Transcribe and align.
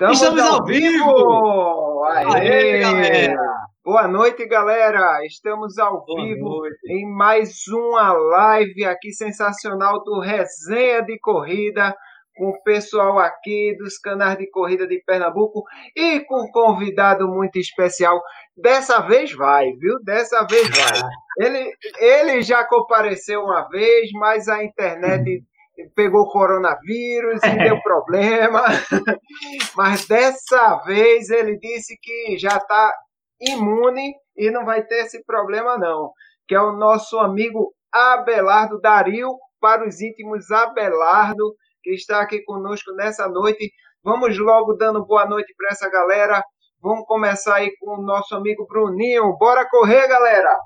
Estamos, 0.00 0.22
Estamos 0.22 0.42
ao, 0.42 0.54
ao 0.60 0.64
vivo! 0.64 1.04
vivo! 1.04 2.04
Aê, 2.04 2.82
Aê 2.82 3.36
Boa 3.84 4.08
noite, 4.08 4.46
galera! 4.46 5.22
Estamos 5.26 5.76
ao 5.76 6.06
Boa 6.06 6.24
vivo 6.24 6.40
noite. 6.40 6.78
em 6.88 7.06
mais 7.06 7.66
uma 7.68 8.14
live 8.14 8.82
aqui 8.86 9.12
sensacional 9.12 10.02
do 10.02 10.18
Resenha 10.20 11.02
de 11.02 11.18
Corrida, 11.18 11.94
com 12.34 12.48
o 12.48 12.62
pessoal 12.62 13.18
aqui 13.18 13.76
dos 13.78 13.98
canais 13.98 14.38
de 14.38 14.48
corrida 14.48 14.86
de 14.86 15.02
Pernambuco 15.04 15.64
e 15.94 16.20
com 16.20 16.44
um 16.44 16.50
convidado 16.50 17.28
muito 17.28 17.58
especial. 17.58 18.22
Dessa 18.56 19.00
vez 19.00 19.34
vai, 19.34 19.70
viu? 19.72 20.02
Dessa 20.02 20.46
vez 20.46 20.66
vai. 20.70 21.10
Ele, 21.38 21.72
ele 21.98 22.42
já 22.42 22.64
compareceu 22.64 23.40
uma 23.42 23.66
vez, 23.68 24.10
mas 24.12 24.46
a 24.46 24.62
internet 24.62 25.42
pegou 25.94 26.28
coronavírus 26.28 27.40
e 27.42 27.58
deu 27.58 27.80
problema. 27.82 28.62
Mas 29.76 30.06
dessa 30.06 30.76
vez 30.84 31.30
ele 31.30 31.58
disse 31.58 31.96
que 32.00 32.38
já 32.38 32.56
está 32.56 32.92
imune 33.40 34.14
e 34.36 34.50
não 34.50 34.64
vai 34.64 34.82
ter 34.82 35.04
esse 35.04 35.24
problema, 35.24 35.78
não. 35.78 36.12
Que 36.46 36.54
é 36.54 36.60
o 36.60 36.72
nosso 36.72 37.18
amigo 37.18 37.72
Abelardo 37.92 38.80
Dario, 38.80 39.36
para 39.60 39.86
os 39.86 40.00
íntimos 40.00 40.50
Abelardo, 40.50 41.54
que 41.82 41.90
está 41.92 42.20
aqui 42.20 42.42
conosco 42.44 42.92
nessa 42.92 43.28
noite. 43.28 43.70
Vamos 44.02 44.38
logo 44.38 44.74
dando 44.74 45.04
boa 45.04 45.26
noite 45.26 45.52
para 45.56 45.68
essa 45.70 45.90
galera. 45.90 46.42
Vamos 46.80 47.04
começar 47.06 47.56
aí 47.56 47.70
com 47.78 47.98
o 47.98 48.02
nosso 48.02 48.34
amigo 48.34 48.66
Bruninho. 48.66 49.36
Bora 49.36 49.68
correr, 49.68 50.08
galera! 50.08 50.56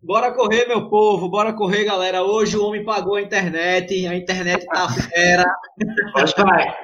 Bora 0.00 0.32
correr, 0.32 0.66
meu 0.68 0.88
povo, 0.88 1.28
bora 1.28 1.52
correr, 1.52 1.84
galera. 1.84 2.22
Hoje 2.22 2.56
o 2.56 2.64
homem 2.64 2.84
pagou 2.84 3.16
a 3.16 3.20
internet, 3.20 4.06
a 4.06 4.14
internet 4.14 4.64
tá 4.66 4.86
fera. 5.10 5.44
Hoje 6.16 6.34
vai. 6.36 6.76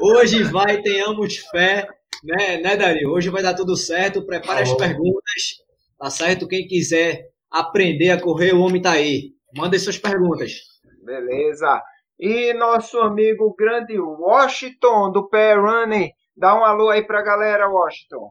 Hoje 0.00 0.42
vai, 0.44 0.80
tenhamos 0.80 1.36
fé, 1.50 1.86
né, 2.24 2.56
né, 2.58 2.76
Dario? 2.76 3.10
Hoje 3.10 3.28
vai 3.28 3.42
dar 3.42 3.54
tudo 3.54 3.76
certo. 3.76 4.24
Prepare 4.24 4.62
as 4.62 4.74
perguntas, 4.74 5.58
tá 5.98 6.08
certo? 6.08 6.48
Quem 6.48 6.66
quiser 6.66 7.26
aprender 7.50 8.10
a 8.10 8.20
correr, 8.20 8.54
o 8.54 8.62
homem 8.62 8.80
tá 8.80 8.92
aí. 8.92 9.32
Manda 9.54 9.78
suas 9.78 9.98
perguntas. 9.98 10.52
Beleza. 11.04 11.82
E 12.18 12.54
nosso 12.54 12.98
amigo 13.00 13.54
grande 13.54 13.98
Washington, 14.00 15.12
do 15.12 15.28
Pé 15.28 15.54
Running. 15.54 16.10
Dá 16.34 16.58
um 16.58 16.64
alô 16.64 16.88
aí 16.88 17.06
pra 17.06 17.20
galera, 17.20 17.68
Washington. 17.68 18.30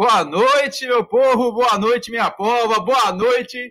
Boa 0.00 0.24
noite, 0.24 0.86
meu 0.86 1.04
povo, 1.04 1.52
boa 1.52 1.76
noite, 1.76 2.10
minha 2.10 2.30
pova, 2.30 2.80
boa 2.80 3.12
noite 3.12 3.70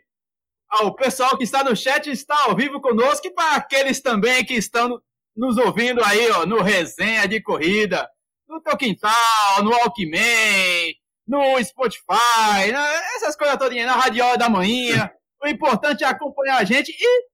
ao 0.69 0.93
pessoal 0.93 1.35
que 1.35 1.43
está 1.43 1.63
no 1.63 1.75
chat, 1.75 2.07
está 2.07 2.43
ao 2.43 2.55
vivo 2.55 2.79
conosco 2.79 3.25
e 3.25 3.33
para 3.33 3.55
aqueles 3.55 3.99
também 3.99 4.45
que 4.45 4.53
estão 4.53 5.01
nos 5.35 5.57
ouvindo 5.57 6.03
aí, 6.03 6.29
ó, 6.29 6.45
no 6.45 6.61
resenha 6.61 7.27
de 7.27 7.41
corrida, 7.41 8.07
no 8.47 8.61
teu 8.61 8.77
quintal, 8.77 9.63
no 9.63 9.73
Alckmin, 9.73 10.93
no 11.27 11.63
Spotify, 11.63 12.75
essas 13.15 13.35
coisas 13.35 13.57
todinhas, 13.57 13.87
na 13.87 13.93
radiola 13.93 14.37
da 14.37 14.47
manhã. 14.47 15.09
O 15.43 15.47
importante 15.47 16.03
é 16.03 16.07
acompanhar 16.07 16.59
a 16.59 16.63
gente 16.63 16.91
e 16.91 17.27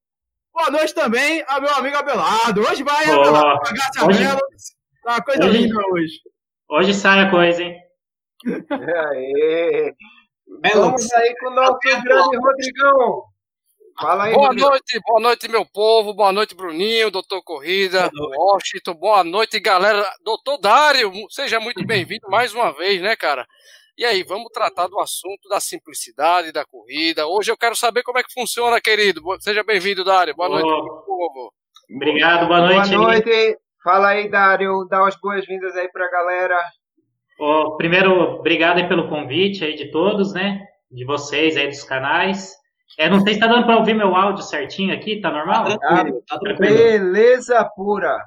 boa 0.53 0.71
noite 0.71 0.95
também 0.95 1.43
ao 1.49 1.59
meu 1.59 1.75
amigo 1.75 1.97
Abelardo. 1.97 2.61
Hoje 2.61 2.81
vai, 2.81 3.03
Abelardo, 3.03 3.59
hoje... 4.07 4.23
Tá 4.23 5.11
uma 5.11 5.21
coisa 5.21 5.45
hoje... 5.47 5.57
linda 5.57 5.81
hoje. 5.91 6.21
Hoje 6.69 6.93
sai 6.93 7.19
a 7.19 7.29
coisa, 7.29 7.61
hein? 7.61 7.84
Aê. 8.45 9.93
Vamos 10.73 11.11
aí 11.13 11.35
com 11.37 11.47
o 11.47 11.55
nosso 11.55 11.79
grande 12.03 12.37
Rodrigão. 12.37 13.23
Fala 13.99 14.25
aí, 14.25 14.33
boa 14.33 14.47
Rodrigo. 14.47 14.69
noite, 14.69 14.99
boa 15.05 15.21
noite, 15.21 15.47
meu 15.47 15.65
povo. 15.65 16.13
Boa 16.13 16.31
noite, 16.31 16.53
Bruninho, 16.53 17.09
doutor 17.09 17.41
Corrida, 17.41 18.11
Washington. 18.13 18.93
Boa 18.93 19.23
noite, 19.23 19.59
galera. 19.59 20.05
Doutor 20.23 20.57
Dário, 20.57 21.11
seja 21.29 21.59
muito 21.59 21.85
bem-vindo 21.85 22.27
mais 22.29 22.53
uma 22.53 22.71
vez, 22.73 23.01
né, 23.01 23.15
cara? 23.15 23.47
E 23.97 24.03
aí, 24.03 24.23
vamos 24.23 24.51
tratar 24.51 24.87
do 24.87 24.99
assunto 24.99 25.47
da 25.47 25.61
simplicidade 25.61 26.51
da 26.51 26.65
corrida. 26.65 27.25
Hoje 27.25 27.49
eu 27.49 27.57
quero 27.57 27.75
saber 27.75 28.03
como 28.03 28.19
é 28.19 28.23
que 28.23 28.33
funciona, 28.33 28.81
querido. 28.81 29.21
Seja 29.39 29.63
bem-vindo, 29.63 30.03
Dário. 30.03 30.35
Boa 30.35 30.49
noite, 30.49 30.67
meu 30.67 31.01
povo. 31.05 31.53
Obrigado, 31.89 32.47
boa 32.47 32.59
noite. 32.59 32.89
Boa 32.89 33.13
noite. 33.13 33.57
Fala 33.81 34.09
aí, 34.09 34.29
Dário. 34.29 34.85
Dá 34.89 35.07
as 35.07 35.15
boas-vindas 35.15 35.73
aí 35.77 35.89
pra 35.89 36.11
galera. 36.11 36.59
Oh, 37.37 37.75
primeiro, 37.75 38.39
obrigado 38.39 38.87
pelo 38.87 39.09
convite 39.09 39.65
aí 39.65 39.75
de 39.75 39.91
todos, 39.91 40.33
né? 40.33 40.65
De 40.89 41.03
vocês 41.03 41.57
aí 41.57 41.67
dos 41.67 41.83
canais. 41.83 42.53
É, 42.97 43.09
não 43.09 43.19
sei 43.19 43.33
se 43.33 43.39
está 43.39 43.47
dando 43.47 43.65
para 43.65 43.77
ouvir 43.77 43.93
meu 43.93 44.15
áudio 44.15 44.43
certinho 44.43 44.93
aqui, 44.93 45.19
tá 45.19 45.29
normal? 45.29 45.65
Tá 45.65 45.77
tranquilo, 45.77 46.23
tá 46.27 46.39
tranquilo. 46.39 46.77
Beleza 46.77 47.69
pura. 47.75 48.17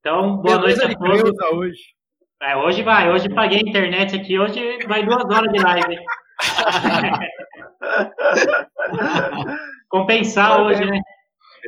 Então, 0.00 0.38
boa 0.38 0.58
Beleza 0.58 0.84
noite 0.84 0.96
a 0.96 0.98
todos. 0.98 1.32
Hoje. 1.52 1.78
É, 2.42 2.56
hoje 2.56 2.82
vai, 2.82 3.10
hoje 3.10 3.28
paguei 3.28 3.58
a 3.58 3.62
internet 3.62 4.16
aqui, 4.16 4.38
hoje 4.38 4.78
vai 4.86 5.04
duas 5.04 5.24
horas 5.24 5.52
de 5.52 5.58
live. 5.58 5.98
Compensar 9.88 10.60
hoje, 10.60 10.84
né? 10.84 11.00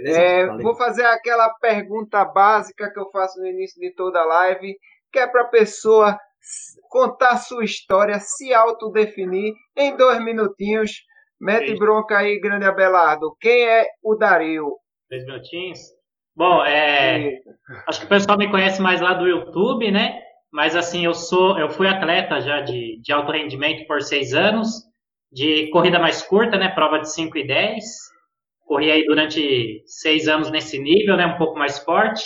É, 0.04 0.46
vou 0.58 0.76
fazer 0.76 1.06
aquela 1.06 1.48
pergunta 1.60 2.24
básica 2.24 2.90
que 2.92 3.00
eu 3.00 3.10
faço 3.10 3.40
no 3.40 3.46
início 3.46 3.80
de 3.80 3.92
toda 3.94 4.20
a 4.20 4.24
live, 4.24 4.76
que 5.12 5.18
é 5.18 5.26
para 5.26 5.42
a 5.42 5.48
pessoa 5.48 6.18
contar 6.88 7.36
sua 7.38 7.64
história, 7.64 8.18
se 8.18 8.52
autodefinir 8.52 9.54
em 9.76 9.96
dois 9.96 10.22
minutinhos. 10.22 11.02
Mete 11.40 11.76
bronca 11.76 12.18
aí, 12.18 12.40
grande 12.40 12.64
Abelardo. 12.64 13.36
Quem 13.40 13.64
é 13.64 13.86
o 14.02 14.16
Dario? 14.16 14.72
Dois 15.08 15.24
minutinhos? 15.24 15.78
Bom, 16.34 16.64
é, 16.64 17.40
acho 17.88 18.00
que 18.00 18.06
o 18.06 18.08
pessoal 18.08 18.38
me 18.38 18.50
conhece 18.50 18.80
mais 18.80 19.00
lá 19.00 19.14
do 19.14 19.26
YouTube, 19.26 19.90
né? 19.90 20.20
Mas 20.52 20.74
assim, 20.74 21.04
eu 21.04 21.14
sou, 21.14 21.58
eu 21.58 21.68
fui 21.68 21.86
atleta 21.86 22.40
já 22.40 22.60
de, 22.60 23.00
de 23.02 23.12
alto 23.12 23.32
rendimento 23.32 23.86
por 23.86 24.02
seis 24.02 24.34
anos, 24.34 24.68
de 25.30 25.68
corrida 25.70 25.98
mais 25.98 26.22
curta, 26.22 26.56
né? 26.56 26.68
Prova 26.68 27.00
de 27.00 27.12
5 27.12 27.36
e 27.38 27.46
10. 27.46 27.84
Corri 28.66 28.90
aí 28.90 29.04
durante 29.04 29.82
seis 29.86 30.28
anos 30.28 30.50
nesse 30.50 30.78
nível, 30.78 31.16
né? 31.16 31.26
Um 31.26 31.38
pouco 31.38 31.58
mais 31.58 31.78
forte. 31.78 32.24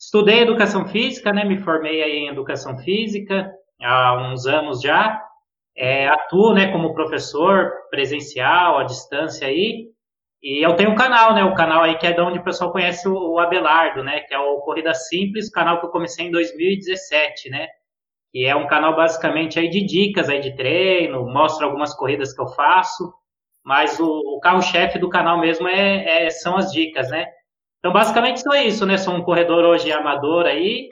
Estudei 0.00 0.40
educação 0.40 0.88
física, 0.88 1.30
né? 1.30 1.44
Me 1.44 1.58
formei 1.58 2.02
aí 2.02 2.20
em 2.20 2.28
educação 2.28 2.78
física 2.78 3.52
há 3.82 4.32
uns 4.32 4.46
anos 4.46 4.80
já. 4.80 5.22
É, 5.76 6.08
atuo, 6.08 6.54
né, 6.54 6.72
como 6.72 6.94
professor 6.94 7.70
presencial, 7.90 8.78
à 8.78 8.84
distância 8.84 9.46
aí. 9.46 9.88
E 10.42 10.64
eu 10.64 10.74
tenho 10.74 10.90
um 10.90 10.94
canal, 10.94 11.34
né? 11.34 11.44
O 11.44 11.54
canal 11.54 11.82
aí 11.82 11.98
que 11.98 12.06
é 12.06 12.12
de 12.12 12.20
onde 12.20 12.38
o 12.38 12.42
pessoal 12.42 12.72
conhece 12.72 13.06
o, 13.06 13.38
Abelardo, 13.38 14.02
né? 14.02 14.20
Que 14.20 14.34
é 14.34 14.38
o 14.38 14.60
Corrida 14.60 14.94
Simples, 14.94 15.50
canal 15.50 15.78
que 15.78 15.86
eu 15.86 15.90
comecei 15.90 16.26
em 16.26 16.30
2017, 16.30 17.50
né? 17.50 17.68
E 18.32 18.46
é 18.46 18.56
um 18.56 18.66
canal 18.66 18.96
basicamente 18.96 19.58
aí 19.58 19.68
de 19.68 19.84
dicas 19.84 20.30
aí 20.30 20.40
de 20.40 20.56
treino, 20.56 21.26
mostra 21.26 21.66
algumas 21.66 21.94
corridas 21.94 22.32
que 22.32 22.40
eu 22.40 22.46
faço, 22.48 23.12
mas 23.62 24.00
o, 24.00 24.06
o 24.06 24.40
carro-chefe 24.40 24.98
do 24.98 25.10
canal 25.10 25.38
mesmo 25.38 25.68
é, 25.68 26.24
é, 26.24 26.30
são 26.30 26.56
as 26.56 26.72
dicas, 26.72 27.10
né? 27.10 27.26
Então, 27.80 27.92
basicamente, 27.92 28.40
só 28.40 28.54
isso, 28.54 28.86
né? 28.86 28.96
Sou 28.98 29.14
um 29.14 29.22
corredor 29.22 29.64
hoje 29.64 29.90
amador 29.90 30.46
aí 30.46 30.88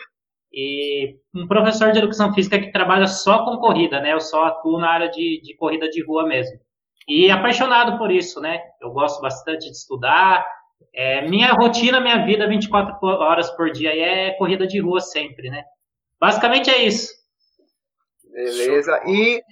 e 0.52 1.16
um 1.34 1.46
professor 1.46 1.92
de 1.92 1.98
educação 1.98 2.32
física 2.32 2.58
que 2.58 2.72
trabalha 2.72 3.06
só 3.06 3.44
com 3.44 3.58
corrida, 3.58 4.00
né? 4.00 4.14
Eu 4.14 4.20
só 4.20 4.46
atuo 4.46 4.80
na 4.80 4.90
área 4.90 5.10
de, 5.10 5.40
de 5.42 5.54
corrida 5.54 5.88
de 5.90 6.02
rua 6.02 6.26
mesmo. 6.26 6.58
E 7.06 7.30
apaixonado 7.30 7.98
por 7.98 8.10
isso, 8.10 8.40
né? 8.40 8.60
Eu 8.80 8.90
gosto 8.90 9.20
bastante 9.20 9.66
de 9.66 9.76
estudar. 9.76 10.46
É, 10.94 11.28
minha 11.28 11.52
rotina, 11.52 12.00
minha 12.00 12.24
vida, 12.24 12.48
24 12.48 12.98
horas 13.06 13.50
por 13.50 13.70
dia 13.70 13.94
é 13.94 14.32
corrida 14.32 14.66
de 14.66 14.80
rua 14.80 15.00
sempre, 15.00 15.50
né? 15.50 15.64
Basicamente 16.18 16.70
é 16.70 16.82
isso. 16.82 17.12
Beleza. 18.32 19.02
E 19.06 19.42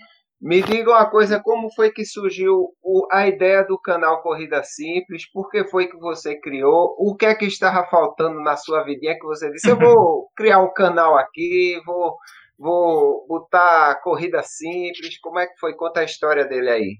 me 0.40 0.62
diga 0.62 0.90
uma 0.90 1.08
coisa, 1.08 1.40
como 1.40 1.72
foi 1.74 1.90
que 1.90 2.04
surgiu 2.04 2.68
o, 2.82 3.06
a 3.10 3.26
ideia 3.26 3.64
do 3.64 3.78
canal 3.80 4.22
Corrida 4.22 4.62
Simples? 4.62 5.30
Por 5.30 5.50
que 5.50 5.64
foi 5.64 5.88
que 5.88 5.96
você 5.96 6.38
criou? 6.38 6.94
O 6.98 7.16
que 7.16 7.24
é 7.24 7.34
que 7.34 7.46
estava 7.46 7.86
faltando 7.88 8.40
na 8.40 8.56
sua 8.56 8.84
vidinha 8.84 9.18
que 9.18 9.26
você 9.26 9.50
disse, 9.50 9.70
eu 9.70 9.78
vou 9.78 10.28
criar 10.36 10.60
um 10.60 10.72
canal 10.72 11.16
aqui, 11.16 11.80
vou, 11.86 12.16
vou 12.58 13.26
botar 13.26 14.00
Corrida 14.02 14.42
Simples. 14.42 15.18
Como 15.20 15.38
é 15.38 15.46
que 15.46 15.58
foi? 15.58 15.74
Conta 15.74 16.00
a 16.00 16.04
história 16.04 16.44
dele 16.44 16.68
aí. 16.68 16.96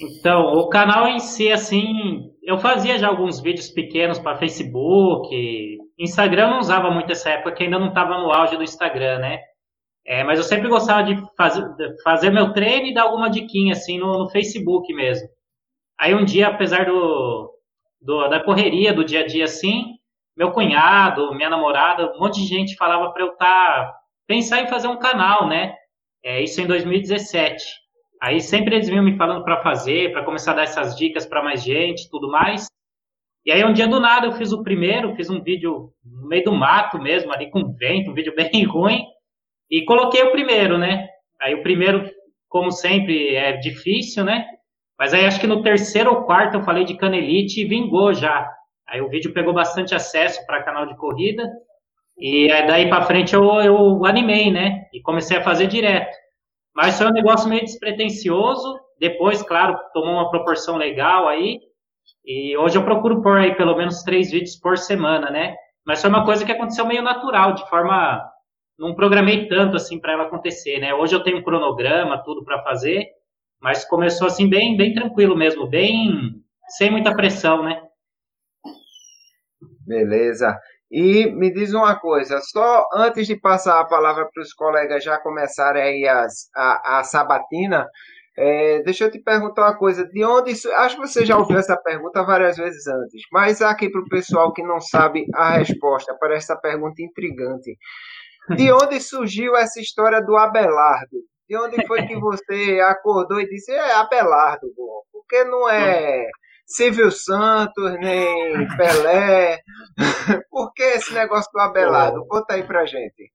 Então, 0.00 0.54
o 0.54 0.68
canal 0.68 1.06
em 1.06 1.20
si, 1.20 1.52
assim, 1.52 1.92
eu 2.42 2.58
fazia 2.58 2.98
já 2.98 3.06
alguns 3.06 3.40
vídeos 3.40 3.68
pequenos 3.68 4.18
para 4.18 4.38
Facebook, 4.38 5.28
Instagram 5.98 6.50
não 6.50 6.58
usava 6.58 6.90
muito 6.90 7.12
essa 7.12 7.30
época, 7.30 7.52
que 7.52 7.64
ainda 7.64 7.78
não 7.78 7.88
estava 7.88 8.18
no 8.18 8.32
auge 8.32 8.56
do 8.56 8.64
Instagram, 8.64 9.18
né? 9.20 9.38
É, 10.04 10.24
mas 10.24 10.38
eu 10.38 10.44
sempre 10.44 10.68
gostava 10.68 11.04
de 11.04 11.16
fazer, 11.36 11.62
de 11.76 12.02
fazer 12.02 12.30
meu 12.30 12.52
treino 12.52 12.86
e 12.86 12.94
dar 12.94 13.02
alguma 13.02 13.30
diquinha 13.30 13.72
assim 13.72 13.98
no, 13.98 14.18
no, 14.18 14.30
Facebook 14.30 14.92
mesmo. 14.92 15.28
Aí 15.98 16.14
um 16.14 16.24
dia, 16.24 16.48
apesar 16.48 16.86
do, 16.86 17.52
do, 18.00 18.28
da 18.28 18.42
correria 18.42 18.92
do 18.92 19.04
dia 19.04 19.20
a 19.20 19.26
dia 19.26 19.44
assim, 19.44 19.94
meu 20.36 20.50
cunhado, 20.50 21.32
minha 21.34 21.48
namorada, 21.48 22.12
um 22.14 22.18
monte 22.18 22.40
de 22.40 22.46
gente 22.46 22.76
falava 22.76 23.12
para 23.12 23.22
eu 23.22 23.32
estar 23.32 23.46
tá, 23.46 23.94
pensar 24.26 24.60
em 24.60 24.66
fazer 24.66 24.88
um 24.88 24.98
canal, 24.98 25.46
né? 25.48 25.74
É, 26.24 26.42
isso 26.42 26.60
em 26.60 26.66
2017. 26.66 27.64
Aí 28.20 28.40
sempre 28.40 28.76
eles 28.76 28.88
vinham 28.88 29.04
me 29.04 29.16
falando 29.16 29.44
para 29.44 29.62
fazer, 29.62 30.12
para 30.12 30.24
começar 30.24 30.52
a 30.52 30.56
dar 30.56 30.62
essas 30.62 30.96
dicas 30.96 31.26
para 31.26 31.42
mais 31.42 31.62
gente, 31.62 32.08
tudo 32.10 32.30
mais. 32.30 32.66
E 33.44 33.50
aí 33.50 33.64
um 33.64 33.72
dia 33.72 33.88
do 33.88 33.98
nada 33.98 34.26
eu 34.26 34.32
fiz 34.32 34.52
o 34.52 34.62
primeiro, 34.62 35.14
fiz 35.16 35.28
um 35.28 35.42
vídeo 35.42 35.92
no 36.04 36.28
meio 36.28 36.44
do 36.44 36.52
mato 36.52 37.00
mesmo, 37.00 37.32
ali 37.32 37.50
com 37.50 37.72
vento, 37.72 38.10
um 38.10 38.14
vídeo 38.14 38.34
bem 38.36 38.64
ruim, 38.64 39.04
e 39.72 39.86
coloquei 39.86 40.22
o 40.22 40.30
primeiro, 40.30 40.76
né? 40.76 41.08
Aí 41.40 41.54
o 41.54 41.62
primeiro, 41.62 42.04
como 42.46 42.70
sempre, 42.70 43.34
é 43.34 43.56
difícil, 43.56 44.22
né? 44.22 44.44
Mas 44.98 45.14
aí 45.14 45.24
acho 45.24 45.40
que 45.40 45.46
no 45.46 45.62
terceiro 45.62 46.10
ou 46.10 46.24
quarto 46.24 46.58
eu 46.58 46.62
falei 46.62 46.84
de 46.84 46.94
canelite 46.94 47.62
e 47.62 47.64
vingou 47.64 48.12
já. 48.12 48.46
Aí 48.86 49.00
o 49.00 49.08
vídeo 49.08 49.32
pegou 49.32 49.54
bastante 49.54 49.94
acesso 49.94 50.44
para 50.44 50.62
canal 50.62 50.84
de 50.84 50.94
corrida. 50.96 51.50
E 52.18 52.48
daí 52.48 52.90
para 52.90 53.06
frente 53.06 53.34
eu, 53.34 53.42
eu 53.62 54.04
animei, 54.04 54.52
né? 54.52 54.84
E 54.92 55.00
comecei 55.00 55.38
a 55.38 55.42
fazer 55.42 55.68
direto. 55.68 56.14
Mas 56.76 56.98
foi 56.98 57.06
um 57.06 57.12
negócio 57.12 57.48
meio 57.48 57.62
despretensioso. 57.62 58.78
Depois, 59.00 59.42
claro, 59.42 59.78
tomou 59.94 60.12
uma 60.12 60.30
proporção 60.30 60.76
legal 60.76 61.26
aí. 61.26 61.58
E 62.26 62.54
hoje 62.58 62.76
eu 62.76 62.84
procuro 62.84 63.22
pôr 63.22 63.38
aí 63.38 63.54
pelo 63.56 63.74
menos 63.74 64.02
três 64.02 64.30
vídeos 64.30 64.56
por 64.56 64.76
semana, 64.76 65.30
né? 65.30 65.56
Mas 65.84 66.02
foi 66.02 66.10
uma 66.10 66.26
coisa 66.26 66.44
que 66.44 66.52
aconteceu 66.52 66.86
meio 66.86 67.02
natural, 67.02 67.54
de 67.54 67.68
forma. 67.70 68.22
Não 68.78 68.94
programei 68.94 69.48
tanto 69.48 69.76
assim 69.76 70.00
para 70.00 70.12
ela 70.12 70.24
acontecer, 70.24 70.78
né? 70.78 70.94
Hoje 70.94 71.14
eu 71.14 71.22
tenho 71.22 71.38
um 71.38 71.42
cronograma, 71.42 72.22
tudo 72.24 72.44
para 72.44 72.62
fazer, 72.62 73.06
mas 73.60 73.84
começou 73.84 74.26
assim 74.26 74.48
bem, 74.48 74.76
bem 74.76 74.94
tranquilo 74.94 75.36
mesmo, 75.36 75.68
bem 75.68 76.42
sem 76.76 76.90
muita 76.90 77.14
pressão, 77.14 77.62
né? 77.62 77.82
Beleza. 79.86 80.58
E 80.90 81.26
me 81.30 81.50
diz 81.50 81.72
uma 81.72 81.98
coisa, 81.98 82.40
só 82.40 82.86
antes 82.94 83.26
de 83.26 83.34
passar 83.34 83.80
a 83.80 83.84
palavra 83.84 84.28
para 84.32 84.42
os 84.42 84.52
colegas 84.52 85.02
já 85.02 85.18
começarem 85.18 85.82
aí 85.82 86.06
as, 86.06 86.50
a, 86.54 86.98
a 86.98 87.04
sabatina, 87.04 87.88
é, 88.36 88.82
deixa 88.82 89.04
eu 89.04 89.10
te 89.10 89.18
perguntar 89.18 89.62
uma 89.62 89.76
coisa, 89.76 90.06
de 90.06 90.24
onde 90.24 90.50
isso, 90.50 90.70
acho 90.72 90.96
que 90.96 91.06
você 91.06 91.24
já 91.24 91.36
ouviu 91.38 91.58
essa 91.58 91.76
pergunta 91.76 92.22
várias 92.22 92.56
vezes 92.56 92.86
antes, 92.86 93.22
mas 93.32 93.62
aqui 93.62 93.90
para 93.90 94.02
o 94.02 94.08
pessoal 94.08 94.52
que 94.52 94.62
não 94.62 94.80
sabe 94.80 95.26
a 95.34 95.52
resposta 95.58 96.14
para 96.18 96.34
essa 96.34 96.56
pergunta 96.56 97.02
intrigante, 97.02 97.76
de 98.50 98.72
onde 98.72 99.00
surgiu 99.00 99.56
essa 99.56 99.80
história 99.80 100.20
do 100.20 100.36
Abelardo? 100.36 101.18
De 101.48 101.56
onde 101.56 101.86
foi 101.86 102.06
que 102.06 102.16
você 102.20 102.80
acordou 102.80 103.40
e 103.40 103.48
disse, 103.48 103.72
é 103.72 103.94
Abelardo, 103.94 104.72
bom, 104.76 105.02
porque 105.12 105.44
não 105.44 105.68
é 105.68 106.26
Silvio 106.66 107.10
Santos, 107.10 107.98
nem 108.00 108.66
Pelé, 108.76 109.60
por 110.50 110.72
que 110.72 110.82
esse 110.82 111.12
negócio 111.12 111.50
do 111.52 111.60
Abelardo? 111.60 112.26
Conta 112.26 112.54
aí 112.54 112.62
pra 112.62 112.86
gente. 112.86 113.30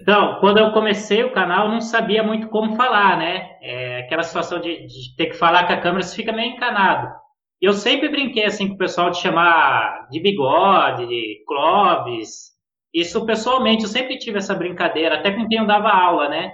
Então, 0.00 0.38
quando 0.40 0.58
eu 0.58 0.72
comecei 0.72 1.22
o 1.22 1.32
canal, 1.32 1.66
eu 1.66 1.72
não 1.72 1.80
sabia 1.80 2.22
muito 2.22 2.48
como 2.48 2.74
falar, 2.74 3.18
né? 3.18 3.58
É, 3.60 4.00
aquela 4.00 4.22
situação 4.22 4.58
de, 4.58 4.86
de, 4.86 5.14
ter 5.16 5.26
que 5.26 5.34
falar 5.34 5.66
com 5.66 5.74
a 5.74 5.80
câmera, 5.80 6.02
você 6.02 6.16
fica 6.16 6.32
meio 6.32 6.54
encanado. 6.54 7.12
Eu 7.60 7.74
sempre 7.74 8.08
brinquei 8.08 8.46
assim 8.46 8.68
com 8.68 8.74
o 8.74 8.78
pessoal 8.78 9.10
de 9.10 9.20
chamar 9.20 10.08
de 10.10 10.20
bigode, 10.20 11.06
de 11.06 11.44
Clóvis. 11.46 12.50
Isso 12.92 13.24
pessoalmente, 13.24 13.84
eu 13.84 13.88
sempre 13.88 14.18
tive 14.18 14.38
essa 14.38 14.54
brincadeira, 14.54 15.16
até 15.16 15.30
com 15.30 15.46
quem 15.48 15.58
eu 15.58 15.66
dava 15.66 15.90
aula, 15.90 16.28
né? 16.28 16.52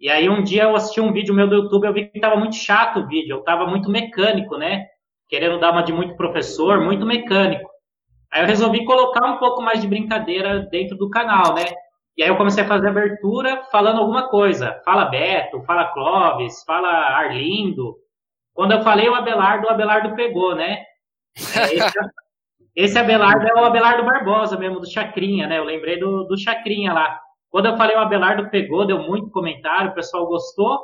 E 0.00 0.10
aí 0.10 0.28
um 0.28 0.42
dia 0.42 0.64
eu 0.64 0.76
assisti 0.76 1.00
um 1.00 1.12
vídeo 1.12 1.34
meu 1.34 1.48
do 1.48 1.54
YouTube, 1.54 1.86
eu 1.86 1.92
vi 1.92 2.06
que 2.06 2.18
estava 2.18 2.36
muito 2.36 2.56
chato 2.56 3.00
o 3.00 3.06
vídeo, 3.06 3.34
eu 3.34 3.40
estava 3.40 3.66
muito 3.66 3.90
mecânico, 3.90 4.56
né? 4.56 4.86
Querendo 5.28 5.58
dar 5.58 5.72
uma 5.72 5.82
de 5.82 5.92
muito 5.92 6.16
professor, 6.16 6.80
muito 6.80 7.04
mecânico. 7.04 7.68
Aí 8.30 8.42
eu 8.42 8.46
resolvi 8.46 8.84
colocar 8.84 9.26
um 9.26 9.38
pouco 9.38 9.62
mais 9.62 9.80
de 9.80 9.88
brincadeira 9.88 10.60
dentro 10.70 10.96
do 10.96 11.10
canal, 11.10 11.54
né? 11.54 11.64
E 12.16 12.22
aí 12.22 12.28
eu 12.28 12.36
comecei 12.36 12.64
a 12.64 12.68
fazer 12.68 12.88
abertura 12.88 13.62
falando 13.70 14.00
alguma 14.00 14.28
coisa. 14.28 14.80
Fala 14.84 15.04
Beto, 15.06 15.62
fala 15.64 15.92
Clóvis, 15.92 16.62
fala 16.64 16.88
Arlindo. 16.88 17.96
Quando 18.54 18.72
eu 18.72 18.82
falei 18.82 19.08
o 19.08 19.14
Abelardo, 19.14 19.66
o 19.66 19.70
Abelardo 19.70 20.14
pegou, 20.14 20.54
né? 20.54 20.82
Esse, 21.36 21.92
esse 22.76 22.98
Abelardo 22.98 23.46
é 23.48 23.54
o 23.54 23.64
Abelardo 23.64 24.04
Barbosa 24.04 24.58
mesmo, 24.58 24.78
do 24.78 24.90
Chacrinha, 24.90 25.46
né? 25.46 25.58
Eu 25.58 25.64
lembrei 25.64 25.98
do, 25.98 26.24
do 26.24 26.38
Chacrinha 26.38 26.92
lá. 26.92 27.18
Quando 27.48 27.66
eu 27.66 27.76
falei 27.78 27.96
o 27.96 28.00
Abelardo 28.00 28.50
pegou, 28.50 28.86
deu 28.86 28.98
muito 28.98 29.30
comentário, 29.30 29.92
o 29.92 29.94
pessoal 29.94 30.26
gostou. 30.26 30.78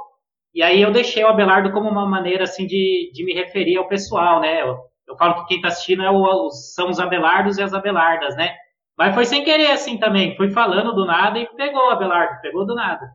E 0.54 0.62
aí 0.62 0.80
eu 0.80 0.90
deixei 0.90 1.22
o 1.22 1.28
Abelardo 1.28 1.70
como 1.70 1.90
uma 1.90 2.06
maneira, 2.06 2.44
assim, 2.44 2.66
de, 2.66 3.10
de 3.12 3.24
me 3.24 3.34
referir 3.34 3.76
ao 3.76 3.88
pessoal, 3.88 4.40
né? 4.40 4.62
Eu, 4.62 4.78
eu 5.06 5.16
falo 5.18 5.34
que 5.34 5.48
quem 5.48 5.56
está 5.58 5.68
assistindo 5.68 6.02
é 6.02 6.10
o, 6.10 6.50
são 6.50 6.88
os 6.88 6.98
Abelardos 6.98 7.58
e 7.58 7.62
as 7.62 7.74
Abelardas, 7.74 8.34
né? 8.36 8.54
Mas 8.96 9.14
foi 9.14 9.26
sem 9.26 9.44
querer 9.44 9.70
assim 9.70 9.98
também. 9.98 10.34
Fui 10.34 10.50
falando 10.50 10.94
do 10.94 11.04
nada 11.04 11.38
e 11.38 11.46
pegou, 11.56 11.90
Abelardo. 11.90 12.40
Pegou 12.40 12.64
do 12.64 12.74
nada. 12.74 13.06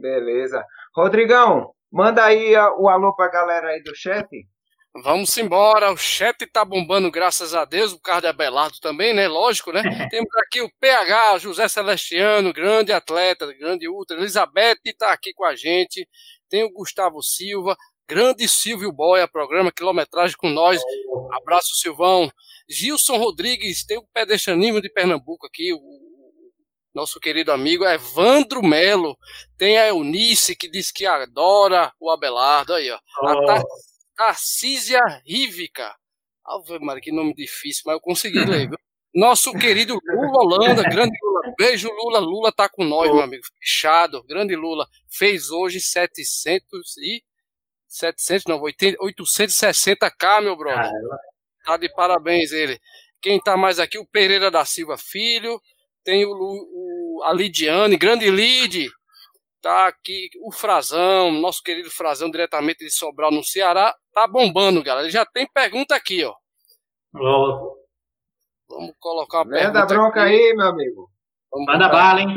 Beleza. 0.00 0.64
Rodrigão, 0.96 1.70
manda 1.92 2.24
aí 2.24 2.56
o 2.78 2.88
alô 2.88 3.14
pra 3.14 3.30
galera 3.30 3.68
aí 3.68 3.82
do 3.82 3.94
chat. 3.94 4.26
Vamos 5.02 5.36
embora, 5.36 5.92
o 5.92 5.96
chat 5.96 6.46
tá 6.46 6.64
bombando, 6.64 7.10
graças 7.10 7.54
a 7.54 7.64
Deus, 7.66 7.92
o 7.92 8.00
carro 8.00 8.22
de 8.22 8.28
Abelardo 8.28 8.80
também, 8.80 9.12
né? 9.12 9.28
Lógico, 9.28 9.70
né? 9.70 9.82
Temos 10.10 10.34
aqui 10.36 10.62
o 10.62 10.70
PH, 10.80 11.38
José 11.38 11.68
Celestiano, 11.68 12.52
grande 12.52 12.92
atleta, 12.92 13.52
grande 13.52 13.86
ultra, 13.88 14.16
Elizabeth 14.16 14.76
tá 14.98 15.12
aqui 15.12 15.34
com 15.34 15.44
a 15.44 15.54
gente, 15.54 16.08
tem 16.48 16.64
o 16.64 16.72
Gustavo 16.72 17.22
Silva, 17.22 17.76
grande 18.08 18.48
Silvio 18.48 18.90
Boia, 18.90 19.28
programa 19.28 19.70
Quilometragem 19.70 20.36
com 20.36 20.48
nós, 20.48 20.80
abraço 21.32 21.74
Silvão, 21.74 22.30
Gilson 22.68 23.18
Rodrigues, 23.18 23.84
tem 23.84 23.98
o 23.98 24.06
pedestrianismo 24.14 24.80
de 24.80 24.90
Pernambuco 24.90 25.46
aqui, 25.46 25.74
o 25.74 25.80
nosso 26.94 27.20
querido 27.20 27.52
amigo 27.52 27.84
Evandro 27.84 28.62
Melo, 28.62 29.14
tem 29.58 29.76
a 29.76 29.88
Eunice 29.88 30.56
que 30.56 30.70
diz 30.70 30.90
que 30.90 31.04
adora 31.04 31.92
o 32.00 32.10
Abelardo, 32.10 32.72
aí 32.72 32.90
ó, 32.90 32.98
oh. 33.20 33.50
a 33.50 33.62
Tarcísia 34.16 35.00
Rívica, 35.26 35.94
Ave 36.44 36.78
Maria, 36.78 37.02
que 37.02 37.12
nome 37.12 37.34
difícil, 37.34 37.82
mas 37.86 37.94
eu 37.94 38.00
consegui 38.00 38.44
ler, 38.44 38.68
viu? 38.68 38.78
Nosso 39.14 39.52
querido 39.52 39.98
Lula 40.04 40.38
Holanda, 40.38 40.82
grande 40.90 41.16
Lula, 41.22 41.54
beijo 41.58 41.90
Lula, 41.90 42.18
Lula 42.18 42.52
tá 42.52 42.68
com 42.68 42.84
nós, 42.84 43.10
meu 43.10 43.22
amigo, 43.22 43.44
fechado, 43.58 44.22
grande 44.24 44.54
Lula, 44.54 44.86
fez 45.08 45.50
hoje 45.50 45.80
700 45.80 46.96
e 46.98 47.22
700, 47.88 48.44
não, 48.46 48.60
860k, 48.60 50.42
meu 50.42 50.56
brother. 50.56 50.90
Tá 51.64 51.76
de 51.76 51.88
parabéns 51.88 52.52
ele. 52.52 52.78
Quem 53.20 53.40
tá 53.40 53.56
mais 53.56 53.78
aqui? 53.78 53.98
O 53.98 54.06
Pereira 54.06 54.50
da 54.50 54.64
Silva 54.64 54.96
Filho. 54.98 55.60
Tem 56.04 56.24
o, 56.24 56.30
o 56.30 57.22
a 57.24 57.32
Lidiane, 57.32 57.96
grande 57.96 58.30
Lid. 58.30 58.88
Tá 59.66 59.88
aqui 59.88 60.30
o 60.42 60.52
Frazão, 60.52 61.32
nosso 61.32 61.60
querido 61.60 61.90
Frazão, 61.90 62.30
diretamente 62.30 62.84
de 62.84 62.90
Sobral, 62.92 63.32
no 63.32 63.42
Ceará. 63.42 63.92
Tá 64.14 64.24
bombando, 64.24 64.80
galera. 64.80 65.10
Já 65.10 65.26
tem 65.26 65.44
pergunta 65.52 65.96
aqui, 65.96 66.22
ó. 66.22 66.32
Vamos 68.68 68.94
colocar 69.00 69.38
uma 69.38 69.48
pergunta. 69.50 69.72
Manda 69.72 69.86
bronca 69.86 70.22
aqui. 70.22 70.34
aí, 70.34 70.54
meu 70.54 70.68
amigo. 70.68 71.10
Vamos 71.50 71.66
Manda 71.66 71.88
bala, 71.88 72.20
hein? 72.20 72.28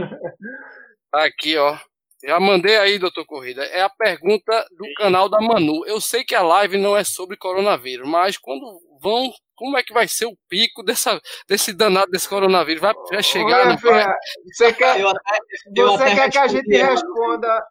Tá 1.11 1.25
aqui, 1.25 1.55
ó. 1.55 1.77
Já 2.23 2.40
mandei 2.40 2.78
aí, 2.78 2.99
doutor 2.99 3.26
Corrida. 3.26 3.64
É 3.64 3.81
a 3.81 3.90
pergunta 3.90 4.66
do 4.71 4.85
canal 4.97 5.30
da 5.30 5.40
Manu. 5.40 5.85
Eu 5.85 6.02
sei 6.02 6.23
que 6.23 6.35
a 6.35 6.42
live 6.42 6.78
não 6.78 6.95
é 6.97 7.04
sobre 7.04 7.38
coronavírus, 7.38 8.07
mas 8.07 8.38
quando 8.38 8.80
vão, 9.02 9.31
como 9.56 9.78
é 9.78 9.83
que 9.83 9.94
vai 9.94 10.07
ser 10.07 10.26
o 10.26 10.38
pico 10.49 10.83
dessa, 10.83 11.19
desse 11.47 11.71
danado 11.73 12.11
desse 12.11 12.28
coronavírus? 12.28 12.81
Vai, 12.81 12.94
vai 13.09 13.23
chegar? 13.23 13.68
Olha, 13.68 13.78
vai? 13.78 14.16
Você 14.54 14.73
quer, 14.73 14.99
eu 14.99 15.09
até, 15.09 15.40
eu 15.76 15.88
você 15.88 16.04
até 16.04 16.16
quer 16.16 16.31
que 16.31 16.38
a 16.38 16.47
gente 16.47 16.76
responda? 16.76 17.66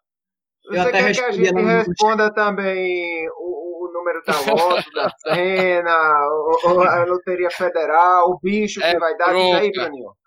Você 0.67 0.91
quer 0.91 1.13
que 1.13 1.21
a 1.21 1.31
gente 1.31 1.61
responda 1.61 2.33
também 2.33 3.29
o, 3.29 3.85
o, 3.85 3.91
número 3.93 4.21
da 4.25 4.33
lote, 4.51 4.91
da 4.93 5.09
cena, 5.23 5.91
a 5.91 7.05
Loteria 7.07 7.49
Federal, 7.51 8.31
o 8.31 8.39
bicho 8.39 8.83
é 8.83 8.93
que 8.93 8.99
vai 8.99 9.15
dar? 9.15 9.35
Isso 9.35 9.55
aí, 9.55 9.71
Bruninho. 9.71 10.18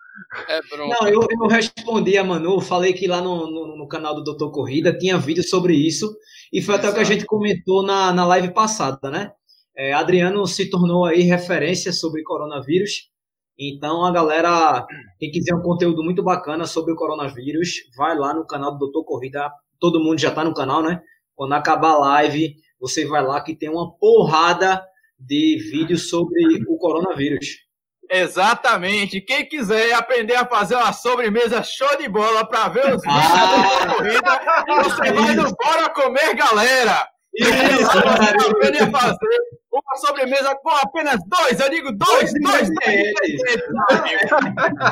É 0.47 0.61
Não, 0.77 1.07
eu, 1.07 1.27
eu 1.29 1.47
respondi 1.47 2.17
a 2.17 2.23
Manu, 2.23 2.61
falei 2.61 2.93
que 2.93 3.07
lá 3.07 3.21
no, 3.21 3.49
no, 3.49 3.77
no, 3.77 3.87
canal 3.87 4.15
do 4.15 4.23
Doutor 4.23 4.51
Corrida 4.51 4.95
tinha 4.97 5.17
vídeo 5.17 5.43
sobre 5.43 5.75
isso, 5.75 6.15
e 6.51 6.61
foi 6.61 6.75
Exato. 6.75 6.87
até 6.87 6.91
o 6.91 6.95
que 6.95 7.01
a 7.01 7.15
gente 7.15 7.25
comentou 7.25 7.83
na, 7.83 8.13
na 8.13 8.25
live 8.25 8.53
passada, 8.53 9.09
né? 9.09 9.31
É, 9.75 9.91
Adriano 9.91 10.45
se 10.45 10.69
tornou 10.69 11.05
aí 11.05 11.21
referência 11.21 11.91
sobre 11.91 12.21
coronavírus, 12.23 13.09
então 13.57 14.05
a 14.05 14.11
galera, 14.11 14.85
quem 15.19 15.31
quiser 15.31 15.55
um 15.55 15.61
conteúdo 15.61 16.03
muito 16.03 16.23
bacana 16.23 16.65
sobre 16.65 16.93
o 16.93 16.95
coronavírus, 16.95 17.69
vai 17.95 18.17
lá 18.17 18.33
no 18.33 18.45
canal 18.45 18.71
do 18.73 18.79
Doutor 18.79 19.03
Corrida, 19.03 19.51
todo 19.79 19.99
mundo 19.99 20.19
já 20.19 20.29
está 20.29 20.43
no 20.43 20.53
canal, 20.53 20.83
né? 20.83 21.01
Quando 21.35 21.53
acabar 21.53 21.91
a 21.91 21.97
live, 21.97 22.55
você 22.79 23.05
vai 23.05 23.23
lá 23.23 23.41
que 23.41 23.55
tem 23.55 23.69
uma 23.69 23.91
porrada 23.97 24.83
de 25.19 25.57
vídeos 25.71 26.09
sobre 26.09 26.63
o 26.67 26.77
coronavírus. 26.77 27.62
Exatamente. 28.09 29.21
Quem 29.21 29.47
quiser 29.47 29.93
aprender 29.93 30.35
a 30.35 30.45
fazer 30.45 30.75
uma 30.75 30.93
sobremesa 30.93 31.63
show 31.63 31.97
de 31.97 32.07
bola 32.07 32.47
para 32.47 32.69
ver 32.69 32.93
os 32.93 33.01
vídeos 33.01 33.07
ah, 33.07 33.85
da 33.85 33.95
corrida, 33.95 34.83
você 34.83 35.13
vai 35.13 35.35
no 35.35 35.55
Bora 35.55 35.89
Comer, 35.89 36.35
galera. 36.35 37.07
Isso, 37.35 37.91
você 37.91 38.49
aprender 38.49 38.83
a 38.83 38.91
fazer 38.91 39.39
uma 39.71 39.95
sobremesa 39.97 40.55
com 40.55 40.69
apenas 40.69 41.19
dois, 41.27 41.59
eu 41.59 41.69
digo 41.69 41.91
dois, 41.93 42.31
dois, 42.41 42.69
dois. 42.69 43.13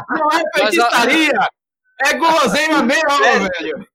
Não 0.09 0.31
é 0.31 0.41
feitiçaria, 0.55 1.49
é 2.03 2.13
guloseima 2.13 2.81
mesmo, 2.81 3.11
é. 3.23 3.39
velho. 3.39 3.87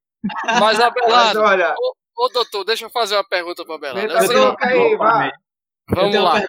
Mas, 0.59 0.79
Abelardo, 0.79 1.41
Mas 1.41 1.51
olha... 1.51 1.75
ô, 1.77 2.25
ô, 2.25 2.29
doutor, 2.29 2.63
deixa 2.63 2.85
eu 2.85 2.89
fazer 2.89 3.15
uma 3.15 3.27
pergunta 3.27 3.65
para 3.65 3.75
Abelardo. 3.75 4.57
Aí, 4.61 4.95
vai. 4.95 5.31
Vamos 5.89 6.15
lá 6.15 6.41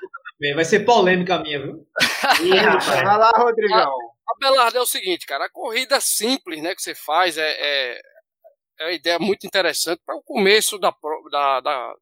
Vai 0.55 0.65
ser 0.65 0.81
polêmica 0.81 1.35
a 1.35 1.43
minha, 1.43 1.61
viu? 1.61 1.87
Vai 2.87 3.19
lá, 3.19 3.31
Rodrigão. 3.37 3.93
Abelardo, 4.29 4.79
é 4.79 4.81
o 4.81 4.87
seguinte, 4.87 5.27
cara, 5.27 5.47
a 5.47 5.51
corrida 5.51 6.01
simples, 6.01 6.63
né, 6.63 6.75
que 6.75 6.83
você 6.83 6.95
faz 6.95 7.39
é, 7.39 7.51
é, 7.51 8.01
é 8.79 8.85
uma 8.85 8.93
ideia 8.93 9.19
muito 9.19 9.47
interessante 9.47 10.01
para 10.05 10.15
o 10.15 10.23
começo 10.23 10.79
da, 10.79 10.95
da, 11.31 11.61
da, 11.61 11.95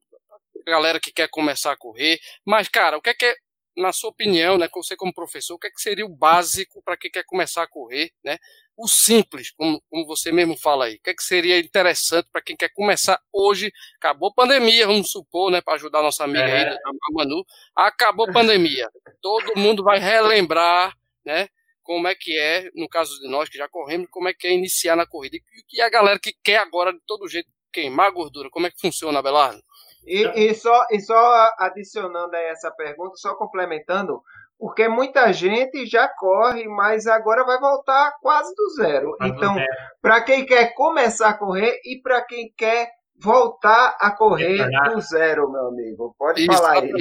galera 0.67 1.01
que 1.01 1.13
quer 1.13 1.29
começar 1.29 1.73
a 1.73 1.77
correr. 1.77 2.19
Mas, 2.45 2.69
cara, 2.69 2.99
o 2.99 3.01
que 3.01 3.11
é 3.11 3.15
que 3.15 3.25
é, 3.25 3.37
na 3.77 3.93
sua 3.93 4.11
opinião, 4.11 4.59
né, 4.59 4.69
você 4.75 4.97
como 4.97 5.15
professor, 5.15 5.55
o 5.55 5.59
que 5.59 5.69
é 5.69 5.71
que 5.71 5.81
seria 5.81 6.05
o 6.05 6.15
básico 6.15 6.83
para 6.83 6.97
quem 6.97 7.11
quer 7.11 7.25
começar 7.25 7.63
a 7.63 7.69
correr, 7.69 8.11
né? 8.25 8.37
O 8.77 8.87
simples, 8.87 9.51
como, 9.53 9.83
como 9.89 10.07
você 10.07 10.31
mesmo 10.31 10.57
fala 10.57 10.85
aí. 10.85 10.97
O 10.97 11.01
que 11.03 11.11
é 11.11 11.15
que 11.15 11.23
seria 11.23 11.59
interessante 11.59 12.29
para 12.31 12.43
quem 12.43 12.57
quer 12.57 12.69
começar 12.75 13.19
hoje? 13.33 13.73
Acabou 13.97 14.29
a 14.29 14.35
pandemia, 14.35 14.87
vamos 14.87 15.11
supor, 15.11 15.51
né, 15.51 15.61
para 15.61 15.75
ajudar 15.75 16.01
a 16.01 16.03
nossa 16.03 16.25
amiga 16.25 16.45
é. 16.45 16.69
aí, 16.69 16.77
a 16.77 17.13
Manu. 17.13 17.45
Acabou 17.75 18.29
a 18.29 18.33
pandemia. 18.33 18.89
Todo 19.23 19.57
mundo 19.57 19.83
vai 19.83 19.99
relembrar, 19.99 20.95
né? 21.25 21.49
como 21.87 22.09
é 22.09 22.15
que 22.17 22.37
é, 22.37 22.69
no 22.75 22.89
caso 22.89 23.17
de 23.21 23.29
nós 23.29 23.49
que 23.49 23.57
já 23.57 23.69
corremos, 23.69 24.09
como 24.11 24.29
é 24.29 24.35
que 24.35 24.49
é 24.49 24.53
iniciar 24.53 24.97
na 24.97 25.07
corrida. 25.07 25.39
E 25.73 25.81
a 25.81 25.89
galera 25.89 26.19
que 26.19 26.35
quer 26.43 26.59
agora 26.59 26.93
de 26.93 26.99
todo 27.07 27.29
jeito 27.29 27.49
queimar 27.73 28.11
gordura, 28.11 28.51
como 28.51 28.67
é 28.67 28.71
que 28.71 28.81
funciona, 28.81 29.23
Belardo? 29.23 29.63
E, 30.05 30.23
e, 30.35 30.55
só, 30.55 30.87
e 30.91 31.01
só 31.01 31.51
adicionando 31.59 32.35
a 32.35 32.41
essa 32.41 32.71
pergunta, 32.73 33.17
só 33.17 33.35
complementando, 33.37 34.21
porque 34.59 34.89
muita 34.89 35.33
gente 35.33 35.87
já 35.87 36.09
corre, 36.09 36.67
mas 36.67 37.07
agora 37.07 37.45
vai 37.45 37.59
voltar 37.59 38.15
quase 38.21 38.55
do 38.55 38.71
zero. 38.71 39.17
então, 39.23 39.57
para 40.01 40.23
quem 40.23 40.47
quer 40.47 40.75
começar 40.75 41.31
a 41.31 41.39
correr 41.39 41.79
e 41.85 42.01
para 42.03 42.23
quem 42.23 42.53
quer 42.57 42.89
voltar 43.23 43.97
a 44.01 44.11
correr 44.11 44.69
do 44.91 45.01
zero, 45.01 45.51
meu 45.51 45.69
amigo, 45.69 46.15
pode 46.19 46.43
Isso, 46.43 46.53
falar 46.53 46.83
aí. 46.83 46.93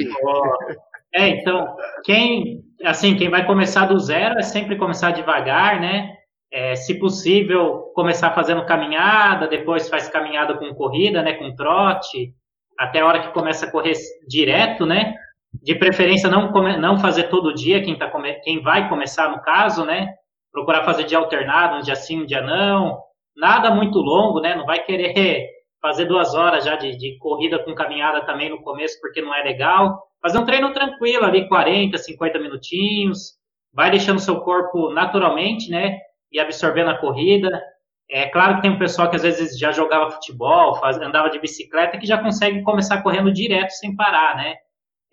É, 1.14 1.28
então, 1.28 1.74
quem, 2.04 2.62
assim, 2.84 3.16
quem 3.16 3.30
vai 3.30 3.46
começar 3.46 3.86
do 3.86 3.98
zero 3.98 4.38
é 4.38 4.42
sempre 4.42 4.76
começar 4.76 5.12
devagar, 5.12 5.80
né? 5.80 6.14
É, 6.52 6.74
se 6.74 6.98
possível, 6.98 7.90
começar 7.94 8.34
fazendo 8.34 8.66
caminhada, 8.66 9.48
depois 9.48 9.88
faz 9.88 10.08
caminhada 10.08 10.56
com 10.58 10.74
corrida, 10.74 11.22
né? 11.22 11.34
Com 11.34 11.54
trote, 11.54 12.34
até 12.78 13.00
a 13.00 13.06
hora 13.06 13.20
que 13.20 13.32
começa 13.32 13.66
a 13.66 13.70
correr 13.70 13.94
direto, 14.28 14.84
né? 14.84 15.14
De 15.62 15.74
preferência, 15.74 16.30
não, 16.30 16.52
come, 16.52 16.76
não 16.76 16.98
fazer 16.98 17.24
todo 17.24 17.54
dia, 17.54 17.82
quem, 17.82 17.98
tá 17.98 18.10
come, 18.10 18.34
quem 18.40 18.62
vai 18.62 18.88
começar 18.88 19.30
no 19.30 19.42
caso, 19.42 19.84
né? 19.84 20.14
Procurar 20.52 20.84
fazer 20.84 21.04
dia 21.04 21.18
alternado, 21.18 21.76
um 21.76 21.82
dia 21.82 21.96
sim, 21.96 22.22
um 22.22 22.26
dia 22.26 22.42
não. 22.42 22.98
Nada 23.36 23.70
muito 23.70 23.98
longo, 23.98 24.40
né? 24.40 24.54
Não 24.54 24.64
vai 24.64 24.82
querer 24.82 25.48
fazer 25.82 26.06
duas 26.06 26.34
horas 26.34 26.64
já 26.64 26.76
de, 26.76 26.96
de 26.96 27.18
corrida 27.18 27.58
com 27.58 27.74
caminhada 27.74 28.24
também 28.24 28.48
no 28.48 28.62
começo, 28.62 28.98
porque 29.00 29.20
não 29.20 29.34
é 29.34 29.42
legal 29.42 30.06
Fazer 30.26 30.38
um 30.38 30.44
treino 30.44 30.72
tranquilo 30.72 31.24
ali, 31.24 31.46
40, 31.46 31.96
50 31.98 32.38
minutinhos, 32.40 33.34
vai 33.72 33.92
deixando 33.92 34.18
seu 34.18 34.40
corpo 34.40 34.90
naturalmente, 34.90 35.70
né? 35.70 35.98
E 36.32 36.40
absorvendo 36.40 36.90
a 36.90 36.98
corrida. 36.98 37.62
É 38.10 38.26
claro 38.28 38.56
que 38.56 38.62
tem 38.62 38.70
um 38.72 38.78
pessoal 38.78 39.08
que 39.08 39.14
às 39.14 39.22
vezes 39.22 39.56
já 39.56 39.70
jogava 39.70 40.10
futebol, 40.10 40.76
faz, 40.80 40.96
andava 40.98 41.30
de 41.30 41.38
bicicleta, 41.38 41.96
que 41.96 42.06
já 42.06 42.18
consegue 42.18 42.62
começar 42.62 43.02
correndo 43.02 43.32
direto 43.32 43.70
sem 43.70 43.94
parar, 43.94 44.36
né? 44.36 44.56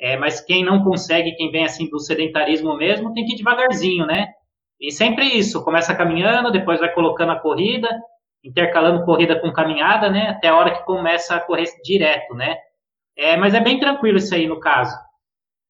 É, 0.03 0.17
mas 0.17 0.41
quem 0.41 0.65
não 0.65 0.83
consegue, 0.83 1.31
quem 1.31 1.49
vem 1.49 1.63
assim 1.63 1.89
do 1.89 1.97
sedentarismo 1.97 2.75
mesmo, 2.75 3.13
tem 3.13 3.25
que 3.25 3.35
ir 3.35 3.37
devagarzinho, 3.37 4.05
né? 4.05 4.33
E 4.77 4.91
sempre 4.91 5.25
isso, 5.25 5.63
começa 5.63 5.95
caminhando, 5.95 6.51
depois 6.51 6.81
vai 6.81 6.93
colocando 6.93 7.31
a 7.31 7.39
corrida, 7.39 7.87
intercalando 8.43 9.05
corrida 9.05 9.39
com 9.39 9.53
caminhada, 9.53 10.09
né? 10.09 10.31
Até 10.31 10.49
a 10.49 10.57
hora 10.57 10.71
que 10.71 10.83
começa 10.83 11.37
a 11.37 11.39
correr 11.39 11.67
direto, 11.85 12.33
né? 12.35 12.57
É, 13.17 13.37
mas 13.37 13.53
é 13.53 13.61
bem 13.61 13.79
tranquilo 13.79 14.17
isso 14.17 14.35
aí 14.35 14.45
no 14.45 14.59
caso. 14.59 14.93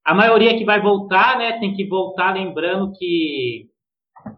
A 0.03 0.15
maioria 0.15 0.57
que 0.57 0.65
vai 0.65 0.81
voltar, 0.81 1.37
né, 1.37 1.59
tem 1.59 1.75
que 1.75 1.87
voltar 1.87 2.33
lembrando 2.33 2.91
que, 2.97 3.67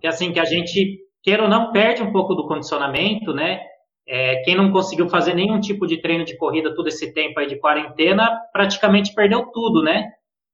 que 0.01 0.07
assim, 0.07 0.33
que 0.33 0.41
a 0.41 0.45
gente, 0.45 0.99
queira 1.23 1.43
ou 1.43 1.49
não, 1.49 1.71
perde 1.71 2.03
um 2.03 2.11
pouco 2.11 2.35
do 2.35 2.49
condicionamento, 2.49 3.33
né? 3.33 3.61
É, 4.07 4.37
quem 4.43 4.55
não 4.55 4.71
conseguiu 4.71 5.09
fazer 5.09 5.33
nenhum 5.33 5.59
tipo 5.59 5.87
de 5.87 5.97
treino 5.97 6.23
de 6.23 6.37
corrida 6.37 6.75
todo 6.75 6.87
esse 6.87 7.13
tempo 7.13 7.39
aí 7.39 7.47
de 7.47 7.59
quarentena, 7.59 8.39
praticamente 8.53 9.13
perdeu 9.13 9.45
tudo, 9.51 9.81
né? 9.81 10.11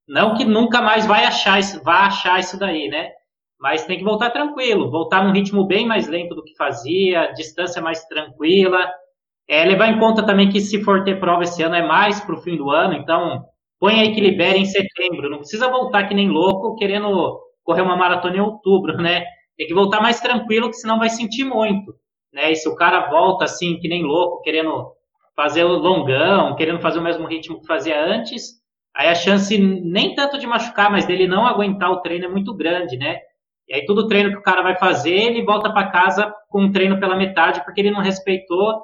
Não 0.08 0.36
que 0.36 0.46
nunca 0.46 0.82
mais 0.82 1.06
vai 1.06 1.26
achar 1.26 1.60
isso, 1.60 1.84
vai 1.84 2.08
achar 2.08 2.40
isso 2.40 2.58
daí, 2.58 2.88
né? 2.88 3.12
Mas 3.60 3.86
tem 3.86 3.98
que 3.98 4.04
voltar 4.04 4.32
tranquilo, 4.32 4.90
voltar 4.90 5.24
num 5.24 5.34
ritmo 5.34 5.66
bem 5.66 5.86
mais 5.86 6.08
lento 6.08 6.34
do 6.34 6.44
que 6.44 6.56
fazia, 6.56 7.32
distância 7.34 7.82
mais 7.82 8.04
tranquila, 8.06 8.90
é, 9.48 9.66
levar 9.66 9.88
em 9.88 10.00
conta 10.00 10.26
também 10.26 10.50
que 10.50 10.62
se 10.62 10.82
for 10.84 11.04
ter 11.04 11.20
prova 11.20 11.44
esse 11.44 11.62
ano 11.62 11.76
é 11.76 11.86
mais 11.86 12.22
para 12.22 12.36
o 12.36 12.42
fim 12.42 12.56
do 12.56 12.70
ano, 12.70 12.94
então 12.94 13.44
põe 13.80 14.00
aí 14.00 14.14
que 14.14 14.22
em 14.22 14.66
setembro. 14.66 15.30
Não 15.30 15.40
precisa 15.40 15.70
voltar 15.70 16.08
que 16.08 16.14
nem 16.14 16.30
louco 16.30 16.76
querendo 16.76 17.40
correr 17.64 17.82
uma 17.82 17.98
maratona 17.98 18.38
em 18.38 18.40
outubro, 18.40 18.96
né? 18.98 19.26
Tem 19.58 19.68
que 19.68 19.74
voltar 19.74 20.02
mais 20.02 20.22
tranquilo, 20.22 20.70
que 20.70 20.78
senão 20.78 20.98
vai 20.98 21.10
sentir 21.10 21.44
muito. 21.44 21.94
Né? 22.34 22.52
E 22.52 22.56
se 22.56 22.68
o 22.70 22.76
cara 22.76 23.10
volta 23.10 23.46
assim, 23.46 23.80
que 23.80 23.88
nem 23.88 24.04
louco, 24.04 24.42
querendo 24.42 24.92
fazer 25.36 25.64
o 25.64 25.78
longão, 25.78 26.56
querendo 26.56 26.80
fazer 26.80 27.00
o 27.00 27.04
mesmo 27.04 27.28
ritmo 27.28 27.60
que 27.60 27.68
fazia 27.68 28.00
antes, 28.04 28.62
aí 28.96 29.08
a 29.08 29.16
chance 29.16 29.58
nem 29.58 30.16
tanto 30.16 30.38
de 30.38 30.48
machucar, 30.48 30.92
mas 30.92 31.06
dele 31.06 31.28
não 31.28 31.46
aguentar 31.46 31.92
o 31.92 32.02
treino 32.02 32.26
é 32.26 32.30
muito 32.30 32.54
grande, 32.54 32.98
né? 32.98 33.20
E 33.68 33.74
aí 33.74 33.86
todo 33.86 34.08
treino 34.08 34.32
que 34.32 34.38
o 34.38 34.44
cara 34.44 34.62
vai 34.62 34.78
fazer, 34.78 35.14
ele 35.14 35.44
volta 35.44 35.72
para 35.72 35.90
casa 35.90 36.34
com 36.50 36.64
um 36.64 36.72
treino 36.72 37.00
pela 37.00 37.16
metade, 37.16 37.64
porque 37.64 37.80
ele 37.80 37.92
não 37.92 38.02
respeitou 38.02 38.82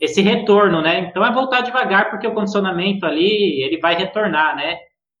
esse 0.00 0.22
retorno, 0.22 0.80
né? 0.80 1.00
Então 1.00 1.24
é 1.24 1.32
voltar 1.32 1.60
devagar, 1.60 2.10
porque 2.10 2.26
o 2.26 2.34
condicionamento 2.34 3.06
ali, 3.06 3.62
ele 3.62 3.78
vai 3.78 3.94
retornar, 3.94 4.56
né? 4.56 4.78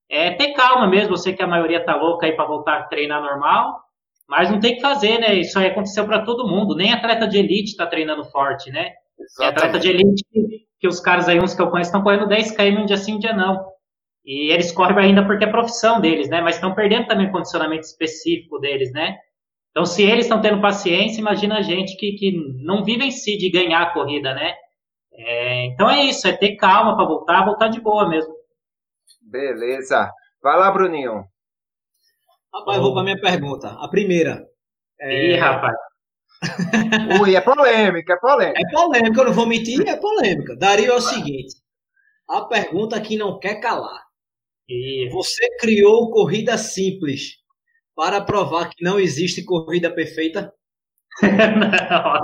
É 0.08 0.30
ter 0.32 0.52
calma 0.54 0.86
mesmo, 0.86 1.16
você 1.16 1.32
que 1.32 1.42
a 1.42 1.46
maioria 1.46 1.84
tá 1.84 1.94
louca 1.94 2.26
aí 2.26 2.32
para 2.32 2.46
voltar 2.46 2.78
a 2.78 2.82
treinar 2.84 3.22
normal, 3.22 3.80
mas 4.28 4.50
não 4.50 4.60
tem 4.60 4.76
que 4.76 4.80
fazer, 4.80 5.18
né? 5.18 5.34
Isso 5.34 5.58
aí 5.58 5.66
aconteceu 5.66 6.06
para 6.06 6.24
todo 6.24 6.48
mundo, 6.48 6.74
nem 6.74 6.92
atleta 6.92 7.26
de 7.26 7.38
elite 7.38 7.76
tá 7.76 7.86
treinando 7.86 8.24
forte, 8.24 8.70
né? 8.70 8.92
É 9.40 9.46
atleta 9.46 9.78
de 9.78 9.88
elite 9.88 10.24
que, 10.32 10.66
que, 10.80 10.88
os 10.88 11.00
caras 11.00 11.28
aí, 11.28 11.40
uns 11.40 11.54
que 11.54 11.62
eu 11.62 11.70
conheço, 11.70 11.88
estão 11.88 12.02
correndo 12.02 12.26
10 12.26 12.52
km 12.52 12.82
um 12.82 12.86
dia 12.86 12.96
sim, 12.96 13.14
um 13.14 13.18
dia 13.18 13.32
não. 13.32 13.64
E 14.24 14.52
eles 14.52 14.72
correm 14.72 14.98
ainda 14.98 15.24
porque 15.24 15.44
é 15.44 15.50
profissão 15.50 16.00
deles, 16.00 16.28
né? 16.28 16.40
Mas 16.40 16.56
estão 16.56 16.74
perdendo 16.74 17.06
também 17.06 17.26
o 17.26 17.32
condicionamento 17.32 17.82
específico 17.82 18.58
deles, 18.58 18.92
né? 18.92 19.16
Então, 19.70 19.84
se 19.84 20.02
eles 20.02 20.26
estão 20.26 20.40
tendo 20.40 20.60
paciência, 20.60 21.20
imagina 21.20 21.58
a 21.58 21.62
gente 21.62 21.96
que, 21.96 22.12
que 22.12 22.32
não 22.62 22.84
vive 22.84 23.04
em 23.04 23.10
si 23.10 23.36
de 23.38 23.50
ganhar 23.50 23.82
a 23.82 23.92
corrida, 23.92 24.34
né? 24.34 24.54
É, 25.14 25.66
então 25.66 25.90
é 25.90 26.04
isso, 26.04 26.26
é 26.26 26.32
ter 26.32 26.56
calma 26.56 26.96
para 26.96 27.06
voltar, 27.06 27.44
voltar 27.44 27.68
de 27.68 27.80
boa 27.80 28.08
mesmo. 28.08 28.32
Beleza. 29.20 30.10
Vai 30.42 30.58
lá, 30.58 30.70
Bruninho. 30.70 31.24
Rapaz, 32.54 32.80
vou 32.80 32.92
para 32.92 33.04
minha 33.04 33.20
pergunta. 33.20 33.68
A 33.68 33.88
primeira. 33.88 34.46
É... 35.00 35.32
Ih, 35.32 35.36
rapaz. 35.36 35.74
Ui, 37.22 37.34
é 37.36 37.40
polêmica, 37.40 38.14
é 38.14 38.16
polêmica. 38.16 38.60
É 38.60 38.70
polêmica, 38.70 39.20
eu 39.20 39.24
não 39.26 39.32
vou 39.32 39.46
mentir, 39.46 39.86
é 39.86 39.96
polêmica. 39.96 40.56
Daria 40.56 40.88
é 40.88 40.92
o 40.92 41.00
seguinte: 41.00 41.54
a 42.28 42.42
pergunta 42.42 43.00
que 43.00 43.16
não 43.16 43.38
quer 43.38 43.56
calar. 43.60 44.02
E 44.68 45.08
você 45.10 45.48
criou 45.58 46.10
corrida 46.10 46.56
simples 46.56 47.36
para 47.94 48.20
provar 48.20 48.70
que 48.70 48.82
não 48.82 48.98
existe 48.98 49.44
corrida 49.44 49.90
perfeita? 49.90 50.52
Não. 51.20 52.14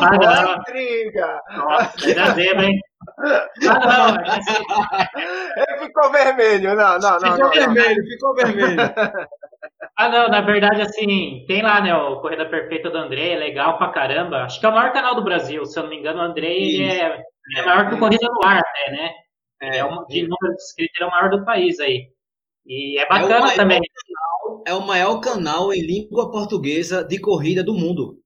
ah, 0.00 0.18
não. 0.20 0.56
Intriga. 0.56 1.40
Nossa, 1.56 2.06
verdadeiro, 2.06 2.62
hein? 2.62 2.80
Ah, 3.68 3.80
não, 3.86 4.16
é 4.16 4.38
assim. 4.38 4.64
Ele 5.56 5.78
ficou 5.86 6.10
vermelho, 6.10 6.74
não, 6.74 6.98
não, 6.98 7.18
não. 7.20 7.32
Ficou 7.32 7.38
não, 7.38 7.50
vermelho, 7.50 8.02
não. 8.02 8.10
ficou 8.10 8.34
vermelho. 8.34 8.76
Ah, 9.96 10.08
não, 10.08 10.28
na 10.28 10.40
verdade, 10.40 10.82
assim, 10.82 11.44
tem 11.46 11.62
lá, 11.62 11.80
né, 11.80 11.94
o 11.94 12.20
Corrida 12.20 12.44
Perfeita 12.46 12.90
do 12.90 12.98
André, 12.98 13.34
é 13.34 13.36
legal 13.36 13.78
pra 13.78 13.92
caramba. 13.92 14.42
Acho 14.42 14.58
que 14.58 14.66
é 14.66 14.68
o 14.68 14.72
maior 14.72 14.92
canal 14.92 15.14
do 15.14 15.22
Brasil, 15.22 15.64
se 15.64 15.78
eu 15.78 15.84
não 15.84 15.90
me 15.90 15.98
engano, 15.98 16.18
o 16.18 16.22
André 16.22 16.48
ele 16.48 16.82
é, 16.82 17.22
é 17.56 17.62
maior 17.64 17.88
que 17.88 17.94
o 17.94 17.98
Corrida 18.00 18.26
no 18.26 18.44
Ar, 18.44 18.58
até, 18.58 18.90
né? 18.90 19.10
É, 19.62 19.78
é 19.78 19.84
um, 19.84 20.04
de 20.06 20.22
número 20.22 20.56
de 20.56 20.62
inscritos, 20.62 21.00
ele 21.00 21.04
é 21.04 21.06
o 21.06 21.10
maior 21.10 21.30
do 21.30 21.44
país 21.44 21.78
aí. 21.78 22.08
E 22.66 22.98
é 22.98 23.06
bacana 23.06 23.52
é 23.52 23.56
também. 23.56 23.80
É 24.66 24.74
o 24.74 24.86
maior 24.86 25.20
canal 25.20 25.72
em 25.72 25.80
língua 25.80 26.30
portuguesa 26.30 27.04
de 27.04 27.18
corrida 27.18 27.62
do 27.62 27.74
mundo. 27.74 28.16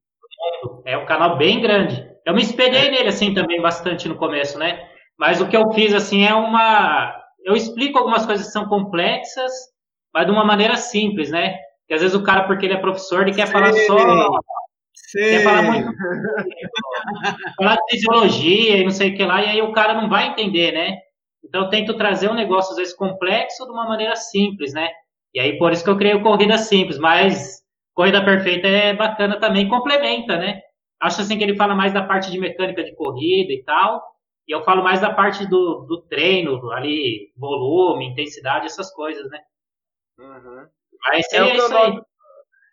É 0.85 0.97
um 0.97 1.07
canal 1.07 1.37
bem 1.37 1.61
grande. 1.61 2.09
Eu 2.25 2.35
me 2.35 2.43
espelhei 2.43 2.89
é. 2.89 2.91
nele 2.91 3.09
assim 3.09 3.35
também 3.35 3.61
bastante 3.61 4.09
no 4.09 4.17
começo, 4.17 4.59
né? 4.59 4.89
Mas 5.19 5.41
o 5.41 5.49
que 5.49 5.57
eu 5.57 5.73
fiz 5.73 5.93
assim 5.93 6.25
é 6.25 6.35
uma. 6.35 7.15
Eu 7.45 7.55
explico 7.55 7.99
algumas 7.99 8.27
coisas 8.27 8.47
que 8.47 8.53
são 8.53 8.69
complexas, 8.69 9.53
mas 10.13 10.27
de 10.27 10.33
uma 10.33 10.45
maneira 10.45 10.77
simples, 10.77 11.31
né? 11.31 11.57
Que 11.87 11.95
às 11.95 12.03
vezes 12.03 12.15
o 12.17 12.23
cara, 12.23 12.45
porque 12.47 12.67
ele 12.67 12.75
é 12.75 12.79
professor, 12.79 13.23
ele 13.23 13.35
quer 13.35 13.47
Sim. 13.47 13.53
falar 13.53 13.73
só. 13.73 13.97
Sim. 14.95 15.21
Quer 15.21 15.43
falar 15.43 15.63
muito. 15.63 15.91
falar 17.57 17.77
de 17.77 17.83
fisiologia 17.91 18.77
e 18.77 18.85
não 18.85 18.91
sei 18.91 19.11
o 19.11 19.17
que 19.17 19.25
lá, 19.25 19.43
e 19.43 19.47
aí 19.47 19.63
o 19.63 19.73
cara 19.73 19.95
não 19.95 20.09
vai 20.09 20.29
entender, 20.29 20.73
né? 20.73 20.99
Então, 21.43 21.63
eu 21.63 21.71
tento 21.71 21.97
trazer 21.97 22.29
um 22.29 22.35
negócio, 22.35 22.73
às 22.73 22.77
vezes, 22.77 22.95
complexo 22.95 23.65
de 23.65 23.71
uma 23.71 23.89
maneira 23.89 24.15
simples, 24.17 24.75
né? 24.75 24.91
E 25.35 25.41
aí, 25.41 25.59
por 25.59 25.73
isso 25.73 25.85
que 25.85 25.91
eu 25.91 25.99
creio 25.99 26.23
corrida 26.23 26.57
simples, 26.59 26.99
mas 26.99 27.63
corrida 27.95 28.25
perfeita 28.25 28.67
é 28.67 28.95
bacana 28.95 29.39
também, 29.41 29.69
complementa, 29.69 30.37
né? 30.37 30.61
Acho 31.01 31.21
assim 31.21 31.39
que 31.39 31.45
ele 31.45 31.57
fala 31.57 31.75
mais 31.75 31.93
da 31.93 32.05
parte 32.05 32.31
de 32.31 32.39
mecânica 32.39 32.83
de 32.83 32.95
corrida 32.95 33.53
e 33.53 33.63
tal, 33.65 34.03
E 34.49 34.53
eu 34.53 34.63
falo 34.65 34.83
mais 34.83 35.01
da 35.01 35.13
parte 35.13 35.47
do, 35.47 35.85
do 35.87 36.03
treino, 36.09 36.71
ali, 36.73 37.33
volume, 37.37 38.07
intensidade, 38.07 38.67
essas 38.67 38.91
coisas, 38.93 39.29
né? 39.31 39.41
Uhum. 40.19 40.67
Mas 41.09 41.33
é, 41.33 41.43
o, 41.43 41.53
que 41.53 41.61
eu 41.61 41.69
noto, 41.69 42.07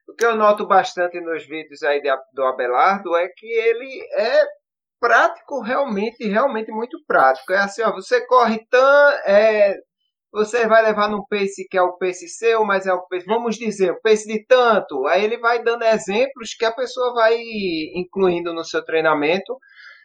o 0.07 0.15
que 0.15 0.25
eu 0.25 0.35
noto 0.35 0.67
bastante 0.67 1.19
nos 1.21 1.45
vídeos 1.45 1.83
aí 1.83 2.01
de, 2.01 2.09
do 2.33 2.43
Abelardo 2.43 3.15
é 3.15 3.27
que 3.27 3.45
ele 3.45 4.01
é 4.13 4.45
prático, 4.99 5.61
realmente, 5.61 6.25
realmente 6.27 6.71
muito 6.71 6.97
prático. 7.05 7.53
É 7.53 7.59
assim, 7.59 7.83
ó, 7.83 7.91
você 7.91 8.25
corre 8.25 8.65
tão, 8.69 9.09
é, 9.25 9.75
você 10.35 10.67
vai 10.67 10.83
levar 10.83 11.09
num 11.09 11.23
pace 11.25 11.65
que 11.69 11.77
é 11.77 11.81
o 11.81 11.97
pace 11.97 12.27
seu, 12.27 12.65
mas 12.65 12.85
é 12.85 12.93
o 12.93 13.01
pace, 13.07 13.25
vamos 13.25 13.55
dizer, 13.55 13.91
o 13.91 14.01
pace 14.01 14.27
de 14.27 14.45
tanto. 14.45 15.07
Aí 15.07 15.23
ele 15.23 15.37
vai 15.37 15.63
dando 15.63 15.83
exemplos 15.83 16.53
que 16.53 16.65
a 16.65 16.73
pessoa 16.73 17.13
vai 17.13 17.37
incluindo 17.95 18.53
no 18.53 18.65
seu 18.65 18.83
treinamento. 18.83 19.57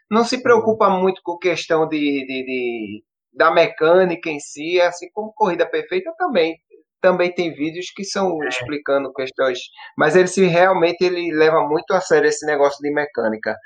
Não 0.09 0.25
se 0.25 0.41
preocupa 0.41 0.89
muito 0.89 1.21
com 1.25 1.37
questão 1.37 1.89
de, 1.89 1.99
de, 1.99 2.45
de 2.45 3.05
da 3.33 3.51
mecânica 3.51 4.31
em 4.31 4.39
si, 4.39 4.81
assim 4.81 5.11
como 5.13 5.33
corrida 5.35 5.69
perfeita 5.69 6.13
também. 6.17 6.57
Também 7.01 7.35
tem 7.35 7.53
vídeos 7.53 7.91
que 7.91 8.05
são 8.05 8.41
é. 8.45 8.49
explicando 8.49 9.13
questões, 9.13 9.59
mas 9.99 10.15
ele 10.15 10.29
se 10.29 10.45
realmente 10.47 11.03
ele 11.03 11.33
leva 11.33 11.61
muito 11.67 11.93
a 11.93 12.01
sério 12.01 12.29
esse 12.29 12.47
negócio 12.47 12.79
de 12.81 12.93
mecânica. 12.93 13.57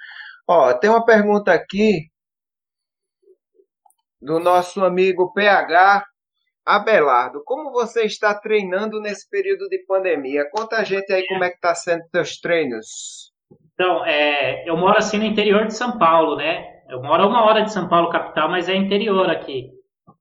Ó, 0.49 0.73
tem 0.73 0.89
uma 0.89 1.05
pergunta 1.05 1.53
aqui 1.53 2.09
do 4.21 4.39
nosso 4.41 4.83
amigo 4.83 5.33
PH 5.35 6.07
Abelardo, 6.67 7.43
como 7.45 7.71
você 7.71 8.05
está 8.05 8.35
treinando 8.35 8.99
nesse 8.99 9.29
período 9.29 9.69
de 9.69 9.85
pandemia? 9.87 10.49
Conta 10.51 10.77
a 10.77 10.85
gente 10.85 11.13
aí 11.13 11.27
como 11.27 11.45
é 11.45 11.51
que 11.51 11.57
está 11.57 11.75
sendo 11.75 12.03
seus 12.11 12.39
treinos. 12.39 13.33
Então, 13.75 14.05
é, 14.07 14.67
eu 14.69 14.75
moro 14.75 14.97
assim 14.97 15.19
no 15.19 15.25
interior 15.25 15.67
de 15.67 15.75
São 15.75 15.99
Paulo, 15.99 16.37
né? 16.37 16.65
Eu 16.89 17.03
moro 17.03 17.23
a 17.23 17.27
uma 17.27 17.45
hora 17.45 17.63
de 17.63 17.73
São 17.73 17.87
Paulo, 17.87 18.09
capital, 18.09 18.49
mas 18.49 18.69
é 18.69 18.75
interior 18.75 19.29
aqui. 19.29 19.69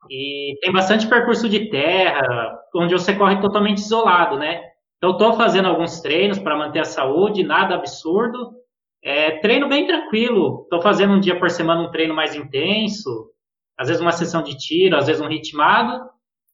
E 0.10 0.58
tem 0.62 0.74
bastante 0.74 1.08
percurso 1.08 1.48
de 1.48 1.70
terra, 1.70 2.60
onde 2.76 2.94
você 2.94 3.16
corre 3.16 3.40
totalmente 3.40 3.78
isolado, 3.78 4.38
né? 4.38 4.62
Então, 4.98 5.12
estou 5.12 5.34
fazendo 5.36 5.70
alguns 5.70 6.02
treinos 6.02 6.40
para 6.40 6.58
manter 6.58 6.80
a 6.80 6.86
saúde, 6.86 7.44
nada 7.44 7.76
absurdo. 7.76 8.52
É, 9.02 9.40
treino 9.40 9.70
bem 9.70 9.88
tranquilo. 9.88 10.64
Estou 10.64 10.82
fazendo 10.82 11.14
um 11.14 11.20
dia 11.22 11.40
por 11.40 11.50
semana 11.50 11.82
um 11.82 11.92
treino 11.92 12.14
mais 12.14 12.36
intenso, 12.36 13.30
às 13.78 13.88
vezes 13.88 14.02
uma 14.02 14.12
sessão 14.12 14.44
de 14.44 14.58
tiro, 14.58 14.98
às 14.98 15.08
vezes 15.08 15.22
um 15.22 15.28
ritmado 15.28 16.12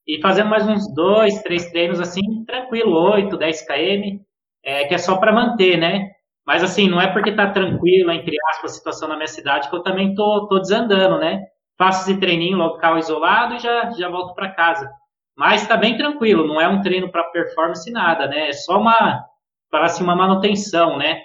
e 0.09 0.19
fazendo 0.23 0.49
mais 0.49 0.67
uns 0.67 0.91
dois, 0.91 1.39
três 1.43 1.69
treinos 1.69 1.99
assim, 1.99 2.21
tranquilo, 2.47 2.99
8, 2.99 3.37
10 3.37 3.61
km, 3.67 4.19
é, 4.63 4.85
que 4.85 4.95
é 4.95 4.97
só 4.97 5.17
para 5.17 5.31
manter, 5.31 5.77
né? 5.77 6.09
Mas 6.47 6.63
assim, 6.63 6.89
não 6.89 6.99
é 6.99 7.05
porque 7.13 7.31
tá 7.35 7.51
tranquilo, 7.51 8.11
entre 8.11 8.35
aspas, 8.49 8.71
a 8.71 8.75
situação 8.75 9.07
na 9.07 9.15
minha 9.15 9.27
cidade, 9.27 9.69
que 9.69 9.75
eu 9.75 9.83
também 9.83 10.15
tô, 10.15 10.47
tô 10.47 10.57
desandando, 10.57 11.19
né? 11.19 11.43
Faço 11.77 12.09
esse 12.09 12.19
treininho 12.19 12.57
local 12.57 12.97
isolado 12.97 13.53
e 13.53 13.59
já, 13.59 13.91
já 13.91 14.09
volto 14.09 14.33
para 14.33 14.49
casa. 14.49 14.89
Mas 15.37 15.67
tá 15.67 15.77
bem 15.77 15.95
tranquilo, 15.95 16.47
não 16.47 16.59
é 16.59 16.67
um 16.67 16.81
treino 16.81 17.11
para 17.11 17.25
performance 17.25 17.89
nada, 17.91 18.25
né? 18.27 18.49
É 18.49 18.53
só 18.53 18.79
uma, 18.79 19.23
para 19.69 19.85
assim, 19.85 20.03
uma 20.03 20.15
manutenção, 20.15 20.97
né? 20.97 21.21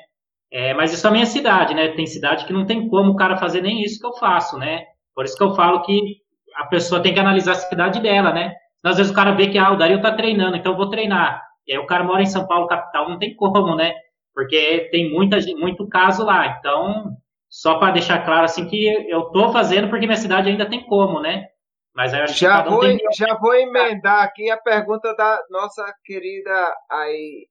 É, 0.52 0.74
mas 0.74 0.92
isso 0.92 1.06
é 1.06 1.10
a 1.10 1.12
minha 1.12 1.24
cidade, 1.26 1.72
né? 1.74 1.88
Tem 1.88 2.04
cidade 2.06 2.44
que 2.44 2.52
não 2.52 2.66
tem 2.66 2.86
como 2.88 3.12
o 3.12 3.16
cara 3.16 3.38
fazer 3.38 3.62
nem 3.62 3.82
isso 3.82 3.98
que 3.98 4.06
eu 4.06 4.12
faço, 4.12 4.58
né? 4.58 4.84
Por 5.14 5.24
isso 5.24 5.38
que 5.38 5.42
eu 5.42 5.54
falo 5.54 5.80
que 5.80 6.18
a 6.56 6.66
pessoa 6.66 7.02
tem 7.02 7.14
que 7.14 7.20
analisar 7.20 7.52
a 7.52 7.54
cidade 7.54 7.98
dela, 8.02 8.30
né? 8.30 8.54
Às 8.84 8.98
vezes 8.98 9.10
o 9.10 9.14
cara 9.14 9.32
vê 9.32 9.48
que 9.48 9.58
ah, 9.58 9.72
o 9.72 9.76
Dario 9.76 10.02
tá 10.02 10.14
treinando, 10.14 10.56
então 10.56 10.72
eu 10.72 10.76
vou 10.76 10.90
treinar. 10.90 11.42
E 11.66 11.72
aí 11.72 11.78
o 11.78 11.86
cara 11.86 12.04
mora 12.04 12.22
em 12.22 12.26
São 12.26 12.46
Paulo, 12.46 12.66
capital, 12.66 13.08
não 13.08 13.18
tem 13.18 13.34
como, 13.34 13.74
né? 13.74 13.94
Porque 14.34 14.88
tem 14.90 15.10
muita, 15.10 15.38
muito 15.56 15.88
caso 15.88 16.24
lá. 16.24 16.58
Então, 16.58 17.16
só 17.48 17.78
para 17.78 17.92
deixar 17.92 18.24
claro 18.24 18.44
assim 18.44 18.66
que 18.66 18.86
eu 19.08 19.30
tô 19.30 19.52
fazendo 19.52 19.88
porque 19.88 20.06
minha 20.06 20.18
cidade 20.18 20.50
ainda 20.50 20.68
tem 20.68 20.84
como, 20.84 21.20
né? 21.20 21.46
Mas 21.94 22.12
eu 22.12 22.24
acho 22.24 22.34
já 22.38 22.62
que 22.62 22.68
vou, 22.68 22.80
tem... 22.80 22.98
já 23.16 23.38
vou 23.38 23.54
emendar 23.54 24.24
aqui 24.24 24.50
a 24.50 24.56
pergunta 24.56 25.14
da 25.14 25.38
nossa 25.48 25.84
querida 26.04 26.74
aí, 26.90 27.46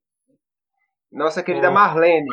nossa 1.10 1.42
querida 1.42 1.70
Marlene. 1.70 2.26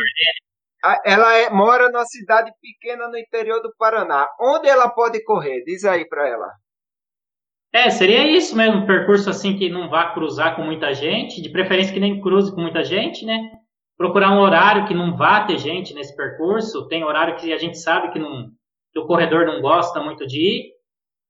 Ela 1.06 1.34
é, 1.38 1.50
mora 1.50 1.90
numa 1.90 2.04
cidade 2.06 2.52
pequena 2.60 3.08
no 3.08 3.18
interior 3.18 3.62
do 3.62 3.74
Paraná. 3.78 4.28
Onde 4.40 4.68
ela 4.68 4.90
pode 4.90 5.24
correr? 5.24 5.64
Diz 5.64 5.86
aí 5.86 6.06
para 6.08 6.28
ela. 6.28 6.52
É, 7.74 7.90
seria 7.90 8.28
isso 8.28 8.56
mesmo, 8.56 8.80
um 8.80 8.86
percurso 8.86 9.30
assim 9.30 9.58
que 9.58 9.70
não 9.70 9.90
vá 9.90 10.12
cruzar 10.12 10.56
com 10.56 10.64
muita 10.64 10.94
gente, 10.94 11.42
de 11.42 11.50
preferência 11.50 11.94
que 11.94 12.00
nem 12.00 12.20
cruze 12.20 12.54
com 12.54 12.62
muita 12.62 12.84
gente, 12.84 13.26
né? 13.26 13.52
Procurar 13.98 14.32
um 14.32 14.42
horário 14.42 14.86
que 14.86 14.94
não 14.94 15.16
vá 15.16 15.46
ter 15.46 15.58
gente 15.58 15.94
nesse 15.94 16.16
percurso, 16.16 16.88
tem 16.88 17.04
horário 17.04 17.38
que 17.38 17.54
a 17.54 17.58
gente 17.58 17.78
sabe 17.78 18.12
que, 18.12 18.20
não, 18.20 18.50
que 18.92 19.00
o 19.00 19.06
corredor 19.06 19.46
não 19.46 19.62
gosta 19.62 20.02
muito 20.02 20.28
de 20.28 20.38
ir, 20.38 20.72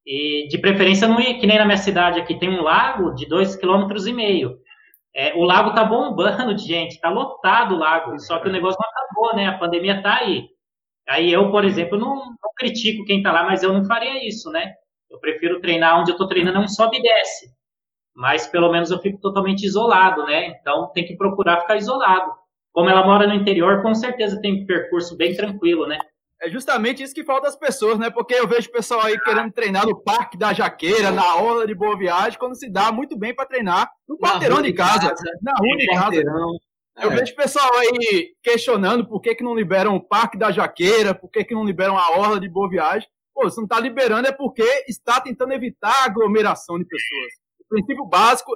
e 0.05 0.47
de 0.47 0.57
preferência 0.57 1.07
não 1.07 1.19
ir, 1.19 1.39
que 1.39 1.45
nem 1.45 1.59
na 1.59 1.65
minha 1.65 1.77
cidade 1.77 2.19
aqui 2.19 2.37
tem 2.37 2.49
um 2.49 2.63
lago 2.63 3.13
de 3.13 3.27
dois 3.27 3.55
quilômetros 3.55 4.07
e 4.07 4.13
meio. 4.13 4.57
É, 5.13 5.33
o 5.35 5.43
lago 5.43 5.73
tá 5.73 5.83
bombando 5.83 6.55
de 6.55 6.63
gente, 6.63 6.99
tá 6.99 7.09
lotado 7.09 7.75
o 7.75 7.77
lago, 7.77 8.17
só 8.19 8.39
que 8.39 8.47
o 8.49 8.51
negócio 8.51 8.79
não 8.81 8.89
acabou, 8.89 9.35
né? 9.35 9.47
A 9.47 9.57
pandemia 9.57 10.01
tá 10.01 10.19
aí. 10.21 10.47
Aí 11.07 11.31
eu, 11.31 11.51
por 11.51 11.65
exemplo, 11.65 11.99
não, 11.99 12.15
não 12.15 12.51
critico 12.55 13.05
quem 13.05 13.21
tá 13.21 13.31
lá, 13.31 13.43
mas 13.43 13.63
eu 13.63 13.73
não 13.73 13.85
faria 13.85 14.27
isso, 14.27 14.49
né? 14.51 14.73
Eu 15.11 15.19
prefiro 15.19 15.59
treinar 15.59 15.99
onde 15.99 16.11
eu 16.11 16.13
estou 16.13 16.27
treinando 16.27 16.57
é 16.57 16.61
um 16.61 16.67
sobe 16.67 16.97
e 16.97 17.01
desce. 17.01 17.51
Mas 18.15 18.47
pelo 18.47 18.71
menos 18.71 18.89
eu 18.89 18.99
fico 18.99 19.19
totalmente 19.19 19.63
isolado, 19.63 20.23
né? 20.25 20.47
Então 20.47 20.89
tem 20.93 21.05
que 21.05 21.17
procurar 21.17 21.61
ficar 21.61 21.75
isolado. 21.75 22.31
Como 22.71 22.89
ela 22.89 23.05
mora 23.05 23.27
no 23.27 23.33
interior, 23.33 23.81
com 23.81 23.93
certeza 23.93 24.39
tem 24.41 24.63
um 24.63 24.65
percurso 24.65 25.17
bem 25.17 25.35
tranquilo, 25.35 25.85
né? 25.85 25.99
É 26.41 26.49
justamente 26.49 27.03
isso 27.03 27.13
que 27.13 27.23
falta 27.23 27.47
às 27.47 27.55
pessoas, 27.55 27.99
né? 27.99 28.09
Porque 28.09 28.33
eu 28.33 28.47
vejo 28.47 28.69
o 28.69 28.71
pessoal 28.71 29.01
aí 29.01 29.19
querendo 29.19 29.51
treinar 29.51 29.85
no 29.85 30.01
Parque 30.01 30.37
da 30.37 30.53
Jaqueira, 30.53 31.11
na 31.11 31.35
Orla 31.35 31.67
de 31.67 31.75
Boa 31.75 31.95
Viagem, 31.95 32.39
quando 32.39 32.55
se 32.55 32.67
dá 32.67 32.91
muito 32.91 33.15
bem 33.15 33.35
para 33.35 33.45
treinar 33.45 33.91
no 34.09 34.17
quarteirão 34.17 34.59
de 34.59 34.73
casa, 34.73 35.09
casa, 35.09 35.23
na 35.41 35.53
rua 35.53 35.77
de 35.77 35.85
casa. 35.87 36.23
Eu 36.99 37.11
é. 37.11 37.15
vejo 37.15 37.33
o 37.33 37.35
pessoal 37.35 37.69
aí 37.77 38.33
questionando 38.41 39.05
por 39.05 39.21
que, 39.21 39.35
que 39.35 39.43
não 39.43 39.53
liberam 39.53 39.95
o 39.95 40.01
Parque 40.01 40.37
da 40.37 40.51
Jaqueira, 40.51 41.13
por 41.13 41.29
que, 41.29 41.43
que 41.43 41.53
não 41.53 41.63
liberam 41.63 41.95
a 41.95 42.17
Orla 42.17 42.39
de 42.39 42.49
Boa 42.49 42.69
Viagem. 42.69 43.07
Pô, 43.33 43.49
se 43.49 43.57
não 43.57 43.63
está 43.63 43.79
liberando 43.79 44.27
é 44.27 44.31
porque 44.31 44.63
está 44.87 45.19
tentando 45.21 45.53
evitar 45.53 45.93
a 46.01 46.05
aglomeração 46.05 46.77
de 46.77 46.85
pessoas. 46.85 47.33
O 47.59 47.67
princípio 47.69 48.05
básico 48.05 48.51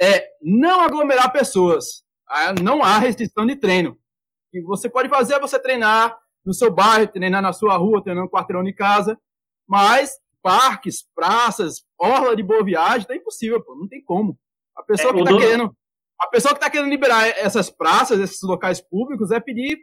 é 0.00 0.28
não 0.42 0.82
aglomerar 0.82 1.32
pessoas. 1.32 2.04
Ah, 2.28 2.52
não 2.52 2.82
há 2.82 2.98
restrição 2.98 3.46
de 3.46 3.56
treino. 3.56 3.92
O 3.92 4.50
que 4.50 4.62
você 4.62 4.88
pode 4.88 5.08
fazer 5.08 5.34
é 5.34 5.40
você 5.40 5.58
treinar 5.58 6.18
no 6.44 6.54
seu 6.54 6.72
bairro, 6.72 7.08
treinar 7.08 7.42
na 7.42 7.52
sua 7.52 7.76
rua, 7.76 8.02
treinar 8.02 8.24
no 8.24 8.30
quarteirão 8.30 8.62
de 8.62 8.72
casa, 8.72 9.18
mas 9.66 10.18
parques, 10.42 11.04
praças, 11.14 11.84
orla 11.98 12.34
de 12.34 12.42
boa 12.42 12.64
viagem, 12.64 13.06
tá 13.06 13.14
impossível, 13.14 13.62
pô, 13.62 13.74
não 13.74 13.88
tem 13.88 14.02
como. 14.02 14.38
A 14.76 14.82
pessoa 14.82 15.10
é, 15.10 15.14
que 15.14 15.20
está 15.20 15.30
dono... 15.30 15.42
querendo, 15.42 15.76
a 16.20 16.26
pessoa 16.28 16.54
que 16.54 16.58
está 16.58 16.70
querendo 16.70 16.88
liberar 16.88 17.26
essas 17.26 17.68
praças, 17.68 18.20
esses 18.20 18.42
locais 18.42 18.80
públicos, 18.80 19.30
é 19.30 19.40
pedir 19.40 19.78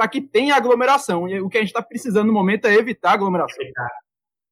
para 0.00 0.08
que 0.08 0.22
tenha 0.22 0.56
aglomeração. 0.56 1.28
E 1.28 1.42
o 1.42 1.50
que 1.50 1.58
a 1.58 1.60
gente 1.60 1.68
está 1.68 1.82
precisando 1.82 2.28
no 2.28 2.32
momento 2.32 2.64
é 2.64 2.74
evitar 2.74 3.12
aglomeração. 3.12 3.62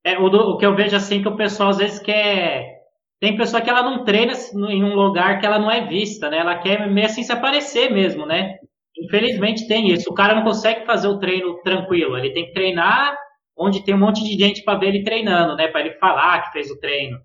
É, 0.05 0.19
o, 0.19 0.27
o, 0.27 0.59
que 0.59 0.67
eu 0.67 0.77
vejo 0.77 0.95
assim 0.95 1.23
que 1.23 1.29
o 1.29 1.37
pessoal 1.37 1.71
às 1.71 1.79
vezes 1.79 1.99
quer. 1.99 2.77
Tem 3.19 3.35
pessoa 3.35 3.63
que 3.63 3.71
ela 3.71 3.83
não 3.83 4.05
treina 4.05 4.35
em 4.69 4.85
um 4.85 4.95
lugar 4.95 5.41
que 5.41 5.47
ela 5.47 5.59
não 5.59 5.71
é 5.71 5.87
vista, 5.87 6.29
né? 6.29 6.41
Ela 6.41 6.59
quer 6.59 6.87
meio 6.87 7.07
assim 7.07 7.23
se 7.23 7.33
aparecer 7.33 7.91
mesmo, 7.91 8.27
né? 8.27 8.59
Infelizmente 8.95 9.67
tem 9.67 9.91
isso. 9.91 10.11
O 10.11 10.15
cara 10.15 10.35
não 10.35 10.45
consegue 10.45 10.85
fazer 10.85 11.09
o 11.09 11.19
treino 11.19 11.63
tranquilo. 11.63 12.19
Ele 12.19 12.35
tem 12.35 12.45
que 12.45 12.53
treinar 12.53 13.17
onde 13.57 13.83
tem 13.83 13.95
um 13.95 13.99
monte 13.99 14.23
de 14.23 14.39
gente 14.39 14.63
para 14.63 14.79
ver 14.79 14.89
ele 14.89 15.03
treinando, 15.03 15.57
né? 15.57 15.67
Para 15.69 15.81
ele 15.81 15.95
falar 15.95 16.43
que 16.43 16.53
fez 16.53 16.71
o 16.71 16.79
treino. 16.79 17.19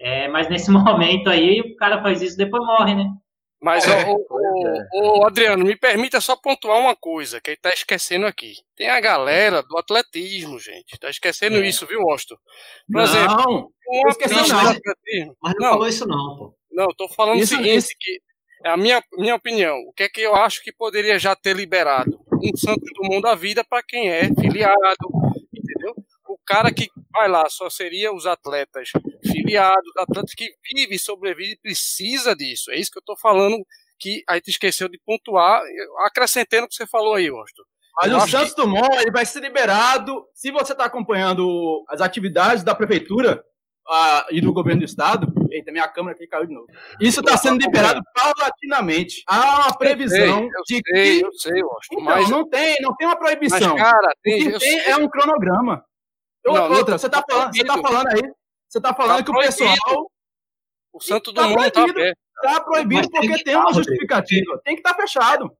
É, 0.00 0.28
mas 0.28 0.48
nesse 0.48 0.70
momento 0.72 1.28
aí 1.28 1.60
o 1.60 1.76
cara 1.76 2.00
faz 2.00 2.22
isso 2.22 2.38
depois 2.38 2.64
morre, 2.64 2.94
né? 2.94 3.04
Mas, 3.60 3.86
é, 3.88 4.04
o, 4.06 4.26
o, 4.92 5.20
o, 5.20 5.26
Adriano, 5.26 5.64
me 5.64 5.76
permita 5.76 6.20
só 6.20 6.36
pontuar 6.36 6.78
uma 6.78 6.94
coisa 6.94 7.40
que 7.40 7.50
ele 7.50 7.56
tá 7.56 7.70
esquecendo 7.70 8.26
aqui. 8.26 8.54
Tem 8.76 8.88
a 8.88 9.00
galera 9.00 9.62
do 9.62 9.78
atletismo, 9.78 10.58
gente. 10.58 10.98
Tá 10.98 11.08
esquecendo 11.08 11.56
é. 11.56 11.66
isso, 11.66 11.86
viu, 11.86 12.02
Austin? 12.10 12.34
Por 12.34 12.42
não, 12.88 13.02
exemplo, 13.02 13.72
não 13.86 14.10
esqueci 14.10 14.34
não. 14.34 14.64
Mas 15.42 15.54
não, 15.54 15.60
não, 15.60 15.70
falou 15.70 15.88
isso 15.88 16.06
não, 16.06 16.36
pô. 16.36 16.54
Não, 16.70 16.88
tô 16.88 17.08
falando 17.08 17.40
isso, 17.40 17.54
o 17.54 17.56
seguinte, 17.56 17.78
isso. 17.78 17.94
que 17.98 18.20
é 18.64 18.68
a 18.68 18.76
minha, 18.76 19.02
minha 19.16 19.34
opinião. 19.34 19.78
O 19.88 19.92
que 19.92 20.02
é 20.02 20.08
que 20.08 20.20
eu 20.20 20.34
acho 20.34 20.62
que 20.62 20.72
poderia 20.72 21.18
já 21.18 21.34
ter 21.34 21.56
liberado? 21.56 22.20
Um 22.32 22.56
santo 22.56 22.84
do 22.94 23.08
mundo 23.08 23.22
da 23.22 23.34
vida 23.34 23.64
para 23.64 23.82
quem 23.82 24.10
é 24.10 24.24
filiado, 24.34 24.76
entendeu? 25.54 25.94
O 26.28 26.38
cara 26.44 26.72
que 26.72 26.88
vai 27.10 27.28
lá 27.28 27.48
só 27.48 27.70
seria 27.70 28.12
os 28.12 28.26
atletas 28.26 28.90
filiados, 29.46 29.96
atletas 29.96 30.34
que 30.34 30.48
vive 30.74 30.96
e 30.96 30.98
sobrevive 30.98 31.52
e 31.52 31.58
precisa 31.58 32.34
disso. 32.34 32.70
É 32.70 32.76
isso 32.76 32.90
que 32.90 32.98
eu 32.98 33.00
estou 33.00 33.16
falando 33.16 33.56
que 33.98 34.22
a 34.28 34.34
gente 34.34 34.50
esqueceu 34.50 34.88
de 34.88 35.00
pontuar, 35.04 35.62
acrescentando 36.04 36.64
o 36.64 36.68
que 36.68 36.74
você 36.74 36.86
falou 36.86 37.14
aí, 37.14 37.28
Austin. 37.28 37.62
Mas 37.96 38.12
eu 38.12 38.18
o 38.18 38.28
Santos 38.28 38.54
que... 38.54 38.60
Dumont 38.60 38.94
ele 39.00 39.10
vai 39.10 39.24
ser 39.24 39.40
liberado 39.40 40.26
se 40.34 40.50
você 40.50 40.72
está 40.72 40.84
acompanhando 40.84 41.82
as 41.88 42.02
atividades 42.02 42.62
da 42.62 42.74
prefeitura 42.74 43.42
uh, 43.88 44.26
e 44.30 44.40
do 44.40 44.52
governo 44.52 44.80
do 44.80 44.84
estado. 44.84 45.32
Eita, 45.50 45.72
minha 45.72 45.88
câmera 45.88 46.14
aqui 46.14 46.26
caiu 46.26 46.46
de 46.46 46.52
novo. 46.52 46.66
Isso 47.00 47.20
está 47.20 47.38
sendo 47.38 47.58
liberado 47.58 48.02
paulatinamente. 48.14 49.22
Há 49.26 49.60
uma 49.60 49.78
previsão 49.78 50.18
eu 50.18 50.34
sei, 50.34 50.42
eu 50.42 50.62
de 50.62 50.74
sei, 50.74 50.82
que. 50.82 51.24
Eu 51.24 51.32
sei, 51.32 51.62
Austin, 51.62 51.94
então, 51.94 52.04
mas... 52.04 52.28
não 52.28 52.46
tem, 52.46 52.76
não 52.82 52.94
tem 52.94 53.06
uma 53.06 53.16
proibição. 53.16 53.74
Mas, 53.74 53.82
cara, 53.82 54.14
tem, 54.22 54.48
o 54.48 54.52
que 54.52 54.58
tem 54.58 54.80
é 54.80 54.96
um 54.96 55.08
cronograma. 55.08 55.82
Não, 56.44 56.72
outra, 56.72 56.96
você 56.96 57.08
tá, 57.08 57.24
falando, 57.28 57.56
você 57.56 57.64
tá 57.64 57.78
falando 57.78 58.06
aí, 58.08 58.22
você 58.76 58.80
tá 58.80 58.94
falando 58.94 59.18
tá 59.18 59.24
que 59.24 59.30
proibido. 59.30 59.54
o 59.54 59.56
pessoal. 59.56 60.10
O 60.92 61.00
Santo 61.00 61.32
do 61.32 61.40
tá 61.40 61.48
Mundo 61.48 61.70
tá 61.70 61.82
aberto. 61.82 62.18
Tá 62.42 62.60
proibido 62.60 63.10
porque 63.10 63.28
tem, 63.28 63.44
tem 63.44 63.56
uma 63.56 63.72
justificativa. 63.72 64.60
Tem 64.64 64.74
que 64.74 64.80
estar 64.80 64.94
tá 64.94 65.00
fechado. 65.00 65.50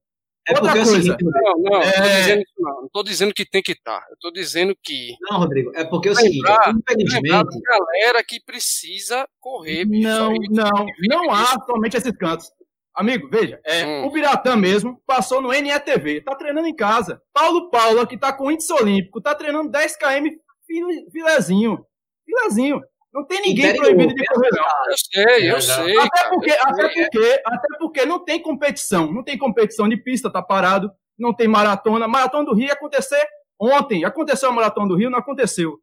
É 0.49 0.55
Outra 0.55 0.73
coisa. 0.73 0.91
É 0.91 0.99
o 0.99 1.03
seguinte, 1.03 1.25
não, 1.25 1.59
não, 1.59 1.83
é... 1.83 2.37
não, 2.59 2.83
não 2.83 2.89
tô 2.93 3.03
dizendo 3.03 3.35
que 3.35 3.45
tem 3.45 3.63
que 3.63 3.73
estar. 3.73 4.01
Tá. 4.01 4.07
Eu 4.11 4.17
tô 4.21 4.31
dizendo 4.31 4.77
que. 4.83 5.17
Não, 5.23 5.39
Rodrigo, 5.39 5.73
é 5.75 5.85
porque 5.85 6.09
é 6.09 6.13
o 6.13 6.15
seguinte, 6.15 6.49
infelizmente. 6.69 7.61
galera 7.61 8.23
que 8.25 8.41
precisa 8.45 9.27
correr. 9.41 9.85
Não, 9.87 10.35
não, 10.51 10.87
não 11.09 11.33
há 11.33 11.59
somente 11.67 11.97
esses 11.97 12.13
cantos. 12.13 12.51
Amigo, 12.95 13.29
veja, 13.29 13.61
é, 13.65 13.85
hum. 13.85 14.07
o 14.07 14.11
Biratã 14.11 14.57
mesmo 14.57 15.03
passou 15.07 15.43
no 15.43 15.51
NETV, 15.51 16.23
tá 16.23 16.35
treinando 16.35 16.67
em 16.67 16.75
casa. 16.75 17.21
Paulo 17.33 17.69
Paula, 17.69 18.07
que 18.07 18.17
tá 18.17 18.33
com 18.33 18.51
índice 18.51 18.73
olímpico, 18.73 19.21
tá 19.21 19.35
treinando 19.35 19.71
10 19.71 19.97
km 19.97 20.29
filezinho. 21.13 21.85
Filezinho. 22.25 22.83
Não 23.17 23.25
tem 23.25 23.41
ninguém 23.41 23.71
Interior, 23.71 23.85
proibido 23.85 24.15
de 24.15 24.27
correr, 24.27 24.51
não. 24.53 24.65
Eu 24.91 24.99
sei, 24.99 25.51
eu 25.51 25.61
sei. 25.63 25.99
Até 25.99 26.09
cara, 26.11 26.29
porque, 26.29 26.51
até, 26.51 26.93
sei. 26.93 27.03
Porque, 27.05 27.43
até 27.47 27.79
porque 27.79 28.05
não 28.05 28.23
tem 28.23 28.43
competição. 28.43 29.11
Não 29.11 29.25
tem 29.25 29.39
competição 29.39 29.89
de 29.89 29.97
pista, 29.97 30.31
tá 30.31 30.43
parado. 30.43 30.93
Não 31.19 31.33
tem 31.33 31.49
maratona. 31.49 32.07
Maratona 32.07 32.45
do 32.45 32.55
Rio 32.55 32.67
ia 32.67 32.75
acontecer 32.75 33.27
ontem. 33.59 34.05
Aconteceu 34.05 34.51
a 34.51 34.53
Maratona 34.53 34.89
do 34.89 34.97
Rio, 34.97 35.09
não 35.09 35.19
aconteceu. 35.19 35.81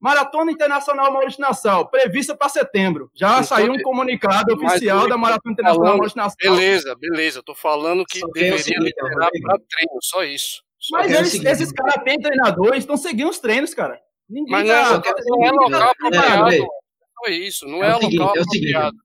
Maratona 0.00 0.52
Internacional 0.52 1.12
Maurício 1.12 1.40
Nassau, 1.40 1.88
prevista 1.88 2.36
para 2.36 2.48
setembro. 2.48 3.10
Já 3.12 3.42
saiu 3.42 3.72
um 3.72 3.82
comunicado 3.82 4.54
oficial 4.54 5.08
da 5.08 5.18
Maratona 5.18 5.54
Internacional 5.54 5.96
Maurício 5.96 6.16
Nassau. 6.16 6.36
Beleza, 6.40 6.94
beleza. 6.94 7.40
Eu 7.40 7.42
tô 7.42 7.56
falando 7.56 8.04
que 8.06 8.20
só 8.20 8.28
deveria 8.28 8.78
liberar 8.78 9.30
para 9.42 9.58
treino, 9.68 9.98
só 10.00 10.22
isso. 10.22 10.62
Só 10.78 10.98
Mas 10.98 11.10
eles, 11.10 11.44
esses 11.44 11.72
caras 11.72 12.04
têm 12.04 12.20
treinadores, 12.20 12.84
estão 12.84 12.96
seguindo 12.96 13.30
os 13.30 13.40
treinos, 13.40 13.74
cara. 13.74 14.00
Ninguém 14.28 14.52
Mas 14.52 14.68
não, 14.68 15.00
tá, 15.00 15.14
não 15.26 15.44
é 15.44 15.50
local 15.50 15.90
apropriado. 15.90 16.52
É, 16.52 16.58
não 16.58 17.26
é 17.26 17.30
isso, 17.30 17.66
não 17.66 17.82
é, 17.82 17.88
é 17.88 17.94
seguinte, 17.94 18.18
local 18.18 18.36
é 18.36 18.40
apropriado. 18.40 18.96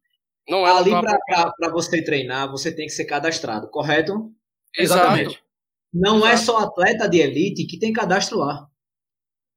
Não 0.49 0.67
é 0.67 0.71
Ali 0.71 0.91
para 0.91 1.71
você 1.71 2.03
treinar, 2.03 2.51
você 2.51 2.73
tem 2.73 2.85
que 2.85 2.91
ser 2.91 3.05
cadastrado, 3.05 3.69
correto? 3.69 4.31
Exatamente. 4.77 5.41
Não 5.93 6.17
Exato. 6.17 6.33
é 6.33 6.37
só 6.37 6.57
atleta 6.57 7.07
de 7.07 7.19
elite 7.19 7.65
que 7.65 7.79
tem 7.79 7.93
cadastro 7.93 8.39
lá. 8.39 8.67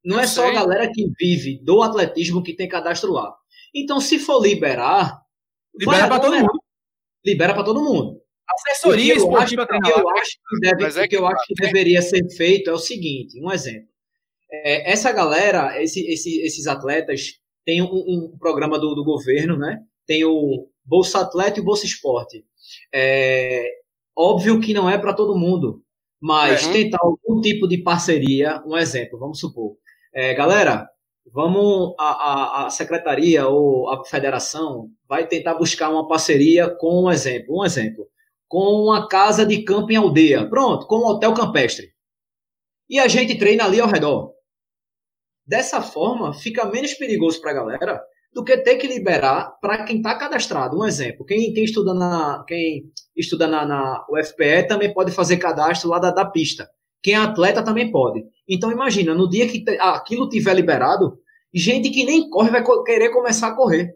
Não 0.04 0.20
é 0.20 0.26
só 0.26 0.46
a 0.48 0.52
galera 0.52 0.88
que 0.92 1.10
vive 1.18 1.58
do 1.64 1.82
atletismo 1.82 2.42
que 2.42 2.54
tem 2.54 2.68
cadastro 2.68 3.12
lá. 3.12 3.34
Então, 3.74 4.00
se 4.00 4.18
for 4.18 4.40
liberar. 4.40 5.20
Libera 5.74 6.06
para 6.06 6.20
todo 6.20 6.36
mundo. 6.36 6.62
Libera 7.24 7.54
para 7.54 7.64
todo 7.64 7.82
mundo. 7.82 8.22
Assessoria 8.48 9.14
esportiva 9.14 9.66
eu 9.70 10.08
acho 10.10 10.30
que, 10.30 10.60
deve, 10.60 11.00
é 11.00 11.08
que, 11.08 11.16
eu 11.16 11.26
acho 11.26 11.44
que 11.46 11.54
deveria 11.54 12.00
ser 12.00 12.24
feito 12.36 12.70
é 12.70 12.72
o 12.72 12.78
seguinte: 12.78 13.40
um 13.42 13.50
exemplo. 13.50 13.88
É, 14.64 14.92
essa 14.92 15.12
galera, 15.12 15.82
esse, 15.82 16.06
esse, 16.06 16.40
esses 16.40 16.66
atletas, 16.66 17.38
tem 17.64 17.82
um, 17.82 17.86
um 17.86 18.38
programa 18.38 18.78
do, 18.78 18.94
do, 18.94 19.04
governo, 19.04 19.56
né? 19.56 19.80
Tem 20.06 20.24
o 20.24 20.68
Bolsa 20.84 21.20
Atleta 21.20 21.58
e 21.58 21.62
o 21.62 21.64
Bolsa 21.64 21.84
Esporte. 21.84 22.44
É, 22.94 23.68
óbvio 24.16 24.60
que 24.60 24.72
não 24.72 24.88
é 24.88 24.96
para 24.96 25.12
todo 25.12 25.38
mundo, 25.38 25.82
mas 26.20 26.66
uhum. 26.66 26.72
tentar 26.72 26.98
algum 27.00 27.40
tipo 27.40 27.66
de 27.66 27.78
parceria, 27.78 28.62
um 28.64 28.76
exemplo, 28.76 29.18
vamos 29.18 29.40
supor. 29.40 29.76
É, 30.14 30.32
galera, 30.32 30.88
vamos 31.32 31.94
a, 31.98 32.04
a, 32.04 32.66
a, 32.66 32.70
secretaria 32.70 33.48
ou 33.48 33.90
a 33.90 34.04
federação 34.04 34.88
vai 35.08 35.26
tentar 35.26 35.54
buscar 35.54 35.90
uma 35.90 36.06
parceria 36.06 36.68
com 36.68 37.04
um 37.04 37.10
exemplo, 37.10 37.60
um 37.60 37.64
exemplo, 37.64 38.06
com 38.48 38.84
uma 38.84 39.08
casa 39.08 39.44
de 39.44 39.62
campo 39.62 39.90
em 39.92 39.96
aldeia, 39.96 40.48
pronto, 40.48 40.86
com 40.86 40.98
um 40.98 41.06
hotel 41.06 41.34
campestre. 41.34 41.88
E 42.88 43.00
a 43.00 43.08
gente 43.08 43.36
treina 43.36 43.64
ali 43.64 43.80
ao 43.80 43.88
redor. 43.88 44.35
Dessa 45.46 45.80
forma, 45.80 46.34
fica 46.34 46.64
menos 46.66 46.94
perigoso 46.94 47.40
para 47.40 47.52
a 47.52 47.54
galera 47.54 48.02
do 48.32 48.44
que 48.44 48.56
ter 48.58 48.76
que 48.76 48.86
liberar 48.86 49.56
para 49.60 49.84
quem 49.84 49.96
está 49.96 50.14
cadastrado. 50.14 50.78
Um 50.78 50.84
exemplo, 50.84 51.24
quem, 51.24 51.54
quem 51.54 51.64
estuda 51.64 51.94
na 51.94 52.44
quem 52.46 52.90
estuda 53.16 53.46
na, 53.46 53.64
na 53.64 54.04
UFPE 54.10 54.66
também 54.68 54.92
pode 54.92 55.10
fazer 55.12 55.38
cadastro 55.38 55.88
lá 55.88 55.98
da, 55.98 56.10
da 56.10 56.24
pista. 56.26 56.68
Quem 57.02 57.14
é 57.14 57.16
atleta 57.16 57.62
também 57.62 57.90
pode. 57.90 58.24
Então 58.48 58.70
imagina, 58.70 59.14
no 59.14 59.28
dia 59.28 59.48
que 59.48 59.64
aquilo 59.78 60.28
tiver 60.28 60.54
liberado, 60.54 61.18
gente 61.54 61.88
que 61.88 62.04
nem 62.04 62.28
corre 62.28 62.50
vai 62.50 62.64
querer 62.84 63.10
começar 63.10 63.48
a 63.48 63.54
correr. 63.54 63.94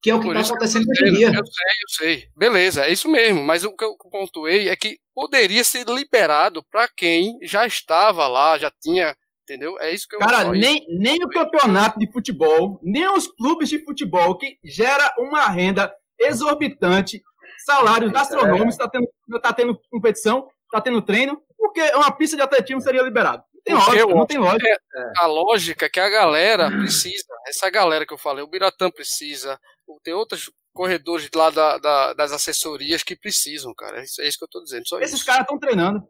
Que 0.00 0.10
é 0.10 0.14
o 0.14 0.20
que 0.20 0.28
está 0.28 0.40
acontecendo 0.40 0.84
hoje 0.88 1.08
em 1.08 1.12
dia. 1.12 1.28
Eu 1.28 1.44
sei, 1.44 1.44
eu 1.44 1.88
sei. 1.88 2.28
Beleza, 2.36 2.86
é 2.86 2.92
isso 2.92 3.08
mesmo. 3.08 3.42
Mas 3.42 3.62
o 3.62 3.76
que 3.76 3.84
eu 3.84 3.94
pontuei 4.10 4.68
é 4.68 4.74
que 4.74 4.96
poderia 5.14 5.62
ser 5.62 5.86
liberado 5.86 6.64
para 6.70 6.88
quem 6.88 7.38
já 7.42 7.66
estava 7.66 8.26
lá, 8.26 8.58
já 8.58 8.72
tinha 8.80 9.14
Entendeu? 9.42 9.78
É 9.80 9.90
isso 9.90 10.06
que 10.08 10.14
eu 10.14 10.20
Cara, 10.20 10.50
nem, 10.52 10.86
nem 10.88 11.22
o 11.24 11.28
campeonato 11.28 11.98
de 11.98 12.10
futebol, 12.10 12.78
nem 12.82 13.08
os 13.08 13.26
clubes 13.26 13.68
de 13.68 13.84
futebol, 13.84 14.38
que 14.38 14.56
gera 14.64 15.12
uma 15.18 15.48
renda 15.48 15.92
exorbitante, 16.18 17.20
salários 17.66 18.14
astronômicos, 18.14 18.74
está 18.74 18.88
tendo, 18.88 19.08
tá 19.40 19.52
tendo 19.52 19.80
competição, 19.90 20.48
está 20.66 20.80
tendo 20.80 21.02
treino, 21.02 21.42
porque 21.58 21.80
uma 21.94 22.12
pista 22.12 22.36
de 22.36 22.42
atletismo 22.42 22.80
seria 22.80 23.02
liberado. 23.02 23.42
Não 23.54 23.62
tem 23.62 23.74
lógica, 23.74 24.14
não 24.14 24.26
tem 24.26 24.38
lógica. 24.38 24.68
É, 24.68 25.12
a 25.18 25.26
lógica 25.26 25.86
é 25.86 25.88
que 25.88 26.00
a 26.00 26.08
galera 26.08 26.70
precisa, 26.70 27.24
essa 27.46 27.68
galera 27.70 28.06
que 28.06 28.12
eu 28.12 28.18
falei, 28.18 28.42
o 28.42 28.48
Biratã 28.48 28.90
precisa, 28.90 29.58
tem 30.02 30.14
outros 30.14 30.50
corredores 30.72 31.28
lá 31.34 31.50
da, 31.50 31.78
da, 31.78 32.12
das 32.14 32.32
assessorias 32.32 33.02
que 33.02 33.16
precisam, 33.16 33.74
cara. 33.74 34.00
É 34.00 34.04
isso, 34.04 34.20
é 34.22 34.26
isso 34.26 34.38
que 34.38 34.44
eu 34.44 34.46
estou 34.46 34.62
dizendo. 34.62 34.84
Esses 35.00 35.22
caras 35.22 35.42
estão 35.42 35.58
treinando. 35.58 36.02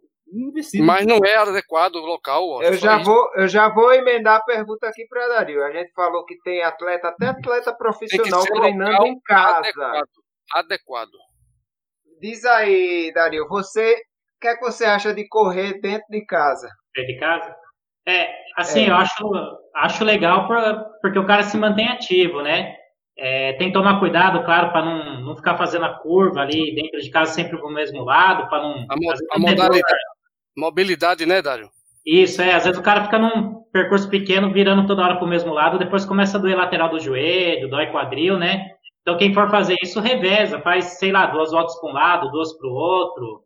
Mas 0.83 1.07
não 1.07 1.19
é 1.25 1.37
adequado 1.37 1.97
o 1.97 2.07
local. 2.07 2.63
Eu 2.63 2.75
já, 2.75 2.99
vou, 2.99 3.31
eu 3.37 3.47
já 3.47 3.69
vou 3.69 3.93
emendar 3.93 4.37
a 4.37 4.45
pergunta 4.45 4.89
aqui 4.89 5.07
para 5.07 5.29
Dario. 5.29 5.63
A 5.63 5.71
gente 5.71 5.93
falou 5.93 6.25
que 6.25 6.39
tem 6.43 6.63
atleta, 6.63 7.09
até 7.09 7.27
atleta 7.27 7.75
profissional 7.75 8.43
treinando 8.43 9.07
em 9.07 9.21
casa. 9.21 9.59
Adequado. 9.59 10.09
adequado. 10.55 11.11
Diz 12.21 12.45
aí, 12.45 13.13
Dario, 13.15 13.47
você, 13.49 13.95
o 13.95 14.41
que 14.41 14.49
é 14.49 14.57
que 14.57 14.63
você 14.63 14.85
acha 14.85 15.13
de 15.13 15.29
correr 15.29 15.81
dentro 15.81 16.07
de 16.09 16.25
casa? 16.25 16.69
Dentro 16.95 17.13
de 17.13 17.21
casa? 17.21 17.57
É, 18.07 18.29
assim, 18.57 18.85
é. 18.85 18.91
eu 18.91 18.95
acho, 18.95 19.59
acho 19.77 20.05
legal 20.05 20.49
pra, 20.49 20.85
porque 21.03 21.19
o 21.19 21.27
cara 21.27 21.43
se 21.43 21.57
mantém 21.57 21.89
ativo, 21.89 22.41
né? 22.43 22.77
É, 23.19 23.53
tem 23.55 23.69
que 23.69 23.75
tomar 23.75 24.01
cuidado, 24.01 24.43
claro, 24.45 24.73
para 24.73 24.85
não, 24.85 25.21
não 25.21 25.37
ficar 25.37 25.57
fazendo 25.59 25.85
a 25.85 25.99
curva 25.99 26.41
ali 26.41 26.75
dentro 26.75 27.01
de 27.01 27.11
casa 27.11 27.33
sempre 27.33 27.59
pro 27.59 27.71
mesmo 27.71 28.03
lado, 28.03 28.49
para 28.49 28.63
não. 28.63 28.87
A, 28.89 28.95
a 29.35 29.39
modalidade, 29.39 29.83
Mobilidade, 30.57 31.27
né, 31.27 31.41
Dário? 31.41 31.71
Isso, 32.05 32.43
é. 32.43 32.53
Às 32.55 32.65
vezes 32.65 32.79
o 32.79 32.83
cara 32.83 33.05
fica 33.05 33.19
num 33.19 33.63
percurso 33.73 34.09
pequeno, 34.09 34.53
virando 34.53 34.87
toda 34.87 35.03
hora 35.03 35.17
para 35.17 35.25
o 35.25 35.29
mesmo 35.29 35.53
lado, 35.53 35.79
depois 35.79 36.05
começa 36.05 36.37
a 36.37 36.41
doer 36.41 36.57
lateral 36.57 36.91
do 36.91 37.01
joelho, 37.01 37.71
dói 37.71 37.91
quadril, 37.91 38.39
né? 38.39 38.67
Então 39.01 39.17
quem 39.17 39.33
for 39.33 39.51
fazer 39.51 39.77
isso, 39.83 40.01
reveza, 40.01 40.61
faz, 40.61 40.99
sei 40.99 41.11
lá, 41.11 41.27
duas 41.27 41.51
voltas 41.51 41.79
para 41.81 41.91
um 41.91 41.93
lado, 41.93 42.31
duas 42.31 42.53
para 42.57 42.69
o 42.69 42.73
outro, 42.73 43.43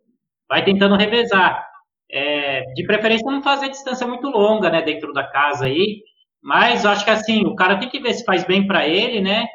vai 0.49 0.65
tentando 0.65 0.97
revezar. 0.97 1.65
É, 2.11 2.63
de 2.75 2.85
preferência 2.87 3.31
não 3.31 3.43
fazer 3.43 3.69
distância 3.69 4.07
muito 4.07 4.29
longa, 4.29 4.71
né, 4.71 4.81
dentro 4.83 5.13
da 5.13 5.25
casa 5.25 5.67
aí, 5.67 6.03
mas 6.43 6.85
eu 6.85 6.91
acho 6.91 7.05
que 7.05 7.11
assim, 7.11 7.45
o 7.47 7.57
cara 7.57 7.79
tem 7.79 7.89
que 7.89 7.99
ver 8.01 8.15
se 8.15 8.25
faz 8.25 8.45
bem 8.45 8.67
para 8.67 8.87
ele, 8.87 9.21
né? 9.21 9.47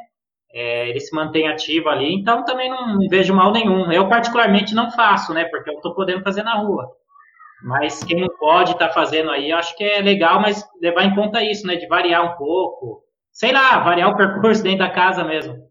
É, 0.53 0.89
ele 0.89 0.99
se 0.99 1.15
mantém 1.15 1.47
ativo 1.47 1.87
ali, 1.87 2.13
então 2.13 2.43
também 2.43 2.69
não, 2.69 2.95
não, 2.95 3.07
vejo 3.09 3.33
mal 3.33 3.51
nenhum. 3.51 3.91
Eu 3.91 4.09
particularmente 4.09 4.75
não 4.75 4.91
faço, 4.91 5.33
né, 5.33 5.45
porque 5.45 5.69
eu 5.69 5.75
estou 5.75 5.93
podendo 5.95 6.23
fazer 6.23 6.43
na 6.43 6.55
rua. 6.55 6.89
Mas 7.63 8.03
quem 8.03 8.21
não 8.21 8.29
pode 8.37 8.71
estar 8.71 8.87
tá 8.87 8.93
fazendo 8.93 9.29
aí, 9.29 9.51
eu 9.51 9.57
acho 9.57 9.75
que 9.75 9.83
é 9.83 10.01
legal, 10.01 10.41
mas 10.41 10.67
levar 10.81 11.03
em 11.03 11.15
conta 11.15 11.43
isso, 11.43 11.65
né? 11.67 11.75
De 11.75 11.87
variar 11.87 12.23
um 12.23 12.37
pouco. 12.37 13.03
Sei 13.31 13.51
lá, 13.51 13.79
variar 13.79 14.09
o 14.09 14.17
percurso 14.17 14.63
dentro 14.63 14.79
da 14.79 14.89
casa 14.89 15.23
mesmo. 15.23 15.69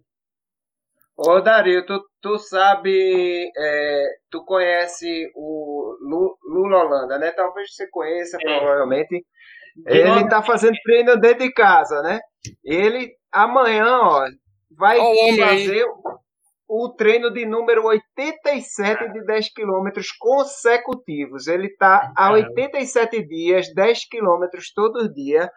Ô 1.16 1.40
Dario, 1.40 1.84
tu, 1.84 2.00
tu 2.22 2.38
sabe, 2.38 3.50
é, 3.54 4.04
tu 4.30 4.42
conhece 4.44 5.30
o 5.34 5.96
Lula 6.00 6.78
Holanda, 6.78 7.18
né? 7.18 7.30
Talvez 7.32 7.74
você 7.74 7.86
conheça, 7.90 8.38
é. 8.40 8.58
provavelmente. 8.58 9.24
Ele 9.86 10.28
tá 10.28 10.42
fazendo 10.42 10.76
treino 10.82 11.20
dentro 11.20 11.44
de 11.44 11.52
casa, 11.52 12.00
né? 12.02 12.20
Ele 12.64 13.12
amanhã, 13.30 13.98
ó, 14.00 14.24
vai 14.76 14.98
fazer 15.36 15.84
o 16.70 16.88
treino 16.88 17.30
de 17.32 17.44
número 17.44 17.84
87 17.84 19.12
de 19.12 19.24
10 19.24 19.52
quilômetros 19.52 20.12
consecutivos. 20.12 21.48
Ele 21.48 21.66
está 21.66 22.12
há 22.16 22.30
87 22.30 23.26
dias, 23.26 23.74
10 23.74 24.08
quilômetros 24.08 24.72
todo 24.72 25.12
dia. 25.12 25.50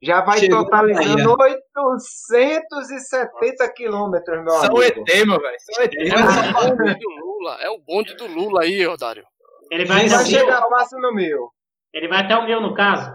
Já 0.00 0.20
vai 0.22 0.38
Chegou 0.38 0.62
totalizando 0.64 1.34
870 1.36 3.72
quilômetros, 3.74 4.44
meu 4.44 4.52
São 4.52 4.76
amigo. 4.76 4.84
ET, 4.84 4.94
meu 5.26 5.40
velho. 5.40 5.56
São 5.58 5.82
ET. 5.82 5.92
É 5.92 5.98
o 5.98 6.06
bonde 6.78 6.94
do 7.00 7.10
Lula. 7.10 7.58
É 7.60 7.68
o 7.68 7.78
bonde 7.78 8.14
do 8.14 8.28
Lula 8.28 8.62
aí, 8.62 8.86
Odário. 8.86 9.26
Ele 9.72 9.84
vai, 9.84 10.08
vai 10.08 10.24
chegar 10.24 10.68
fácil 10.68 11.00
no 11.00 11.12
meu. 11.12 11.50
Ele 11.92 12.06
vai 12.06 12.20
até 12.20 12.36
o 12.36 12.44
meu, 12.44 12.60
no 12.60 12.74
caso? 12.74 13.10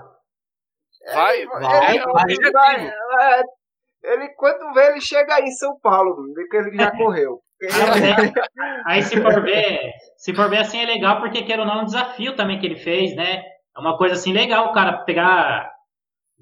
Vai, 1.14 1.46
vai. 1.46 1.62
vai, 1.62 2.00
vai, 2.00 2.36
vai 2.52 2.92
ele, 4.14 4.30
quando 4.36 4.74
vê, 4.74 4.88
ele 4.92 5.02
chega 5.02 5.36
aí 5.36 5.44
em 5.44 5.52
São 5.52 5.80
Paulo, 5.82 6.16
que 6.50 6.58
ele 6.58 6.78
já 6.78 6.92
correu. 6.98 7.42
aí 8.86 9.02
se 9.02 9.20
for 9.22 9.42
ver, 9.42 9.80
se 10.18 10.34
for 10.34 10.50
ver 10.50 10.58
assim 10.58 10.80
é 10.80 10.86
legal, 10.86 11.20
porque 11.20 11.44
quer 11.44 11.60
ou 11.60 11.66
não, 11.66 11.80
é 11.80 11.82
um 11.82 11.86
desafio 11.86 12.36
também 12.36 12.60
que 12.60 12.66
ele 12.66 12.76
fez, 12.76 13.16
né? 13.16 13.42
É 13.76 13.80
uma 13.80 13.98
coisa 13.98 14.16
assim 14.16 14.34
legal, 14.34 14.68
o 14.68 14.74
cara 14.74 15.04
pegar 15.04 15.72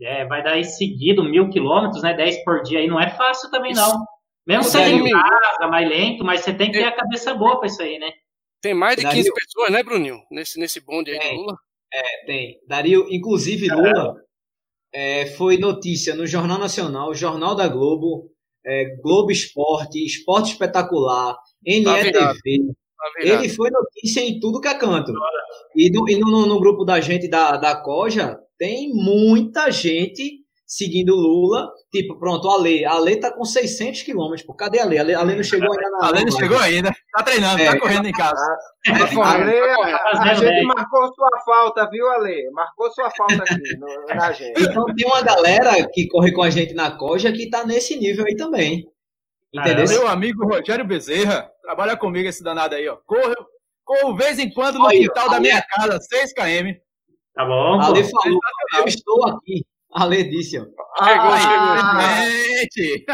É, 0.01 0.25
vai 0.25 0.43
dar 0.43 0.53
aí 0.53 0.63
seguido 0.63 1.23
mil 1.23 1.49
quilômetros, 1.49 2.01
né? 2.01 2.13
10 2.13 2.43
por 2.43 2.63
dia 2.63 2.79
aí 2.79 2.87
não 2.87 2.99
é 2.99 3.09
fácil 3.11 3.49
também, 3.51 3.73
não. 3.73 4.03
Mesmo 4.45 4.63
sendo 4.63 5.07
em 5.07 5.09
casa, 5.09 5.67
mais 5.69 5.87
lento, 5.87 6.23
mas 6.25 6.41
você 6.41 6.53
tem 6.53 6.71
que 6.71 6.77
ter 6.77 6.85
a 6.85 6.95
cabeça 6.95 7.33
boa 7.33 7.59
pra 7.59 7.67
isso 7.67 7.81
aí, 7.81 7.97
né? 7.97 8.11
Tem 8.61 8.73
mais 8.73 8.95
de 8.95 9.03
15 9.03 9.15
Dario... 9.15 9.33
pessoas, 9.33 9.71
né, 9.71 9.83
Bruninho? 9.83 10.17
Nesse, 10.31 10.59
nesse 10.59 10.81
bonde 10.81 11.11
aí 11.11 11.19
do 11.19 11.41
Lula. 11.41 11.57
É, 11.93 12.25
tem. 12.25 12.59
Dario, 12.67 13.05
inclusive, 13.09 13.67
Lula 13.69 14.15
é, 14.93 15.25
foi 15.25 15.57
notícia 15.57 16.15
no 16.15 16.27
Jornal 16.27 16.59
Nacional, 16.59 17.13
Jornal 17.13 17.55
da 17.55 17.67
Globo, 17.67 18.29
é, 18.65 18.95
Globo 19.01 19.31
Esporte, 19.31 20.03
Esporte 20.05 20.51
Espetacular, 20.51 21.35
NETV. 21.65 22.11
Tá 22.11 22.33
tá 22.33 22.83
ele 23.19 23.49
foi 23.49 23.69
notícia 23.69 24.21
em 24.21 24.39
tudo 24.39 24.61
que 24.61 24.67
é 24.67 24.75
canto. 24.75 25.11
E, 25.75 25.89
no, 25.89 26.07
e 26.07 26.17
no, 26.17 26.45
no, 26.45 26.59
grupo 26.59 26.85
da 26.85 27.01
gente 27.01 27.27
da, 27.27 27.57
da 27.57 27.75
Coja, 27.75 28.37
tem 28.57 28.93
muita 28.93 29.69
gente 29.71 30.42
seguindo 30.65 31.15
Lula. 31.15 31.69
Tipo, 31.91 32.17
pronto, 32.17 32.49
a 32.49 32.57
Lei. 32.57 32.85
A 32.85 32.97
Lei 32.97 33.17
tá 33.19 33.31
com 33.31 33.45
600 33.45 34.01
quilômetros. 34.01 34.45
Cadê 34.57 34.79
a 34.79 34.85
Lei? 34.85 34.99
A 34.99 35.03
Lei, 35.03 35.15
a 35.15 35.21
Lei 35.21 35.35
não 35.35 35.43
chegou 35.43 35.71
ainda 35.71 35.89
na. 35.89 36.07
A 36.07 36.11
Lei 36.11 36.25
não 36.25 36.31
chegou 36.31 36.57
ainda. 36.57 36.95
Tá 37.11 37.23
treinando, 37.23 37.57
tá 37.57 37.63
é, 37.63 37.71
tá 37.71 37.79
correndo 37.79 38.07
em 38.07 38.11
casa. 38.11 38.57
Tá 38.85 39.23
a, 39.23 39.37
Lei, 39.37 39.59
a, 39.59 40.31
a 40.31 40.33
gente 40.33 40.63
marcou 40.65 41.13
sua 41.13 41.29
falta, 41.45 41.89
viu, 41.89 42.09
Ale? 42.11 42.49
Marcou 42.51 42.91
sua 42.91 43.09
falta 43.11 43.43
aqui 43.43 43.77
no, 43.77 44.15
na 44.15 44.31
gente. 44.31 44.61
Então 44.61 44.85
tem 44.95 45.07
uma 45.07 45.21
galera 45.21 45.87
que 45.91 46.07
corre 46.07 46.31
com 46.31 46.43
a 46.43 46.49
gente 46.49 46.73
na 46.73 46.91
Coja 46.91 47.31
que 47.31 47.49
tá 47.49 47.65
nesse 47.65 47.97
nível 47.97 48.25
aí 48.25 48.35
também. 48.35 48.87
Entendeu? 49.53 49.87
meu 49.87 50.07
amigo 50.07 50.47
Rogério 50.47 50.83
Bezerra 50.83 51.47
trabalha 51.61 51.95
comigo 51.95 52.27
esse 52.27 52.43
danado 52.43 52.73
aí, 52.73 52.87
ó. 52.89 52.97
Corre, 53.05 53.35
corro 53.85 54.15
vez 54.15 54.39
em 54.39 54.51
quando 54.51 54.79
no 54.79 54.89
quintal 54.89 55.29
da 55.29 55.39
minha 55.39 55.61
casa, 55.61 55.99
6 55.99 56.33
km. 56.33 56.73
Tá 57.35 57.45
bom. 57.45 57.79
Ale 57.79 58.03
falou, 58.03 58.39
eu 58.79 58.85
estou 58.85 59.27
aqui. 59.27 59.63
Disse, 60.29 60.59
ó. 60.59 60.63
Chegou, 60.63 61.31
ah, 61.31 62.25
chegou. 62.67 63.05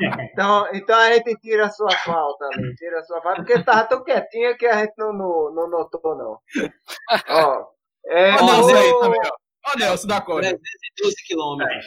então, 0.32 0.66
então 0.72 0.98
a 0.98 1.12
gente 1.12 1.36
tira 1.40 1.66
a 1.66 1.70
sua 1.70 1.90
falta, 1.90 2.46
Ale. 2.46 2.74
Tira 2.76 3.00
a 3.00 3.04
sua 3.04 3.20
falta, 3.20 3.42
porque 3.42 3.62
tava 3.62 3.84
tão 3.84 4.02
quietinha 4.02 4.56
que 4.56 4.66
a 4.66 4.80
gente 4.80 4.94
não, 4.96 5.12
não, 5.12 5.54
não 5.54 5.70
notou, 5.70 6.16
não. 6.16 6.38
ó. 7.28 7.66
É, 8.06 8.32
Olha 8.32 8.42
o 8.42 8.46
Nelson 8.46 8.76
aí 8.76 9.00
também, 9.00 9.20
ó. 9.24 9.36
Olha 9.66 9.76
o 9.76 9.78
Nelson 9.78 10.08
da 10.08 10.20
Cor. 10.20 10.40
312 10.40 11.16
quilômetros. 11.26 11.86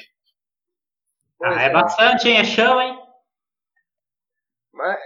Ah, 1.43 1.63
é, 1.63 1.65
é 1.65 1.69
bastante, 1.69 2.29
hein? 2.29 2.37
É 2.37 2.43
chão, 2.43 2.81
hein? 2.81 2.99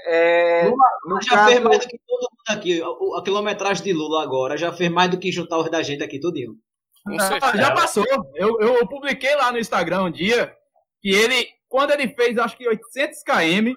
É, 0.07 0.63
Lula, 0.65 0.87
Lula 1.05 1.21
já 1.21 1.35
caso... 1.35 1.49
fez 1.49 1.61
mais 1.61 1.79
do 1.79 1.87
que 1.87 1.99
todo 2.07 2.29
mundo 2.31 2.59
aqui. 2.59 2.81
A, 2.81 3.19
a, 3.19 3.23
quilometragem 3.23 3.83
de 3.83 3.93
Lula 3.93 4.23
agora 4.23 4.57
já 4.57 4.73
fez 4.73 4.91
mais 4.91 5.11
do 5.11 5.19
que 5.19 5.31
juntar 5.31 5.59
os 5.59 5.69
da 5.69 5.81
gente 5.81 6.03
aqui 6.03 6.19
tudinho. 6.19 6.57
Não, 7.05 7.17
já 7.55 7.71
passou. 7.71 8.05
Eu, 8.35 8.59
eu 8.59 8.87
publiquei 8.87 9.35
lá 9.35 9.51
no 9.51 9.59
Instagram 9.59 10.03
um 10.03 10.11
dia 10.11 10.55
que 11.01 11.09
ele, 11.09 11.47
quando 11.67 11.91
ele 11.91 12.09
fez 12.09 12.37
acho 12.37 12.57
que 12.57 12.67
800 12.67 13.23
km, 13.23 13.73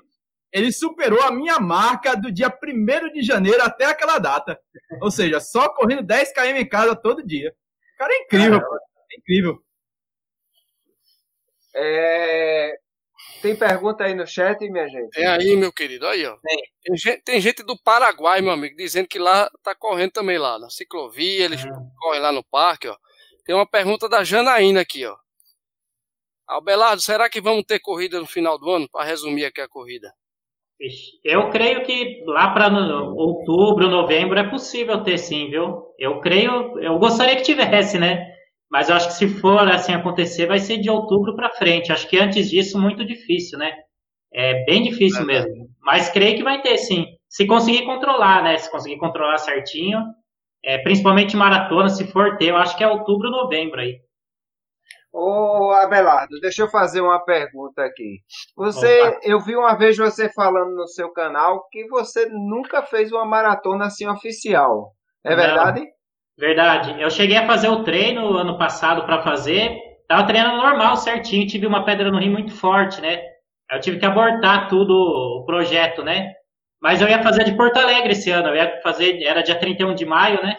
ele 0.53 0.71
superou 0.71 1.23
a 1.23 1.33
minha 1.33 1.59
marca 1.59 2.15
do 2.15 2.31
dia 2.31 2.49
1 2.49 3.13
de 3.13 3.23
janeiro 3.23 3.63
até 3.63 3.87
aquela 3.87 4.19
data. 4.19 4.61
Ou 5.01 5.11
seja, 5.11 5.41
só 5.41 5.69
correndo 5.71 6.03
10 6.03 6.33
km 6.33 6.57
em 6.57 6.69
casa 6.69 6.95
todo 6.95 7.27
dia. 7.27 7.55
O 7.95 7.99
cara 7.99 8.13
é 8.13 8.19
incrível, 8.19 8.59
é 8.59 9.19
incrível. 9.19 9.63
É, 11.75 12.75
tem 13.41 13.57
pergunta 13.57 14.05
aí 14.05 14.15
no 14.15 14.27
chat, 14.27 14.61
minha 14.71 14.89
gente? 14.89 15.19
É 15.19 15.27
aí, 15.27 15.57
meu 15.57 15.73
querido. 15.73 16.07
Aí, 16.07 16.25
ó. 16.27 16.37
Tem. 16.37 16.63
Tem, 16.85 16.97
gente, 16.97 17.23
tem 17.23 17.41
gente 17.41 17.63
do 17.63 17.77
Paraguai, 17.83 18.41
meu 18.41 18.53
amigo, 18.53 18.77
dizendo 18.77 19.09
que 19.09 19.19
lá 19.19 19.51
tá 19.63 19.75
correndo 19.75 20.13
também 20.13 20.39
lá, 20.39 20.59
na 20.59 20.69
ciclovia, 20.69 21.45
eles 21.45 21.65
ah. 21.65 21.71
correm 21.99 22.21
lá 22.21 22.33
no 22.33 22.45
parque, 22.45 22.89
ó. 22.89 22.97
Tem 23.45 23.55
uma 23.55 23.67
pergunta 23.67 24.09
da 24.09 24.23
Janaína 24.23 24.81
aqui, 24.81 25.05
ó. 25.05 25.17
Albelardo, 26.47 27.01
será 27.01 27.29
que 27.31 27.41
vamos 27.41 27.65
ter 27.65 27.81
corrida 27.81 28.21
no 28.21 28.27
final 28.27 28.59
do 28.59 28.71
ano? 28.71 28.89
Para 28.91 29.05
resumir 29.05 29.45
aqui 29.45 29.61
a 29.61 29.69
corrida. 29.69 30.13
Eu 31.25 31.49
creio 31.51 31.85
que 31.85 32.23
lá 32.27 32.53
para 32.53 32.67
outubro, 33.13 33.89
novembro 33.89 34.39
é 34.39 34.49
possível 34.49 35.03
ter 35.03 35.17
sim, 35.17 35.49
viu? 35.49 35.95
Eu 35.99 36.21
creio, 36.21 36.79
eu 36.81 36.99
gostaria 36.99 37.37
que 37.37 37.43
tivesse, 37.43 37.99
né? 37.99 38.33
Mas 38.69 38.89
eu 38.89 38.97
acho 38.97 39.09
que 39.09 39.15
se 39.15 39.29
for 39.29 39.69
assim 39.69 39.93
acontecer, 39.93 40.47
vai 40.47 40.59
ser 40.59 40.79
de 40.79 40.91
outubro 40.91 41.37
para 41.37 41.51
frente. 41.51 41.93
Acho 41.93 42.09
que 42.09 42.19
antes 42.19 42.51
disso, 42.51 42.81
muito 42.81 43.05
difícil, 43.05 43.59
né? 43.59 43.73
É 44.33 44.65
bem 44.65 44.83
difícil 44.83 45.23
é 45.23 45.25
mesmo. 45.25 45.69
Mas 45.81 46.09
creio 46.09 46.37
que 46.37 46.43
vai 46.43 46.61
ter, 46.63 46.79
sim. 46.79 47.07
Se 47.29 47.47
conseguir 47.47 47.85
controlar, 47.85 48.43
né? 48.43 48.57
Se 48.57 48.71
conseguir 48.71 48.99
controlar 48.99 49.39
certinho. 49.39 50.01
É, 50.65 50.79
principalmente 50.79 51.37
maratona, 51.37 51.89
se 51.89 52.07
for 52.07 52.37
ter, 52.37 52.51
eu 52.51 52.57
acho 52.57 52.77
que 52.77 52.85
é 52.85 52.89
outubro, 52.89 53.31
novembro 53.31 53.81
aí. 53.81 54.01
Ô, 55.13 55.71
Abelardo, 55.73 56.41
deixa 56.41 56.63
eu 56.63 56.69
fazer 56.69 57.03
uma 57.03 57.23
pergunta 57.23 57.83
aqui. 57.83 58.21
Você, 58.57 59.03
Opa. 59.03 59.21
eu 59.25 59.41
vi 59.41 59.55
uma 59.55 59.75
vez 59.75 59.97
você 59.97 60.33
falando 60.33 60.75
no 60.75 60.89
seu 60.89 61.13
canal 61.13 61.69
que 61.71 61.87
você 61.89 62.27
nunca 62.31 62.83
fez 62.83 63.13
uma 63.13 63.27
maratona 63.27 63.87
assim 63.87 64.09
oficial. 64.09 64.93
É 65.25 65.31
Não. 65.31 65.37
verdade? 65.37 65.87
Verdade. 66.39 67.01
Eu 67.01 67.11
cheguei 67.11 67.37
a 67.37 67.47
fazer 67.47 67.69
o 67.69 67.85
treino 67.85 68.37
ano 68.39 68.57
passado 68.57 69.05
para 69.05 69.23
fazer. 69.23 69.77
Tava 70.09 70.27
treinando 70.27 70.57
normal, 70.57 70.97
certinho. 70.97 71.47
Tive 71.47 71.67
uma 71.67 71.85
pedra 71.85 72.11
no 72.11 72.19
rim 72.19 72.31
muito 72.31 72.53
forte, 72.57 73.01
né? 73.03 73.21
Eu 73.71 73.81
tive 73.81 73.99
que 73.99 74.07
abortar 74.07 74.69
tudo 74.69 74.93
o 74.95 75.45
projeto, 75.45 76.03
né? 76.03 76.33
Mas 76.83 77.01
eu 77.01 77.09
ia 77.09 77.23
fazer 77.23 77.45
de 77.45 77.57
Porto 77.57 77.79
Alegre 77.79 78.11
esse 78.11 78.29
ano. 78.31 78.49
Eu 78.49 78.57
ia 78.57 78.81
fazer, 78.83 79.23
era 79.23 79.41
dia 79.41 79.55
31 79.55 79.95
de 79.95 80.05
maio, 80.05 80.43
né? 80.43 80.57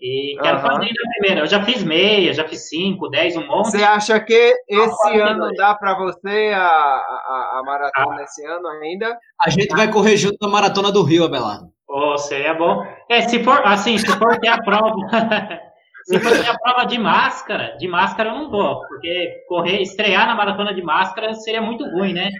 E 0.00 0.36
quero 0.42 0.56
uhum. 0.56 0.62
fazer 0.62 0.78
na 0.78 1.10
primeira. 1.12 1.40
Eu 1.42 1.46
já 1.46 1.64
fiz 1.64 1.84
meia, 1.84 2.34
já 2.34 2.46
fiz 2.48 2.68
cinco, 2.68 3.08
dez, 3.08 3.36
um 3.36 3.46
monte. 3.46 3.70
Você 3.70 3.84
acha 3.84 4.18
que 4.18 4.52
esse 4.68 5.20
ah, 5.20 5.30
ano 5.30 5.52
dá 5.56 5.72
para 5.76 5.96
você 5.96 6.52
a, 6.52 6.66
a, 6.66 7.58
a 7.58 7.62
maratona 7.64 8.16
ah. 8.18 8.24
esse 8.24 8.44
ano 8.44 8.66
ainda? 8.66 9.16
A 9.40 9.48
gente 9.48 9.74
vai 9.74 9.88
correr 9.88 10.16
junto 10.16 10.36
na 10.42 10.48
maratona 10.48 10.90
do 10.90 11.04
Rio, 11.04 11.24
Abelardo. 11.24 11.72
Oh, 11.88 12.18
seria 12.18 12.54
bom. 12.54 12.84
É, 13.08 13.22
se 13.22 13.44
for 13.44 13.64
assim, 13.64 13.96
se 13.96 14.10
for 14.18 14.36
ter 14.40 14.48
a 14.48 14.60
prova. 14.60 14.96
se 16.04 16.18
for 16.18 16.32
ter 16.32 16.48
a 16.48 16.58
prova 16.58 16.84
de 16.84 16.98
máscara, 16.98 17.76
de 17.78 17.88
máscara 17.88 18.30
eu 18.30 18.34
não 18.34 18.50
vou, 18.50 18.80
porque 18.86 19.44
correr, 19.48 19.80
estrear 19.80 20.26
na 20.26 20.34
maratona 20.34 20.74
de 20.74 20.82
máscara 20.82 21.32
seria 21.34 21.62
muito 21.62 21.84
ruim, 21.84 22.12
né? 22.12 22.30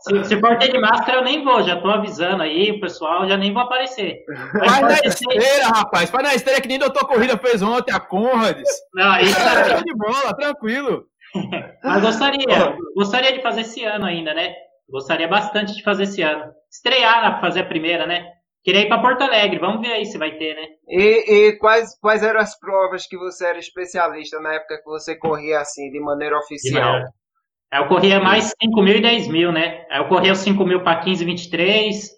Se, 0.00 0.24
se 0.24 0.40
for 0.40 0.58
ter 0.58 0.70
de 0.70 0.78
máscara, 0.78 1.18
eu 1.18 1.24
nem 1.24 1.42
vou, 1.42 1.62
já 1.62 1.80
tô 1.80 1.88
avisando 1.88 2.42
aí, 2.42 2.72
o 2.72 2.80
pessoal 2.80 3.26
já 3.26 3.36
nem 3.36 3.52
vou 3.52 3.62
aparecer. 3.62 4.24
Faz 4.52 4.80
na 4.80 4.98
esteira, 5.04 5.68
rapaz, 5.68 6.10
faz 6.10 6.24
na 6.24 6.34
esteira 6.34 6.60
que 6.60 6.68
nem 6.68 6.78
doutor 6.78 7.06
Corrida 7.06 7.38
fez 7.38 7.62
ontem, 7.62 7.92
a 7.92 8.00
Conrads. 8.00 8.68
Não, 8.94 9.18
isso 9.20 9.40
é 9.40 9.82
de 9.82 9.94
bola, 9.94 10.36
tranquilo. 10.36 11.04
Mas 11.82 12.02
gostaria, 12.02 12.76
gostaria 12.94 13.32
de 13.32 13.42
fazer 13.42 13.62
esse 13.62 13.84
ano 13.84 14.04
ainda, 14.04 14.34
né? 14.34 14.52
Gostaria 14.90 15.28
bastante 15.28 15.74
de 15.74 15.82
fazer 15.82 16.02
esse 16.02 16.20
ano. 16.20 16.52
Estrear, 16.70 17.40
fazer 17.40 17.60
a 17.60 17.66
primeira, 17.66 18.06
né? 18.06 18.26
Queria 18.62 18.82
ir 18.82 18.88
para 18.88 19.00
Porto 19.00 19.22
Alegre, 19.22 19.58
vamos 19.58 19.80
ver 19.80 19.94
aí 19.94 20.04
se 20.04 20.18
vai 20.18 20.36
ter, 20.36 20.54
né? 20.54 20.66
E, 20.86 21.48
e, 21.48 21.58
quais, 21.58 21.98
quais 21.98 22.22
eram 22.22 22.40
as 22.40 22.58
provas 22.58 23.06
que 23.06 23.16
você 23.16 23.46
era 23.46 23.58
especialista 23.58 24.38
na 24.40 24.54
época 24.54 24.78
que 24.78 24.84
você 24.84 25.16
corria 25.16 25.60
assim, 25.60 25.90
de 25.90 25.98
maneira 25.98 26.36
oficial? 26.36 27.00
De 27.00 27.78
Eu 27.78 27.88
corria 27.88 28.20
mais 28.20 28.52
5 28.62 28.82
mil 28.82 28.96
e 28.96 29.00
10 29.00 29.28
mil, 29.28 29.50
né? 29.50 29.86
Eu 29.90 30.08
corria 30.08 30.32
os 30.32 30.38
5 30.40 30.62
mil 30.64 30.82
para 30.82 31.00
15 31.00 31.24
23. 31.24 32.10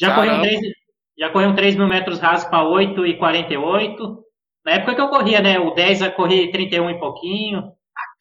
Já 0.00 0.14
corri, 0.14 0.30
um 0.30 0.40
3, 0.40 0.60
já 1.18 1.30
corri 1.30 1.46
um 1.46 1.54
3 1.54 1.76
mil 1.76 1.86
metros 1.86 2.18
rasos 2.18 2.48
para 2.48 2.66
8 2.66 3.04
e 3.06 3.18
48. 3.18 4.24
Na 4.64 4.72
época 4.72 4.94
que 4.94 5.00
eu 5.02 5.08
corria, 5.08 5.42
né? 5.42 5.58
O 5.58 5.74
10 5.74 6.00
eu 6.00 6.12
corri 6.12 6.50
31 6.50 6.90
e 6.90 6.98
pouquinho. 6.98 7.72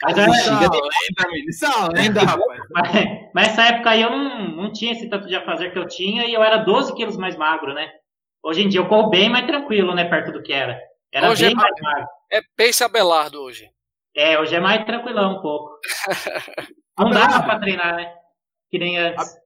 Mas 0.01 0.17
é, 0.17 0.29
isso 0.29 0.49
é 0.49 0.53
uma 0.53 0.59
lenda, 0.62 1.49
isso 1.49 1.65
é 1.65 1.69
uma 1.69 1.88
lenda, 1.89 2.21
rapaz. 2.21 2.62
Mas, 2.71 2.91
mas 3.33 3.47
nessa 3.47 3.63
época 3.63 3.89
aí 3.89 4.01
eu 4.01 4.09
não, 4.09 4.47
não 4.55 4.71
tinha 4.71 4.93
esse 4.93 5.09
tanto 5.09 5.27
de 5.27 5.35
a 5.35 5.45
fazer 5.45 5.71
que 5.71 5.79
eu 5.79 5.88
tinha 5.88 6.25
e 6.25 6.33
eu 6.33 6.41
era 6.41 6.57
12 6.57 6.95
quilos 6.95 7.17
mais 7.17 7.35
magro, 7.35 7.73
né? 7.73 7.91
Hoje 8.41 8.62
em 8.62 8.69
dia 8.69 8.79
eu 8.79 8.88
corro 8.88 9.09
bem 9.09 9.29
mais 9.29 9.45
tranquilo, 9.45 9.93
né? 9.93 10.05
Perto 10.05 10.31
do 10.31 10.41
que 10.41 10.53
era. 10.53 10.79
Era 11.12 11.29
hoje 11.29 11.45
bem 11.45 11.53
é, 11.53 11.55
mais 11.55 11.73
magro. 11.81 12.07
É 12.31 12.41
pace 12.55 12.83
Abelardo 12.83 13.41
hoje. 13.41 13.69
É, 14.15 14.39
hoje 14.39 14.55
é 14.55 14.59
mais 14.59 14.85
tranquilão 14.85 15.38
um 15.38 15.41
pouco. 15.41 15.77
não 16.97 17.09
dava 17.09 17.43
pra 17.43 17.59
treinar, 17.59 17.95
né? 17.95 18.13
Que 18.71 18.79
nem 18.79 18.97
antes. 18.97 19.38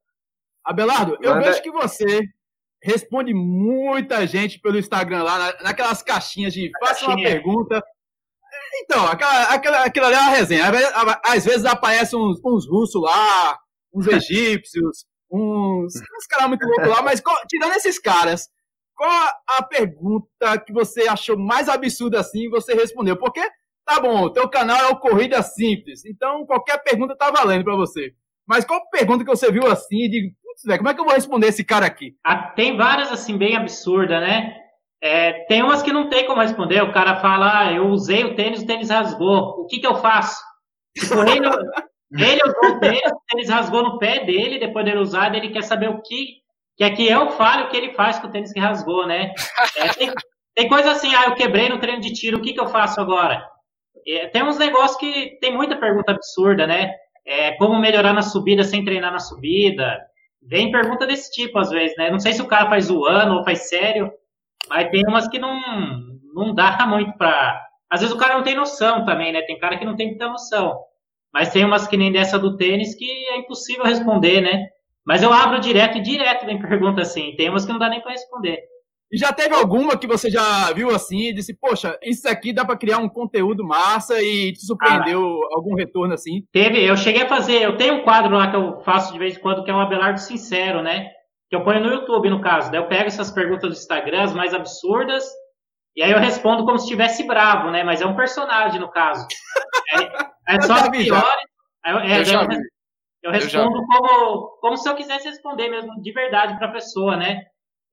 Abelardo, 0.63 1.17
eu 1.21 1.41
vejo 1.41 1.61
que 1.61 1.71
você 1.71 2.21
responde 2.81 3.33
muita 3.33 4.27
gente 4.27 4.59
pelo 4.59 4.77
Instagram 4.77 5.23
lá, 5.23 5.53
naquelas 5.61 6.01
caixinhas 6.03 6.53
de 6.53 6.69
faça 6.79 7.05
uma 7.05 7.15
pergunta, 7.15 7.81
então, 8.81 9.05
aquela, 9.07 9.43
aquela, 9.43 9.83
aquilo 9.83 10.05
ali 10.05 10.15
é 10.15 10.19
uma 10.19 10.29
resenha. 10.29 10.65
Às 11.25 11.45
vezes 11.45 11.65
aparecem 11.65 12.17
uns, 12.17 12.39
uns 12.43 12.67
russos 12.67 13.01
lá, 13.01 13.57
uns 13.93 14.07
egípcios, 14.07 15.05
uns, 15.31 15.93
uns 15.95 16.27
caras 16.29 16.47
muito 16.47 16.65
loucos 16.65 16.87
lá, 16.87 17.01
mas 17.01 17.21
tirando 17.47 17.73
esses 17.73 17.99
caras, 17.99 18.49
qual 18.95 19.09
a 19.47 19.63
pergunta 19.63 20.57
que 20.65 20.73
você 20.73 21.07
achou 21.07 21.37
mais 21.37 21.69
absurda 21.69 22.19
assim 22.19 22.45
e 22.45 22.49
você 22.49 22.73
respondeu? 22.73 23.17
Porque, 23.17 23.41
tá 23.85 23.99
bom, 23.99 24.29
teu 24.29 24.47
canal 24.49 24.77
é 24.77 24.87
o 24.89 24.99
Corrida 24.99 25.41
Simples, 25.41 26.05
então 26.05 26.45
qualquer 26.45 26.81
pergunta 26.83 27.15
tá 27.15 27.31
valendo 27.31 27.63
para 27.63 27.75
você. 27.75 28.13
Mas 28.47 28.65
qual 28.65 28.89
pergunta 28.89 29.23
que 29.23 29.29
você 29.29 29.51
viu 29.51 29.65
assim 29.67 30.03
e 30.03 30.09
digo, 30.09 30.35
como 30.77 30.89
é 30.89 30.93
que 30.93 30.99
eu 30.99 31.05
vou 31.05 31.13
responder 31.13 31.47
esse 31.47 31.63
cara 31.63 31.85
aqui? 31.85 32.15
Ah, 32.23 32.51
tem 32.55 32.75
várias 32.75 33.11
assim 33.11 33.37
bem 33.37 33.55
absurdas, 33.55 34.19
né? 34.21 34.62
É, 35.03 35.33
tem 35.47 35.61
umas 35.61 35.83
que 35.83 35.91
não 35.91 36.07
tem 36.07 36.25
como 36.25 36.39
responder. 36.39 36.81
O 36.81 36.93
cara 36.93 37.17
fala, 37.17 37.59
ah, 37.59 37.73
eu 37.73 37.87
usei 37.89 38.23
o 38.23 38.35
tênis, 38.35 38.61
o 38.61 38.65
tênis 38.65 38.89
rasgou. 38.89 39.59
O 39.59 39.67
que, 39.67 39.79
que 39.79 39.85
eu 39.85 39.95
faço? 39.95 40.41
Tipo, 40.97 41.19
ele, 41.23 41.45
ele 42.17 42.41
usou 42.41 42.77
o 42.77 42.79
tênis, 42.79 43.01
tênis 43.29 43.49
rasgou 43.49 43.83
no 43.83 43.97
pé 43.99 44.23
dele, 44.23 44.59
depois 44.59 44.85
dele 44.85 44.99
usar, 44.99 45.35
ele 45.35 45.49
quer 45.49 45.63
saber 45.63 45.89
o 45.89 46.01
que. 46.01 46.41
Que 46.77 46.85
é 46.85 46.89
que 46.89 47.05
eu 47.05 47.31
fale 47.31 47.63
o 47.63 47.69
que 47.69 47.75
ele 47.75 47.93
faz 47.93 48.17
com 48.17 48.27
o 48.27 48.31
tênis 48.31 48.53
que 48.53 48.61
rasgou, 48.61 49.05
né? 49.05 49.33
É, 49.75 49.89
tem, 49.89 50.13
tem 50.55 50.67
coisa 50.69 50.91
assim, 50.91 51.13
ah, 51.13 51.25
eu 51.25 51.35
quebrei 51.35 51.67
no 51.67 51.79
treino 51.79 51.99
de 51.99 52.13
tiro, 52.13 52.37
o 52.37 52.41
que, 52.41 52.53
que 52.53 52.59
eu 52.61 52.69
faço 52.69 53.01
agora? 53.01 53.45
É, 54.07 54.27
tem 54.27 54.41
uns 54.41 54.57
negócios 54.57 54.97
que 54.97 55.37
tem 55.41 55.53
muita 55.53 55.75
pergunta 55.75 56.13
absurda, 56.13 56.65
né? 56.65 56.93
É, 57.25 57.51
como 57.57 57.77
melhorar 57.77 58.13
na 58.13 58.21
subida 58.21 58.63
sem 58.63 58.85
treinar 58.85 59.11
na 59.11 59.19
subida? 59.19 59.99
Vem 60.41 60.71
pergunta 60.71 61.05
desse 61.05 61.29
tipo, 61.31 61.59
às 61.59 61.69
vezes, 61.69 61.95
né? 61.97 62.09
Não 62.09 62.19
sei 62.19 62.31
se 62.31 62.41
o 62.41 62.47
cara 62.47 62.69
faz 62.69 62.85
zoando 62.85 63.35
ou 63.35 63.43
faz 63.43 63.67
sério, 63.67 64.09
mas 64.69 64.89
tem 64.89 65.03
umas 65.07 65.27
que 65.27 65.39
não, 65.39 65.59
não 66.33 66.53
dá 66.53 66.85
muito 66.87 67.17
pra. 67.17 67.61
Às 67.89 68.01
vezes 68.01 68.15
o 68.15 68.17
cara 68.17 68.35
não 68.35 68.43
tem 68.43 68.55
noção 68.55 69.05
também, 69.05 69.31
né? 69.31 69.41
Tem 69.43 69.59
cara 69.59 69.77
que 69.77 69.85
não 69.85 69.95
tem 69.95 70.07
muita 70.07 70.27
noção. 70.27 70.77
Mas 71.33 71.49
tem 71.49 71.65
umas 71.65 71.87
que 71.87 71.97
nem 71.97 72.11
dessa 72.11 72.37
do 72.37 72.57
tênis 72.57 72.95
que 72.95 73.05
é 73.05 73.37
impossível 73.37 73.83
responder, 73.83 74.41
né? 74.41 74.67
Mas 75.05 75.21
eu 75.21 75.33
abro 75.33 75.59
direto 75.59 75.97
e 75.97 76.01
direto 76.01 76.45
vem 76.45 76.59
pergunta 76.59 77.01
assim. 77.01 77.35
Tem 77.35 77.49
umas 77.49 77.65
que 77.65 77.71
não 77.71 77.79
dá 77.79 77.89
nem 77.89 78.01
para 78.01 78.11
responder. 78.11 78.59
E 79.11 79.17
já 79.17 79.31
teve 79.31 79.53
alguma 79.53 79.95
que 79.95 80.07
você 80.07 80.27
já 80.27 80.73
viu 80.73 80.89
assim 80.89 81.27
e 81.27 81.33
disse, 81.33 81.53
poxa, 81.53 81.99
isso 82.01 82.27
aqui 82.27 82.51
dá 82.51 82.65
para 82.65 82.75
criar 82.75 82.97
um 82.97 83.07
conteúdo 83.07 83.63
massa 83.63 84.19
e 84.19 84.53
te 84.53 84.65
surpreendeu 84.65 85.21
ah, 85.21 85.47
algum 85.55 85.75
retorno 85.75 86.15
assim? 86.15 86.43
Teve, 86.51 86.83
eu 86.83 86.97
cheguei 86.97 87.21
a 87.21 87.29
fazer, 87.29 87.61
eu 87.61 87.77
tenho 87.77 87.95
um 87.95 88.03
quadro 88.03 88.35
lá 88.35 88.49
que 88.49 88.55
eu 88.55 88.81
faço 88.81 89.13
de 89.13 89.19
vez 89.19 89.37
em 89.37 89.39
quando 89.39 89.63
que 89.63 89.69
é 89.69 89.73
um 89.73 89.79
Abelardo 89.79 90.19
Sincero, 90.19 90.81
né? 90.81 91.11
Que 91.53 91.57
eu 91.57 91.63
ponho 91.63 91.81
no 91.81 91.93
YouTube, 91.93 92.31
no 92.31 92.41
caso. 92.41 92.71
Daí 92.71 92.79
eu 92.79 92.87
pego 92.87 93.05
essas 93.05 93.29
perguntas 93.29 93.69
do 93.69 93.77
Instagram, 93.77 94.23
as 94.23 94.33
mais 94.33 94.55
absurdas, 94.55 95.23
e 95.95 96.01
aí 96.01 96.11
eu 96.11 96.17
respondo 96.17 96.65
como 96.65 96.79
se 96.79 96.85
estivesse 96.85 97.27
bravo, 97.27 97.69
né? 97.69 97.83
Mas 97.83 98.01
é 98.01 98.07
um 98.07 98.15
personagem, 98.15 98.79
no 98.79 98.89
caso. 98.89 99.27
É, 100.47 100.55
é 100.55 100.61
só 100.61 100.73
as 100.73 100.89
piores. 100.89 101.43
Eu, 101.85 101.99
é, 101.99 102.21
eu, 102.21 102.41
eu, 102.41 102.59
eu 103.21 103.31
respondo 103.31 103.77
eu 103.77 103.85
como, 103.85 104.47
como 104.61 104.77
se 104.77 104.89
eu 104.89 104.95
quisesse 104.95 105.29
responder 105.29 105.69
mesmo, 105.69 106.01
de 106.01 106.11
verdade, 106.11 106.57
para 106.57 106.69
a 106.69 106.71
pessoa, 106.71 107.15
né? 107.15 107.43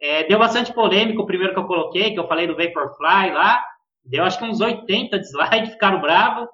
É, 0.01 0.25
deu 0.25 0.39
bastante 0.39 0.73
polêmica 0.73 1.21
o 1.21 1.27
primeiro 1.27 1.53
que 1.53 1.61
eu 1.61 1.67
coloquei, 1.67 2.15
que 2.15 2.19
eu 2.19 2.29
falei 2.29 2.47
do 2.47 2.57
Vaporfly 2.57 3.31
lá. 3.31 3.63
Deu 4.03 4.25
acho 4.25 4.39
que 4.39 4.45
uns 4.47 4.63
80 4.63 5.19
dislikes, 5.19 5.73
ficaram 5.77 6.01
bravos. 6.01 6.49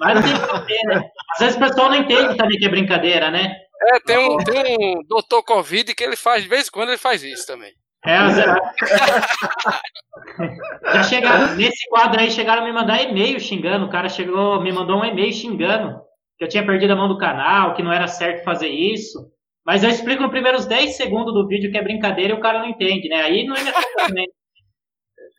Mas 0.00 0.14
não 0.14 0.22
tem 0.22 0.32
que 0.32 0.86
né? 0.86 1.10
Às 1.34 1.38
vezes 1.38 1.56
o 1.56 1.60
pessoal 1.60 1.90
não 1.90 1.96
entende 1.96 2.34
também 2.38 2.58
que 2.58 2.64
é 2.64 2.70
brincadeira, 2.70 3.30
né? 3.30 3.56
É, 3.82 4.00
tem 4.00 4.18
um, 4.18 4.38
tem 4.38 4.76
um 4.78 5.02
doutor 5.06 5.42
Covid 5.42 5.94
que 5.94 6.02
ele 6.02 6.16
faz, 6.16 6.42
de 6.42 6.48
vez 6.48 6.68
em 6.68 6.70
quando 6.70 6.88
ele 6.88 6.96
faz 6.98 7.22
isso 7.22 7.46
também. 7.46 7.72
É, 8.04 8.16
já 10.94 11.02
chegaram, 11.02 11.56
nesse 11.56 11.88
quadro 11.88 12.20
aí, 12.20 12.30
chegaram 12.30 12.62
a 12.62 12.64
me 12.64 12.72
mandar 12.72 13.02
e-mail 13.02 13.40
xingando. 13.40 13.86
O 13.86 13.90
cara 13.90 14.08
chegou, 14.08 14.62
me 14.62 14.72
mandou 14.72 15.00
um 15.00 15.04
e-mail 15.04 15.32
xingando 15.32 16.00
que 16.38 16.44
eu 16.44 16.48
tinha 16.48 16.64
perdido 16.64 16.92
a 16.92 16.96
mão 16.96 17.08
do 17.08 17.18
canal, 17.18 17.74
que 17.74 17.82
não 17.82 17.92
era 17.92 18.06
certo 18.06 18.44
fazer 18.44 18.68
isso. 18.68 19.18
Mas 19.64 19.82
eu 19.82 19.90
explico 19.90 20.22
nos 20.22 20.30
primeiros 20.30 20.66
10 20.66 20.96
segundos 20.96 21.34
do 21.34 21.48
vídeo 21.48 21.72
que 21.72 21.78
é 21.78 21.82
brincadeira 21.82 22.32
e 22.32 22.36
o 22.36 22.40
cara 22.40 22.60
não 22.60 22.68
entende, 22.68 23.08
né? 23.08 23.22
Aí 23.22 23.44
não 23.44 23.56
é 23.56 23.72
também. 23.96 24.26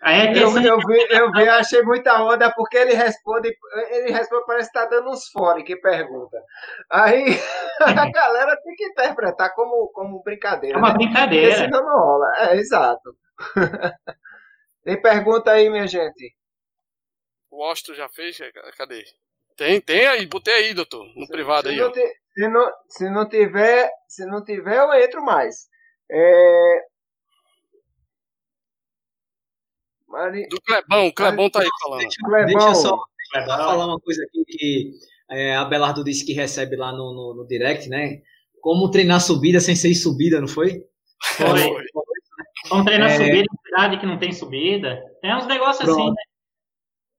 Aí 0.02 0.28
é 0.28 0.32
eu, 0.38 0.56
eu, 0.62 0.78
vi, 0.78 1.08
eu 1.10 1.32
vi, 1.32 1.50
achei 1.50 1.82
muita 1.82 2.22
onda 2.22 2.52
porque 2.54 2.78
ele 2.78 2.94
responde, 2.94 3.52
ele 3.90 4.12
responde, 4.12 4.46
parece 4.46 4.72
que 4.72 4.78
está 4.78 4.90
dando 4.90 5.10
uns 5.10 5.28
fora 5.30 5.64
que 5.64 5.76
pergunta. 5.76 6.38
Aí 6.90 7.26
a 7.82 8.12
galera 8.12 8.56
tem 8.62 8.76
que 8.76 8.86
interpretar 8.86 9.54
como, 9.56 9.90
como 9.94 10.22
brincadeira. 10.24 10.78
É 10.78 10.80
uma 10.80 10.90
né? 10.90 10.98
brincadeira. 10.98 11.48
Porque 11.48 11.64
senão 11.64 11.84
não 11.84 11.98
rola. 11.98 12.26
É, 12.38 12.56
exato. 12.58 13.18
tem 14.84 15.02
pergunta 15.02 15.52
aí, 15.52 15.70
minha 15.70 15.88
gente? 15.88 16.36
O 17.50 17.64
Austin 17.64 17.96
já 17.96 18.08
fez? 18.10 18.38
Cadê? 18.78 19.04
Tem, 19.56 19.82
tem 19.82 20.06
aí, 20.06 20.28
botei 20.28 20.54
aí, 20.54 20.74
doutor, 20.76 21.04
no 21.16 21.26
se, 21.26 21.32
privado 21.32 21.68
se 21.68 21.74
aí. 21.74 21.80
Não 21.80 21.92
te, 21.92 22.08
se, 22.34 22.48
não, 22.48 22.72
se 22.88 23.10
não 23.10 23.28
tiver, 23.28 23.90
se 24.08 24.26
não 24.28 24.44
tiver, 24.44 24.78
eu 24.78 24.94
entro 24.94 25.24
mais. 25.24 25.68
É... 26.12 26.82
Mari... 30.08 30.48
Do 30.48 30.62
Clebão, 30.62 31.08
o 31.08 31.14
Clebão 31.14 31.50
tá 31.50 31.62
aí 31.62 31.70
falando. 31.84 32.00
Deixa, 32.00 32.18
Clebão. 32.24 32.46
deixa 32.46 32.76
só 32.76 33.04
falar 33.46 33.86
uma 33.86 34.00
coisa 34.00 34.24
aqui 34.24 34.44
que 34.46 34.92
é, 35.30 35.56
a 35.56 35.66
Belardo 35.66 36.04
disse 36.04 36.26
que 36.26 36.34
recebe 36.34 36.76
lá 36.76 36.92
no, 36.92 37.14
no, 37.14 37.34
no, 37.36 37.48
direct, 37.48 37.90
né? 37.90 38.22
Como 38.62 38.90
treinar 38.90 39.22
subida 39.22 39.60
sem 39.60 39.76
ser 39.76 39.94
subida, 39.94 40.40
não 40.40 40.48
foi? 40.48 40.84
Foi. 41.22 41.60
foi. 41.60 41.84
Como 42.70 42.86
treinar 42.86 43.12
é... 43.12 43.18
subida 43.18 43.40
em 43.40 43.66
cidade 43.66 44.00
que 44.00 44.06
não 44.06 44.18
tem 44.18 44.32
subida. 44.32 45.02
Tem 45.22 45.36
uns 45.36 45.46
negócios 45.46 45.82
assim, 45.82 45.94
Pronto. 45.94 46.02
assim, 46.02 46.10
né? 46.10 46.24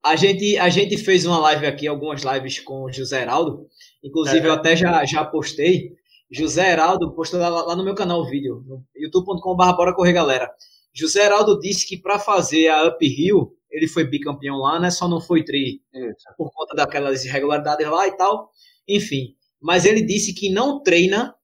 A 0.03 0.17
gente, 0.17 0.59
a 0.59 0.69
gente 0.69 0.97
fez 0.97 1.27
uma 1.27 1.39
live 1.39 1.67
aqui, 1.67 1.87
algumas 1.87 2.23
lives 2.23 2.61
com 2.61 2.85
o 2.85 2.93
José 2.93 3.23
Heraldo. 3.23 3.67
Inclusive, 4.03 4.47
é. 4.47 4.49
eu 4.49 4.53
até 4.53 4.75
já, 4.75 5.05
já 5.05 5.25
postei. 5.25 5.93
José 6.31 6.73
Heraldo 6.73 7.13
postou 7.15 7.41
lá, 7.41 7.49
lá 7.49 7.77
no 7.77 7.85
meu 7.85 7.95
canal 7.95 8.21
o 8.21 8.29
vídeo, 8.29 8.65
youtube.com.br 8.97 9.73
Bora 9.73 9.95
Correr 9.95 10.13
Galera. 10.13 10.51
José 10.99 11.25
Heraldo 11.25 11.59
disse 11.61 11.87
que 11.87 11.97
para 11.97 12.19
fazer 12.19 12.69
a 12.69 12.89
Uphill, 12.89 13.57
ele 13.71 13.87
foi 13.87 14.05
bicampeão 14.05 14.57
lá, 14.57 14.81
né? 14.81 14.91
Só 14.91 15.07
não 15.07 15.21
foi 15.21 15.45
tri 15.45 15.81
Isso. 15.95 16.25
por 16.37 16.51
conta 16.53 16.75
daquelas 16.75 17.25
irregularidades 17.25 17.87
lá 17.87 18.09
e 18.09 18.17
tal. 18.17 18.51
Enfim. 18.89 19.37
Mas 19.61 19.85
ele 19.85 20.03
disse 20.03 20.35
que 20.35 20.51
não 20.51 20.83
treina 20.83 21.35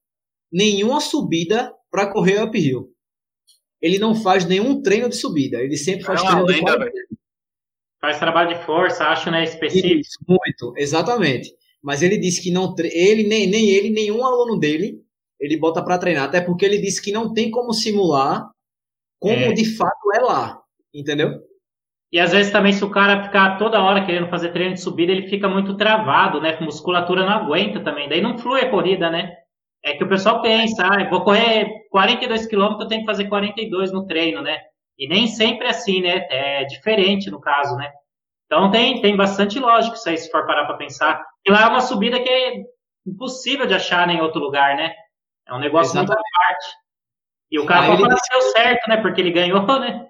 nenhuma 0.51 0.99
subida 0.99 1.73
para 1.91 2.11
correr 2.11 2.43
uphill. 2.43 2.89
Ele 3.81 3.99
não 3.99 4.15
faz 4.15 4.45
nenhum 4.45 4.81
treino 4.81 5.09
de 5.09 5.15
subida. 5.15 5.59
Ele 5.59 5.77
sempre 5.77 6.03
faz 6.03 6.21
é 6.21 6.25
treino 6.25 6.45
lenda, 6.45 6.77
de 6.79 6.91
Faz 8.01 8.19
trabalho 8.19 8.57
de 8.57 8.65
força, 8.65 9.05
acho, 9.05 9.29
né? 9.29 9.43
Específico. 9.43 9.99
Isso, 9.99 10.17
muito, 10.27 10.73
exatamente. 10.77 11.53
Mas 11.81 12.01
ele 12.01 12.17
disse 12.17 12.41
que 12.41 12.51
não 12.51 12.73
ele 12.79 13.23
nem, 13.27 13.47
nem 13.47 13.69
ele, 13.69 13.89
nenhum 13.89 14.25
aluno 14.25 14.59
dele, 14.59 15.01
ele 15.39 15.57
bota 15.57 15.83
para 15.83 15.97
treinar, 15.97 16.25
até 16.25 16.41
porque 16.41 16.65
ele 16.65 16.79
disse 16.79 17.01
que 17.01 17.11
não 17.11 17.33
tem 17.33 17.51
como 17.51 17.73
simular 17.73 18.49
como 19.25 19.51
é. 19.51 19.53
de 19.53 19.75
fato 19.75 20.13
é 20.13 20.19
lá, 20.19 20.61
entendeu? 20.93 21.41
E 22.11 22.19
às 22.19 22.31
vezes 22.31 22.51
também 22.51 22.71
se 22.71 22.83
o 22.83 22.91
cara 22.91 23.23
ficar 23.23 23.57
toda 23.57 23.81
hora 23.81 24.05
querendo 24.05 24.29
fazer 24.29 24.51
treino 24.51 24.75
de 24.75 24.81
subida, 24.81 25.11
ele 25.11 25.27
fica 25.27 25.49
muito 25.49 25.75
travado, 25.75 26.39
né? 26.39 26.55
A 26.59 26.63
musculatura 26.63 27.25
não 27.25 27.33
aguenta 27.33 27.79
também, 27.79 28.07
daí 28.07 28.21
não 28.21 28.37
flui 28.37 28.61
a 28.61 28.69
corrida, 28.69 29.09
né? 29.09 29.35
É 29.83 29.93
que 29.93 30.03
o 30.03 30.07
pessoal 30.07 30.41
pensa, 30.41 30.85
ah, 30.85 31.09
vou 31.09 31.23
correr 31.23 31.67
42 31.89 32.47
km, 32.47 32.77
eu 32.79 32.87
tenho 32.87 33.01
que 33.01 33.07
fazer 33.07 33.25
42 33.25 33.91
no 33.91 34.05
treino, 34.05 34.41
né? 34.41 34.59
E 34.97 35.07
nem 35.07 35.27
sempre 35.27 35.67
é 35.67 35.71
assim, 35.71 36.01
né? 36.01 36.25
É 36.29 36.63
diferente 36.65 37.29
no 37.29 37.41
caso, 37.41 37.75
né? 37.75 37.91
Então 38.45 38.69
tem, 38.69 39.01
tem 39.01 39.17
bastante 39.17 39.59
lógico 39.59 39.95
isso 39.95 40.07
aí, 40.07 40.17
se 40.17 40.29
for 40.29 40.45
parar 40.45 40.65
para 40.65 40.77
pensar. 40.77 41.25
E 41.45 41.51
lá 41.51 41.63
é 41.63 41.67
uma 41.67 41.81
subida 41.81 42.19
que 42.21 42.29
é 42.29 42.63
impossível 43.05 43.65
de 43.65 43.73
achar 43.73 44.07
em 44.09 44.21
outro 44.21 44.39
lugar, 44.39 44.75
né? 44.75 44.93
É 45.47 45.53
um 45.53 45.59
negócio 45.59 45.91
Exatamente. 45.91 46.09
muito 46.09 46.19
à 46.19 46.47
parte. 46.47 46.84
E 47.55 47.59
o 47.59 47.65
cara 47.65 47.85
falou 47.85 48.09
que 48.09 48.29
deu 48.29 48.41
certo, 48.51 48.89
né? 48.89 48.97
Porque 48.97 49.21
ele 49.21 49.31
ganhou, 49.31 49.65
né? 49.79 50.09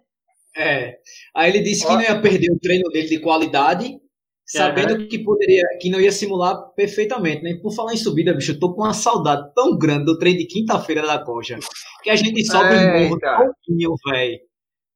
É. 0.57 0.97
Aí 1.35 1.51
ele 1.51 1.61
disse 1.61 1.85
que 1.85 1.93
não 1.93 2.01
ia 2.01 2.19
perder 2.19 2.51
o 2.51 2.59
treino 2.59 2.89
dele 2.89 3.07
de 3.07 3.19
qualidade, 3.19 3.99
sabendo 4.43 4.95
uhum. 4.95 5.07
que 5.07 5.19
poderia, 5.19 5.63
que 5.79 5.91
não 5.91 6.01
ia 6.01 6.11
simular 6.11 6.55
perfeitamente, 6.75 7.43
né? 7.43 7.59
Por 7.61 7.71
falar 7.75 7.93
em 7.93 7.97
subida, 7.97 8.33
bicho, 8.33 8.53
eu 8.53 8.59
tô 8.59 8.73
com 8.73 8.81
uma 8.81 8.93
saudade 8.93 9.53
tão 9.53 9.77
grande 9.77 10.05
do 10.05 10.17
treino 10.17 10.39
de 10.39 10.47
quinta-feira 10.47 11.05
da 11.05 11.23
Coja, 11.23 11.59
que 12.01 12.09
a 12.09 12.15
gente 12.15 12.43
sobe 12.45 12.73
o 12.73 12.99
morro 12.99 13.19
tão 13.19 13.37
pouquinho, 13.37 13.93
velho. 14.09 14.39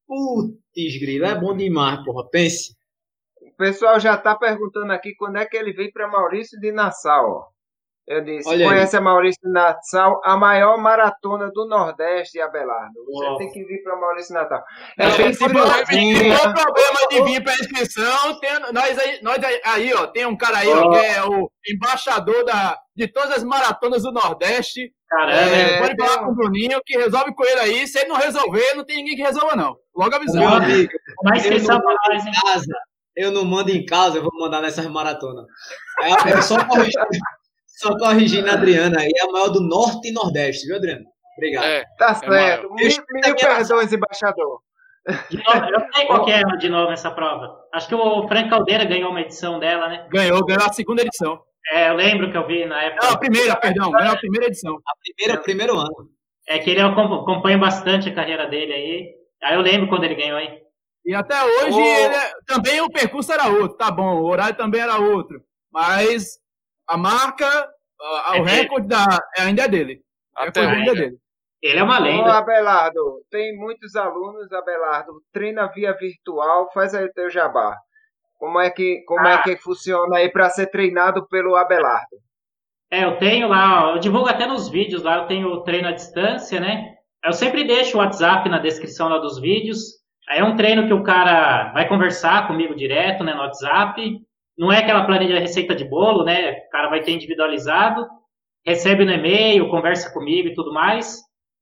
Putz, 0.07 0.99
grilo, 0.99 1.25
é 1.25 1.39
bom 1.39 1.55
demais, 1.55 2.03
porra. 2.03 2.27
Pense. 2.31 2.73
O 3.43 3.55
pessoal 3.57 3.99
já 3.99 4.17
tá 4.17 4.35
perguntando 4.35 4.91
aqui 4.91 5.13
quando 5.13 5.37
é 5.37 5.45
que 5.45 5.55
ele 5.55 5.71
vem 5.71 5.91
para 5.91 6.07
Maurício 6.07 6.59
de 6.59 6.71
Nassau. 6.71 7.53
Eu 8.09 8.23
disse, 8.23 8.49
Olha 8.49 8.67
conhece 8.67 8.95
aí. 8.95 8.99
a 8.99 9.03
Maurício 9.03 9.39
de 9.43 9.51
Nassau, 9.51 10.19
a 10.23 10.35
maior 10.35 10.79
maratona 10.79 11.51
do 11.53 11.67
Nordeste, 11.67 12.41
Abelardo. 12.41 13.05
Você 13.05 13.37
tem 13.37 13.51
que 13.51 13.63
vir 13.65 13.83
para 13.83 13.95
Maurício 13.97 14.33
de 14.33 14.41
Natal. 14.41 14.63
É, 14.97 15.05
é 15.05 15.15
bem 15.15 15.31
se 15.31 15.37
for 15.37 15.51
problema 15.51 17.07
de 17.11 17.23
vir 17.23 17.43
para 17.43 17.53
inscrição, 17.53 18.39
tem, 18.39 18.49
nós, 18.73 18.97
aí, 18.97 19.19
nós 19.21 19.37
aí, 19.63 19.93
ó, 19.93 20.07
tem 20.07 20.25
um 20.25 20.35
cara 20.35 20.57
aí, 20.57 20.69
ó, 20.69 20.89
que 20.89 20.97
é 20.97 21.23
o 21.23 21.51
embaixador 21.71 22.43
da, 22.45 22.79
de 22.95 23.07
todas 23.07 23.29
as 23.29 23.43
maratonas 23.43 24.01
do 24.01 24.11
Nordeste. 24.11 24.91
Caramba, 25.07 25.55
é, 25.55 25.79
pode 25.79 25.95
falar 25.95 26.25
com 26.25 26.31
o 26.31 26.35
Bruninho 26.35 26.81
que 26.83 26.97
resolve 26.97 27.35
com 27.35 27.45
ele 27.45 27.59
aí. 27.59 27.87
Se 27.87 27.99
ele 27.99 28.09
não 28.09 28.15
resolver, 28.15 28.73
não 28.73 28.85
tem 28.85 28.97
ninguém 28.97 29.17
que 29.17 29.21
resolva, 29.23 29.55
não. 29.55 29.75
Logo 29.95 30.15
avisando. 30.15 30.39
Meu 30.39 30.49
amigo, 30.49 30.91
mas 31.23 31.45
eu 31.45 31.59
não 31.61 31.77
mando 31.77 32.27
em 32.27 32.31
casa. 32.41 32.73
Eu 33.15 33.31
não 33.31 33.45
mando 33.45 33.69
em 33.69 33.85
casa, 33.85 34.17
eu 34.17 34.23
vou 34.23 34.31
mandar 34.39 34.61
nessas 34.61 34.87
maratonas. 34.87 35.45
É, 36.01 36.31
é 36.31 36.41
só 36.41 36.63
corrigir, 36.65 36.93
só 37.79 37.97
corrigindo 37.97 38.49
a 38.49 38.53
Adriana 38.53 38.99
aí, 38.99 39.11
é 39.15 39.23
a 39.23 39.31
maior 39.31 39.49
do 39.49 39.61
Norte 39.61 40.09
e 40.09 40.11
Nordeste, 40.11 40.67
viu, 40.67 40.75
Adriana? 40.75 41.05
Obrigado. 41.37 41.65
É, 41.65 41.85
tá 41.97 42.09
é 42.09 42.13
certo. 42.15 42.65
É 42.65 42.67
mil, 42.67 42.75
mil 42.75 43.35
perdões, 43.35 43.93
embaixador. 43.93 44.61
Novo, 45.07 45.65
eu 45.65 45.79
não 45.79 45.93
sei 45.93 46.05
qual 46.05 46.25
que 46.25 46.31
é 46.31 46.43
de 46.57 46.69
novo 46.69 46.91
essa 46.91 47.09
prova. 47.09 47.57
Acho 47.73 47.87
que 47.87 47.95
o 47.95 48.27
Frank 48.27 48.49
Caldeira 48.49 48.83
ganhou 48.83 49.11
uma 49.11 49.21
edição 49.21 49.59
dela, 49.59 49.87
né? 49.87 50.07
Ganhou, 50.11 50.45
ganhou 50.45 50.63
a 50.63 50.73
segunda 50.73 51.01
edição. 51.01 51.39
É, 51.71 51.89
eu 51.89 51.95
lembro 51.95 52.29
que 52.29 52.37
eu 52.37 52.45
vi 52.45 52.65
na 52.65 52.81
época. 52.83 53.05
Não, 53.05 53.13
a 53.13 53.17
primeira, 53.17 53.55
perdão, 53.55 53.97
é 53.97 54.07
a 54.07 54.17
primeira 54.17 54.47
edição. 54.47 54.75
A 54.75 54.93
primeira, 55.01 55.39
o 55.39 55.43
primeiro 55.43 55.77
ano. 55.77 56.09
É 56.47 56.59
que 56.59 56.69
ele 56.71 56.81
acompanha 56.81 57.57
bastante 57.57 58.09
a 58.09 58.13
carreira 58.13 58.47
dele 58.47 58.73
aí. 58.73 59.09
Aí 59.43 59.55
eu 59.55 59.61
lembro 59.61 59.87
quando 59.87 60.03
ele 60.03 60.15
ganhou 60.15 60.37
aí. 60.37 60.59
E 61.05 61.13
até 61.15 61.41
hoje 61.41 61.77
oh. 61.77 61.79
ele, 61.79 62.15
também 62.45 62.81
o 62.81 62.89
percurso 62.89 63.31
era 63.31 63.47
outro, 63.47 63.77
tá 63.77 63.89
bom, 63.89 64.19
o 64.19 64.25
horário 64.25 64.57
também 64.57 64.81
era 64.81 64.97
outro. 64.97 65.41
Mas 65.71 66.39
a 66.89 66.97
marca, 66.97 67.47
a, 68.27 68.37
é 68.37 68.41
o 68.41 68.43
recorde 68.43 68.87
da, 68.87 69.05
ainda 69.37 69.63
é 69.63 69.67
dele. 69.67 70.01
Até 70.35 70.61
ainda 70.61 70.91
é 70.91 70.95
dele. 70.95 71.17
Ele 71.61 71.79
é 71.79 71.83
uma 71.83 71.99
lenda. 71.99 72.29
Ô, 72.29 72.31
Abelardo, 72.31 73.21
tem 73.29 73.55
muitos 73.57 73.95
alunos, 73.95 74.51
Abelardo, 74.51 75.21
treina 75.31 75.67
via 75.67 75.93
virtual, 75.93 76.71
faz 76.73 76.95
aí 76.95 77.05
o 77.05 77.13
teu 77.13 77.29
jabá. 77.29 77.77
Como 78.37 78.59
é 78.59 78.69
que, 78.69 79.03
como 79.05 79.27
é 79.27 79.33
ah. 79.33 79.35
é 79.35 79.41
que 79.43 79.57
funciona 79.57 80.17
aí 80.17 80.29
para 80.31 80.49
ser 80.49 80.67
treinado 80.67 81.27
pelo 81.27 81.55
Abelardo? 81.55 82.17
É, 82.89 83.03
eu 83.03 83.17
tenho 83.17 83.47
lá, 83.47 83.91
eu 83.91 83.99
divulgo 83.99 84.29
até 84.29 84.47
nos 84.47 84.69
vídeos 84.69 85.03
lá, 85.03 85.17
eu 85.17 85.27
tenho 85.27 85.61
treino 85.61 85.89
à 85.89 85.91
distância, 85.91 86.59
né? 86.59 86.95
Eu 87.23 87.33
sempre 87.33 87.65
deixo 87.65 87.97
o 87.97 87.99
WhatsApp 87.99 88.47
na 88.49 88.57
descrição 88.57 89.09
lá 89.09 89.19
dos 89.19 89.39
vídeos. 89.39 89.99
Aí 90.27 90.39
é 90.39 90.43
um 90.43 90.55
treino 90.55 90.87
que 90.87 90.93
o 90.93 91.03
cara 91.03 91.71
vai 91.73 91.87
conversar 91.87 92.47
comigo 92.47 92.73
direto, 92.73 93.23
né, 93.23 93.33
no 93.33 93.41
WhatsApp. 93.41 94.21
Não 94.59 94.69
é 94.69 94.79
aquela 94.79 95.05
planilha 95.05 95.35
de 95.35 95.39
receita 95.39 95.73
de 95.73 95.85
bolo, 95.85 96.25
né? 96.25 96.51
O 96.51 96.69
cara 96.69 96.89
vai 96.89 97.01
ter 97.01 97.13
individualizado, 97.13 98.05
recebe 98.65 99.05
no 99.05 99.13
e-mail, 99.13 99.69
conversa 99.69 100.11
comigo 100.11 100.49
e 100.49 100.53
tudo 100.53 100.73
mais. 100.73 101.21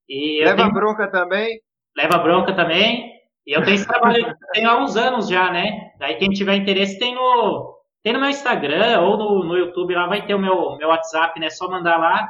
E 0.10 0.44
Leva 0.44 0.64
tenho... 0.64 0.74
bronca 0.74 1.08
também? 1.08 1.62
Leva 1.96 2.18
bronca 2.18 2.56
também. 2.56 3.14
E 3.46 3.56
eu 3.56 3.64
tenho 3.64 3.76
esse 3.76 3.88
trabalho 3.88 4.36
tenho 4.52 4.68
há 4.68 4.84
uns 4.84 4.98
anos 4.98 5.30
já, 5.30 5.52
né? 5.52 5.92
Daí 6.00 6.16
quem 6.16 6.30
tiver 6.30 6.56
interesse 6.56 6.98
tem 6.98 7.14
no, 7.14 7.78
tem 8.02 8.14
no 8.14 8.20
meu 8.20 8.30
Instagram 8.30 9.00
ou 9.02 9.16
no, 9.16 9.44
no 9.44 9.56
YouTube 9.56 9.94
lá, 9.94 10.08
vai 10.08 10.26
ter 10.26 10.34
o 10.34 10.40
meu, 10.40 10.76
meu 10.78 10.88
WhatsApp, 10.88 11.40
né? 11.40 11.52
Só 11.52 11.70
mandar 11.70 11.98
lá, 11.98 12.28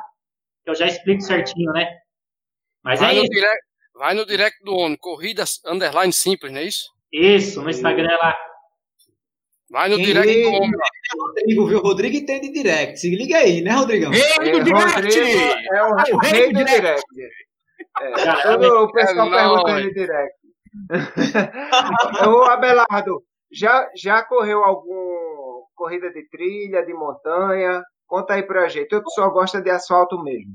que 0.66 0.70
eu 0.70 0.76
já 0.76 0.86
explico 0.86 1.22
certinho, 1.22 1.72
né? 1.72 1.98
Mas 2.84 3.00
vai 3.00 3.16
é 3.16 3.20
isso. 3.20 3.30
Direct, 3.30 3.66
vai 3.94 4.14
no 4.14 4.26
direct 4.26 4.62
do 4.66 4.76
ONU, 4.76 4.98
corridas 5.00 5.62
underline 5.66 6.12
simples, 6.12 6.52
não 6.52 6.60
é 6.60 6.66
isso? 6.66 6.90
Isso, 7.10 7.62
no 7.62 7.70
Instagram 7.70 8.18
lá. 8.18 8.38
Vai 9.70 9.90
no 9.90 9.98
Quem 9.98 10.06
direct 10.06 10.42
do 10.42 10.50
homem. 10.50 10.72
Rodrigo, 11.20 11.68
viu? 11.68 11.80
Rodrigo 11.80 12.18
entende 12.18 12.52
direct. 12.52 13.00
Se 13.00 13.14
liga 13.14 13.38
aí, 13.38 13.62
né, 13.62 13.72
Rodrigão? 13.72 14.12
Rei 14.12 14.52
do 14.52 14.64
direct! 14.64 15.20
É 15.74 15.84
o 15.84 16.18
rei 16.20 16.54
do 16.54 16.64
direct. 16.64 17.04
É, 18.00 18.42
todo 18.44 18.84
o 18.84 18.92
pessoal 18.92 19.28
é 19.28 19.32
perguntando 19.32 19.94
direct. 19.94 20.38
Ô, 22.28 22.44
Abelardo, 22.44 23.24
já, 23.52 23.90
já 23.96 24.24
correu 24.24 24.64
algum 24.64 25.64
corrida 25.76 26.12
de 26.12 26.28
trilha, 26.30 26.86
de 26.86 26.94
montanha? 26.94 27.82
Conta 28.08 28.34
aí 28.34 28.44
pra 28.44 28.68
gente. 28.68 28.92
Eu 28.92 29.02
só 29.10 29.30
gosta 29.30 29.62
de 29.62 29.70
asfalto 29.70 30.22
mesmo. 30.24 30.54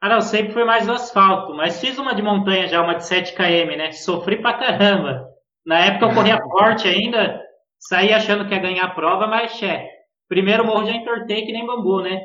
Ah, 0.00 0.08
não, 0.08 0.20
sempre 0.20 0.52
foi 0.52 0.64
mais 0.64 0.84
do 0.84 0.92
asfalto, 0.92 1.54
mas 1.54 1.80
fiz 1.80 1.96
uma 1.96 2.12
de 2.12 2.22
montanha 2.22 2.66
já, 2.66 2.82
uma 2.82 2.94
de 2.94 3.06
7 3.06 3.34
km, 3.34 3.76
né? 3.76 3.92
Sofri 3.92 4.42
pra 4.42 4.58
caramba. 4.58 5.28
Na 5.64 5.78
época 5.78 6.06
eu 6.06 6.14
corria 6.14 6.42
forte 6.42 6.88
ainda, 6.88 7.40
saí 7.82 8.12
achando 8.12 8.46
que 8.46 8.54
ia 8.54 8.60
ganhar 8.60 8.84
a 8.84 8.90
prova, 8.90 9.26
mas, 9.26 9.60
é, 9.62 9.88
primeiro 10.28 10.64
morro 10.64 10.86
já 10.86 10.92
entortei 10.92 11.44
que 11.44 11.52
nem 11.52 11.66
bambu, 11.66 12.00
né? 12.00 12.20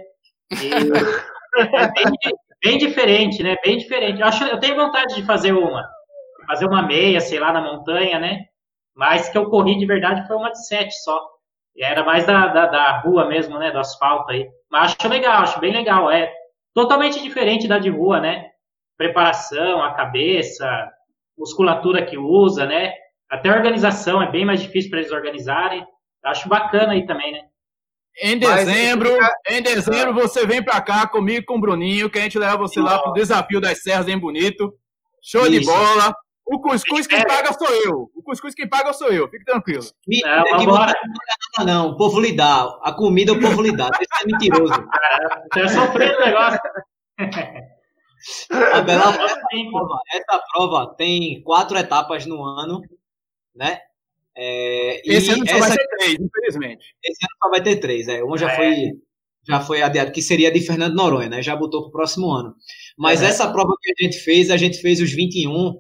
E, 0.52 0.70
é 1.76 1.92
bem, 1.92 2.34
bem, 2.64 2.78
diferente, 2.78 3.42
né? 3.44 3.56
Bem 3.64 3.78
diferente. 3.78 4.22
Eu, 4.22 4.28
acho, 4.28 4.44
eu 4.46 4.60
tenho 4.60 4.76
vontade 4.76 5.16
de 5.16 5.26
fazer 5.26 5.54
uma, 5.54 5.88
fazer 6.48 6.66
uma 6.66 6.84
meia, 6.84 7.20
sei 7.20 7.40
lá, 7.40 7.52
na 7.52 7.62
montanha, 7.62 8.20
né? 8.20 8.46
Mas 8.96 9.30
que 9.30 9.38
eu 9.38 9.50
corri 9.50 9.78
de 9.78 9.86
verdade 9.86 10.28
foi 10.28 10.36
uma 10.36 10.52
de 10.52 10.66
7 10.68 10.92
só. 11.04 11.22
E 11.76 11.84
era 11.84 12.04
mais 12.04 12.26
da, 12.26 12.48
da, 12.48 12.66
da 12.66 13.00
rua 13.00 13.26
mesmo, 13.26 13.58
né? 13.60 13.72
Do 13.72 13.80
asfalto 13.80 14.32
aí. 14.32 14.48
Mas 14.70 14.96
acho 15.00 15.08
legal, 15.08 15.44
acho 15.44 15.60
bem 15.60 15.74
legal. 15.74 16.10
É, 16.10 16.32
totalmente 16.74 17.22
diferente 17.22 17.68
da 17.68 17.80
de 17.80 17.90
rua, 17.90 18.20
né? 18.20 18.50
Preparação, 18.98 19.84
a 19.84 19.94
cabeça, 19.94 20.92
musculatura 21.38 22.06
que 22.06 22.18
usa, 22.18 22.66
né? 22.66 22.94
Até 23.30 23.50
a 23.50 23.56
organização 23.56 24.22
é 24.22 24.32
bem 24.32 24.46
mais 24.46 24.62
difícil 24.62 24.90
para 24.90 25.00
eles 25.00 25.12
organizarem. 25.12 25.86
Acho 26.26 26.48
bacana 26.48 26.94
aí 26.94 27.06
também, 27.06 27.32
né? 27.32 27.42
Em 28.22 28.38
dezembro, 28.40 29.10
em 29.48 29.62
dezembro 29.62 30.14
você 30.14 30.46
vem 30.46 30.64
para 30.64 30.82
cá 30.82 31.08
comigo 31.08 31.46
com 31.46 31.58
o 31.58 31.62
Bruninho, 31.62 32.10
que 32.10 32.18
a 32.18 32.22
gente 32.22 32.40
leva 32.40 32.58
você 32.58 32.80
lá 32.80 32.98
pro 33.00 33.14
desafio 33.14 33.62
das 33.62 33.84
serras 33.84 34.08
em 34.08 34.18
Bonito. 34.18 34.74
Show 35.22 35.44
Isso. 35.44 35.52
de 35.52 35.66
bola. 35.66 36.16
O 36.50 36.62
cuscuz 36.62 37.06
quem 37.06 37.20
é. 37.20 37.26
paga 37.26 37.52
sou 37.54 37.68
eu. 37.86 38.10
O 38.16 38.24
cuscuz 38.24 38.56
quem 38.56 38.68
paga 38.68 38.94
sou 38.94 39.10
eu. 39.10 39.28
Fique 39.28 39.44
tranquilo. 39.44 39.84
Não, 40.08 40.30
é, 40.30 40.58
vambora. 40.58 40.94
Não, 41.58 41.66
não, 41.66 41.90
o 41.90 41.98
povo 41.98 42.22
lhe 42.22 42.32
dá. 42.34 42.64
A 42.84 42.94
comida 42.94 43.34
o 43.34 43.40
povo 43.40 43.62
lhe 43.62 43.76
dá. 43.76 43.90
Isso 44.00 44.24
é 44.24 44.26
mentiroso. 44.26 44.74
Você 45.54 45.60
é 45.60 45.68
sofrendo 45.68 46.18
o 46.18 46.26
negócio. 46.26 46.60
A 48.74 48.82
bela 48.82 49.14
prova, 49.14 50.00
essa 50.14 50.42
prova 50.52 50.96
tem 50.96 51.42
quatro 51.44 51.78
etapas 51.78 52.26
no 52.26 52.44
ano, 52.44 52.82
né? 53.58 53.80
É, 54.36 55.02
esse 55.04 55.32
ano 55.32 55.48
só 55.48 55.56
essa, 55.56 55.68
vai 55.68 55.78
ter 55.78 55.88
três, 55.98 56.18
infelizmente. 56.20 56.86
Esse 57.04 57.26
ano 57.26 57.38
só 57.44 57.50
vai 57.50 57.64
ter 57.64 57.76
três, 57.78 58.08
é. 58.08 58.24
Um 58.24 58.38
já 58.38 58.52
é. 58.52 58.56
foi 58.56 58.92
já 59.48 59.62
foi 59.62 59.82
adiado, 59.82 60.12
que 60.12 60.22
seria 60.22 60.52
de 60.52 60.60
Fernando 60.60 60.94
Noronha, 60.94 61.30
né? 61.30 61.42
Já 61.42 61.56
botou 61.56 61.84
para 61.84 61.88
o 61.88 61.92
próximo 61.92 62.30
ano. 62.32 62.54
Mas 62.98 63.22
é. 63.22 63.28
essa 63.28 63.50
prova 63.50 63.74
que 63.82 63.92
a 63.92 64.04
gente 64.06 64.20
fez, 64.20 64.52
a 64.52 64.58
gente 64.58 64.80
fez 64.80 65.02
os 65.02 65.12
21 65.12 65.74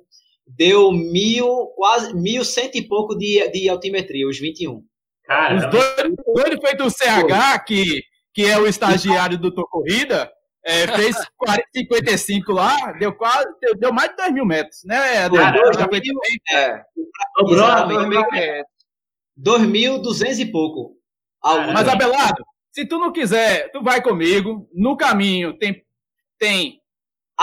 deu 0.47 0.91
mil, 0.91 1.67
quase 1.75 2.15
mil 2.15 2.45
cento 2.45 2.77
e 2.77 2.87
pouco 2.87 3.15
de, 3.15 3.49
de 3.51 3.67
altimetria, 3.67 4.27
os 4.27 4.39
21. 4.39 4.81
Cara, 5.25 5.55
os 5.55 5.69
dois, 5.69 6.15
dois 6.25 6.59
feito 6.61 6.85
o 6.85 6.89
CH, 6.89 7.65
que, 7.65 8.01
que 8.33 8.45
é 8.45 8.57
o 8.57 8.65
estagiário 8.65 9.37
do 9.37 9.51
Tô 9.51 9.67
Corrida, 9.67 10.31
é, 10.67 10.85
fez 10.87 11.15
40, 11.37 11.67
55 11.73 12.51
lá, 12.51 12.91
deu 12.93 13.13
quase, 13.15 13.47
deu, 13.61 13.75
deu 13.75 13.93
mais 13.93 14.09
de 14.09 14.17
2 14.17 14.33
mil 14.33 14.45
metros, 14.45 14.81
né? 14.83 15.29
Deu 15.29 15.39
Cara, 15.39 15.57
2.200 19.39 20.39
e 20.39 20.45
pouco. 20.51 20.97
Mas, 21.73 21.87
Abelardo, 21.87 22.43
se 22.71 22.85
tu 22.85 22.99
não 22.99 23.13
quiser, 23.13 23.71
tu 23.71 23.81
vai 23.81 24.01
comigo. 24.01 24.67
No 24.73 24.97
caminho 24.97 25.57
tem, 25.57 25.81
tem 26.37 26.81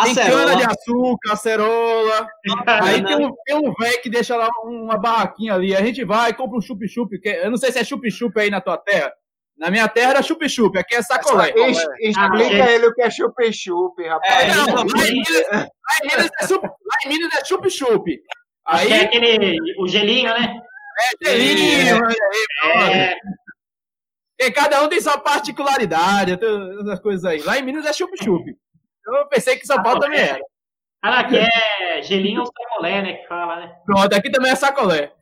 tem 0.03 0.15
cana 0.15 0.57
de 0.57 0.65
açúcar, 0.65 1.33
acerola. 1.33 2.29
aí 2.67 3.05
tem 3.05 3.17
um, 3.25 3.33
tem 3.45 3.57
um 3.57 3.73
velho 3.73 4.03
que 4.03 4.11
deixa 4.11 4.37
lá 4.37 4.49
uma 4.65 4.99
barraquinha 4.99 5.55
ali. 5.55 5.75
A 5.75 5.83
gente 5.83 6.05
vai, 6.05 6.35
compra 6.35 6.59
um 6.59 6.61
chup-chup. 6.61 7.17
Eu 7.25 7.51
não 7.51 7.57
sei 7.57 7.71
se 7.71 7.79
é 7.79 7.85
chup-chup 7.85 8.39
aí 8.39 8.51
na 8.51 8.61
tua 8.61 8.77
terra. 8.77 9.13
Na 9.57 9.71
minha 9.71 9.89
terra 9.89 10.11
era 10.11 10.23
chup-chup, 10.23 10.77
aqui 10.77 10.97
é 10.97 11.03
sacolé. 11.03 11.53
Es, 11.57 11.79
explica 12.01 12.65
ah, 12.65 12.73
ele 12.73 12.87
o 12.87 12.95
que 12.95 13.03
é 13.03 13.11
chup-chup, 13.11 14.03
rapaz. 14.03 14.43
É, 14.43 14.55
não, 14.55 14.67
lá, 14.75 14.83
em 14.83 15.13
Minas, 15.13 15.51
lá 15.51 16.97
em 17.05 17.09
Minas 17.09 17.35
é 17.35 17.45
chup-chup. 17.45 18.11
É 18.11 18.17
aí 18.65 18.93
é 18.93 19.01
aquele, 19.03 19.57
o 19.79 19.87
gelinho, 19.87 20.31
né? 20.31 20.61
É, 21.23 21.29
gelinho. 21.31 22.01
É. 22.65 23.13
é. 23.13 23.17
E 24.41 24.51
cada 24.51 24.83
um 24.83 24.89
tem 24.89 25.01
sua 25.01 25.19
particularidade, 25.19 26.33
essas 26.33 27.01
coisas 27.01 27.25
aí. 27.25 27.41
Lá 27.43 27.57
em 27.57 27.63
Minas 27.63 27.87
é 27.87 27.93
chup-chup. 27.93 28.45
Eu 29.07 29.29
pensei 29.29 29.57
que 29.57 29.67
São 29.67 29.83
Paulo 29.83 30.01
também 30.01 30.21
era. 30.21 30.41
Ah, 31.03 31.21
aqui 31.21 31.37
é 31.37 32.03
gelinho 32.03 32.41
ou 32.41 32.47
sacolé, 32.47 33.03
né? 33.03 33.13
Que 33.15 33.29
fala, 33.29 33.57
né? 33.57 33.77
Pronto, 33.85 34.13
aqui 34.15 34.31
também 34.31 34.51
é 34.51 34.57
sacolé. 34.57 35.13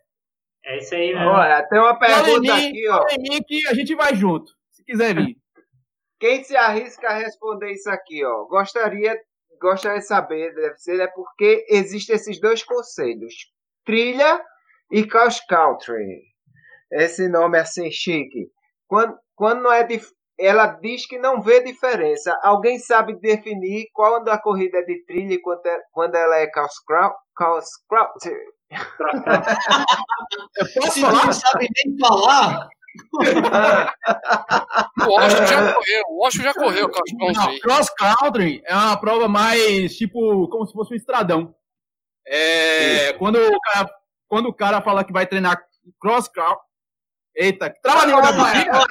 É 0.64 0.78
isso 0.78 0.94
aí, 0.94 1.12
né? 1.12 1.26
Olha, 1.26 1.62
tem 1.68 1.78
uma 1.78 1.98
pergunta 1.98 2.40
mim, 2.40 2.68
aqui, 2.68 2.88
ó. 2.88 3.06
em 3.10 3.22
mim 3.22 3.42
que 3.42 3.66
a 3.68 3.74
gente 3.74 3.94
vai 3.94 4.14
junto, 4.14 4.52
se 4.70 4.84
quiser 4.84 5.14
vir. 5.14 5.36
Quem 6.20 6.44
se 6.44 6.56
arrisca 6.56 7.08
a 7.08 7.14
responder 7.14 7.72
isso 7.72 7.90
aqui, 7.90 8.24
ó? 8.24 8.44
Gostaria, 8.44 9.20
gostaria 9.60 9.98
de 9.98 10.06
saber, 10.06 10.54
deve 10.54 10.78
ser, 10.78 11.00
é 11.00 11.08
porque 11.08 11.66
existem 11.68 12.14
esses 12.14 12.40
dois 12.40 12.62
conselhos: 12.62 13.34
trilha 13.84 14.40
e 14.90 15.04
cross 15.04 15.40
country. 15.46 16.22
Esse 16.92 17.28
nome 17.28 17.58
assim 17.58 17.90
chique. 17.90 18.48
Quando, 18.86 19.18
quando 19.34 19.62
não 19.62 19.72
é 19.72 19.82
dif 19.82 20.06
ela 20.38 20.66
diz 20.66 21.06
que 21.06 21.18
não 21.18 21.40
vê 21.40 21.62
diferença. 21.62 22.36
Alguém 22.42 22.78
sabe 22.78 23.14
definir 23.20 23.86
quando 23.92 24.28
a 24.28 24.38
corrida 24.38 24.78
é 24.78 24.82
de 24.82 25.04
trilha 25.04 25.34
e 25.34 25.40
quando, 25.40 25.64
é, 25.66 25.78
quando 25.92 26.14
ela 26.16 26.36
é 26.38 26.50
cross 26.50 26.72
country? 27.86 28.36
Eu 30.56 30.66
posso 30.80 31.00
falar? 31.00 31.26
Não 31.26 31.32
sabe 31.32 31.68
nem 31.84 31.98
falar? 31.98 32.68
o 35.06 35.12
Osho 35.14 35.46
já 35.46 35.72
correu, 35.72 36.02
o 36.08 36.26
Osho 36.26 36.42
já 36.42 36.52
correu 36.52 36.90
cross 36.90 37.10
country. 37.18 37.60
cross 37.60 37.88
country 37.90 38.62
é 38.66 38.74
uma 38.74 38.96
prova 38.98 39.28
mais 39.28 39.96
tipo 39.96 40.46
como 40.48 40.66
se 40.66 40.72
fosse 40.72 40.92
um 40.92 40.96
estradão. 40.96 41.54
É, 42.26 43.14
quando, 43.14 43.36
o 43.36 43.60
cara, 43.60 43.90
quando 44.28 44.46
o 44.46 44.54
cara 44.54 44.82
fala 44.82 45.04
que 45.04 45.12
vai 45.12 45.26
treinar 45.26 45.62
cross 45.98 46.28
country, 46.28 46.62
Eita, 47.34 47.74
trava 47.82 48.02
a 48.02 48.06
língua 48.06 48.20
da 48.20 48.32
bexiga. 48.32 48.86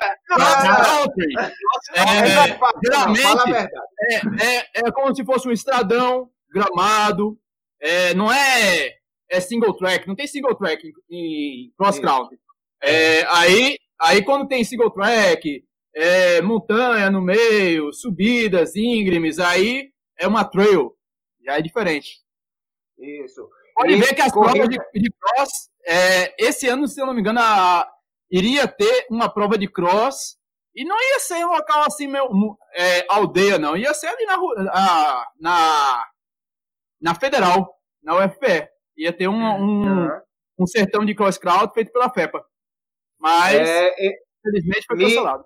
Geralmente, 2.84 3.72
é, 4.10 4.16
é, 4.44 4.70
é 4.76 4.92
como 4.92 5.16
se 5.16 5.24
fosse 5.24 5.48
um 5.48 5.52
estradão, 5.52 6.28
gramado. 6.52 7.38
É, 7.80 8.14
não 8.16 8.32
é, 8.32 8.96
é 9.32 9.40
single 9.40 9.74
track, 9.74 10.08
não 10.08 10.16
tem 10.16 10.28
single 10.28 10.56
track 10.56 10.92
em, 11.10 11.72
cross 11.78 12.00
country. 12.00 12.38
É, 12.84 13.24
aí, 13.28 13.78
aí, 14.00 14.24
quando 14.24 14.48
tem 14.48 14.64
single 14.64 14.92
track, 14.92 15.64
é, 15.96 16.42
montanha 16.42 17.10
no 17.10 17.22
meio, 17.22 17.94
subidas, 17.94 18.76
íngremes, 18.76 19.40
aí 19.40 19.90
é 20.20 20.28
uma 20.28 20.44
trail. 20.44 20.94
Já 21.44 21.58
é 21.58 21.62
diferente. 21.62 22.20
Isso. 23.00 23.48
Pode 23.74 23.96
ver 23.96 24.14
que 24.14 24.22
as 24.22 24.32
provas 24.32 24.68
de, 24.68 24.78
de 24.78 25.12
cross, 25.20 25.50
é, 25.88 26.36
esse 26.38 26.68
ano, 26.68 26.88
se 26.88 27.02
eu 27.02 27.06
não 27.06 27.14
me 27.14 27.22
engano, 27.22 27.40
a, 27.40 27.90
iria 28.30 28.68
ter 28.68 29.08
uma 29.10 29.30
prova 29.30 29.58
de 29.58 29.68
cross 29.68 30.38
E 30.76 30.86
não 30.86 30.96
ia 30.96 31.20
ser 31.20 31.46
um 31.46 31.52
local 31.52 31.84
assim, 31.86 32.08
meu, 32.08 32.30
é, 32.76 33.06
aldeia, 33.10 33.58
não. 33.58 33.78
Ia 33.78 33.94
ser 33.94 34.08
ali 34.08 34.26
na, 34.26 34.38
na, 34.38 35.28
na, 35.40 36.06
na 37.02 37.16
Federal, 37.16 37.78
na 38.04 38.26
UFPE. 38.26 38.70
Ia 38.98 39.14
ter 39.14 39.28
um, 39.28 39.34
um, 39.34 39.82
uhum. 39.84 40.22
um 40.60 40.68
sertão 40.68 41.06
de 41.06 41.16
cross-crowd 41.16 41.74
feito 41.74 41.92
pela 41.92 42.10
FEPA. 42.10 42.44
Mas, 43.20 43.56
é, 43.56 43.94
infelizmente, 44.44 44.86
foi 44.88 44.98
cancelado. 44.98 45.46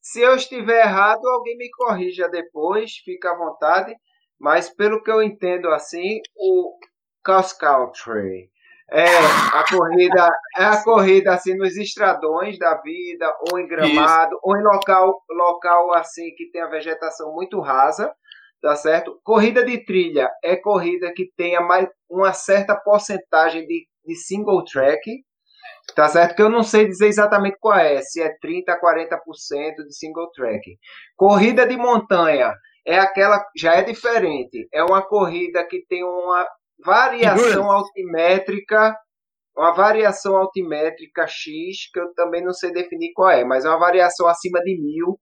Se 0.00 0.20
eu 0.20 0.34
estiver 0.34 0.84
errado, 0.84 1.26
alguém 1.26 1.56
me 1.58 1.68
corrija 1.70 2.28
depois, 2.28 2.92
fica 3.04 3.30
à 3.30 3.36
vontade. 3.36 3.94
Mas 4.38 4.70
pelo 4.70 5.02
que 5.02 5.10
eu 5.10 5.22
entendo 5.22 5.68
assim, 5.68 6.20
o 6.36 6.78
cross 7.24 7.52
country 7.52 8.48
é 8.90 9.04
a 9.04 9.64
corrida, 9.68 10.30
é 10.56 10.64
a 10.64 10.82
corrida 10.82 11.34
assim 11.34 11.54
nos 11.56 11.76
estradões 11.76 12.58
da 12.58 12.80
vida, 12.80 13.30
ou 13.50 13.58
em 13.58 13.66
gramado, 13.66 14.32
Isso. 14.32 14.40
ou 14.42 14.56
em 14.56 14.62
local, 14.62 15.22
local 15.28 15.92
assim 15.94 16.34
que 16.34 16.50
tem 16.50 16.62
a 16.62 16.68
vegetação 16.68 17.34
muito 17.34 17.60
rasa, 17.60 18.14
tá 18.60 18.76
certo? 18.76 19.20
Corrida 19.22 19.64
de 19.64 19.84
trilha 19.84 20.30
é 20.42 20.56
corrida 20.56 21.12
que 21.14 21.30
tenha 21.36 21.60
mais 21.60 21.88
uma 22.08 22.32
certa 22.32 22.74
porcentagem 22.76 23.66
de, 23.66 23.86
de 24.04 24.14
single 24.16 24.64
track, 24.64 25.22
Tá 25.94 26.08
certo? 26.08 26.36
Que 26.36 26.42
eu 26.42 26.50
não 26.50 26.62
sei 26.62 26.86
dizer 26.86 27.06
exatamente 27.06 27.56
qual 27.60 27.78
é, 27.78 28.00
se 28.02 28.20
é 28.20 28.28
30% 28.44 28.68
a 28.68 28.80
40% 28.80 29.86
de 29.86 29.96
single 29.96 30.30
track. 30.32 30.78
Corrida 31.16 31.66
de 31.66 31.76
montanha 31.76 32.54
é 32.86 32.98
aquela, 32.98 33.44
já 33.56 33.74
é 33.74 33.82
diferente. 33.82 34.68
É 34.72 34.82
uma 34.82 35.02
corrida 35.02 35.66
que 35.66 35.84
tem 35.88 36.04
uma 36.04 36.46
variação 36.84 37.70
altimétrica, 37.70 38.96
uma 39.56 39.74
variação 39.74 40.36
altimétrica 40.36 41.26
X, 41.26 41.90
que 41.92 41.98
eu 41.98 42.14
também 42.14 42.44
não 42.44 42.52
sei 42.52 42.72
definir 42.72 43.12
qual 43.12 43.30
é, 43.30 43.44
mas 43.44 43.64
é 43.64 43.68
uma 43.68 43.78
variação 43.78 44.28
acima 44.28 44.60
de 44.62 44.80
mil, 44.80 45.18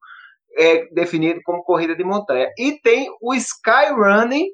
é 0.56 0.86
definido 0.92 1.40
como 1.44 1.62
corrida 1.62 1.94
de 1.94 2.04
montanha. 2.04 2.50
E 2.58 2.80
tem 2.80 3.08
o 3.20 3.34
Skyrunning, 3.34 4.46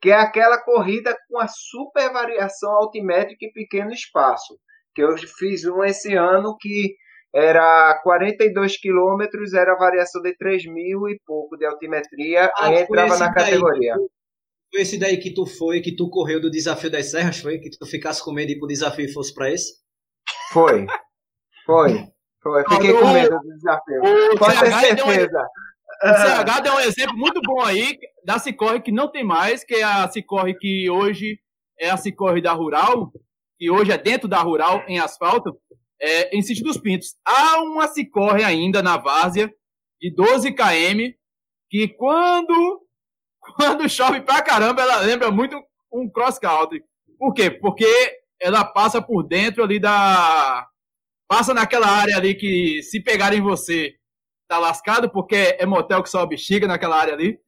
que 0.00 0.10
é 0.10 0.14
aquela 0.14 0.62
corrida 0.62 1.16
com 1.28 1.38
a 1.38 1.46
super 1.46 2.12
variação 2.12 2.70
altimétrica 2.72 3.46
em 3.46 3.52
pequeno 3.52 3.92
espaço 3.92 4.58
que 4.94 5.02
eu 5.02 5.16
fiz 5.16 5.64
um 5.64 5.82
esse 5.84 6.14
ano 6.14 6.56
que 6.58 6.94
era 7.34 7.98
42 8.02 8.76
quilômetros, 8.78 9.54
era 9.54 9.76
variação 9.76 10.20
de 10.20 10.36
3 10.36 10.66
mil 10.66 11.08
e 11.08 11.18
pouco 11.24 11.56
de 11.56 11.64
altimetria, 11.64 12.46
ah, 12.46 12.66
aí 12.66 12.82
entrava 12.82 13.16
na 13.16 13.32
categoria. 13.32 13.94
Daí, 13.94 14.08
foi 14.72 14.82
esse 14.82 14.98
daí 14.98 15.16
que 15.18 15.32
tu 15.32 15.46
foi, 15.46 15.80
que 15.80 15.94
tu 15.94 16.10
correu 16.10 16.40
do 16.40 16.50
Desafio 16.50 16.90
das 16.90 17.10
Serras, 17.10 17.38
foi? 17.38 17.58
Que 17.58 17.70
tu 17.70 17.86
ficasse 17.86 18.24
com 18.24 18.32
medo 18.32 18.48
de 18.48 18.54
ir 18.54 18.58
pro 18.58 18.68
desafio 18.68 19.04
e 19.04 19.12
fosse 19.12 19.32
para 19.32 19.50
esse? 19.50 19.74
Foi, 20.52 20.86
foi, 21.64 22.08
foi. 22.42 22.64
Fiquei 22.68 22.92
com 22.92 23.12
medo 23.12 23.38
do 23.38 23.54
desafio. 23.54 24.00
Pode 24.38 24.60
ter 24.60 24.72
certeza. 24.72 25.46
O 26.02 26.08
CH 26.14 26.60
deu 26.62 26.74
um 26.74 26.80
exemplo 26.80 27.16
muito 27.16 27.40
bom 27.44 27.60
aí 27.62 27.98
da 28.24 28.38
Cicorre 28.38 28.80
que 28.80 28.90
não 28.90 29.10
tem 29.10 29.22
mais, 29.22 29.64
que 29.64 29.74
é 29.74 29.82
a 29.82 30.08
Cicorre 30.08 30.54
que 30.54 30.88
hoje 30.88 31.38
é 31.78 31.90
a 31.90 31.96
Cicorre 31.96 32.40
da 32.40 32.52
Rural, 32.52 33.12
que 33.58 33.70
hoje 33.70 33.92
é 33.92 33.98
dentro 33.98 34.26
da 34.26 34.38
rural, 34.38 34.82
em 34.88 34.98
asfalto, 34.98 35.54
é, 36.00 36.34
em 36.34 36.40
Sítio 36.40 36.64
dos 36.64 36.78
Pintos. 36.78 37.16
Há 37.24 37.62
uma 37.62 37.88
Cicorre 37.88 38.42
ainda 38.42 38.82
na 38.82 38.96
várzea, 38.96 39.52
de 40.00 40.10
12 40.14 40.52
km, 40.52 41.14
que 41.68 41.88
quando, 41.88 42.80
quando 43.56 43.88
chove 43.88 44.22
pra 44.22 44.40
caramba, 44.40 44.80
ela 44.80 45.00
lembra 45.00 45.30
muito 45.30 45.60
um 45.92 46.08
cross 46.08 46.38
country. 46.38 46.82
Por 47.18 47.34
quê? 47.34 47.50
Porque 47.50 47.86
ela 48.40 48.64
passa 48.64 49.02
por 49.02 49.22
dentro 49.22 49.62
ali 49.62 49.78
da. 49.78 50.66
Passa 51.30 51.54
naquela 51.54 51.86
área 51.86 52.16
ali 52.16 52.34
que 52.34 52.82
se 52.82 53.00
pegarem 53.00 53.40
você, 53.40 53.94
tá 54.48 54.58
lascado, 54.58 55.08
porque 55.08 55.56
é 55.60 55.64
motel 55.64 56.02
que 56.02 56.10
sobe 56.10 56.34
bexiga 56.34 56.66
naquela 56.66 57.00
área 57.00 57.14
ali. 57.14 57.38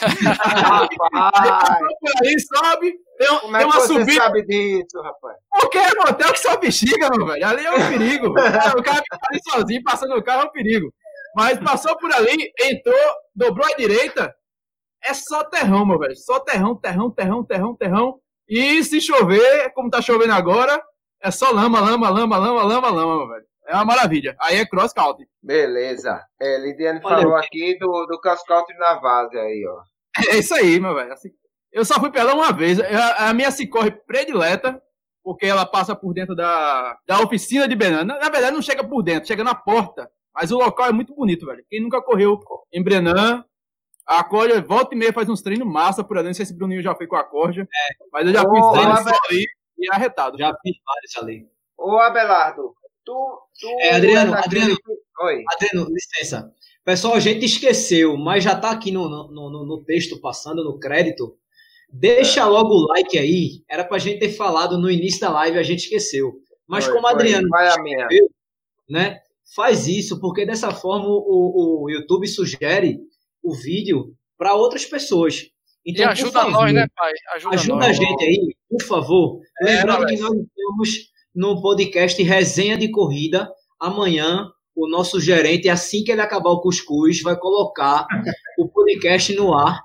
Rapaz! 0.00 0.88
aí 2.22 2.36
sobe, 2.38 2.94
tem, 3.18 3.38
Como 3.40 3.56
é 3.56 3.58
tem 3.58 3.66
uma 3.66 3.80
você 3.80 3.86
subida. 3.88 4.12
sabe 4.12 4.46
disso, 4.46 5.02
rapaz? 5.02 5.36
Porque 5.50 5.78
é 5.78 5.94
motel 5.96 6.32
que 6.32 6.38
só 6.38 6.56
bexiga, 6.56 7.08
meu 7.10 7.26
velho. 7.26 7.44
Ali 7.44 7.66
é 7.66 7.72
um 7.72 7.88
perigo. 7.88 8.28
o 8.28 8.82
cara 8.84 9.02
fica 9.02 9.18
ali 9.28 9.40
sozinho, 9.50 9.82
passando 9.82 10.14
o 10.14 10.22
carro 10.22 10.42
é 10.42 10.44
um 10.44 10.52
perigo. 10.52 10.94
Mas 11.34 11.58
passou 11.58 11.98
por 11.98 12.12
ali, 12.12 12.52
entrou, 12.60 12.94
dobrou 13.34 13.66
à 13.66 13.74
direita, 13.76 14.32
é 15.02 15.12
só 15.12 15.42
terrão, 15.42 15.84
meu 15.84 15.98
velho. 15.98 16.14
Só 16.14 16.38
terrão, 16.38 16.76
terrão, 16.76 17.10
terrão, 17.10 17.44
terrão, 17.44 17.74
terrão. 17.74 18.20
E 18.48 18.84
se 18.84 19.00
chover, 19.00 19.72
como 19.72 19.90
tá 19.90 20.00
chovendo 20.00 20.34
agora, 20.34 20.80
é 21.24 21.30
só 21.30 21.50
lama, 21.50 21.80
lama, 21.80 22.10
lama, 22.10 22.36
lama, 22.36 22.62
lama, 22.62 22.90
lama, 22.90 23.28
velho. 23.28 23.46
É 23.66 23.74
uma 23.74 23.84
maravilha. 23.86 24.36
Aí 24.38 24.58
é 24.58 24.66
cross 24.66 24.92
country. 24.92 25.26
Beleza. 25.42 26.22
É, 26.38 26.58
Lidiane 26.58 27.00
falou 27.00 27.34
aqui 27.34 27.78
do, 27.78 28.06
do 28.06 28.20
cross 28.20 28.44
country 28.44 28.76
na 28.76 28.96
base 28.96 29.38
aí, 29.38 29.64
ó. 29.66 29.82
É 30.30 30.36
isso 30.36 30.54
aí, 30.54 30.78
meu 30.78 30.94
velho. 30.94 31.10
Assim, 31.14 31.30
eu 31.72 31.82
só 31.82 31.98
fui 31.98 32.10
pra 32.10 32.34
uma 32.34 32.52
vez. 32.52 32.78
A, 32.78 33.30
a 33.30 33.34
minha 33.34 33.50
se 33.50 33.66
corre 33.66 33.90
predileta, 33.90 34.78
porque 35.22 35.46
ela 35.46 35.64
passa 35.64 35.96
por 35.96 36.12
dentro 36.12 36.36
da, 36.36 36.94
da 37.06 37.20
oficina 37.20 37.66
de 37.66 37.74
Brenan. 37.74 38.04
Na, 38.04 38.18
na, 38.18 38.28
verdade, 38.28 38.54
não 38.54 38.60
chega 38.60 38.84
por 38.84 39.02
dentro, 39.02 39.26
chega 39.26 39.42
na 39.42 39.54
porta. 39.54 40.10
Mas 40.34 40.52
o 40.52 40.58
local 40.58 40.88
é 40.88 40.92
muito 40.92 41.14
bonito, 41.14 41.46
velho. 41.46 41.64
Quem 41.70 41.80
nunca 41.80 42.02
correu 42.02 42.38
em 42.70 42.82
Brenan, 42.82 43.42
a 44.06 44.22
Corja 44.22 44.60
volta 44.60 44.94
e 44.94 44.98
meia 44.98 45.12
faz 45.12 45.26
uns 45.30 45.40
treinos 45.40 45.66
massa 45.66 46.04
por 46.04 46.18
ali. 46.18 46.26
Não 46.26 46.34
sei 46.34 46.44
se 46.44 46.52
o 46.52 46.56
Bruninho 46.56 46.82
já 46.82 46.94
foi 46.94 47.06
com 47.06 47.16
a 47.16 47.24
Corja, 47.24 47.62
é. 47.62 47.94
mas 48.12 48.26
eu 48.26 48.32
já 48.34 48.40
fiz 48.40 48.70
treinos 48.72 49.06
ali 49.06 49.46
e 49.78 49.88
é 49.90 49.94
arretado. 49.94 50.38
Já 50.38 50.54
fiz 50.62 50.76
vários 50.84 51.16
ali. 51.16 51.48
Ô, 51.76 51.98
Abelardo, 51.98 52.74
tu. 53.04 53.38
tu 53.60 53.68
é, 53.80 53.96
Adriano, 53.96 54.34
Adriano, 54.34 54.76
Oi. 55.22 55.42
Adriano, 55.54 55.88
licença. 55.90 56.52
Pessoal, 56.84 57.14
a 57.14 57.20
gente 57.20 57.44
esqueceu, 57.44 58.16
mas 58.16 58.44
já 58.44 58.54
tá 58.54 58.70
aqui 58.70 58.90
no, 58.92 59.08
no, 59.08 59.50
no, 59.50 59.64
no 59.64 59.84
texto 59.84 60.20
passando, 60.20 60.62
no 60.62 60.78
crédito. 60.78 61.36
Deixa 61.90 62.40
é. 62.40 62.44
logo 62.44 62.74
o 62.74 62.86
like 62.88 63.18
aí. 63.18 63.64
Era 63.68 63.84
pra 63.84 63.98
gente 63.98 64.18
ter 64.18 64.30
falado 64.30 64.76
no 64.76 64.90
início 64.90 65.20
da 65.20 65.30
live, 65.30 65.58
a 65.58 65.62
gente 65.62 65.84
esqueceu. 65.84 66.34
Mas 66.66 66.84
foi, 66.84 66.94
como 66.94 67.06
Adriano 67.06 67.48
vai 67.48 67.68
a 67.68 67.82
minha. 67.82 68.02
Esqueceu, 68.02 68.28
né? 68.88 69.20
Faz 69.54 69.86
isso, 69.86 70.20
porque 70.20 70.44
dessa 70.44 70.72
forma 70.72 71.06
o, 71.06 71.84
o 71.84 71.90
YouTube 71.90 72.26
sugere 72.26 72.98
o 73.42 73.54
vídeo 73.54 74.14
para 74.36 74.54
outras 74.54 74.84
pessoas. 74.84 75.50
Então, 75.86 76.06
e 76.06 76.08
ajuda 76.08 76.32
favor, 76.32 76.52
nós, 76.52 76.72
né, 76.72 76.86
pai? 76.96 77.12
Ajuda, 77.34 77.54
ajuda 77.54 77.86
a 77.86 77.92
gente 77.92 78.24
aí, 78.24 78.56
por 78.70 78.82
favor. 78.82 79.40
É, 79.60 79.64
Lembrando 79.66 80.06
que 80.06 80.16
nós 80.16 80.32
estamos 80.32 81.12
no 81.34 81.60
podcast 81.60 82.22
Resenha 82.22 82.78
de 82.78 82.90
Corrida. 82.90 83.50
Amanhã, 83.78 84.50
o 84.74 84.88
nosso 84.88 85.20
gerente, 85.20 85.68
assim 85.68 86.02
que 86.02 86.10
ele 86.10 86.22
acabar 86.22 86.50
o 86.50 86.60
cuscuz, 86.60 87.20
vai 87.20 87.38
colocar 87.38 88.06
o 88.58 88.68
podcast 88.68 89.34
no 89.34 89.54
ar, 89.54 89.80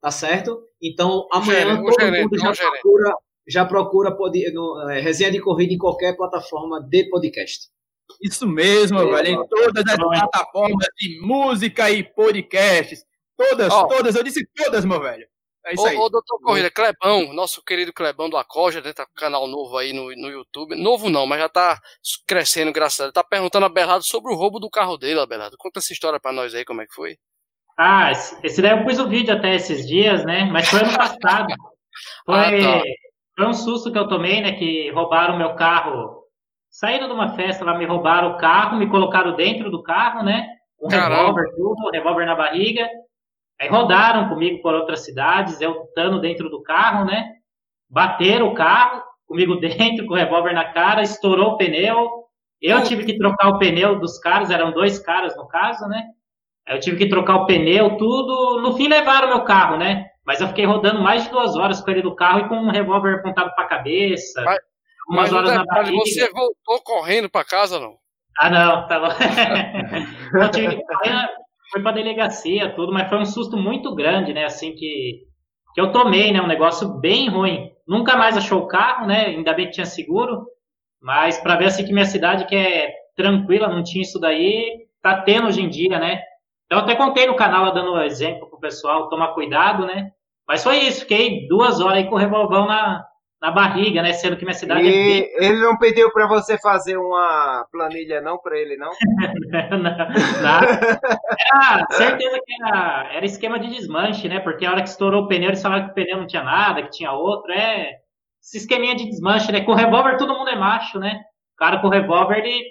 tá 0.00 0.10
certo? 0.10 0.62
Então, 0.80 1.26
amanhã 1.32 1.76
todo 1.76 2.00
gerente, 2.00 2.22
mundo 2.22 2.38
já 2.38 2.52
procura, 2.52 3.14
já 3.48 3.64
procura 3.64 4.16
pod, 4.16 4.52
no, 4.52 4.90
é, 4.90 5.00
resenha 5.00 5.30
de 5.30 5.40
corrida 5.40 5.72
em 5.72 5.78
qualquer 5.78 6.16
plataforma 6.16 6.80
de 6.80 7.08
podcast. 7.10 7.68
Isso 8.22 8.46
mesmo, 8.46 9.00
é, 9.00 9.06
velho. 9.06 9.42
Em 9.42 9.48
todas 9.48 9.84
as 9.86 9.96
plataformas 9.96 10.86
de 10.98 11.20
música 11.20 11.90
e 11.90 12.02
podcasts. 12.02 13.04
Todas, 13.36 13.72
oh. 13.72 13.88
todas. 13.88 14.14
Eu 14.14 14.22
disse 14.22 14.46
todas, 14.54 14.84
meu 14.84 15.00
velho. 15.00 15.26
É 15.64 15.74
isso 15.74 15.82
ô, 15.82 15.86
aí. 15.86 15.96
Ô, 15.96 16.08
doutor 16.08 16.40
Corrida, 16.40 16.70
Clebão, 16.70 17.32
nosso 17.32 17.62
querido 17.62 17.92
Clebão 17.92 18.28
do 18.28 18.36
Acoja, 18.36 18.82
tá 18.92 19.06
com 19.06 19.14
canal 19.14 19.46
novo 19.46 19.76
aí 19.76 19.92
no, 19.92 20.04
no 20.16 20.28
YouTube. 20.28 20.74
Novo 20.74 21.08
não, 21.08 21.26
mas 21.26 21.40
já 21.40 21.48
tá 21.48 21.80
crescendo, 22.26 22.72
graças 22.72 23.00
a 23.00 23.04
Deus. 23.04 23.14
Tá 23.14 23.24
perguntando 23.24 23.66
a 23.66 23.68
Berrado 23.68 24.04
sobre 24.04 24.32
o 24.32 24.36
roubo 24.36 24.58
do 24.58 24.68
carro 24.68 24.96
dele, 24.98 25.20
Abelardo. 25.20 25.56
Conta 25.56 25.78
essa 25.78 25.92
história 25.92 26.18
pra 26.18 26.32
nós 26.32 26.54
aí, 26.54 26.64
como 26.64 26.82
é 26.82 26.86
que 26.86 26.94
foi. 26.94 27.16
Ah, 27.78 28.10
esse 28.42 28.60
daí 28.60 28.72
eu 28.72 28.84
pus 28.84 28.98
o 28.98 29.08
vídeo 29.08 29.34
até 29.34 29.54
esses 29.54 29.86
dias, 29.86 30.24
né? 30.24 30.44
Mas 30.44 30.68
foi 30.68 30.80
ano 30.80 30.96
passado. 30.96 31.54
Foi, 32.24 32.34
ah, 32.64 32.78
tá. 32.78 32.82
foi 33.36 33.46
um 33.48 33.52
susto 33.52 33.92
que 33.92 33.98
eu 33.98 34.08
tomei, 34.08 34.40
né? 34.40 34.52
Que 34.52 34.90
roubaram 34.92 35.36
meu 35.36 35.54
carro. 35.54 36.22
Saíram 36.70 37.06
de 37.06 37.12
uma 37.12 37.36
festa 37.36 37.66
lá, 37.66 37.76
me 37.76 37.84
roubaram 37.84 38.30
o 38.30 38.38
carro, 38.38 38.78
me 38.78 38.88
colocaram 38.88 39.36
dentro 39.36 39.70
do 39.70 39.82
carro, 39.82 40.24
né? 40.24 40.48
Um 40.80 40.88
revólver, 40.88 41.50
tudo, 41.54 41.86
um 41.86 41.90
revólver 41.90 42.24
na 42.24 42.34
barriga. 42.34 42.88
Aí 43.60 43.68
rodaram 43.68 44.28
comigo 44.28 44.60
por 44.60 44.74
outras 44.74 45.04
cidades, 45.04 45.60
eu 45.60 45.84
estando 45.84 46.20
dentro 46.20 46.48
do 46.48 46.62
carro, 46.62 47.04
né? 47.04 47.30
Bateram 47.88 48.48
o 48.48 48.54
carro, 48.54 49.02
comigo 49.26 49.56
dentro, 49.60 50.06
com 50.06 50.14
o 50.14 50.16
revólver 50.16 50.52
na 50.52 50.72
cara, 50.72 51.02
estourou 51.02 51.52
o 51.52 51.56
pneu. 51.56 52.22
Eu 52.60 52.82
tive 52.84 53.04
que 53.04 53.18
trocar 53.18 53.48
o 53.48 53.58
pneu 53.58 53.98
dos 53.98 54.18
caras, 54.18 54.50
eram 54.50 54.70
dois 54.70 54.98
caras 54.98 55.36
no 55.36 55.48
caso, 55.48 55.86
né? 55.88 56.04
Eu 56.68 56.78
tive 56.78 56.96
que 56.96 57.08
trocar 57.08 57.36
o 57.36 57.46
pneu, 57.46 57.96
tudo. 57.96 58.60
No 58.60 58.76
fim 58.76 58.86
levaram 58.86 59.28
meu 59.28 59.42
carro, 59.42 59.76
né? 59.76 60.06
Mas 60.24 60.40
eu 60.40 60.48
fiquei 60.48 60.64
rodando 60.64 61.00
mais 61.00 61.24
de 61.24 61.30
duas 61.30 61.56
horas 61.56 61.80
com 61.80 61.90
ele 61.90 62.02
do 62.02 62.14
carro 62.14 62.40
e 62.40 62.48
com 62.48 62.54
um 62.54 62.70
revólver 62.70 63.16
apontado 63.16 63.52
para 63.54 63.64
a 63.64 63.68
cabeça. 63.68 64.42
Mas, 64.44 64.58
umas 65.08 65.30
mas 65.30 65.32
horas 65.32 65.50
detalhe, 65.50 65.66
na 65.66 65.74
barriga. 65.74 66.04
Você 66.04 66.30
voltou 66.30 66.80
correndo 66.84 67.28
para 67.28 67.44
casa, 67.44 67.80
não? 67.80 67.96
Ah, 68.38 68.48
não, 68.48 68.86
tá 68.86 69.00
bom. 69.00 69.08
eu 70.40 70.50
tive 70.50 70.76
que 70.76 70.82
foi 71.72 71.82
para 71.82 71.92
delegacia, 71.92 72.74
tudo, 72.74 72.92
mas 72.92 73.08
foi 73.08 73.18
um 73.18 73.24
susto 73.24 73.56
muito 73.56 73.94
grande, 73.94 74.32
né? 74.34 74.44
Assim 74.44 74.74
que, 74.74 75.22
que 75.74 75.80
eu 75.80 75.90
tomei, 75.90 76.30
né? 76.30 76.40
Um 76.40 76.46
negócio 76.46 77.00
bem 77.00 77.28
ruim. 77.30 77.70
Nunca 77.88 78.16
mais 78.16 78.36
achou 78.36 78.60
o 78.60 78.68
carro, 78.68 79.06
né? 79.06 79.26
Ainda 79.26 79.54
bem 79.54 79.66
que 79.66 79.72
tinha 79.72 79.86
seguro. 79.86 80.46
Mas 81.00 81.38
para 81.40 81.56
ver 81.56 81.66
assim 81.66 81.84
que 81.84 81.92
minha 81.92 82.04
cidade 82.04 82.46
que 82.46 82.54
é 82.54 82.92
tranquila, 83.16 83.68
não 83.68 83.82
tinha 83.82 84.02
isso 84.02 84.20
daí, 84.20 84.86
tá 85.02 85.22
tendo 85.22 85.48
hoje 85.48 85.62
em 85.62 85.68
dia, 85.68 85.98
né? 85.98 86.20
Então, 86.66 86.78
até 86.78 86.94
contei 86.94 87.26
no 87.26 87.36
canal, 87.36 87.72
dando 87.72 88.00
exemplo 88.02 88.48
pro 88.48 88.60
pessoal 88.60 89.08
tomar 89.08 89.34
cuidado, 89.34 89.86
né? 89.86 90.10
Mas 90.46 90.62
foi 90.62 90.78
isso, 90.78 91.00
fiquei 91.00 91.46
duas 91.48 91.80
horas 91.80 91.98
aí 91.98 92.04
com 92.08 92.14
o 92.14 92.18
revolvão 92.18 92.66
na, 92.66 93.04
na 93.42 93.50
barriga, 93.50 94.00
né? 94.02 94.12
Sendo 94.12 94.36
que 94.36 94.44
minha 94.44 94.54
cidade 94.54 94.86
é 94.86 94.90
e 94.90 95.20
é 95.22 95.46
ele 95.46 95.58
não 95.58 95.76
pediu 95.76 96.12
para 96.12 96.28
você 96.28 96.56
fazer 96.58 96.96
uma 96.96 97.66
planilha 97.72 98.20
não 98.20 98.38
para 98.38 98.56
ele 98.56 98.76
não? 98.76 98.90
não, 99.72 99.80
não. 99.80 100.60
Era 101.52 101.86
certeza 101.90 102.38
que 102.46 102.62
era, 102.62 103.08
era 103.12 103.26
esquema 103.26 103.58
de 103.58 103.68
desmanche, 103.68 104.28
né? 104.28 104.38
Porque 104.38 104.64
a 104.64 104.70
hora 104.70 104.82
que 104.82 104.88
estourou 104.88 105.24
o 105.24 105.26
pneu, 105.28 105.48
eles 105.48 105.60
falaram 105.60 105.86
que 105.86 105.90
o 105.90 105.94
pneu 105.94 106.18
não 106.18 106.26
tinha 106.26 106.44
nada, 106.44 106.84
que 106.84 106.90
tinha 106.90 107.10
outro, 107.10 107.50
é 107.50 107.90
esse 108.40 108.58
esqueminha 108.58 108.94
de 108.94 109.06
desmanche, 109.06 109.50
né? 109.50 109.62
Com 109.62 109.74
revólver 109.74 110.16
todo 110.16 110.38
mundo 110.38 110.48
é 110.48 110.56
macho, 110.56 111.00
né? 111.00 111.20
O 111.54 111.58
cara 111.58 111.80
com 111.80 111.88
revólver, 111.88 112.38
ele 112.38 112.62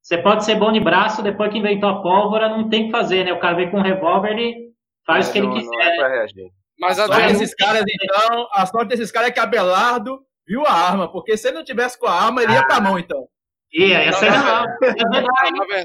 você 0.00 0.18
pode 0.18 0.44
ser 0.44 0.54
bom 0.54 0.70
de 0.70 0.78
braço, 0.78 1.20
depois 1.20 1.50
que 1.50 1.58
inventou 1.58 1.90
a 1.90 2.00
pólvora, 2.00 2.48
não 2.48 2.68
tem 2.68 2.86
que 2.86 2.92
fazer, 2.92 3.24
né? 3.24 3.32
O 3.32 3.40
cara 3.40 3.56
vem 3.56 3.72
com 3.72 3.80
revólver, 3.80 4.30
ele 4.30 4.70
faz 5.04 5.26
é, 5.26 5.30
o 5.30 5.32
que 5.32 5.40
não, 5.40 5.50
ele 5.50 5.60
quiser. 5.60 5.76
Não 5.76 5.82
é 5.82 5.96
pra 5.96 6.08
reagir. 6.08 6.52
Mas 6.78 6.98
a 6.98 7.06
sorte 7.06 7.26
desses 7.28 7.54
caras, 7.54 7.84
então, 7.88 8.48
a 8.52 8.66
sorte 8.66 8.88
desses 8.88 9.10
caras 9.10 9.30
é 9.30 9.32
que 9.32 9.40
Abelardo 9.40 10.20
viu 10.46 10.64
a 10.66 10.72
arma, 10.72 11.10
porque 11.10 11.36
se 11.36 11.48
ele 11.48 11.56
não 11.56 11.64
tivesse 11.64 11.98
com 11.98 12.06
a 12.06 12.12
arma, 12.12 12.42
ele 12.42 12.52
ia 12.52 12.66
pra 12.66 12.80
mão, 12.80 12.98
então. 12.98 13.28
Ia, 13.72 13.98
essa 14.04 14.26
é 14.26 15.84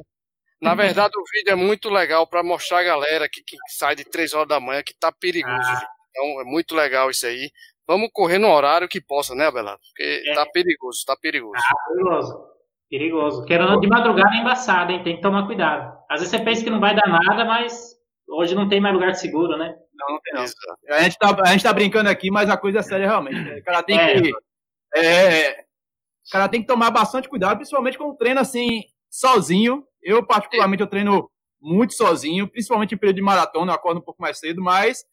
Na 0.62 0.76
verdade, 0.76 1.14
o 1.18 1.24
vídeo 1.34 1.52
é 1.52 1.56
muito 1.56 1.90
legal 1.90 2.28
para 2.28 2.44
mostrar 2.44 2.80
a 2.80 2.84
galera 2.84 3.28
que, 3.30 3.42
que, 3.44 3.58
sai 3.70 3.96
de 3.96 4.06
3 4.06 4.34
horas 4.34 4.48
da 4.48 4.60
manhã 4.60 4.84
que 4.84 4.94
tá 4.94 5.12
perigoso. 5.12 5.58
Ah. 5.58 5.88
Então, 6.10 6.42
é 6.42 6.44
muito 6.44 6.76
legal 6.76 7.10
isso 7.10 7.26
aí. 7.26 7.50
Vamos 7.88 8.10
correr 8.14 8.38
no 8.38 8.50
horário 8.50 8.88
que 8.88 9.02
possa, 9.02 9.34
né, 9.34 9.48
Abelardo? 9.48 9.82
Porque 9.90 10.24
é. 10.26 10.34
tá 10.34 10.46
perigoso, 10.46 11.04
tá 11.06 11.16
perigoso. 11.20 11.54
Ah, 11.58 11.94
perigoso. 11.94 12.52
Perigoso. 12.90 13.46
Querendo 13.46 13.80
de 13.80 13.88
madrugada 13.88 14.36
é 14.36 14.40
embaçado, 14.40 14.92
hein? 14.92 15.02
Tem 15.04 15.16
que 15.16 15.22
tomar 15.22 15.48
cuidado. 15.48 15.98
Às 16.10 16.20
vezes 16.20 16.30
você 16.30 16.44
pensa 16.44 16.64
que 16.64 16.70
não 16.70 16.80
vai 16.80 16.94
dar 16.94 17.08
nada, 17.08 17.46
mas 17.46 17.96
hoje 18.30 18.54
não 18.54 18.68
tem 18.68 18.82
mais 18.82 18.94
lugar 18.94 19.16
seguro, 19.16 19.58
né? 19.58 19.76
Não, 20.02 20.16
não 20.16 20.22
tem 20.22 20.34
não. 20.34 20.96
A 20.96 21.04
gente, 21.04 21.18
tá, 21.18 21.36
a 21.44 21.52
gente 21.52 21.64
tá 21.64 21.74
brincando 21.74 22.10
aqui, 22.10 22.30
mas 22.32 22.50
a 22.50 22.58
coisa 22.58 22.80
é 22.80 22.82
séria 22.82 23.08
realmente. 23.08 23.40
Né? 23.40 23.60
O 23.60 23.64
cara 23.64 23.84
tem 23.84 24.00
é. 24.00 24.22
que. 24.22 24.32
É, 24.96 25.62
o 25.62 26.32
cara 26.32 26.50
tem 26.50 26.62
que 26.62 26.68
tomar 26.68 26.92
bastante 26.92 27.30
cuidado, 27.30 27.58
principalmente 27.58 27.98
quando 27.98 28.18
treina 28.18 28.42
assim, 28.42 28.84
sozinho. 29.10 29.86
Eu, 30.02 30.26
particularmente, 30.26 30.82
eu 30.82 30.88
treino 30.88 31.30
muito 31.62 31.94
sozinho, 31.94 32.48
principalmente 32.48 32.96
em 32.96 32.98
período 32.98 33.18
de 33.18 33.22
maratona, 33.22 33.72
eu 33.72 33.76
acordo 33.76 34.00
um 34.00 34.04
pouco 34.04 34.22
mais 34.22 34.40
cedo, 34.40 34.62
mas. 34.62 35.06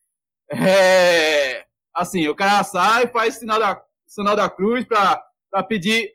É, 0.51 1.66
assim, 1.95 2.26
o 2.26 2.34
cara 2.34 2.64
sai, 2.64 3.07
faz 3.09 3.34
sinal 3.34 3.59
da, 3.59 3.82
sinal 4.07 4.34
da 4.34 4.49
cruz 4.49 4.84
para 4.86 5.62
pedir 5.68 6.11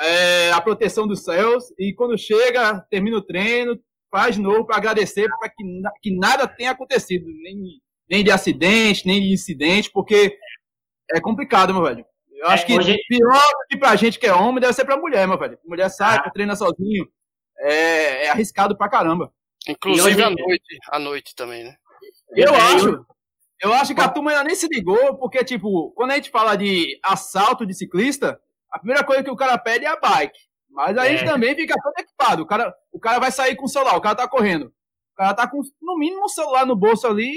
é, 0.00 0.50
a 0.50 0.60
proteção 0.60 1.06
dos 1.06 1.22
céus, 1.24 1.72
e 1.78 1.94
quando 1.94 2.18
chega, 2.18 2.80
termina 2.90 3.16
o 3.16 3.22
treino, 3.22 3.78
faz 4.10 4.34
de 4.34 4.42
novo 4.42 4.64
para 4.64 4.76
agradecer 4.76 5.28
para 5.38 5.48
que, 5.48 5.62
que 6.02 6.16
nada 6.16 6.48
tenha 6.48 6.72
acontecido, 6.72 7.26
nem 7.26 7.80
nem 8.08 8.24
de 8.24 8.30
acidente, 8.30 9.06
nem 9.06 9.20
de 9.20 9.32
incidente, 9.32 9.90
porque 9.90 10.36
é 11.10 11.20
complicado, 11.20 11.72
meu 11.72 11.82
velho. 11.82 12.04
Eu 12.36 12.48
acho 12.48 12.64
é, 12.64 12.66
que 12.66 12.78
hoje... 12.78 12.96
pior 13.08 13.42
que 13.68 13.76
pra 13.76 13.96
gente 13.96 14.18
que 14.18 14.26
é 14.26 14.34
homem 14.34 14.60
deve 14.60 14.72
ser 14.72 14.84
pra 14.84 14.96
mulher, 14.96 15.26
meu 15.26 15.38
velho. 15.38 15.58
Mulher 15.64 15.88
sai, 15.88 16.18
ah. 16.18 16.30
treina 16.30 16.54
sozinho. 16.54 17.08
É, 17.58 18.26
é, 18.26 18.30
arriscado 18.30 18.76
pra 18.76 18.88
caramba. 18.88 19.32
Inclusive 19.66 20.08
hoje... 20.08 20.22
à 20.22 20.30
noite, 20.30 20.78
à 20.90 20.98
noite 20.98 21.34
também, 21.34 21.64
né? 21.64 21.76
Eu 22.34 22.54
acho. 22.54 23.06
Eu 23.62 23.72
acho 23.72 23.94
que 23.94 24.00
a 24.02 24.08
turma 24.08 24.32
ainda 24.32 24.44
nem 24.44 24.54
se 24.54 24.68
ligou, 24.68 25.16
porque, 25.16 25.42
tipo, 25.42 25.90
quando 25.92 26.10
a 26.10 26.16
gente 26.16 26.30
fala 26.30 26.56
de 26.56 26.98
assalto 27.02 27.64
de 27.64 27.72
ciclista, 27.72 28.38
a 28.70 28.78
primeira 28.78 29.02
coisa 29.02 29.24
que 29.24 29.30
o 29.30 29.36
cara 29.36 29.56
pede 29.56 29.86
é 29.86 29.88
a 29.88 29.98
bike. 29.98 30.38
Mas 30.68 30.98
a 30.98 31.06
é. 31.06 31.16
gente 31.16 31.24
também 31.24 31.54
fica 31.54 31.74
todo 31.82 31.94
equipado. 31.96 32.42
O 32.42 32.46
cara, 32.46 32.74
o 32.92 33.00
cara 33.00 33.18
vai 33.18 33.32
sair 33.32 33.56
com 33.56 33.64
o 33.64 33.68
celular, 33.68 33.96
o 33.96 34.00
cara 34.00 34.14
tá 34.14 34.28
correndo. 34.28 34.66
O 34.66 35.16
cara 35.16 35.32
tá 35.32 35.48
com, 35.48 35.62
no 35.80 35.96
mínimo, 35.96 36.22
um 36.22 36.28
celular 36.28 36.66
no 36.66 36.76
bolso 36.76 37.06
ali 37.06 37.34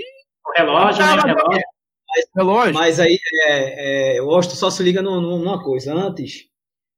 o 0.50 0.58
relógio, 0.58 1.06
né? 1.06 1.14
O 1.14 1.26
relógio. 1.26 1.64
Mas, 2.10 2.26
relógio. 2.36 2.74
mas 2.74 3.00
aí, 3.00 3.20
é, 3.48 4.18
é, 4.18 4.22
o 4.22 4.30
Austin 4.32 4.56
só 4.56 4.70
se 4.70 4.82
liga 4.82 5.02
numa 5.02 5.64
coisa. 5.64 5.94
Antes, 5.94 6.46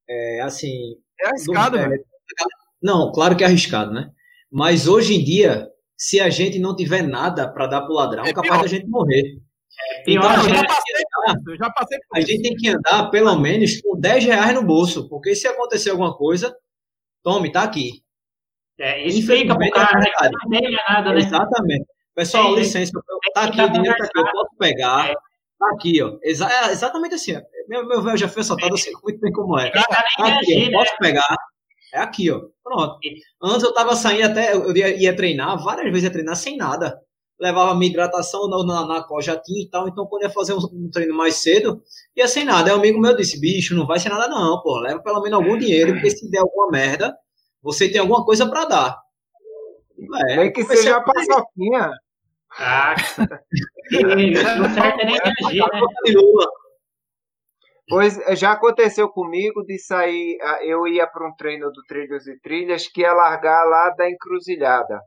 é, 0.10 0.41
assim... 0.41 0.95
É 1.20 1.28
arriscado, 1.28 1.78
do, 1.78 1.84
é, 1.84 1.97
Não, 2.82 3.12
claro 3.12 3.36
que 3.36 3.43
é 3.43 3.47
arriscado, 3.47 3.91
né? 3.91 4.10
Mas 4.52 4.88
hoje 4.88 5.16
em 5.16 5.24
dia, 5.24 5.68
se 5.97 6.20
a 6.20 6.30
gente 6.30 6.60
não 6.60 6.76
tiver 6.76 7.04
nada 7.04 7.52
para 7.52 7.68
dar 7.68 7.82
pro 7.82 7.93
ladrão, 7.93 8.26
é 8.26 8.34
capaz 8.34 8.62
da 8.62 8.68
gente 8.68 8.88
morrer. 8.88 9.39
É 9.93 10.04
pior, 10.04 10.24
então, 10.24 10.43
eu, 10.43 10.56
já 10.56 10.66
passei, 10.66 10.95
eu 11.47 11.58
já 11.58 11.70
passei 11.72 11.99
por 11.99 12.18
A 12.18 12.22
gente 12.22 12.41
tem 12.41 12.56
que 12.56 12.70
andar, 12.70 13.10
pelo 13.10 13.36
menos, 13.39 13.80
com 13.82 13.99
10 13.99 14.26
reais 14.26 14.54
no 14.54 14.64
bolso, 14.64 15.08
porque 15.10 15.36
se 15.36 15.47
acontecer 15.47 15.89
alguma 15.89 16.16
coisa, 16.16 16.56
tome, 17.24 17.52
tá 17.52 17.64
aqui. 17.64 18.04
É, 18.80 19.06
isso 19.06 19.28
fica 19.28 19.56
pro 19.56 19.72
cara, 19.72 19.99
né? 19.99 20.10
Não 20.32 20.49
tem 20.49 20.72
nada, 20.72 21.14
né? 21.14 21.20
Exatamente. 21.20 21.86
Pessoal, 22.16 22.53
licença, 22.55 22.91
tá 23.34 23.43
aqui, 23.43 23.62
o 23.62 23.70
dinheiro 23.70 23.97
tá 23.97 24.03
aqui, 24.03 24.20
eu 24.20 24.26
posso 24.26 24.55
pegar. 24.57 25.09
É. 25.09 25.14
Tá 25.14 25.70
aqui, 25.74 26.01
ó. 26.01 26.18
Exa 26.24 26.49
é 26.51 26.72
exatamente 26.72 27.16
assim. 27.16 27.38
Ó. 27.38 27.41
Meu, 27.70 27.88
meu 27.88 28.01
velho 28.01 28.18
já 28.18 28.28
foi 28.28 28.41
assaltado, 28.41 28.74
eu 28.74 28.78
sei 28.78 28.91
muito 29.03 29.20
bem 29.20 29.32
como 29.32 29.59
é. 29.59 29.70
Tá 29.72 29.84
aqui, 30.20 30.66
eu 30.66 30.72
posso 30.72 30.97
pegar. 30.97 31.36
É 31.93 31.99
aqui, 31.99 32.32
ó. 32.32 32.41
Pronto. 32.64 32.97
Antes 33.41 33.64
eu 33.64 33.74
tava 33.74 33.95
saindo 33.95 34.26
até, 34.26 34.53
eu 34.53 34.76
ia, 34.76 34.95
ia 34.97 35.16
treinar, 35.16 35.64
várias 35.64 35.86
vezes 35.86 36.03
ia 36.05 36.12
treinar 36.12 36.36
sem 36.36 36.57
nada. 36.57 36.99
Levava 37.39 37.76
minha 37.76 37.89
hidratação 37.89 38.47
na, 38.47 38.64
na, 38.64 38.88
na 38.88 39.22
já 39.22 39.36
tinha 39.39 39.64
e 39.64 39.70
tal, 39.70 39.88
então 39.88 40.05
quando 40.05 40.24
ia 40.24 40.30
fazer 40.30 40.53
um, 40.53 40.57
um, 40.57 40.89
treino 40.91 41.16
mais 41.16 41.36
cedo, 41.36 41.82
ia 42.16 42.28
sem 42.28 42.45
nada. 42.45 42.70
Aí 42.70 42.76
um 42.76 42.80
amigo 42.80 42.99
meu 42.99 43.16
disse, 43.16 43.39
bicho, 43.39 43.76
não 43.76 43.86
vai 43.86 43.99
ser 43.99 44.09
nada 44.09 44.28
não, 44.28 44.62
pô. 44.62 44.80
Leva 44.80 45.01
pelo 45.01 45.22
menos 45.22 45.39
algum 45.39 45.57
dinheiro, 45.57 45.93
porque 45.93 46.12
se 46.12 46.30
der 46.30 46.39
alguma 46.39 46.70
merda, 46.70 47.16
você 47.62 47.89
tem 47.89 47.99
alguma 47.99 48.24
coisa 48.26 48.47
para 48.47 48.66
dar. 48.66 49.01
É, 50.02 50.36
Nem 50.38 50.52
que 50.52 50.64
seja 50.64 50.97
a 50.97 51.02
paçoquinha. 51.02 51.91
Ah, 52.58 52.95
não 54.60 54.74
certo 54.74 54.99
é 54.99 55.06
nem 55.06 55.16
reagir, 55.16 55.64
né? 55.72 55.82
Pois 57.88 58.20
já 58.39 58.54
aconteceu 58.54 59.10
comigo 59.10 59.64
de 59.64 59.78
sair, 59.78 60.38
eu 60.64 60.88
ia 60.88 61.06
para 61.08 61.28
um 61.28 61.36
treino 61.36 61.70
do 61.72 61.84
Trilhos 61.88 62.26
e 62.28 62.39
Trilhas 62.39 62.88
que 62.88 63.02
ia 63.02 63.14
largar 63.14 63.66
lá 63.66 63.89
da 63.89 64.10
encruzilhada. 64.10 64.99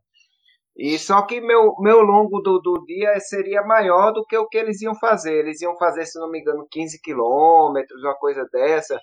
E 0.76 0.98
só 0.98 1.22
que 1.22 1.40
meu, 1.40 1.74
meu 1.78 2.00
longo 2.02 2.40
do, 2.40 2.58
do 2.58 2.84
dia 2.84 3.18
seria 3.20 3.62
maior 3.62 4.12
do 4.12 4.24
que 4.24 4.36
o 4.36 4.48
que 4.48 4.58
eles 4.58 4.82
iam 4.82 4.94
fazer. 4.96 5.38
Eles 5.38 5.62
iam 5.62 5.76
fazer, 5.78 6.04
se 6.04 6.18
não 6.18 6.30
me 6.30 6.40
engano, 6.40 6.66
15 6.70 7.00
quilômetros, 7.00 8.02
uma 8.02 8.16
coisa 8.16 8.46
dessa. 8.52 8.98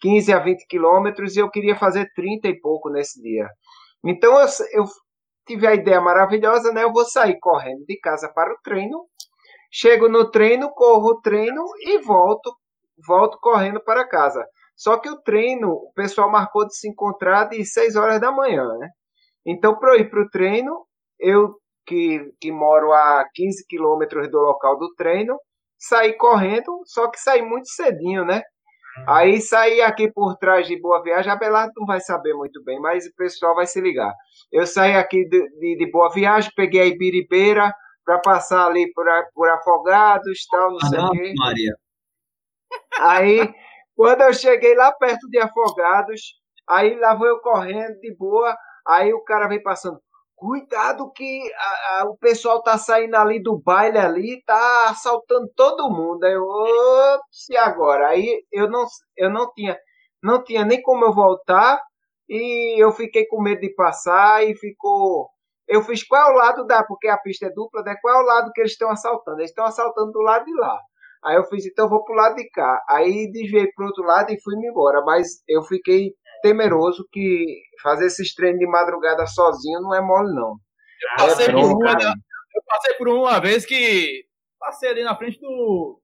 15 0.00 0.32
a 0.32 0.38
20 0.38 0.66
quilômetros 0.66 1.36
e 1.36 1.40
eu 1.40 1.50
queria 1.50 1.74
fazer 1.76 2.12
30 2.14 2.48
e 2.48 2.60
pouco 2.60 2.90
nesse 2.90 3.20
dia. 3.22 3.48
Então 4.04 4.38
eu, 4.38 4.46
eu 4.72 4.84
tive 5.46 5.66
a 5.66 5.74
ideia 5.74 6.00
maravilhosa, 6.00 6.72
né? 6.72 6.82
Eu 6.82 6.92
vou 6.92 7.04
sair 7.04 7.38
correndo 7.40 7.84
de 7.86 7.98
casa 8.00 8.30
para 8.34 8.52
o 8.52 8.58
treino. 8.62 9.06
Chego 9.70 10.08
no 10.08 10.30
treino, 10.30 10.70
corro 10.70 11.10
o 11.10 11.20
treino 11.20 11.64
e 11.80 11.98
volto, 11.98 12.54
volto 13.06 13.38
correndo 13.40 13.80
para 13.82 14.08
casa. 14.08 14.44
Só 14.76 14.98
que 14.98 15.08
o 15.08 15.20
treino, 15.22 15.70
o 15.70 15.92
pessoal 15.94 16.30
marcou 16.30 16.66
de 16.66 16.76
se 16.76 16.88
encontrar 16.88 17.48
de 17.48 17.64
6 17.64 17.96
horas 17.96 18.20
da 18.20 18.30
manhã, 18.30 18.66
né? 18.78 18.88
Então, 19.46 19.78
para 19.78 19.94
eu 19.94 20.00
ir 20.00 20.10
para 20.10 20.22
o 20.22 20.28
treino, 20.28 20.86
eu 21.18 21.54
que, 21.86 22.20
que 22.40 22.50
moro 22.50 22.92
a 22.92 23.24
15 23.34 23.64
quilômetros 23.68 24.30
do 24.30 24.38
local 24.38 24.78
do 24.78 24.92
treino, 24.94 25.38
saí 25.78 26.14
correndo, 26.14 26.82
só 26.84 27.08
que 27.08 27.18
saí 27.20 27.42
muito 27.42 27.68
cedinho, 27.68 28.24
né? 28.24 28.42
Aí 29.06 29.40
saí 29.40 29.80
aqui 29.82 30.10
por 30.10 30.36
trás 30.36 30.66
de 30.66 30.80
Boa 30.80 31.02
Viagem, 31.02 31.30
a 31.30 31.36
Belardo 31.36 31.72
não 31.76 31.86
vai 31.86 32.00
saber 32.00 32.34
muito 32.34 32.62
bem, 32.64 32.80
mas 32.80 33.06
o 33.06 33.14
pessoal 33.14 33.54
vai 33.54 33.66
se 33.66 33.80
ligar. 33.80 34.12
Eu 34.52 34.66
saí 34.66 34.94
aqui 34.94 35.24
de, 35.28 35.48
de, 35.58 35.76
de 35.76 35.90
Boa 35.90 36.10
Viagem, 36.12 36.50
peguei 36.54 36.80
a 36.80 36.86
Ibiribeira 36.86 37.72
para 38.04 38.18
passar 38.20 38.66
ali 38.66 38.92
por, 38.92 39.06
por 39.34 39.48
Afogados, 39.50 40.46
tal, 40.50 40.70
não 40.70 40.78
ah, 40.82 40.86
sei 40.86 40.98
o 40.98 41.10
quê. 41.10 41.34
Maria. 41.36 41.76
Aí, 43.00 43.54
quando 43.94 44.22
eu 44.22 44.32
cheguei 44.32 44.74
lá 44.74 44.92
perto 44.92 45.28
de 45.28 45.38
Afogados, 45.38 46.20
aí 46.68 46.98
lá 46.98 47.14
vou 47.14 47.26
eu 47.26 47.40
correndo 47.40 47.98
de 48.00 48.14
boa, 48.16 48.56
aí 48.86 49.12
o 49.12 49.22
cara 49.24 49.48
vem 49.48 49.62
passando, 49.62 50.00
Cuidado 50.36 51.10
que 51.12 51.50
a, 51.54 52.02
a, 52.02 52.04
o 52.10 52.16
pessoal 52.18 52.62
tá 52.62 52.76
saindo 52.76 53.16
ali 53.16 53.42
do 53.42 53.58
baile 53.58 53.96
ali, 53.96 54.42
tá 54.44 54.90
assaltando 54.90 55.50
todo 55.56 55.88
mundo. 55.90 56.24
Aí 56.24 56.34
eu, 56.34 56.44
ops, 56.44 57.48
e 57.48 57.56
agora? 57.56 58.08
Aí 58.08 58.44
eu 58.52 58.68
não, 58.68 58.84
eu 59.16 59.30
não 59.30 59.50
tinha, 59.54 59.78
não 60.22 60.44
tinha 60.44 60.62
nem 60.62 60.82
como 60.82 61.06
eu 61.06 61.14
voltar 61.14 61.80
e 62.28 62.82
eu 62.82 62.92
fiquei 62.92 63.26
com 63.26 63.42
medo 63.42 63.60
de 63.60 63.74
passar 63.74 64.44
e 64.44 64.54
ficou. 64.56 65.28
Eu 65.68 65.82
fiz 65.82 66.02
qual 66.04 66.30
é 66.30 66.32
o 66.32 66.36
lado 66.36 66.66
da, 66.66 66.84
porque 66.84 67.08
a 67.08 67.18
pista 67.18 67.46
é 67.46 67.50
dupla, 67.50 67.82
né? 67.82 67.96
Qual 68.00 68.14
é 68.14 68.22
o 68.22 68.26
lado 68.26 68.52
que 68.52 68.60
eles 68.60 68.72
estão 68.72 68.90
assaltando? 68.90 69.40
Eles 69.40 69.50
estão 69.50 69.64
assaltando 69.64 70.12
do 70.12 70.20
lado 70.20 70.44
de 70.44 70.54
lá. 70.54 70.78
Aí 71.24 71.36
eu 71.36 71.44
fiz, 71.44 71.66
então 71.66 71.86
eu 71.86 71.90
vou 71.90 72.04
pro 72.04 72.14
lado 72.14 72.36
de 72.36 72.48
cá. 72.50 72.80
Aí 72.88 73.30
desviei 73.32 73.66
pro 73.72 73.86
outro 73.86 74.04
lado 74.04 74.30
e 74.30 74.40
fui-me 74.40 74.68
embora. 74.68 75.02
Mas 75.04 75.42
eu 75.48 75.62
fiquei 75.64 76.12
temeroso 76.42 77.04
que 77.10 77.44
fazer 77.82 78.06
esses 78.06 78.32
treinos 78.34 78.60
de 78.60 78.66
madrugada 78.66 79.26
sozinho 79.26 79.80
não 79.80 79.94
é 79.94 80.00
mole, 80.00 80.32
não. 80.32 80.56
Eu 81.02 81.26
passei, 81.26 81.46
é 81.46 81.52
por, 81.52 81.64
uma, 81.64 81.92
eu 81.92 82.62
passei 82.66 82.94
por 82.94 83.08
uma 83.08 83.40
vez 83.40 83.66
que 83.66 84.24
passei 84.58 84.90
ali 84.90 85.02
na 85.02 85.16
frente 85.16 85.40
do. 85.40 86.00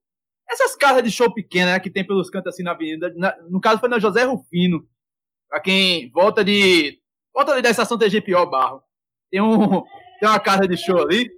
Essas 0.51 0.75
casas 0.75 1.03
de 1.03 1.11
show 1.11 1.33
pequenas 1.33 1.75
né, 1.75 1.81
que 1.81 1.91
tem 1.91 2.07
pelos 2.07 2.29
cantos 2.29 2.53
assim 2.53 2.63
na 2.63 2.73
avenida. 2.73 3.13
Na, 3.17 3.35
no 3.49 3.61
caso 3.61 3.81
foi 3.81 3.89
na 3.89 3.99
José 3.99 4.25
Rufino. 4.25 4.87
Pra 5.53 5.61
quem 5.61 6.11
volta 6.11 6.43
de. 6.43 6.99
Volta 7.35 7.53
ali 7.53 7.61
da 7.61 7.69
estação 7.69 7.99
TGPO 7.99 8.47
Barro. 8.49 8.83
tem, 9.31 9.39
um, 9.43 9.83
tem 10.19 10.27
uma 10.27 10.41
casa 10.41 10.67
de 10.67 10.79
show 10.79 10.99
ali. 10.99 11.31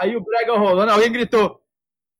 Aí 0.00 0.16
o 0.16 0.24
brega 0.24 0.56
rolando, 0.56 0.90
alguém 0.90 1.12
gritou: 1.12 1.60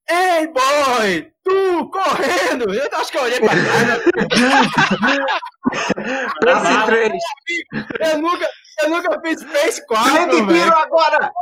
Ei, 0.07 0.47
boy! 0.49 1.33
Tu 1.43 1.91
correndo! 1.91 2.75
Eu 2.75 2.99
acho 2.99 3.11
que 3.11 3.17
eu 3.17 3.23
olhei 3.23 3.41
pra 3.41 3.49
trás. 3.49 4.05
Esse 6.47 6.87
três. 6.87 7.13
Eu 8.01 8.19
nunca, 8.19 8.47
eu 8.83 8.91
nunca 8.91 9.21
fiz 9.23 9.41
Space 9.41 9.87
4. 9.87 10.47
Vem 10.47 10.63
agora! 10.63 11.33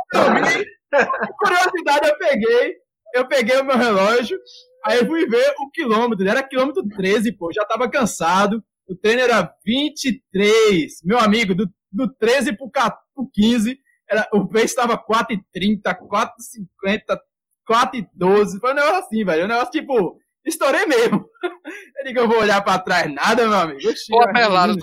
Curiosidade, 1.39 2.07
eu 2.07 2.17
peguei. 2.17 2.75
Eu 3.13 3.27
peguei 3.27 3.59
o 3.59 3.65
meu 3.65 3.77
relógio. 3.77 4.39
Aí 4.85 4.99
eu 4.99 5.05
fui 5.07 5.27
ver 5.27 5.53
o 5.59 5.69
quilômetro. 5.71 6.25
Era 6.25 6.41
quilômetro 6.41 6.87
13, 6.87 7.33
pô. 7.33 7.51
Já 7.51 7.65
tava 7.65 7.89
cansado. 7.89 8.63
O 8.87 8.95
treino 8.95 9.21
era 9.21 9.53
23. 9.65 11.01
Meu 11.03 11.19
amigo, 11.19 11.55
do, 11.55 11.69
do 11.91 12.13
13 12.13 12.57
pro, 12.57 12.69
15, 13.33 13.79
era, 14.09 14.27
o 14.33 14.47
pace 14.47 14.65
estava 14.65 14.97
4,30, 14.97 15.81
4,50, 15.83 17.19
4,12. 17.69 18.59
Foi 18.59 18.71
um 18.71 18.75
negócio 18.75 18.95
assim, 18.97 19.23
velho. 19.23 19.45
Um 19.45 19.47
negócio 19.47 19.71
tipo, 19.71 20.19
estourei 20.45 20.85
mesmo. 20.85 21.25
Eu 21.97 22.05
digo, 22.05 22.19
eu 22.19 22.27
vou 22.27 22.39
olhar 22.39 22.61
pra 22.61 22.77
trás, 22.77 23.09
nada, 23.13 23.47
meu 23.47 23.57
amigo. 23.57 23.93
Pô, 24.09 24.33
Pelado, 24.33 24.77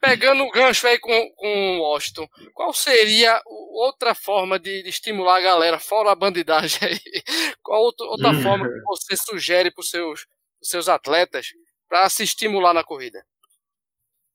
pegando 0.00 0.42
o 0.42 0.50
gancho 0.50 0.86
aí 0.86 0.98
com, 0.98 1.30
com 1.36 1.78
o 1.78 1.82
Washington, 1.82 2.28
qual 2.52 2.72
seria 2.72 3.40
outra 3.46 4.14
forma 4.14 4.58
de, 4.58 4.82
de, 4.82 4.88
estimular 4.88 5.36
a 5.36 5.40
galera, 5.40 5.78
fora 5.78 6.10
a 6.10 6.14
bandidagem 6.14 6.78
aí? 6.82 6.98
Qual 7.62 7.82
outra, 7.82 8.06
outra 8.06 8.34
forma 8.42 8.68
que 8.68 8.80
você 8.80 9.16
sugere 9.16 9.70
para 9.70 9.80
os 9.80 9.90
seus, 9.90 10.26
seus 10.62 10.88
atletas 10.88 11.46
para 11.90 12.08
se 12.08 12.22
estimular 12.22 12.72
na 12.72 12.84
corrida? 12.84 13.22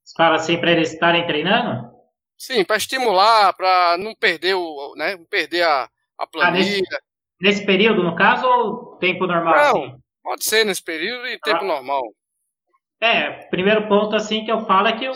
Você 0.04 0.14
fala 0.16 0.36
assim 0.36 0.58
para 0.58 0.74
eles 0.74 0.92
estarem 0.92 1.26
treinando? 1.26 1.90
Sim, 2.38 2.66
para 2.66 2.76
estimular, 2.76 3.54
para 3.54 3.98
não 3.98 4.14
perder 4.14 4.56
o, 4.56 4.94
né, 4.98 5.16
não 5.16 5.26
perder 5.26 5.64
a, 5.64 5.90
a 6.20 6.28
planilha. 6.28 6.60
Ah, 6.60 7.42
nesse, 7.42 7.62
nesse, 7.62 7.66
período, 7.66 8.04
no 8.04 8.14
caso, 8.14 8.46
ou 8.46 8.98
tempo 8.98 9.26
normal? 9.26 9.56
Não, 9.56 9.84
assim? 9.86 9.96
pode 10.22 10.44
ser 10.44 10.66
nesse 10.66 10.84
período 10.84 11.26
e 11.28 11.40
tempo 11.40 11.64
ah. 11.64 11.68
normal. 11.68 12.04
É, 13.02 13.32
primeiro 13.48 13.88
ponto 13.88 14.16
assim 14.16 14.44
que 14.44 14.52
eu 14.52 14.66
falo 14.66 14.90
é 14.90 14.98
que 14.98 15.10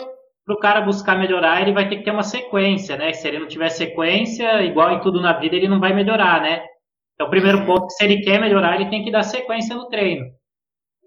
para 0.44 0.54
o 0.54 0.58
cara 0.58 0.80
buscar 0.80 1.18
melhorar, 1.18 1.60
ele 1.60 1.72
vai 1.72 1.88
ter 1.88 1.96
que 1.96 2.04
ter 2.04 2.10
uma 2.10 2.22
sequência, 2.22 2.96
né? 2.96 3.12
Se 3.12 3.28
ele 3.28 3.38
não 3.38 3.46
tiver 3.46 3.68
sequência, 3.68 4.62
igual 4.62 4.92
em 4.92 5.00
tudo 5.00 5.20
na 5.20 5.34
vida, 5.34 5.54
ele 5.54 5.68
não 5.68 5.78
vai 5.78 5.92
melhorar, 5.92 6.40
né? 6.40 6.64
Então, 7.14 7.26
o 7.26 7.30
primeiro 7.30 7.66
ponto, 7.66 7.90
se 7.90 8.02
ele 8.02 8.22
quer 8.22 8.40
melhorar, 8.40 8.76
ele 8.76 8.88
tem 8.88 9.04
que 9.04 9.10
dar 9.10 9.22
sequência 9.22 9.76
no 9.76 9.88
treino. 9.88 10.39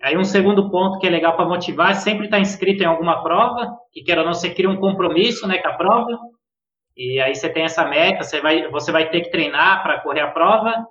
Aí 0.04 0.18
um 0.18 0.26
segundo 0.26 0.70
ponto 0.70 1.00
que 1.00 1.08
é 1.08 1.10
legal 1.10 1.34
para 1.38 1.46
motivar 1.48 1.92
é 1.92 1.94
sempre 1.94 2.26
estar 2.26 2.36
tá 2.36 2.42
inscrito 2.42 2.84
em 2.84 2.86
alguma 2.86 3.24
prova, 3.24 3.74
que 3.94 4.04
quer 4.04 4.20
ou 4.20 4.26
não, 4.26 4.34
você 4.34 4.50
cria 4.50 4.70
um 4.70 4.76
compromisso 4.76 5.48
né, 5.48 5.60
com 5.60 5.70
a 5.70 5.74
prova, 5.74 6.20
e 6.96 7.22
aí 7.22 7.34
você 7.34 7.50
tem 7.50 7.64
essa 7.64 7.86
meta, 7.86 8.22
você 8.22 8.42
vai, 8.42 8.70
você 8.70 8.92
vai 8.92 9.10
ter 9.10 9.22
que 9.22 9.32
treinar 9.32 9.82
para 9.82 10.02
correr 10.02 10.20
a 10.20 10.32
prova. 10.32 10.86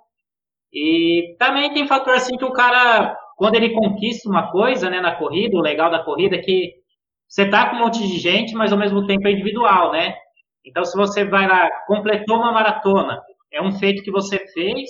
E 0.72 1.36
também 1.38 1.74
tem 1.74 1.86
fator 1.86 2.14
assim 2.14 2.38
que 2.38 2.44
o 2.44 2.52
cara, 2.52 3.14
quando 3.36 3.56
ele 3.56 3.74
conquista 3.74 4.30
uma 4.30 4.50
coisa 4.50 4.88
né, 4.88 4.98
na 4.98 5.14
corrida, 5.14 5.58
o 5.58 5.60
legal 5.60 5.90
da 5.90 6.02
corrida 6.02 6.36
é 6.36 6.40
que 6.40 6.72
você 7.28 7.46
tá 7.46 7.68
com 7.68 7.76
um 7.76 7.80
monte 7.80 7.98
de 7.98 8.18
gente, 8.18 8.54
mas 8.54 8.72
ao 8.72 8.78
mesmo 8.78 9.06
tempo 9.06 9.28
é 9.28 9.32
individual, 9.32 9.92
né? 9.92 10.14
Então 10.64 10.86
se 10.86 10.96
você 10.96 11.22
vai 11.22 11.46
lá, 11.46 11.68
completou 11.86 12.38
uma 12.38 12.52
maratona, 12.52 13.20
é 13.52 13.60
um 13.60 13.72
feito 13.72 14.02
que 14.02 14.10
você 14.10 14.38
fez 14.54 14.88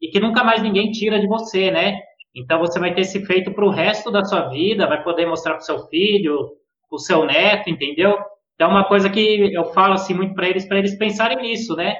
e 0.00 0.08
que 0.08 0.18
nunca 0.18 0.42
mais 0.42 0.60
ninguém 0.60 0.90
tira 0.90 1.20
de 1.20 1.28
você, 1.28 1.70
né? 1.70 1.96
Então 2.34 2.58
você 2.58 2.78
vai 2.80 2.94
ter 2.94 3.02
esse 3.02 3.24
feito 3.24 3.52
para 3.52 3.64
o 3.64 3.70
resto 3.70 4.10
da 4.10 4.24
sua 4.24 4.48
vida, 4.48 4.86
vai 4.86 5.02
poder 5.02 5.26
mostrar 5.26 5.54
para 5.54 5.62
o 5.62 5.64
seu 5.64 5.86
filho, 5.88 6.48
para 6.88 6.96
o 6.96 6.98
seu 6.98 7.24
neto, 7.24 7.68
entendeu? 7.68 8.18
Então 8.54 8.70
uma 8.70 8.84
coisa 8.84 9.10
que 9.10 9.52
eu 9.54 9.64
falo 9.72 9.94
assim 9.94 10.14
muito 10.14 10.34
para 10.34 10.48
eles, 10.48 10.66
para 10.66 10.78
eles 10.78 10.96
pensarem 10.96 11.36
nisso, 11.38 11.76
né? 11.76 11.96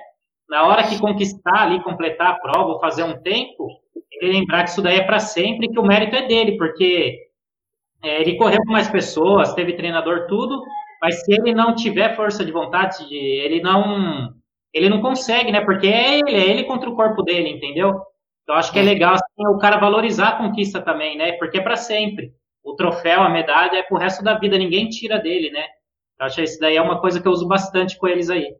Na 0.49 0.66
hora 0.66 0.87
que 0.87 0.99
conquistar 0.99 1.62
ali, 1.62 1.83
completar 1.83 2.33
a 2.33 2.39
prova 2.39 2.80
fazer 2.80 3.03
um 3.03 3.20
tempo, 3.22 3.68
ele 4.20 4.39
lembrar 4.39 4.64
que 4.64 4.70
isso 4.70 4.83
daí 4.83 4.99
é 4.99 5.05
para 5.05 5.18
sempre, 5.18 5.68
que 5.68 5.78
o 5.78 5.85
mérito 5.85 6.16
é 6.16 6.26
dele, 6.26 6.57
porque 6.57 7.18
é, 8.03 8.20
ele 8.20 8.37
correu 8.37 8.59
com 8.64 8.72
mais 8.72 8.89
pessoas, 8.89 9.55
teve 9.55 9.74
treinador 9.74 10.26
tudo, 10.26 10.62
mas 11.01 11.24
se 11.24 11.33
ele 11.33 11.55
não 11.55 11.74
tiver 11.74 12.14
força 12.16 12.45
de 12.45 12.53
vontade, 12.53 13.05
ele 13.12 13.61
não 13.61 14.33
ele 14.72 14.89
não 14.89 15.03
consegue, 15.03 15.53
né? 15.53 15.61
Porque 15.61 15.87
é 15.87 16.18
ele, 16.18 16.35
é 16.35 16.49
ele 16.49 16.64
contra 16.64 16.89
o 16.89 16.97
corpo 16.97 17.22
dele, 17.22 17.51
entendeu? 17.51 18.01
Então 18.43 18.57
acho 18.57 18.72
que 18.72 18.78
é 18.78 18.82
legal 18.82 19.14
assim, 19.14 19.47
o 19.47 19.59
cara 19.59 19.78
valorizar 19.78 20.28
a 20.28 20.36
conquista 20.38 20.80
também, 20.80 21.16
né? 21.16 21.32
Porque 21.32 21.59
é 21.59 21.62
para 21.62 21.76
sempre. 21.76 22.32
O 22.62 22.74
troféu, 22.74 23.22
a 23.22 23.28
medalha 23.28 23.78
é 23.78 23.82
pro 23.82 23.99
resto 23.99 24.22
da 24.22 24.38
vida, 24.38 24.59
ninguém 24.59 24.88
tira 24.88 25.18
dele, 25.18 25.51
né? 25.51 25.64
Eu 26.18 26.26
acho 26.26 26.36
que 26.36 26.43
isso 26.43 26.61
daí 26.61 26.76
é 26.76 26.82
uma 26.82 27.01
coisa 27.01 27.20
que 27.20 27.26
eu 27.26 27.32
uso 27.32 27.47
bastante 27.47 27.99
com 27.99 28.07
eles 28.07 28.30
aí. 28.30 28.55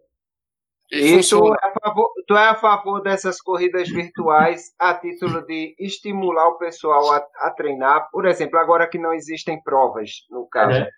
E 0.91 1.21
tu 1.23 1.55
é, 1.55 1.57
a 1.63 1.73
favor, 1.81 2.13
tu 2.27 2.37
é 2.37 2.49
a 2.49 2.55
favor 2.55 3.01
dessas 3.01 3.41
corridas 3.41 3.89
virtuais 3.89 4.75
a 4.79 4.93
título 4.93 5.41
de 5.47 5.75
estimular 5.79 6.49
o 6.49 6.59
pessoal 6.59 7.13
a, 7.13 7.27
a 7.47 7.51
treinar? 7.51 8.11
Por 8.11 8.27
exemplo, 8.27 8.59
agora 8.59 8.87
que 8.87 8.99
não 8.99 9.15
existem 9.15 9.63
provas, 9.63 10.27
no 10.31 10.47
caso. 10.47 10.81
É. 10.81 10.91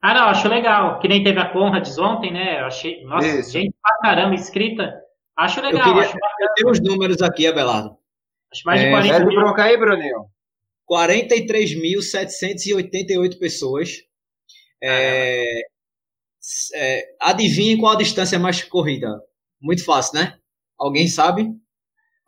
Ah, 0.00 0.14
não, 0.14 0.28
acho 0.28 0.46
legal. 0.46 1.00
Que 1.00 1.08
nem 1.08 1.24
teve 1.24 1.40
a 1.40 1.50
Conrads 1.50 1.98
ontem, 1.98 2.32
né? 2.32 2.60
Eu 2.60 2.66
achei, 2.66 3.02
nossa, 3.04 3.26
Isso. 3.26 3.50
gente 3.50 3.74
pra 3.82 3.98
caramba 3.98 4.34
inscrita. 4.34 4.94
Acho 5.38 5.60
legal. 5.60 5.86
Eu, 5.86 5.94
queria, 5.94 6.08
acho 6.08 6.18
eu 6.40 6.48
tenho 6.56 6.70
os 6.70 6.80
números 6.80 7.22
aqui, 7.22 7.46
Abelardo. 7.46 7.96
Acho 8.52 8.64
mais 8.64 8.80
de 8.80 8.90
40 8.90 9.14
é, 9.14 9.24
mil. 9.24 9.40
bronca 9.40 9.62
aí, 9.62 9.76
Bruninho. 9.76 10.28
43.788 10.90 13.38
pessoas. 13.38 14.02
É, 14.82 15.44
é, 16.74 17.04
adivinhe 17.20 17.78
qual 17.78 17.92
a 17.92 17.98
distância 17.98 18.36
mais 18.38 18.62
corrida. 18.64 19.22
Muito 19.60 19.84
fácil, 19.84 20.18
né? 20.18 20.36
Alguém 20.76 21.06
sabe? 21.06 21.48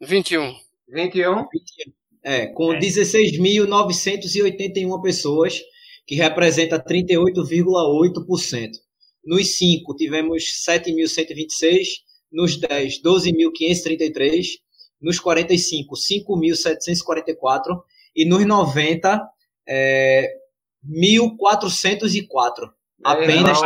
21. 0.01 0.55
21? 0.89 1.49
É, 2.23 2.47
com 2.49 2.75
é. 2.75 2.79
16.981 2.79 5.03
pessoas, 5.03 5.61
que 6.07 6.15
representa 6.15 6.79
38,8%. 6.79 8.71
Nos 9.25 9.57
5 9.57 9.97
tivemos 9.97 10.45
7.126 10.69 12.09
nos 12.33 12.57
10, 12.57 13.03
12.533, 13.03 14.47
nos 15.01 15.18
45, 15.18 15.95
5.744 15.95 17.83
e 18.14 18.24
nos 18.24 18.45
90, 18.45 19.20
é, 19.68 20.28
1.404. 20.87 22.70
Apenas. 23.05 23.61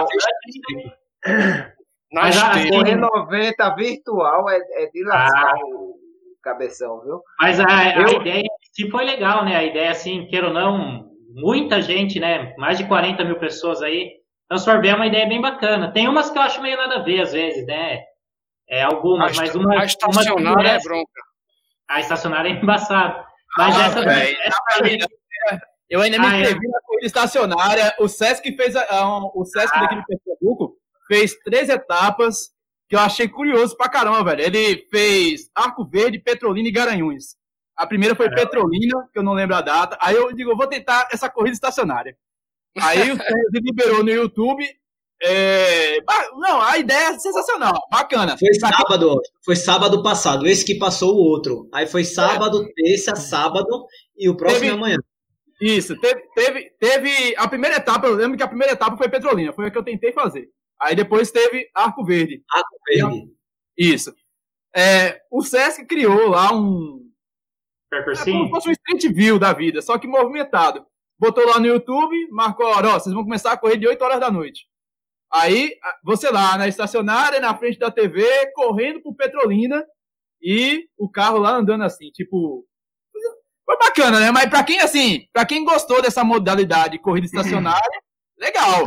É, 1.27 1.73
Mas 2.13 2.37
a 2.37 2.69
correr 2.69 2.97
90 2.97 3.75
virtual 3.75 4.49
é, 4.49 4.59
é 4.85 4.91
de 4.91 5.05
lascar 5.05 5.55
ah. 5.55 5.67
o 5.67 5.95
cabeção, 6.43 7.01
viu? 7.01 7.21
Mas 7.41 7.59
a, 7.59 7.67
a 7.67 8.01
Eu... 8.03 8.21
ideia 8.21 8.45
se 8.75 8.91
foi 8.91 9.05
legal, 9.05 9.45
né? 9.45 9.57
A 9.57 9.65
ideia, 9.65 9.91
assim, 9.91 10.27
queira 10.27 10.49
ou 10.49 10.53
não, 10.53 11.09
muita 11.33 11.81
gente, 11.81 12.19
né? 12.19 12.55
Mais 12.59 12.77
de 12.77 12.87
40 12.87 13.25
mil 13.25 13.39
pessoas 13.39 13.81
aí. 13.83 14.11
Então, 14.45 14.59
sorver 14.59 14.91
é 14.91 14.95
uma 14.95 15.07
ideia 15.07 15.27
bem 15.27 15.41
bacana. 15.41 15.93
Tem 15.93 16.09
umas 16.09 16.31
que 16.31 16.37
eu 16.37 16.43
acho 16.43 16.61
meio 16.61 16.77
nada 16.77 16.97
a 16.97 17.03
ver, 17.03 17.21
às 17.21 17.33
vezes, 17.33 17.65
né? 17.67 18.01
É, 18.69 18.83
algumas, 18.83 19.37
a 19.37 19.43
mas 19.43 19.55
uma. 19.55 19.81
A 19.81 19.85
estacionária 19.85 20.35
uma 20.35 20.69
é 20.69 20.79
bronca. 20.81 21.23
A 21.89 22.01
estacionária 22.01 22.49
é 22.49 22.53
embaçada. 22.53 23.25
Mas 23.57 23.77
ah, 23.77 23.87
essa, 23.87 24.01
essa, 24.01 25.61
Eu 25.89 26.01
ainda 26.01 26.19
me 26.19 26.27
ah, 26.27 26.37
é. 26.37 26.41
inscrevi 26.41 26.69
na 26.69 26.81
corrida 26.81 27.07
estacionária. 27.07 27.95
O 28.01 28.09
Sesc 28.09 28.57
fez. 28.57 28.75
A, 28.75 29.09
um, 29.09 29.31
o 29.35 29.45
Sesc 29.45 29.73
ah. 29.77 29.81
daqui 29.83 29.97
de 29.97 30.05
Pernambuco 30.07 30.77
fez 31.07 31.35
três 31.45 31.69
etapas 31.69 32.55
que 32.89 32.97
eu 32.97 33.01
achei 33.01 33.29
curioso 33.29 33.77
pra 33.77 33.89
caramba, 33.89 34.25
velho. 34.25 34.43
Ele 34.43 34.87
fez 34.91 35.51
Arco 35.55 35.85
Verde, 35.85 36.19
Petrolina 36.19 36.69
e 36.69 36.73
Garanhuns. 36.73 37.37
A 37.77 37.87
primeira 37.87 38.15
foi 38.15 38.29
Caramba. 38.29 38.51
Petrolina, 38.51 39.09
que 39.13 39.19
eu 39.19 39.23
não 39.23 39.33
lembro 39.33 39.57
a 39.57 39.61
data. 39.61 39.99
Aí 40.01 40.15
eu 40.17 40.33
digo, 40.33 40.51
eu 40.51 40.57
vou 40.57 40.67
tentar 40.67 41.09
essa 41.13 41.29
corrida 41.29 41.55
estacionária. 41.55 42.17
Aí 42.81 43.13
o 43.13 43.17
Sesc 43.17 43.27
liberou 43.63 44.03
no 44.03 44.11
YouTube 44.11 44.67
é... 45.27 45.99
Não, 46.37 46.61
a 46.61 46.77
ideia 46.77 47.15
é 47.15 47.19
sensacional, 47.19 47.81
bacana. 47.91 48.37
Foi 48.39 48.55
sábado, 48.55 49.21
foi 49.45 49.57
sábado 49.57 50.03
passado, 50.03 50.47
esse 50.47 50.65
que 50.65 50.75
passou 50.75 51.15
o 51.15 51.19
outro. 51.19 51.69
Aí 51.73 51.87
foi 51.87 52.05
sábado, 52.05 52.63
é. 52.63 52.73
terça, 52.75 53.17
sábado 53.17 53.87
e 54.17 54.29
o 54.29 54.37
próximo 54.37 54.61
teve... 54.61 54.73
é 54.73 54.77
amanhã. 54.77 54.97
Isso, 55.61 55.99
teve, 55.99 56.21
teve, 56.35 56.71
teve 56.79 57.35
a 57.39 57.49
primeira 57.49 57.77
etapa, 57.77 58.07
eu 58.07 58.15
lembro 58.15 58.37
que 58.37 58.43
a 58.43 58.49
primeira 58.49 58.75
etapa 58.75 58.97
foi 58.97 59.09
Petrolina, 59.09 59.53
foi 59.53 59.67
a 59.67 59.71
que 59.71 59.79
eu 59.79 59.85
tentei 59.85 60.13
fazer. 60.13 60.49
Aí 60.81 60.95
depois 60.95 61.31
teve 61.31 61.71
Arco 61.75 62.05
Verde. 62.05 62.43
Arco 62.51 62.77
Verde. 62.87 63.33
Isso. 63.79 64.15
É, 64.77 65.23
o 65.31 65.43
Sesc 65.43 65.87
criou 65.87 66.29
lá 66.29 66.53
um. 66.53 67.01
É 67.93 68.03
como 68.03 68.17
se 68.17 68.51
fosse 68.51 68.69
um 68.69 68.73
street 68.73 69.15
view 69.15 69.39
da 69.39 69.53
vida, 69.53 69.81
só 69.81 69.97
que 69.97 70.07
movimentado. 70.07 70.85
Botou 71.19 71.47
lá 71.47 71.61
no 71.61 71.67
YouTube, 71.67 72.29
marcou 72.31 72.67
a 72.67 72.77
hora, 72.77 72.89
ó, 72.89 72.99
vocês 72.99 73.15
vão 73.15 73.23
começar 73.23 73.53
a 73.53 73.57
correr 73.57 73.77
de 73.77 73.87
8 73.87 74.03
horas 74.03 74.21
da 74.21 74.31
noite. 74.31 74.67
Aí, 75.35 75.73
você 76.05 76.31
lá 76.31 76.57
na 76.57 76.69
estacionária, 76.69 77.41
na 77.41 77.57
frente 77.57 77.77
da 77.77 77.91
TV, 77.91 78.25
correndo 78.55 79.03
por 79.03 79.17
Petrolina 79.17 79.85
e 80.41 80.87
o 80.97 81.11
carro 81.11 81.39
lá 81.39 81.51
andando 81.51 81.83
assim, 81.83 82.11
tipo. 82.11 82.65
Foi 83.65 83.77
bacana, 83.79 84.21
né? 84.21 84.31
Mas 84.31 84.49
pra 84.49 84.63
quem, 84.63 84.79
assim, 84.79 85.27
pra 85.33 85.45
quem 85.45 85.65
gostou 85.65 86.01
dessa 86.01 86.23
modalidade 86.23 86.93
de 86.93 86.99
corrida 87.01 87.27
estacionária, 87.27 88.01
legal. 88.39 88.85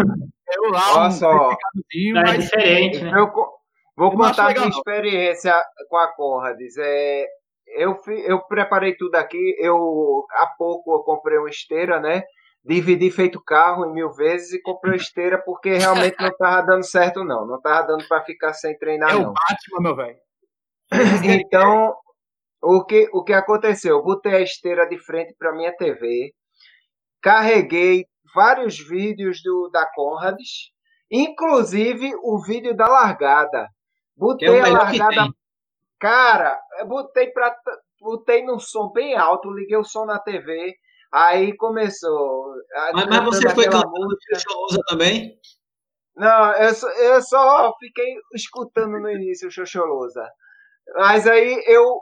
Eu 0.49 0.71
lá, 0.71 0.97
Olha 0.97 1.07
um 1.07 1.11
só, 1.11 1.51
é 1.51 2.11
mas... 2.13 2.45
diferente, 2.45 3.03
né? 3.03 3.11
Eu 3.13 3.29
vou 3.97 4.11
eu 4.11 4.17
contar 4.17 4.51
a 4.51 4.53
minha 4.53 4.69
experiência 4.69 5.53
com 5.89 5.97
a 5.97 6.07
Conrads. 6.15 6.77
É, 6.77 7.25
eu, 7.75 7.97
eu 8.25 8.39
preparei 8.43 8.95
tudo 8.95 9.15
aqui. 9.15 9.55
Eu 9.59 10.25
há 10.31 10.47
pouco 10.57 10.93
eu 10.93 10.99
comprei 10.99 11.37
uma 11.37 11.49
esteira, 11.49 11.99
né? 11.99 12.23
Dividi 12.67 13.09
feito 13.09 13.41
carro 13.41 13.85
em 13.85 13.93
mil 13.93 14.11
vezes 14.11 14.51
e 14.51 14.61
comprei 14.61 14.97
esteira 14.97 15.41
porque 15.41 15.77
realmente 15.77 16.17
não 16.19 16.35
tava 16.35 16.67
dando 16.67 16.83
certo, 16.83 17.23
não. 17.23 17.47
Não 17.47 17.61
tava 17.61 17.87
dando 17.87 18.05
para 18.09 18.25
ficar 18.25 18.53
sem 18.53 18.77
treinar, 18.77 19.11
é 19.11 19.13
não. 19.13 19.21
É 19.21 19.27
o 19.27 19.33
Batman, 19.33 19.79
meu 19.81 19.95
velho. 19.95 20.17
Então, 21.45 21.95
o 22.61 22.83
que, 22.83 23.09
o 23.13 23.23
que 23.23 23.31
aconteceu? 23.31 23.95
Eu 23.97 24.03
botei 24.03 24.35
a 24.35 24.41
esteira 24.41 24.85
de 24.85 24.97
frente 24.99 25.33
para 25.39 25.53
minha 25.53 25.73
TV, 25.77 26.33
carreguei 27.21 28.05
vários 28.35 28.77
vídeos 28.77 29.41
do, 29.41 29.69
da 29.71 29.89
Conrads, 29.93 30.71
inclusive 31.09 32.11
o 32.21 32.43
vídeo 32.43 32.75
da 32.75 32.87
largada. 32.87 33.69
Botei 34.13 34.49
é 34.49 34.61
a 34.61 34.67
largada. 34.67 35.29
Cara, 35.99 36.59
eu 36.79 36.87
botei, 36.87 37.27
pra, 37.31 37.55
botei 38.01 38.43
no 38.43 38.59
som 38.59 38.91
bem 38.91 39.15
alto, 39.15 39.51
liguei 39.51 39.77
o 39.77 39.85
som 39.85 40.05
na 40.05 40.19
TV, 40.19 40.75
aí 41.11 41.55
começou. 41.55 42.53
Mas, 42.93 43.05
mas 43.07 43.25
você 43.25 43.49
foi 43.49 43.65
cantando 43.65 44.17
Xoxolosa 44.33 44.79
também? 44.87 45.37
Não, 46.15 46.53
eu 46.53 46.73
só, 46.73 46.89
eu 46.89 47.21
só 47.21 47.73
fiquei 47.79 48.15
escutando 48.33 48.99
no 48.99 49.09
início 49.09 49.47
o 49.47 49.51
Xoxolosa. 49.51 50.27
Mas 50.95 51.27
aí 51.27 51.63
eu 51.67 52.01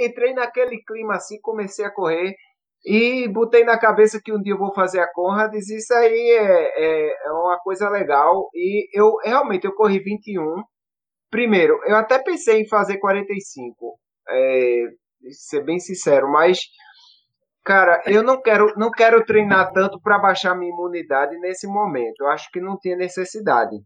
entrei 0.00 0.34
naquele 0.34 0.82
clima 0.84 1.14
assim, 1.14 1.40
comecei 1.40 1.84
a 1.84 1.90
correr 1.90 2.34
e 2.84 3.26
botei 3.28 3.64
na 3.64 3.78
cabeça 3.78 4.20
que 4.22 4.32
um 4.32 4.40
dia 4.40 4.52
eu 4.54 4.58
vou 4.58 4.72
fazer 4.72 5.00
a 5.00 5.12
Conrads. 5.12 5.68
Isso 5.68 5.92
aí 5.94 6.30
é, 6.30 7.08
é, 7.08 7.26
é 7.26 7.32
uma 7.32 7.58
coisa 7.58 7.88
legal. 7.88 8.48
E 8.54 8.88
eu 8.92 9.16
realmente 9.24 9.66
eu 9.66 9.74
corri 9.74 9.98
21. 9.98 10.62
Primeiro, 11.30 11.78
eu 11.86 11.96
até 11.96 12.18
pensei 12.18 12.62
em 12.62 12.68
fazer 12.68 12.98
45, 12.98 13.98
é, 14.30 14.84
ser 15.30 15.62
bem 15.62 15.78
sincero, 15.78 16.30
mas 16.30 16.58
cara, 17.68 18.02
eu 18.06 18.22
não 18.22 18.40
quero 18.40 18.72
não 18.78 18.90
quero 18.90 19.22
treinar 19.26 19.70
tanto 19.74 20.00
para 20.00 20.18
baixar 20.18 20.54
minha 20.54 20.72
imunidade 20.72 21.38
nesse 21.38 21.66
momento. 21.66 22.22
Eu 22.22 22.28
acho 22.28 22.50
que 22.50 22.62
não 22.62 22.78
tinha 22.78 22.96
necessidade. 22.96 23.76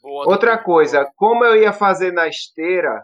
Boa, 0.00 0.28
Outra 0.28 0.56
coisa, 0.56 1.10
como 1.16 1.44
eu 1.44 1.56
ia 1.56 1.72
fazer 1.72 2.12
na 2.12 2.28
esteira, 2.28 3.02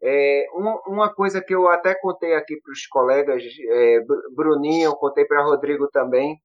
é, 0.00 0.46
uma, 0.54 0.80
uma, 0.86 1.12
coisa 1.12 1.42
que 1.42 1.52
eu 1.52 1.68
até 1.68 1.92
contei 1.94 2.34
aqui 2.34 2.56
para 2.60 2.72
os 2.72 2.86
colegas, 2.86 3.42
é, 3.68 4.00
Bruninho, 4.34 4.94
contei 4.94 5.24
para 5.24 5.42
Rodrigo 5.42 5.88
também. 5.88 6.36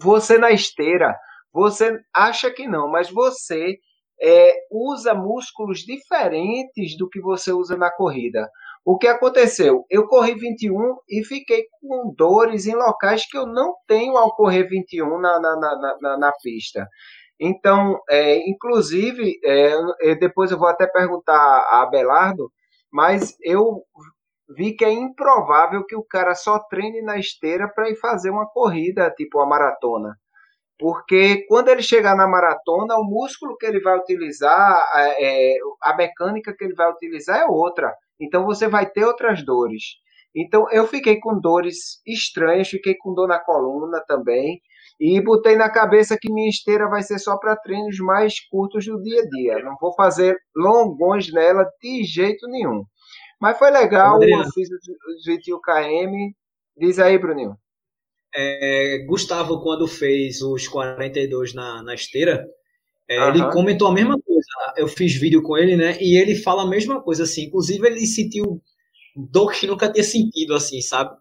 Você 0.00 0.38
na 0.38 0.52
esteira, 0.52 1.16
você 1.52 2.00
acha 2.14 2.52
que 2.52 2.68
não, 2.68 2.88
mas 2.88 3.10
você 3.10 3.78
é, 4.22 4.54
usa 4.70 5.12
músculos 5.12 5.80
diferentes 5.80 6.96
do 6.96 7.08
que 7.08 7.20
você 7.20 7.52
usa 7.52 7.76
na 7.76 7.90
corrida. 7.90 8.48
O 8.90 8.96
que 8.96 9.06
aconteceu? 9.06 9.84
Eu 9.90 10.06
corri 10.06 10.34
21 10.34 10.96
e 11.10 11.22
fiquei 11.22 11.66
com 11.78 12.14
dores 12.16 12.64
em 12.64 12.74
locais 12.74 13.28
que 13.28 13.36
eu 13.36 13.44
não 13.44 13.74
tenho 13.86 14.16
ao 14.16 14.34
correr 14.34 14.66
21 14.66 15.20
na, 15.20 15.38
na, 15.38 15.56
na, 15.56 15.98
na, 16.00 16.16
na 16.16 16.32
pista. 16.42 16.88
Então, 17.38 18.00
é, 18.08 18.48
inclusive, 18.48 19.38
é, 19.44 20.14
depois 20.14 20.50
eu 20.50 20.58
vou 20.58 20.68
até 20.68 20.86
perguntar 20.86 21.36
a 21.36 21.82
Abelardo, 21.82 22.50
mas 22.90 23.36
eu 23.42 23.84
vi 24.56 24.74
que 24.74 24.86
é 24.86 24.90
improvável 24.90 25.84
que 25.84 25.94
o 25.94 26.02
cara 26.02 26.34
só 26.34 26.58
treine 26.58 27.02
na 27.02 27.18
esteira 27.18 27.68
para 27.68 27.90
ir 27.90 27.96
fazer 27.96 28.30
uma 28.30 28.48
corrida, 28.48 29.10
tipo 29.10 29.38
a 29.38 29.46
maratona. 29.46 30.16
Porque 30.78 31.44
quando 31.46 31.68
ele 31.68 31.82
chegar 31.82 32.16
na 32.16 32.26
maratona, 32.26 32.96
o 32.96 33.04
músculo 33.04 33.54
que 33.58 33.66
ele 33.66 33.80
vai 33.80 33.98
utilizar, 33.98 34.82
é, 35.20 35.56
a 35.82 35.94
mecânica 35.94 36.54
que 36.56 36.64
ele 36.64 36.74
vai 36.74 36.90
utilizar 36.90 37.38
é 37.38 37.44
outra. 37.44 37.94
Então 38.20 38.44
você 38.44 38.68
vai 38.68 38.88
ter 38.88 39.04
outras 39.04 39.44
dores. 39.44 39.82
Então 40.34 40.70
eu 40.70 40.86
fiquei 40.86 41.18
com 41.18 41.40
dores 41.40 42.00
estranhas, 42.06 42.68
fiquei 42.68 42.94
com 42.96 43.14
dor 43.14 43.28
na 43.28 43.38
coluna 43.38 44.02
também. 44.06 44.60
E 45.00 45.20
botei 45.20 45.54
na 45.56 45.70
cabeça 45.70 46.18
que 46.20 46.32
minha 46.32 46.48
esteira 46.48 46.88
vai 46.88 47.02
ser 47.02 47.20
só 47.20 47.36
para 47.38 47.56
treinos 47.56 47.98
mais 48.00 48.40
curtos 48.48 48.84
do 48.84 49.00
dia 49.00 49.22
a 49.22 49.28
dia. 49.28 49.58
Não 49.62 49.76
vou 49.80 49.94
fazer 49.94 50.36
longões 50.56 51.32
nela 51.32 51.64
de 51.80 52.02
jeito 52.02 52.48
nenhum. 52.48 52.84
Mas 53.40 53.56
foi 53.56 53.70
legal, 53.70 54.20
eu 54.20 54.44
fiz 54.52 54.68
os 54.70 55.24
21 55.24 55.60
km. 55.60 56.32
Diz 56.76 56.98
aí, 56.98 57.16
Bruninho. 57.16 57.56
É, 58.34 59.04
Gustavo, 59.06 59.62
quando 59.62 59.86
fez 59.86 60.42
os 60.42 60.66
42 60.66 61.54
na, 61.54 61.82
na 61.82 61.94
esteira, 61.94 62.44
é, 63.08 63.16
ele 63.28 63.50
comentou 63.52 63.88
a 63.88 63.92
mesma 63.92 64.20
coisa. 64.20 64.27
Eu 64.76 64.88
fiz 64.88 65.14
vídeo 65.14 65.42
com 65.42 65.56
ele, 65.56 65.76
né? 65.76 65.96
E 66.00 66.16
ele 66.16 66.34
fala 66.34 66.62
a 66.62 66.66
mesma 66.66 67.02
coisa, 67.02 67.24
assim. 67.24 67.44
Inclusive, 67.44 67.86
ele 67.86 68.06
sentiu 68.06 68.62
dor 69.16 69.52
que 69.52 69.66
nunca 69.66 69.90
tinha 69.90 70.04
sentido, 70.04 70.54
assim, 70.54 70.80
sabe? 70.80 71.16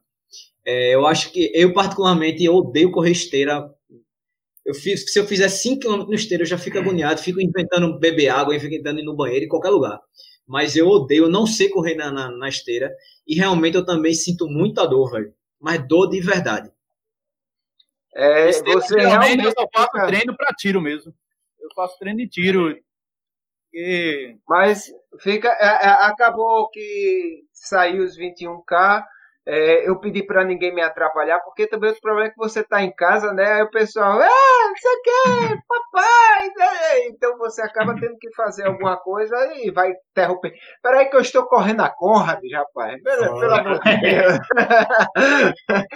É, 0.66 0.94
eu 0.94 1.08
acho 1.08 1.32
que 1.32 1.52
eu, 1.54 1.74
particularmente, 1.74 2.44
eu 2.44 2.54
odeio 2.54 2.92
correr 2.92 3.12
esteira. 3.12 3.70
Eu 4.66 4.74
fiz, 4.74 5.12
se 5.12 5.18
eu 5.18 5.26
fizer 5.26 5.48
5 5.48 5.80
km 5.80 6.06
no 6.06 6.14
esteira, 6.14 6.44
eu 6.44 6.48
já 6.48 6.58
fico 6.58 6.78
agoniado, 6.78 7.22
fico 7.22 7.40
inventando 7.40 7.98
beber 7.98 8.28
água, 8.28 8.56
inventando 8.56 9.00
ir 9.00 9.04
no 9.04 9.16
banheiro, 9.16 9.46
em 9.46 9.48
qualquer 9.48 9.70
lugar. 9.70 10.00
Mas 10.46 10.76
eu 10.76 10.88
odeio, 10.88 11.26
eu 11.26 11.30
não 11.30 11.46
sei 11.46 11.70
correr 11.70 11.96
na, 11.96 12.12
na, 12.12 12.30
na 12.32 12.50
esteira. 12.50 12.94
E 13.26 13.36
realmente 13.36 13.76
eu 13.76 13.86
também 13.86 14.14
sinto 14.14 14.48
muita 14.48 14.86
dor, 14.86 15.12
velho. 15.12 15.34
Mas 15.60 15.86
dor 15.88 16.10
de 16.10 16.22
verdade. 16.22 16.70
É, 18.14 18.52
você 18.52 19.00
realmente 19.00 19.46
eu 19.46 19.52
só 19.52 19.68
faço 19.74 20.08
treino 20.08 20.36
para 20.36 20.56
tiro 20.58 20.82
mesmo. 20.82 21.14
Eu 21.60 21.70
faço 21.76 22.00
treino 22.00 22.18
de 22.18 22.28
tiro. 22.28 22.76
E... 23.74 24.36
Mas 24.48 24.86
fica, 25.20 25.50
é, 25.50 25.66
é, 25.66 25.90
acabou 26.06 26.70
que 26.70 27.44
saiu 27.52 28.04
os 28.04 28.18
21K 28.18 29.04
é, 29.50 29.88
eu 29.88 29.98
pedi 29.98 30.24
para 30.24 30.44
ninguém 30.44 30.76
me 30.76 30.82
atrapalhar, 30.82 31.40
porque 31.40 31.68
também 31.68 31.90
o 31.92 32.02
problema 32.02 32.28
é 32.28 32.32
que 32.32 32.36
você 32.36 32.60
está 32.60 32.84
em 32.84 32.94
casa, 32.94 33.32
né? 33.32 33.54
Aí 33.54 33.64
o 33.64 33.72
pessoal, 33.72 34.20
ah, 34.20 34.74
você 34.76 35.02
quer, 35.02 35.58
papai, 35.66 36.48
né? 36.50 37.08
então 37.08 37.38
você 37.38 37.62
acaba 37.62 37.96
tendo 37.98 38.18
que 38.20 38.30
fazer 38.36 38.68
alguma 38.68 38.98
coisa 38.98 39.38
e 39.56 39.72
vai 39.72 39.94
interromper. 40.12 40.52
Peraí 40.84 41.06
que 41.06 41.16
eu 41.16 41.22
estou 41.22 41.46
correndo 41.48 41.80
a 41.80 41.90
Conrad, 41.90 42.42
rapaz. 42.54 43.02
Pelo, 43.02 43.40
pelo 43.40 43.54
amor 43.54 43.80
de 43.80 44.02
Deus. 44.02 44.38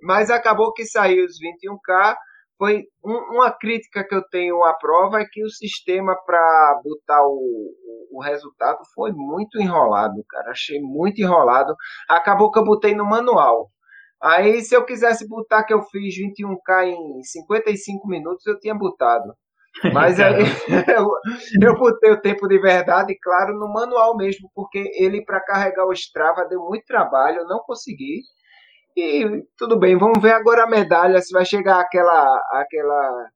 Mas 0.00 0.30
acabou 0.30 0.72
que 0.72 0.84
saiu 0.84 1.24
os 1.24 1.32
21K 1.32 2.14
foi 2.60 2.84
um, 3.02 3.36
uma 3.36 3.50
crítica 3.50 4.06
que 4.06 4.14
eu 4.14 4.22
tenho 4.28 4.62
à 4.64 4.74
prova 4.74 5.18
é 5.18 5.24
que 5.24 5.42
o 5.42 5.48
sistema 5.48 6.14
para 6.26 6.78
botar 6.84 7.26
o, 7.26 7.32
o, 7.32 8.18
o, 8.18 8.20
resultado 8.20 8.80
foi 8.94 9.12
muito 9.12 9.58
enrolado, 9.58 10.22
cara. 10.28 10.50
Achei 10.50 10.78
muito 10.78 11.22
enrolado. 11.22 11.74
Acabou 12.06 12.50
que 12.50 12.58
eu 12.58 12.64
botei 12.64 12.94
no 12.94 13.06
manual. 13.06 13.70
Aí, 14.22 14.60
se 14.60 14.76
eu 14.76 14.84
quisesse 14.84 15.26
botar 15.26 15.64
que 15.64 15.72
eu 15.72 15.80
fiz 15.84 16.14
21K 16.16 16.88
em 16.88 17.22
55 17.22 18.06
minutos, 18.06 18.46
eu 18.46 18.60
tinha 18.60 18.74
botado. 18.74 19.32
Mas 19.94 20.20
aí 20.20 20.44
eu, 20.94 21.08
eu 21.62 21.78
botei 21.78 22.10
o 22.10 22.20
tempo 22.20 22.46
de 22.46 22.58
verdade, 22.58 23.16
claro, 23.22 23.58
no 23.58 23.72
manual 23.72 24.14
mesmo, 24.18 24.50
porque 24.54 24.90
ele, 24.96 25.24
para 25.24 25.40
carregar 25.40 25.86
o 25.86 25.92
Strava, 25.94 26.46
deu 26.46 26.60
muito 26.60 26.84
trabalho, 26.84 27.38
eu 27.38 27.46
não 27.46 27.60
consegui. 27.60 28.20
E 28.96 29.44
tudo 29.56 29.78
bem, 29.78 29.96
vamos 29.96 30.20
ver 30.20 30.32
agora 30.32 30.64
a 30.64 30.70
medalha, 30.70 31.20
se 31.20 31.32
vai 31.32 31.44
chegar 31.44 31.80
aquela. 31.80 32.40
aquela 32.52 33.30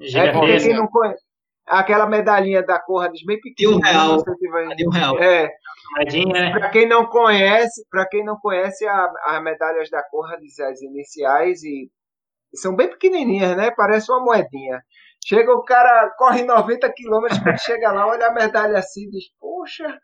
é 0.00 0.32
porque 0.32 0.58
quem 0.58 0.74
não 0.74 0.86
conhece, 0.86 1.22
aquela 1.66 2.06
medalhinha 2.06 2.62
da 2.62 2.78
Corrades 2.78 3.24
bem 3.24 3.40
pequena. 3.40 3.72
De 3.72 3.76
um 3.76 3.80
real. 3.80 4.24
Vai, 4.50 4.76
de 4.76 4.88
um 4.88 4.90
real. 4.90 5.18
É. 5.18 5.48
Né? 6.32 6.50
Para 6.52 6.70
quem 6.70 6.86
não 6.86 7.06
conhece, 7.06 7.84
para 7.90 8.06
quem 8.06 8.24
não 8.24 8.36
conhece 8.36 8.86
a, 8.86 9.10
as 9.26 9.42
medalhas 9.42 9.90
da 9.90 10.02
Corrades, 10.02 10.58
as 10.60 10.80
iniciais 10.82 11.62
e 11.62 11.90
são 12.54 12.74
bem 12.74 12.88
pequenininhas, 12.88 13.56
né? 13.56 13.70
Parece 13.70 14.10
uma 14.10 14.22
moedinha. 14.22 14.82
Chega 15.26 15.52
o 15.52 15.62
cara, 15.62 16.10
corre 16.16 16.42
90 16.44 16.90
quilômetros, 16.92 17.40
quando 17.40 17.58
chega 17.60 17.92
lá, 17.92 18.06
olha 18.06 18.28
a 18.28 18.32
medalha 18.32 18.78
assim 18.78 19.04
e 19.04 19.10
diz, 19.10 19.24
poxa. 19.38 19.98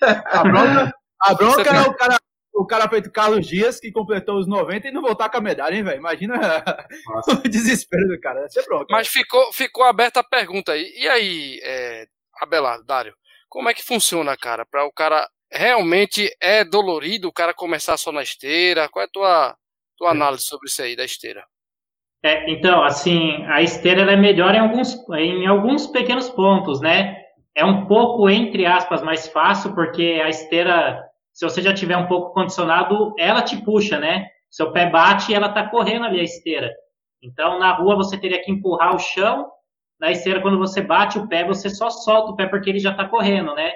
A 0.00 0.42
bronca, 0.42 0.92
a 1.22 1.34
bronca 1.34 1.70
é 1.70 1.88
o 1.88 1.94
cara 1.94 2.16
o 2.58 2.66
cara 2.66 2.88
feito 2.88 3.10
Carlos 3.12 3.46
Dias, 3.46 3.78
que 3.78 3.92
completou 3.92 4.38
os 4.38 4.48
90 4.48 4.88
e 4.88 4.90
não 4.90 5.00
voltar 5.00 5.28
com 5.28 5.38
a 5.38 5.40
medalha, 5.40 5.76
hein, 5.76 5.84
velho? 5.84 5.98
Imagina 5.98 6.34
o 7.44 7.48
desespero 7.48 8.08
do 8.08 8.20
cara. 8.20 8.40
Deve 8.40 8.50
ser 8.50 8.64
bronca. 8.64 8.86
Mas 8.90 9.06
ficou, 9.06 9.52
ficou 9.52 9.84
aberta 9.84 10.20
a 10.20 10.24
pergunta 10.24 10.72
aí. 10.72 10.92
E 10.96 11.08
aí, 11.08 11.60
é, 11.62 12.06
Abelardo, 12.40 12.84
Dário, 12.84 13.14
como 13.48 13.68
é 13.68 13.74
que 13.74 13.84
funciona, 13.84 14.36
cara? 14.36 14.66
Para 14.66 14.84
o 14.84 14.92
cara 14.92 15.28
realmente 15.50 16.28
é 16.40 16.64
dolorido 16.64 17.28
o 17.28 17.32
cara 17.32 17.54
começar 17.54 17.96
só 17.96 18.10
na 18.10 18.22
esteira? 18.22 18.88
Qual 18.88 19.02
é 19.02 19.06
a 19.06 19.10
tua, 19.10 19.56
tua 19.96 20.10
análise 20.10 20.42
sobre 20.42 20.68
isso 20.68 20.82
aí 20.82 20.96
da 20.96 21.04
esteira? 21.04 21.44
É, 22.24 22.50
então, 22.50 22.82
assim, 22.82 23.44
a 23.46 23.62
esteira 23.62 24.02
é 24.02 24.16
melhor 24.16 24.52
em 24.52 24.58
alguns, 24.58 24.96
em 25.12 25.46
alguns 25.46 25.86
pequenos 25.86 26.28
pontos, 26.28 26.80
né? 26.80 27.16
É 27.54 27.64
um 27.64 27.86
pouco, 27.86 28.28
entre 28.28 28.66
aspas, 28.66 29.02
mais 29.02 29.28
fácil, 29.28 29.74
porque 29.74 30.20
a 30.22 30.28
esteira 30.28 31.07
se 31.38 31.44
você 31.44 31.62
já 31.62 31.72
tiver 31.72 31.96
um 31.96 32.08
pouco 32.08 32.34
condicionado, 32.34 33.14
ela 33.16 33.42
te 33.42 33.56
puxa, 33.62 33.96
né? 33.96 34.26
Seu 34.50 34.72
pé 34.72 34.90
bate 34.90 35.30
e 35.30 35.36
ela 35.36 35.48
tá 35.48 35.68
correndo 35.68 36.04
ali 36.04 36.18
a 36.18 36.24
esteira. 36.24 36.68
Então, 37.22 37.60
na 37.60 37.72
rua 37.74 37.94
você 37.94 38.18
teria 38.18 38.42
que 38.42 38.50
empurrar 38.50 38.92
o 38.92 38.98
chão, 38.98 39.48
na 40.00 40.10
esteira, 40.10 40.40
quando 40.40 40.58
você 40.58 40.82
bate 40.82 41.16
o 41.16 41.28
pé, 41.28 41.44
você 41.44 41.70
só 41.70 41.90
solta 41.90 42.32
o 42.32 42.34
pé 42.36 42.48
porque 42.48 42.68
ele 42.68 42.80
já 42.80 42.90
está 42.90 43.08
correndo, 43.08 43.54
né? 43.54 43.70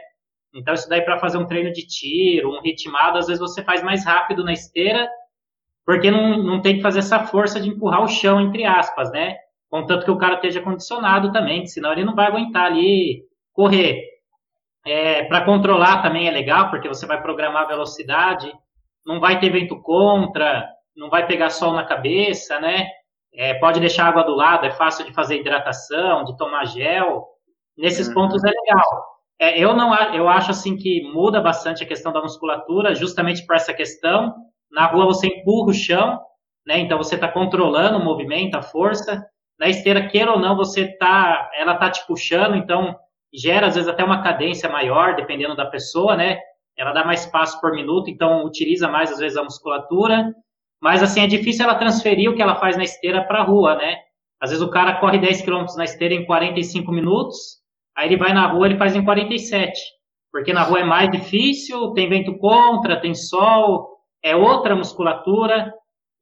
Então, 0.53 0.75
isso 0.75 0.89
daí 0.89 1.03
para 1.03 1.21
fazer 1.21 1.39
um 1.39 1.47
treino 1.47 1.73
de 1.73 1.87
tiro, 1.87 2.51
um 2.51 2.61
ritmado, 2.61 3.19
às 3.19 3.29
vezes 3.29 3.41
você 3.41 3.63
faz 3.63 3.81
mais 3.81 4.05
rápido 4.05 4.43
na 4.43 4.53
esteira, 4.53 5.09
porque 5.87 6.11
não, 6.11 6.43
não 6.43 6.61
tem 6.61 6.79
que 6.79 6.83
fazer 6.83 6.99
essa 6.99 7.21
força 7.27 7.61
de 7.61 7.69
empurrar 7.69 8.03
o 8.03 8.09
chão, 8.09 8.41
entre 8.41 8.65
aspas, 8.65 9.13
né? 9.13 9.37
Contanto 9.71 10.05
que 10.05 10.11
o 10.11 10.19
cara 10.19 10.35
esteja 10.35 10.61
condicionado 10.61 11.31
também, 11.31 11.65
senão 11.65 11.93
ele 11.93 12.05
não 12.05 12.17
vai 12.17 12.27
aguentar 12.27 12.65
ali 12.65 13.23
correr. 13.53 14.12
É, 14.85 15.25
para 15.25 15.45
controlar 15.45 16.03
também 16.03 16.27
é 16.27 16.31
legal, 16.31 16.71
porque 16.71 16.89
você 16.89 17.07
vai 17.07 17.21
programar 17.23 17.63
a 17.63 17.69
velocidade, 17.69 18.53
não 19.07 19.21
vai 19.21 19.39
ter 19.39 19.51
vento 19.51 19.81
contra, 19.81 20.69
não 20.97 21.09
vai 21.09 21.27
pegar 21.27 21.51
sol 21.51 21.73
na 21.73 21.85
cabeça, 21.85 22.59
né? 22.61 22.89
É, 23.35 23.55
pode 23.55 23.81
deixar 23.81 24.07
água 24.09 24.25
do 24.25 24.35
lado, 24.35 24.67
é 24.67 24.71
fácil 24.71 25.07
de 25.07 25.13
fazer 25.13 25.41
hidratação, 25.41 26.25
de 26.25 26.37
tomar 26.37 26.67
gel. 26.67 27.27
Nesses 27.77 28.09
uhum. 28.09 28.15
pontos 28.15 28.45
é 28.45 28.51
legal. 28.51 29.13
É, 29.39 29.59
eu 29.59 29.75
não 29.75 29.95
eu 30.13 30.29
acho 30.29 30.51
assim 30.51 30.77
que 30.77 31.03
muda 31.13 31.41
bastante 31.41 31.83
a 31.83 31.87
questão 31.87 32.13
da 32.13 32.21
musculatura, 32.21 32.95
justamente 32.95 33.47
por 33.47 33.57
essa 33.57 33.73
questão. 33.73 34.35
Na 34.71 34.87
rua 34.87 35.07
você 35.07 35.29
empurra 35.29 35.71
o 35.71 35.75
chão, 35.75 36.21
né? 36.67 36.79
Então 36.79 36.99
você 36.99 37.15
está 37.15 37.29
controlando 37.29 37.99
o 37.99 38.05
movimento, 38.05 38.57
a 38.57 38.63
força. 38.63 39.25
Na 39.59 39.69
esteira, 39.69 40.09
queira 40.09 40.33
ou 40.33 40.39
não, 40.39 40.57
você 40.57 40.89
tá, 40.97 41.51
ela 41.55 41.77
tá 41.77 41.91
te 41.91 42.07
puxando, 42.07 42.57
então 42.57 42.97
gera 43.33 43.67
às 43.67 43.75
vezes 43.75 43.89
até 43.89 44.05
uma 44.05 44.23
cadência 44.23 44.69
maior, 44.69 45.15
dependendo 45.17 45.57
da 45.57 45.67
pessoa, 45.67 46.17
né? 46.17 46.39
Ela 46.77 46.93
dá 46.93 47.05
mais 47.05 47.27
passos 47.27 47.61
por 47.61 47.73
minuto, 47.73 48.11
então 48.11 48.45
utiliza 48.45 48.89
mais 48.89 49.11
às 49.13 49.19
vezes 49.19 49.37
a 49.37 49.45
musculatura. 49.45 50.33
Mas 50.81 51.03
assim 51.03 51.21
é 51.21 51.27
difícil 51.27 51.65
ela 51.65 51.77
transferir 51.77 52.31
o 52.31 52.35
que 52.35 52.43
ela 52.43 52.57
faz 52.57 52.77
na 52.77 52.83
esteira 52.83 53.25
para 53.25 53.41
a 53.41 53.45
rua, 53.45 53.77
né? 53.77 53.97
Às 54.41 54.51
vezes 54.51 54.65
o 54.65 54.71
cara 54.71 54.99
corre 54.99 55.19
10 55.19 55.43
km 55.43 55.65
na 55.77 55.85
esteira 55.85 56.15
em 56.15 56.27
45 56.27 56.91
minutos, 56.91 57.37
aí 57.97 58.09
ele 58.09 58.17
vai 58.17 58.33
na 58.33 58.47
rua 58.49 58.67
ele 58.67 58.77
faz 58.77 58.97
em 58.97 59.05
47, 59.05 59.81
porque 60.33 60.53
na 60.53 60.65
rua 60.65 60.81
é 60.81 60.85
mais 60.85 61.11
difícil, 61.11 61.93
tem 61.93 62.09
vento 62.09 62.37
contra, 62.39 63.01
tem 63.01 63.15
sol, 63.15 63.93
é 64.23 64.35
outra 64.35 64.75
musculatura. 64.75 65.73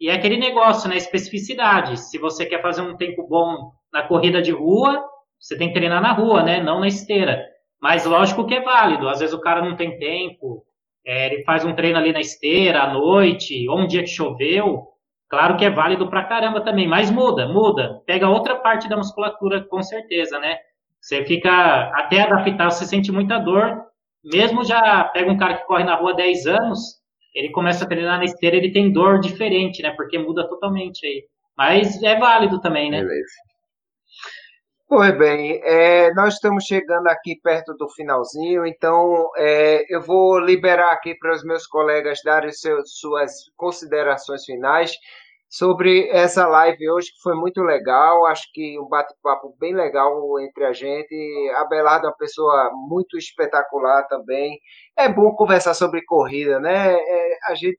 E 0.00 0.08
é 0.08 0.14
aquele 0.14 0.38
negócio, 0.38 0.88
né? 0.88 0.96
Especificidade. 0.96 1.98
Se 1.98 2.18
você 2.18 2.46
quer 2.46 2.62
fazer 2.62 2.80
um 2.80 2.96
tempo 2.96 3.26
bom 3.28 3.70
na 3.92 4.02
corrida 4.02 4.40
de 4.40 4.50
rua, 4.50 5.02
você 5.40 5.56
tem 5.56 5.68
que 5.68 5.74
treinar 5.74 6.02
na 6.02 6.12
rua, 6.12 6.42
né? 6.42 6.62
Não 6.62 6.80
na 6.80 6.86
esteira. 6.86 7.42
Mas 7.80 8.04
lógico 8.04 8.46
que 8.46 8.54
é 8.54 8.60
válido. 8.60 9.08
Às 9.08 9.20
vezes 9.20 9.34
o 9.34 9.40
cara 9.40 9.64
não 9.64 9.74
tem 9.74 9.98
tempo, 9.98 10.62
é, 11.04 11.32
ele 11.32 11.44
faz 11.44 11.64
um 11.64 11.74
treino 11.74 11.98
ali 11.98 12.12
na 12.12 12.20
esteira 12.20 12.82
à 12.82 12.92
noite, 12.92 13.66
ou 13.68 13.80
um 13.80 13.86
dia 13.86 14.02
que 14.02 14.08
choveu. 14.08 14.88
Claro 15.28 15.56
que 15.56 15.64
é 15.64 15.70
válido 15.70 16.08
pra 16.10 16.24
caramba 16.24 16.60
também, 16.60 16.86
mas 16.86 17.10
muda, 17.10 17.48
muda. 17.48 18.02
Pega 18.04 18.28
outra 18.28 18.56
parte 18.56 18.88
da 18.88 18.96
musculatura, 18.96 19.62
com 19.64 19.82
certeza, 19.82 20.38
né? 20.38 20.58
Você 21.00 21.24
fica, 21.24 21.90
até 21.94 22.20
adaptar, 22.20 22.70
você 22.70 22.84
sente 22.84 23.10
muita 23.10 23.38
dor. 23.38 23.82
Mesmo 24.22 24.64
já 24.64 25.04
pega 25.04 25.30
um 25.32 25.38
cara 25.38 25.54
que 25.54 25.66
corre 25.66 25.84
na 25.84 25.94
rua 25.94 26.10
há 26.10 26.16
10 26.16 26.46
anos, 26.46 27.00
ele 27.34 27.48
começa 27.50 27.84
a 27.84 27.88
treinar 27.88 28.18
na 28.18 28.24
esteira, 28.24 28.56
ele 28.56 28.72
tem 28.72 28.92
dor 28.92 29.20
diferente, 29.20 29.82
né? 29.82 29.92
Porque 29.92 30.18
muda 30.18 30.46
totalmente 30.46 31.06
aí. 31.06 31.24
Mas 31.56 32.02
é 32.02 32.18
válido 32.18 32.60
também, 32.60 32.90
né? 32.90 33.00
Beleza. 33.00 33.49
Pois 34.90 35.16
bem, 35.16 35.60
é, 35.62 36.12
nós 36.14 36.34
estamos 36.34 36.64
chegando 36.64 37.06
aqui 37.06 37.36
perto 37.40 37.72
do 37.74 37.88
finalzinho, 37.90 38.66
então 38.66 39.30
é, 39.36 39.84
eu 39.88 40.02
vou 40.02 40.36
liberar 40.40 40.90
aqui 40.90 41.14
para 41.14 41.32
os 41.32 41.44
meus 41.44 41.64
colegas 41.64 42.18
darem 42.24 42.50
seus, 42.50 42.98
suas 42.98 43.30
considerações 43.56 44.44
finais 44.44 44.90
sobre 45.48 46.08
essa 46.10 46.44
live 46.48 46.90
hoje, 46.90 47.12
que 47.12 47.22
foi 47.22 47.36
muito 47.36 47.62
legal. 47.62 48.26
Acho 48.26 48.42
que 48.52 48.80
um 48.80 48.88
bate-papo 48.88 49.54
bem 49.60 49.72
legal 49.76 50.12
entre 50.40 50.64
a 50.64 50.72
gente. 50.72 51.14
A 51.54 51.64
Belardo 51.66 52.06
é 52.08 52.10
uma 52.10 52.16
pessoa 52.16 52.72
muito 52.88 53.16
espetacular 53.16 54.08
também. 54.08 54.58
É 54.98 55.08
bom 55.08 55.32
conversar 55.36 55.74
sobre 55.74 56.04
corrida, 56.04 56.58
né? 56.58 56.94
É, 56.94 57.38
a, 57.46 57.54
gente, 57.54 57.78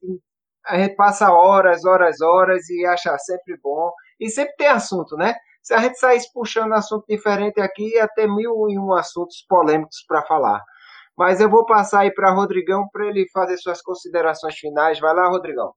a 0.66 0.80
gente 0.80 0.96
passa 0.96 1.30
horas, 1.30 1.84
horas, 1.84 2.22
horas 2.22 2.70
e 2.70 2.86
acha 2.86 3.18
sempre 3.18 3.58
bom. 3.62 3.92
E 4.18 4.30
sempre 4.30 4.56
tem 4.56 4.68
assunto, 4.68 5.18
né? 5.18 5.36
Se 5.72 5.76
a 5.76 5.80
gente 5.80 5.98
saísse 6.00 6.30
puxando 6.34 6.74
assunto 6.74 7.06
diferente 7.08 7.62
aqui, 7.62 7.96
ia 7.96 8.06
ter 8.06 8.28
mil 8.28 8.70
e 8.70 8.78
um 8.78 8.92
assuntos 8.94 9.46
polêmicos 9.48 10.04
para 10.06 10.22
falar. 10.24 10.62
Mas 11.18 11.40
eu 11.40 11.50
vou 11.50 11.66
passar 11.66 12.02
aí 12.02 12.14
para 12.14 12.34
Rodrigão 12.34 12.90
para 12.92 13.08
ele 13.08 13.26
fazer 13.32 13.56
suas 13.58 13.82
considerações 13.82 14.54
finais. 14.56 15.00
Vai 15.00 15.16
lá, 15.16 15.30
Rodrigão. 15.30 15.72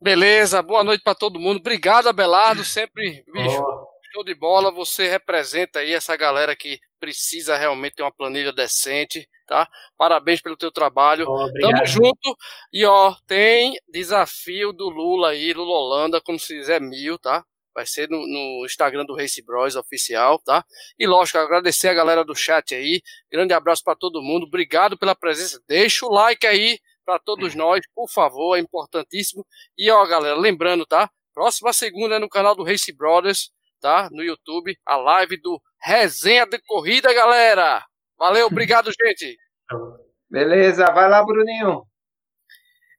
Beleza, 0.00 0.62
boa 0.62 0.82
noite 0.82 1.02
para 1.04 1.14
todo 1.14 1.38
mundo. 1.38 1.58
Obrigado, 1.58 2.08
Abelardo. 2.08 2.64
Sempre, 2.64 3.22
bicho, 3.30 3.60
oh. 3.60 3.86
show 4.10 4.24
de 4.24 4.34
bola. 4.34 4.72
Você 4.72 5.06
representa 5.06 5.80
aí 5.80 5.92
essa 5.92 6.16
galera 6.16 6.56
que 6.56 6.78
precisa 6.98 7.58
realmente 7.58 7.96
ter 7.96 8.04
uma 8.04 8.16
planilha 8.16 8.54
decente, 8.54 9.28
tá? 9.46 9.68
Parabéns 9.98 10.40
pelo 10.40 10.56
teu 10.56 10.72
trabalho. 10.72 11.26
Oh, 11.28 11.52
Tamo 11.60 11.84
junto. 11.84 12.34
E 12.72 12.86
ó, 12.86 13.14
tem 13.26 13.74
desafio 13.86 14.72
do 14.72 14.88
Lula 14.88 15.32
aí, 15.32 15.52
Lula 15.52 15.74
Holanda, 15.74 16.22
como 16.22 16.38
se 16.38 16.56
fizer 16.56 16.80
mil, 16.80 17.18
tá? 17.18 17.44
Vai 17.76 17.84
ser 17.84 18.08
no, 18.08 18.26
no, 18.26 18.64
Instagram 18.64 19.04
do 19.04 19.14
Race 19.14 19.42
Bros 19.42 19.76
oficial, 19.76 20.38
tá? 20.38 20.64
E 20.98 21.06
lógico, 21.06 21.36
agradecer 21.36 21.88
a 21.88 21.94
galera 21.94 22.24
do 22.24 22.34
chat 22.34 22.74
aí. 22.74 23.02
Grande 23.30 23.52
abraço 23.52 23.84
para 23.84 23.94
todo 23.94 24.22
mundo. 24.22 24.46
Obrigado 24.46 24.96
pela 24.96 25.14
presença. 25.14 25.60
Deixa 25.68 26.06
o 26.06 26.10
like 26.10 26.46
aí 26.46 26.78
para 27.04 27.18
todos 27.18 27.54
nós, 27.54 27.82
por 27.94 28.08
favor, 28.08 28.56
é 28.56 28.60
importantíssimo. 28.60 29.46
E 29.76 29.90
ó, 29.90 30.06
galera, 30.06 30.34
lembrando, 30.36 30.86
tá? 30.86 31.10
Próxima 31.34 31.70
segunda 31.74 32.16
é 32.16 32.18
no 32.18 32.30
canal 32.30 32.56
do 32.56 32.64
Race 32.64 32.90
Brothers, 32.96 33.50
tá? 33.78 34.08
No 34.10 34.24
YouTube, 34.24 34.74
a 34.86 34.96
live 34.96 35.36
do 35.42 35.60
Resenha 35.78 36.46
de 36.46 36.58
Corrida, 36.66 37.12
galera. 37.12 37.84
Valeu, 38.18 38.46
obrigado, 38.46 38.90
gente. 39.04 39.36
Beleza, 40.30 40.86
vai 40.86 41.10
lá, 41.10 41.22
Bruninho. 41.22 41.86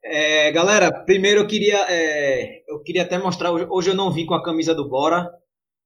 É, 0.10 0.52
galera, 0.54 0.90
primeiro 1.04 1.42
eu 1.42 1.48
queria, 1.48 1.86
é, 1.90 2.64
eu 2.66 2.82
queria 2.82 3.04
até 3.04 3.18
mostrar, 3.18 3.52
hoje, 3.52 3.90
eu 3.90 3.94
não 3.94 4.10
vim 4.10 4.26
com 4.26 4.34
a 4.34 4.42
camisa 4.42 4.74
do 4.74 4.88
Bora, 4.88 5.30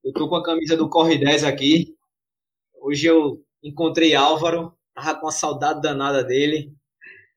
eu 0.04 0.14
tô 0.14 0.30
com 0.30 0.36
a 0.36 0.44
camisa 0.44 0.78
do 0.78 0.88
Corre 0.88 1.18
10 1.18 1.44
aqui. 1.44 1.96
Hoje 2.80 3.08
eu 3.08 3.44
encontrei 3.64 4.14
Álvaro, 4.14 4.74
tava 4.94 5.20
com 5.20 5.28
a 5.28 5.32
saudade 5.32 5.82
danada 5.82 6.24
dele. 6.24 6.72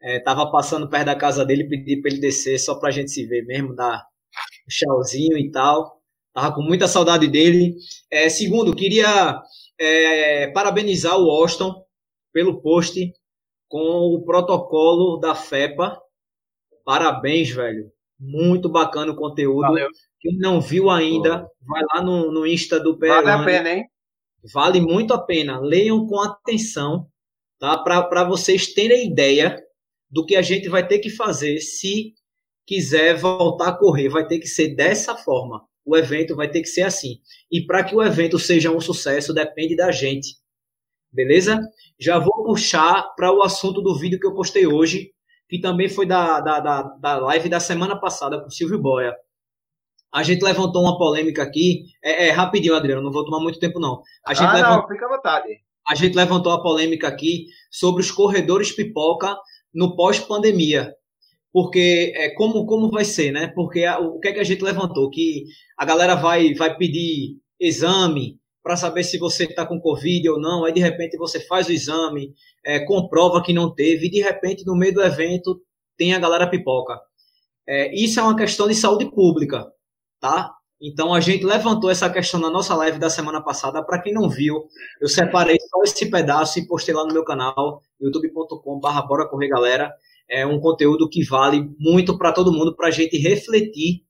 É, 0.03 0.21
tava 0.21 0.51
passando 0.51 0.89
perto 0.89 1.07
da 1.07 1.17
casa 1.17 1.45
dele, 1.45 1.69
pedi 1.69 2.03
para 2.03 2.11
ele 2.11 2.21
descer 2.21 2.59
só 2.59 2.75
pra 2.79 2.91
gente 2.91 3.11
se 3.11 3.25
ver 3.27 3.47
mesmo, 3.47 3.75
dar 3.75 4.05
um 4.67 4.69
tchauzinho 4.69 5.39
e 5.39 5.51
tal. 5.51 6.03
Tava 6.35 6.55
com 6.55 6.61
muita 6.61 6.87
saudade 6.87 7.27
dele. 7.29 7.77
É, 8.11 8.29
segundo, 8.29 8.77
queria 8.77 9.41
é, 9.81 10.49
parabenizar 10.49 11.19
o 11.19 11.31
Austin 11.31 11.73
pelo 12.31 12.61
post 12.61 13.11
com 13.69 14.15
o 14.15 14.23
protocolo 14.23 15.17
da 15.17 15.35
FEPA. 15.35 16.04
Parabéns, 16.85 17.51
velho. 17.51 17.91
Muito 18.19 18.69
bacana 18.69 19.13
o 19.13 19.17
conteúdo. 19.17 19.63
Valeu. 19.63 19.89
Quem 20.21 20.39
não 20.39 20.61
viu 20.61 20.89
ainda, 20.91 21.47
vai 21.61 21.83
lá 21.93 22.03
no, 22.03 22.33
no 22.33 22.47
Insta 22.47 22.81
do 22.81 22.99
PL. 22.99 23.23
Vale 23.23 23.31
a 23.31 23.45
pena, 23.45 23.73
hein? 23.73 23.85
Vale 24.53 24.81
muito 24.81 25.13
a 25.13 25.19
pena. 25.19 25.59
Leiam 25.61 26.07
com 26.07 26.21
atenção, 26.21 27.07
tá? 27.59 27.77
Para 27.79 28.25
vocês 28.25 28.73
terem 28.73 29.11
ideia 29.11 29.63
do 30.11 30.25
que 30.25 30.37
a 30.37 30.43
gente 30.43 30.69
vai 30.69 30.87
ter 30.87 30.99
que 30.99 31.11
fazer 31.11 31.59
se 31.61 32.15
quiser 32.67 33.17
voltar 33.17 33.69
a 33.69 33.77
correr. 33.77 34.09
Vai 34.09 34.27
ter 34.27 34.39
que 34.39 34.47
ser 34.47 34.75
dessa 34.75 35.17
forma. 35.17 35.63
O 35.85 35.97
evento 35.97 36.35
vai 36.35 36.51
ter 36.51 36.63
que 36.63 36.69
ser 36.69 36.83
assim. 36.83 37.19
E 37.51 37.61
para 37.67 37.85
que 37.85 37.95
o 37.95 38.03
evento 38.03 38.39
seja 38.39 38.71
um 38.71 38.81
sucesso, 38.81 39.35
depende 39.35 39.77
da 39.77 39.93
gente. 39.93 40.37
Beleza? 41.13 41.61
Já 42.01 42.19
vou 42.19 42.45
puxar 42.45 43.15
para 43.15 43.33
o 43.33 43.43
assunto 43.43 43.83
do 43.83 43.97
vídeo 43.99 44.19
que 44.19 44.27
eu 44.27 44.35
postei 44.35 44.67
hoje, 44.67 45.13
que 45.49 45.61
também 45.61 45.89
foi 45.89 46.07
da, 46.07 46.41
da, 46.41 46.61
da, 46.61 46.83
da 46.83 47.17
live 47.17 47.49
da 47.49 47.61
semana 47.61 47.99
passada 47.99 48.41
com 48.41 48.47
o 48.47 48.51
Silvio 48.51 48.81
Boia. 48.81 49.15
A 50.13 50.23
gente 50.23 50.45
levantou 50.45 50.83
uma 50.83 50.97
polêmica 50.97 51.43
aqui. 51.43 51.87
É, 52.03 52.29
é, 52.29 52.31
rapidinho, 52.31 52.77
Adriano, 52.77 53.03
não 53.03 53.11
vou 53.11 53.25
tomar 53.25 53.41
muito 53.41 53.59
tempo, 53.59 53.81
não. 53.81 54.01
A 54.25 54.33
gente 54.33 54.47
ah, 54.47 54.55
levantou, 54.55 54.83
não, 54.83 54.89
fica 54.89 55.07
à 55.07 55.17
vontade. 55.17 55.49
A 55.89 55.95
gente 55.95 56.15
levantou 56.15 56.53
a 56.53 56.63
polêmica 56.63 57.09
aqui 57.09 57.47
sobre 57.71 58.01
os 58.01 58.11
corredores 58.11 58.71
pipoca 58.73 59.37
no 59.75 59.97
pós-pandemia. 59.97 60.95
Porque 61.53 62.13
é, 62.17 62.31
como, 62.31 62.65
como 62.65 62.91
vai 62.91 63.05
ser, 63.05 63.33
né? 63.33 63.49
Porque 63.49 63.85
a, 63.85 63.99
o 63.99 64.21
que 64.21 64.29
é 64.29 64.33
que 64.33 64.41
a 64.41 64.45
gente 64.45 64.63
levantou? 64.63 65.11
Que 65.11 65.45
a 65.77 65.85
galera 65.85 66.15
vai, 66.15 66.55
vai 66.55 66.77
pedir 66.77 67.37
exame 67.59 68.39
para 68.65 68.79
saber 68.79 69.05
se 69.05 69.19
você 69.19 69.45
está 69.45 69.67
com 69.67 69.79
Covid 69.79 70.27
ou 70.31 70.41
não, 70.41 70.65
aí 70.65 70.73
de 70.73 70.81
repente 70.81 71.19
você 71.19 71.39
faz 71.39 71.69
o 71.69 71.73
exame, 71.73 72.33
é, 72.65 72.81
comprova 72.81 73.43
que 73.43 73.53
não 73.53 73.73
teve, 73.73 74.07
e 74.07 74.11
de 74.11 74.23
repente 74.23 74.65
no 74.65 74.75
meio 74.75 74.95
do 74.95 75.03
evento 75.03 75.61
tem 75.99 76.15
a 76.15 76.19
galera 76.19 76.49
pipoca. 76.49 76.99
É, 77.69 77.95
isso 77.95 78.19
é 78.19 78.23
uma 78.23 78.35
questão 78.35 78.67
de 78.67 78.75
saúde 78.75 79.11
pública, 79.11 79.71
tá? 80.19 80.51
Então 80.81 81.13
a 81.13 81.21
gente 81.21 81.45
levantou 81.45 81.91
essa 81.91 82.09
questão 82.09 82.41
na 82.41 82.49
nossa 82.49 82.75
live 82.75 82.99
da 82.99 83.11
semana 83.11 83.43
passada. 83.43 83.85
Para 83.85 84.01
quem 84.01 84.15
não 84.15 84.31
viu, 84.31 84.65
eu 84.99 85.09
separei 85.09 85.59
só 85.61 85.83
esse 85.83 86.11
pedaço 86.11 86.59
e 86.59 86.67
postei 86.67 86.95
lá 86.95 87.05
no 87.07 87.13
meu 87.13 87.25
canal, 87.25 87.83
youtube.com/barra 88.01 89.03
Bora 89.03 89.29
Correr 89.29 89.49
Galera. 89.49 89.93
É 90.29 90.47
um 90.47 90.59
conteúdo 90.59 91.07
que 91.09 91.23
vale 91.23 91.71
muito 91.79 92.17
para 92.17 92.33
todo 92.33 92.53
mundo, 92.53 92.75
para 92.75 92.89
a 92.89 92.91
gente 92.91 93.19
refletir 93.19 94.04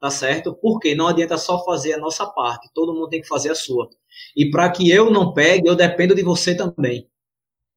tá 0.00 0.10
certo? 0.10 0.54
Porque 0.54 0.94
não 0.94 1.06
adianta 1.06 1.36
só 1.36 1.62
fazer 1.64 1.92
a 1.92 1.98
nossa 1.98 2.26
parte, 2.26 2.70
todo 2.74 2.94
mundo 2.94 3.08
tem 3.08 3.20
que 3.20 3.28
fazer 3.28 3.50
a 3.50 3.54
sua. 3.54 3.88
E 4.34 4.50
para 4.50 4.70
que 4.70 4.90
eu 4.90 5.10
não 5.10 5.32
pegue, 5.34 5.68
eu 5.68 5.76
dependo 5.76 6.14
de 6.14 6.22
você 6.22 6.56
também. 6.56 7.06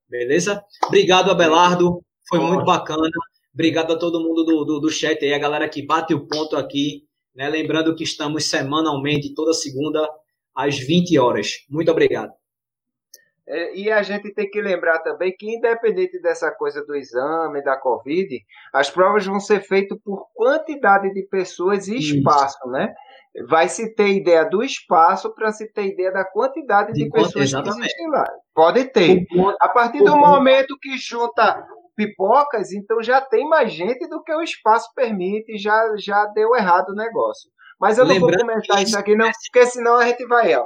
Beleza? 0.08 0.64
Obrigado, 0.86 1.30
Abelardo. 1.30 2.02
Foi 2.28 2.40
muito 2.40 2.64
bacana. 2.64 3.10
Obrigado 3.54 3.94
a 3.94 4.00
todo 4.00 4.22
mundo 4.22 4.44
do, 4.44 4.64
do, 4.64 4.80
do 4.80 4.90
chat 4.90 5.24
aí, 5.24 5.34
a 5.34 5.40
galera 5.40 5.68
que 5.68 5.86
bate 5.86 6.14
o 6.14 6.26
ponto 6.26 6.56
aqui. 6.56 7.04
Né? 7.36 7.50
Lembrando 7.50 7.96
que 7.96 8.04
estamos 8.04 8.46
semanalmente, 8.46 9.34
toda 9.34 9.54
segunda, 9.54 10.08
às 10.56 10.78
20 10.78 11.18
horas. 11.20 11.66
Muito 11.70 11.92
obrigado. 11.92 12.32
É, 13.48 13.76
e 13.76 13.91
a 13.91 14.02
gente 14.02 14.34
tem 14.34 14.50
que 14.50 14.62
lembrar 14.62 15.00
também 15.00 15.36
que, 15.38 15.54
independente 15.54 16.20
dessa 16.22 16.50
coisa 16.52 16.84
do 16.86 16.96
exame, 16.96 17.62
da 17.62 17.78
Covid, 17.78 18.39
as 18.74 18.89
provas 18.89 19.26
vão 19.26 19.39
ser 19.39 19.60
feitas 19.62 19.98
por 20.04 20.28
quantidade 20.34 21.14
de 21.14 21.28
pessoas 21.28 21.88
e 21.88 21.98
espaço, 21.98 22.58
Isso. 22.60 22.70
né? 22.70 22.94
Vai 23.50 23.68
se 23.68 23.94
ter 23.96 24.10
ideia 24.10 24.46
do 24.46 24.64
espaço 24.64 25.34
para 25.34 25.52
se 25.52 25.72
ter 25.74 25.88
ideia 25.88 26.12
da 26.12 26.24
quantidade 26.24 26.94
de, 26.94 27.04
de 27.04 27.10
pessoas 27.10 27.54
que 27.54 27.70
existem 27.70 28.10
lá. 28.10 28.26
Pode 28.54 28.86
ter. 28.86 29.26
A 29.60 29.68
partir 29.68 30.04
do 30.04 30.16
momento 30.16 30.78
que 30.80 30.98
junta 30.98 31.66
pipocas, 31.96 32.72
então 32.72 33.02
já 33.02 33.20
tem 33.20 33.48
mais 33.48 33.74
gente 33.74 34.08
do 34.08 34.24
que 34.24 34.34
o 34.34 34.41
espaço 34.41 34.89
permite, 34.96 35.58
já, 35.58 35.84
já 35.98 36.26
deu 36.28 36.56
errado 36.56 36.89
o 36.89 36.96
negócio. 36.96 37.50
Mas 37.80 37.98
eu 37.98 38.06
não 38.06 38.14
Lembrando 38.14 38.38
vou 38.38 38.48
comentar 38.48 38.82
isso 38.82 38.98
aqui, 38.98 39.16
não, 39.16 39.30
porque 39.52 39.66
senão 39.66 39.98
a 39.98 40.06
gente 40.06 40.26
vai, 40.28 40.56
ó. 40.56 40.64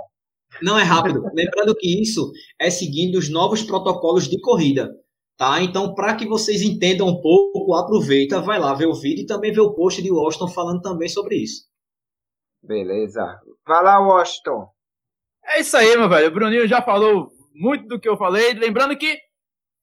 Não 0.62 0.78
é 0.78 0.84
rápido. 0.84 1.24
Lembrando 1.34 1.76
que 1.76 2.01
isso 2.01 2.32
é 2.60 2.70
seguindo 2.70 3.18
os 3.18 3.30
novos 3.30 3.62
protocolos 3.62 4.28
de 4.28 4.39
corrida. 4.41 4.93
Tá? 5.38 5.62
Então, 5.62 5.93
para 5.93 6.16
que 6.16 6.26
vocês 6.26 6.64
entendam 6.64 7.08
um 7.08 7.22
pouco, 7.22 7.76
aproveita, 7.76 8.41
vai 8.41 8.60
lá 8.60 8.74
ver 8.74 8.88
o 8.88 8.95
vídeo 8.95 9.22
e 9.22 9.28
também 9.28 9.51
ver 9.51 9.62
o 9.62 9.74
post 9.74 10.01
de 10.01 10.12
Washington 10.12 10.47
falando 10.47 10.82
também 10.82 11.08
sobre 11.08 11.36
isso. 11.36 11.68
Beleza. 12.64 13.39
Vai 13.66 13.84
lá, 13.84 13.99
Washington. 13.99 14.68
É 15.45 15.60
isso 15.60 15.78
aí, 15.78 15.95
meu 15.95 16.10
velho. 16.10 16.30
O 16.30 16.32
Bruninho 16.32 16.68
já 16.68 16.82
falou 16.82 17.32
muito 17.53 17.88
do 17.88 17.99
que 17.99 18.10
eu 18.10 18.18
falei. 18.18 18.53
Lembrando 18.53 18.97
que 18.97 19.16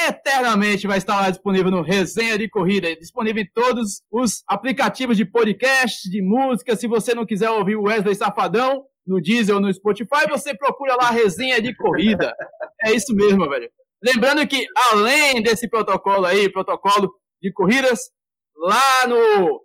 Eternamente 0.00 0.86
vai 0.86 0.98
estar 0.98 1.20
lá 1.20 1.30
disponível 1.30 1.70
no 1.70 1.82
Resenha 1.82 2.36
de 2.36 2.48
Corrida, 2.48 2.94
disponível 2.96 3.42
em 3.42 3.50
todos 3.54 4.02
os 4.10 4.42
aplicativos 4.48 5.16
de 5.16 5.24
podcast, 5.24 6.10
de 6.10 6.20
música. 6.20 6.74
Se 6.74 6.88
você 6.88 7.14
não 7.14 7.24
quiser 7.24 7.50
ouvir 7.50 7.76
o 7.76 7.84
Wesley 7.84 8.14
Safadão 8.14 8.84
no 9.06 9.20
Diesel 9.20 9.56
ou 9.56 9.60
no 9.60 9.72
Spotify, 9.72 10.28
você 10.28 10.56
procura 10.56 10.96
lá 10.96 11.10
Resenha 11.10 11.60
de 11.62 11.74
Corrida. 11.76 12.34
É 12.82 12.92
isso 12.92 13.14
mesmo, 13.14 13.48
velho. 13.48 13.70
Lembrando 14.02 14.46
que, 14.46 14.66
além 14.92 15.42
desse 15.42 15.68
protocolo 15.68 16.26
aí, 16.26 16.50
protocolo 16.50 17.14
de 17.40 17.52
corridas, 17.52 18.10
lá 18.56 19.06
no, 19.06 19.62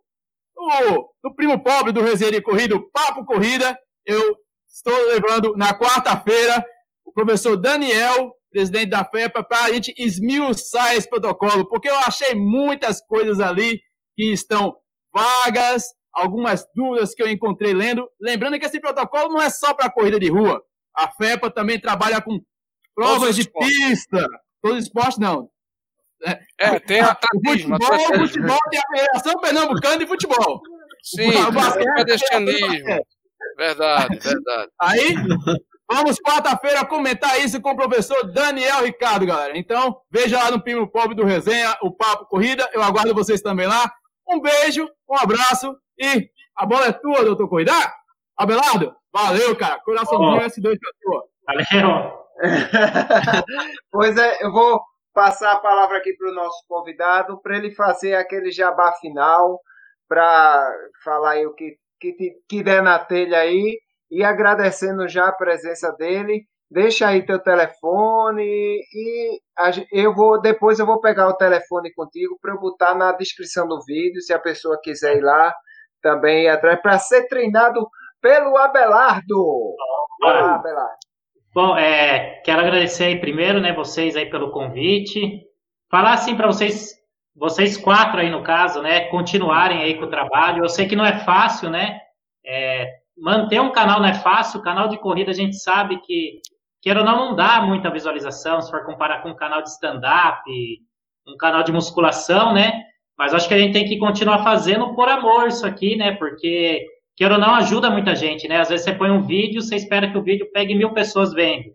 no, 0.56 1.10
no 1.24 1.36
Primo 1.36 1.62
Pobre 1.64 1.92
do 1.92 2.02
Resenha 2.02 2.32
de 2.32 2.42
Corrida, 2.42 2.76
o 2.76 2.90
Papo 2.92 3.26
Corrida, 3.26 3.78
eu 4.06 4.38
estou 4.68 4.94
levando 5.08 5.56
na 5.58 5.78
quarta-feira 5.78 6.64
o 7.04 7.12
professor 7.12 7.58
Daniel, 7.58 8.34
presidente 8.50 8.90
da 8.90 9.06
FEPA, 9.06 9.44
para 9.44 9.66
a 9.66 9.74
gente 9.74 9.94
esmiuçar 9.98 10.96
esse 10.96 11.10
protocolo, 11.10 11.68
porque 11.68 11.90
eu 11.90 11.96
achei 12.00 12.36
muitas 12.36 13.02
coisas 13.06 13.40
ali 13.40 13.80
que 14.16 14.32
estão 14.32 14.76
vagas, 15.14 15.84
algumas 16.14 16.66
dúvidas 16.76 17.14
que 17.14 17.22
eu 17.22 17.30
encontrei 17.30 17.74
lendo. 17.74 18.10
Lembrando 18.20 18.60
que 18.60 18.66
esse 18.66 18.80
protocolo 18.80 19.34
não 19.34 19.42
é 19.42 19.50
só 19.50 19.74
para 19.74 19.92
corrida 19.92 20.20
de 20.20 20.30
rua. 20.30 20.62
A 20.96 21.12
FEPA 21.12 21.52
também 21.52 21.80
trabalha 21.80 22.22
com 22.22 22.40
Provas 23.00 23.36
de 23.38 23.50
pista. 23.50 24.28
Todo 24.62 24.78
esporte, 24.78 25.22
não. 25.22 25.50
É, 26.26 26.40
é 26.60 26.80
tem 26.82 27.00
a 27.00 27.16
futebol, 27.16 27.78
futebol, 27.80 28.28
futebol 28.28 28.60
tem 28.70 28.80
a 28.80 28.98
Federação 28.98 29.34
Pernambucana 29.40 29.98
de 29.98 30.06
Futebol. 30.06 30.62
Sim, 31.02 31.30
o 31.30 31.52
basquete, 31.54 32.26
é 32.34 33.00
Verdade, 33.58 34.20
verdade. 34.20 34.72
Aí, 34.82 35.16
vamos 35.90 36.20
quarta-feira 36.20 36.86
comentar 36.86 37.40
isso 37.40 37.60
com 37.62 37.72
o 37.72 37.76
professor 37.76 38.32
Daniel 38.32 38.84
Ricardo, 38.84 39.26
galera. 39.26 39.58
Então, 39.58 40.00
veja 40.12 40.38
lá 40.38 40.52
no 40.52 40.62
Primo 40.62 40.90
Pobre 40.90 41.16
do 41.16 41.26
Resenha, 41.26 41.76
o 41.82 41.92
Papo 41.92 42.28
Corrida. 42.28 42.70
Eu 42.74 42.84
aguardo 42.84 43.14
vocês 43.14 43.42
também 43.42 43.68
lá. 43.68 43.92
Um 44.28 44.40
beijo, 44.40 44.88
um 45.10 45.16
abraço 45.16 45.76
e 45.98 46.30
a 46.56 46.66
bola 46.66 46.88
é 46.88 46.92
tua, 46.92 47.26
doutor 47.26 47.50
Corrida. 47.50 47.72
Abelardo, 48.38 48.96
valeu, 49.12 49.56
cara. 49.58 49.80
Coraçãozinho 49.80 50.38
oh. 50.38 50.46
S2 50.46 50.78
pra 50.80 50.92
tua. 51.02 51.24
Valeu. 51.48 52.20
pois 53.92 54.18
é, 54.18 54.44
eu 54.44 54.52
vou 54.52 54.82
passar 55.14 55.54
a 55.54 55.60
palavra 55.60 55.98
aqui 55.98 56.14
para 56.14 56.30
o 56.30 56.34
nosso 56.34 56.64
convidado, 56.68 57.42
para 57.42 57.58
ele 57.58 57.72
fazer 57.72 58.16
aquele 58.16 58.52
jabá 58.52 58.94
final, 59.02 59.60
para 60.08 60.72
falar 61.04 61.32
aí 61.32 61.46
o 61.46 61.54
que, 61.54 61.76
que, 62.00 62.14
que 62.48 62.64
der 62.64 62.82
na 62.82 63.00
telha 63.00 63.40
aí, 63.40 63.80
e 64.12 64.24
agradecendo 64.24 65.08
já 65.08 65.28
a 65.28 65.34
presença 65.34 65.92
dele. 65.94 66.46
Deixa 66.72 67.08
aí 67.08 67.26
teu 67.26 67.40
telefone 67.40 68.44
e 68.44 69.40
eu 69.92 70.14
vou 70.14 70.40
depois 70.40 70.78
eu 70.78 70.86
vou 70.86 71.02
pegar 71.02 71.28
o 71.28 71.36
telefone 71.36 71.92
contigo 71.94 72.38
para 72.40 72.54
eu 72.54 72.60
botar 72.60 72.94
na 72.94 73.12
descrição 73.12 73.68
do 73.68 73.84
vídeo, 73.84 74.22
se 74.22 74.34
a 74.34 74.40
pessoa 74.40 74.80
quiser 74.82 75.18
ir 75.18 75.22
lá 75.22 75.52
também 76.02 76.46
ir 76.46 76.50
atrás 76.50 76.80
para 76.82 77.00
ser 77.00 77.28
treinado 77.28 77.88
pelo 78.22 78.56
Abelardo. 78.58 79.76
Olá, 80.22 80.56
Abelardo. 80.56 80.98
Bom, 81.54 81.76
é, 81.76 82.42
quero 82.46 82.62
agradecer 82.62 83.06
aí 83.06 83.20
primeiro, 83.20 83.60
né, 83.60 83.74
vocês 83.74 84.16
aí 84.16 84.30
pelo 84.30 84.52
convite. 84.52 85.42
Falar 85.90 86.14
assim 86.14 86.36
para 86.36 86.48
vocês, 86.48 86.94
vocês 87.36 87.78
quatro 87.78 88.20
aí 88.20 88.30
no 88.30 88.44
caso, 88.44 88.82
né, 88.82 89.08
continuarem 89.10 89.82
aí 89.82 89.98
com 89.98 90.06
o 90.06 90.10
trabalho. 90.10 90.64
Eu 90.64 90.70
sei 90.70 90.88
que 90.88 90.96
não 90.96 91.06
é 91.06 91.20
fácil, 91.20 91.70
né? 91.70 92.00
É, 92.46 92.99
manter 93.22 93.60
um 93.60 93.72
canal 93.72 94.00
não 94.00 94.08
é 94.08 94.14
fácil. 94.14 94.60
O 94.60 94.64
canal 94.64 94.88
de 94.88 94.98
corrida 94.98 95.32
a 95.32 95.34
gente 95.34 95.56
sabe 95.58 96.00
que, 96.02 96.42
queira 96.82 97.02
ou 97.02 97.06
não, 97.06 97.30
não 97.30 97.36
dá 97.36 97.62
muita 97.62 97.92
visualização 97.92 98.62
se 98.62 98.70
for 98.72 98.86
comparar 98.86 99.22
com 99.22 99.30
um 99.30 99.36
canal 99.36 99.62
de 99.62 99.70
stand-up, 99.70 100.42
um 101.28 101.38
canal 101.38 101.64
de 101.64 101.72
musculação, 101.72 102.54
né? 102.54 102.84
Mas 103.18 103.34
acho 103.34 103.48
que 103.48 103.54
a 103.54 103.58
gente 103.58 103.74
tem 103.74 103.86
que 103.86 103.98
continuar 103.98 104.44
fazendo 104.44 104.96
por 104.96 105.10
amor 105.10 105.48
isso 105.48 105.66
aqui, 105.66 105.96
né? 105.96 106.14
Porque 106.14 106.86
queira 107.16 107.36
ou 107.36 107.40
não, 107.40 107.56
ajuda 107.56 107.90
muita 107.90 108.16
gente, 108.16 108.48
né? 108.48 108.60
Às 108.60 108.70
vezes 108.70 108.86
você 108.86 108.94
põe 108.94 109.12
um 109.12 109.24
vídeo, 109.24 109.62
você 109.62 109.76
espera 109.76 110.10
que 110.10 110.18
o 110.18 110.24
vídeo 110.24 110.50
pegue 110.54 110.74
mil 110.74 110.94
pessoas 110.94 111.34
vendo. 111.34 111.66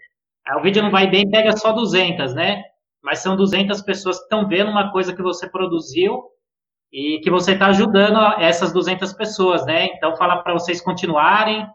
Aí 0.47 0.57
o 0.59 0.63
vídeo 0.63 0.83
não 0.83 0.91
vai 0.91 1.07
bem, 1.07 1.31
pega 1.31 1.57
só 1.57 1.73
200, 1.73 2.35
né? 2.35 2.63
Mas 3.03 3.19
são 3.19 3.37
200 3.37 3.83
pessoas 3.83 4.17
que 4.17 4.25
estão 4.25 4.49
vendo 4.49 4.71
uma 4.71 4.91
coisa 4.91 5.15
que 5.15 5.23
você 5.23 5.49
produziu 5.49 6.23
e 6.95 7.19
que 7.19 7.29
você 7.29 7.55
está 7.55 7.67
ajudando 7.67 8.21
essas 8.41 8.73
200 8.73 9.13
pessoas, 9.15 9.67
né? 9.67 9.87
Então, 9.87 10.17
falar 10.17 10.37
para 10.45 10.53
vocês 10.53 10.81
continuarem, 10.81 11.67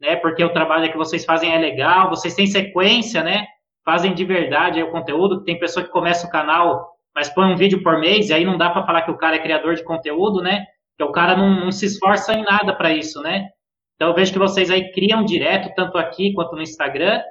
né? 0.00 0.16
Porque 0.16 0.42
o 0.42 0.52
trabalho 0.52 0.90
que 0.90 0.98
vocês 0.98 1.24
fazem 1.24 1.54
é 1.54 1.58
legal, 1.58 2.10
vocês 2.10 2.34
têm 2.34 2.44
sequência, 2.44 3.22
né? 3.22 3.46
Fazem 3.84 4.12
de 4.12 4.24
verdade 4.24 4.82
o 4.82 4.90
conteúdo. 4.90 5.44
Tem 5.44 5.60
pessoa 5.60 5.86
que 5.86 5.92
começa 5.92 6.26
o 6.26 6.30
canal, 6.30 6.90
mas 7.14 7.28
põe 7.28 7.52
um 7.52 7.56
vídeo 7.56 7.84
por 7.84 8.00
mês, 8.00 8.30
e 8.30 8.34
aí 8.34 8.44
não 8.44 8.58
dá 8.58 8.68
para 8.68 8.84
falar 8.84 9.02
que 9.02 9.12
o 9.12 9.16
cara 9.16 9.36
é 9.36 9.38
criador 9.38 9.76
de 9.76 9.84
conteúdo, 9.84 10.42
né? 10.42 10.66
Porque 10.98 11.08
o 11.08 11.14
cara 11.14 11.36
não, 11.36 11.66
não 11.66 11.70
se 11.70 11.86
esforça 11.86 12.34
em 12.34 12.42
nada 12.42 12.74
para 12.74 12.92
isso, 12.92 13.22
né? 13.22 13.50
Então 13.94 14.08
eu 14.08 14.14
vejo 14.14 14.32
que 14.32 14.40
vocês 14.40 14.72
aí 14.72 14.90
criam 14.90 15.24
direto, 15.24 15.72
tanto 15.76 15.96
aqui 15.96 16.32
quanto 16.34 16.56
no 16.56 16.62
Instagram. 16.62 17.22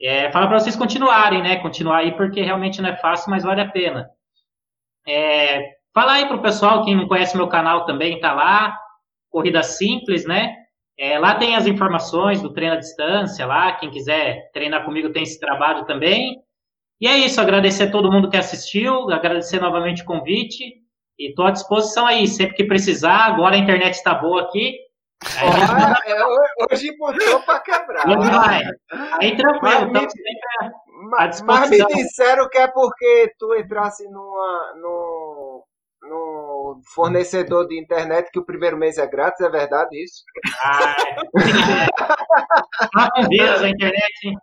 É, 0.00 0.32
fala 0.32 0.46
para 0.46 0.60
vocês 0.60 0.74
continuarem, 0.74 1.42
né? 1.42 1.56
Continuar 1.56 1.98
aí, 1.98 2.16
porque 2.16 2.40
realmente 2.40 2.80
não 2.80 2.88
é 2.88 2.96
fácil, 2.96 3.30
mas 3.30 3.44
vale 3.44 3.60
a 3.60 3.68
pena. 3.70 4.08
É, 5.06 5.75
fala 5.96 6.12
aí 6.12 6.28
pro 6.28 6.42
pessoal, 6.42 6.84
quem 6.84 6.94
não 6.94 7.08
conhece 7.08 7.34
meu 7.34 7.48
canal 7.48 7.86
também, 7.86 8.20
tá 8.20 8.34
lá. 8.34 8.78
Corrida 9.30 9.62
Simples, 9.62 10.26
né? 10.26 10.54
É, 10.98 11.18
lá 11.18 11.34
tem 11.34 11.56
as 11.56 11.66
informações 11.66 12.42
do 12.42 12.52
treino 12.52 12.74
à 12.74 12.78
distância, 12.78 13.46
lá. 13.46 13.72
Quem 13.72 13.88
quiser 13.88 14.50
treinar 14.52 14.84
comigo 14.84 15.10
tem 15.10 15.22
esse 15.22 15.40
trabalho 15.40 15.86
também. 15.86 16.36
E 17.00 17.08
é 17.08 17.16
isso, 17.16 17.40
agradecer 17.40 17.84
a 17.84 17.90
todo 17.90 18.12
mundo 18.12 18.28
que 18.28 18.36
assistiu, 18.36 19.10
agradecer 19.10 19.58
novamente 19.58 20.02
o 20.02 20.04
convite. 20.04 20.64
E 21.18 21.30
estou 21.30 21.46
à 21.46 21.50
disposição 21.50 22.06
aí, 22.06 22.28
sempre 22.28 22.56
que 22.56 22.64
precisar. 22.64 23.24
Agora 23.24 23.54
a 23.54 23.58
internet 23.58 23.94
está 23.94 24.14
boa 24.14 24.42
aqui. 24.42 24.76
Ah, 25.24 25.96
é, 26.06 26.24
hoje 26.70 26.94
botou 26.98 27.40
para 27.40 27.60
quebrar. 27.60 28.06
Hoje 28.06 28.30
vai. 28.30 28.62
Aí 29.18 29.34
tranquilo. 29.34 29.90
Mas, 29.90 30.12
me, 30.14 31.10
mas, 31.10 31.40
mas 31.40 31.70
me 31.70 31.86
disseram 31.86 32.46
que 32.50 32.58
é 32.58 32.68
porque 32.68 33.32
tu 33.38 33.54
entrasse 33.54 34.04
numa, 34.10 34.74
num, 34.74 35.25
fornecedor 36.94 37.66
de 37.66 37.80
internet 37.80 38.30
que 38.30 38.38
o 38.38 38.44
primeiro 38.44 38.76
mês 38.76 38.98
é 38.98 39.06
grátis, 39.06 39.40
é 39.40 39.48
verdade 39.48 39.96
isso? 40.02 40.22
Ah, 40.62 40.94
a 42.96 43.68
internet, 43.68 44.36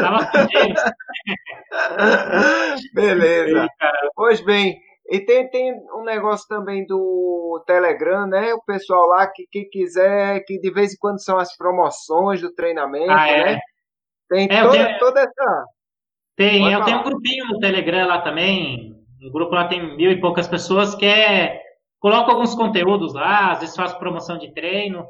Tava. 0.00 0.30
Beleza. 2.94 3.66
Pois 4.14 4.40
bem, 4.44 4.78
e 5.10 5.20
tem, 5.20 5.48
tem 5.48 5.72
um 5.94 6.04
negócio 6.04 6.46
também 6.48 6.84
do 6.86 7.62
Telegram, 7.66 8.26
né? 8.26 8.52
O 8.52 8.62
pessoal 8.62 9.08
lá 9.08 9.26
que, 9.26 9.46
que 9.50 9.64
quiser, 9.64 10.44
que 10.44 10.60
de 10.60 10.70
vez 10.70 10.92
em 10.92 10.98
quando 10.98 11.22
são 11.22 11.38
as 11.38 11.56
promoções 11.56 12.42
do 12.42 12.54
treinamento, 12.54 13.10
ah, 13.10 13.28
é. 13.28 13.44
né? 13.44 13.58
Tem 14.28 14.46
é, 14.50 14.62
toda, 14.62 14.72
tenho, 14.72 14.98
toda 14.98 15.20
essa. 15.20 15.64
Tem, 16.36 16.60
Pode 16.60 16.72
eu 16.72 16.80
falar. 16.80 16.84
tenho 16.84 17.00
um 17.00 17.04
grupinho 17.04 17.46
no 17.46 17.58
Telegram 17.58 18.06
lá 18.06 18.20
também. 18.20 18.94
Um 19.22 19.32
grupo 19.32 19.54
lá 19.54 19.66
tem 19.66 19.96
mil 19.96 20.12
e 20.12 20.20
poucas 20.20 20.46
pessoas 20.46 20.94
que 20.94 21.06
é. 21.06 21.58
Coloco 22.00 22.30
alguns 22.30 22.54
conteúdos 22.54 23.14
lá, 23.14 23.52
às 23.52 23.60
vezes 23.60 23.76
faço 23.76 23.98
promoção 23.98 24.38
de 24.38 24.52
treino. 24.52 25.06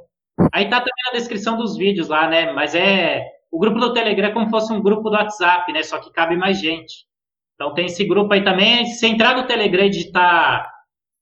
Aí 0.53 0.69
tá 0.69 0.79
também 0.79 1.05
na 1.13 1.19
descrição 1.19 1.57
dos 1.57 1.77
vídeos 1.77 2.09
lá, 2.09 2.29
né? 2.29 2.53
Mas 2.53 2.75
é. 2.75 3.25
O 3.51 3.59
grupo 3.59 3.79
do 3.79 3.93
Telegram 3.95 4.29
é 4.29 4.33
como 4.33 4.45
se 4.45 4.51
fosse 4.51 4.73
um 4.73 4.83
grupo 4.83 5.09
do 5.09 5.17
WhatsApp, 5.17 5.73
né? 5.73 5.83
Só 5.83 5.99
que 5.99 6.13
cabe 6.13 6.37
mais 6.37 6.59
gente. 6.59 7.07
Então 7.55 7.75
tem 7.75 7.87
esse 7.87 8.05
grupo 8.07 8.33
aí 8.33 8.45
também. 8.45 8.87
Se 8.87 9.07
entrar 9.07 9.37
no 9.37 9.47
Telegram 9.47 9.85
e 9.85 9.91
digitar 9.91 10.71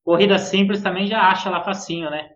corrida 0.05 0.38
simples, 0.38 0.82
também 0.82 1.06
já 1.06 1.20
acha 1.20 1.51
lá 1.51 1.62
facinho, 1.62 2.10
né? 2.10 2.30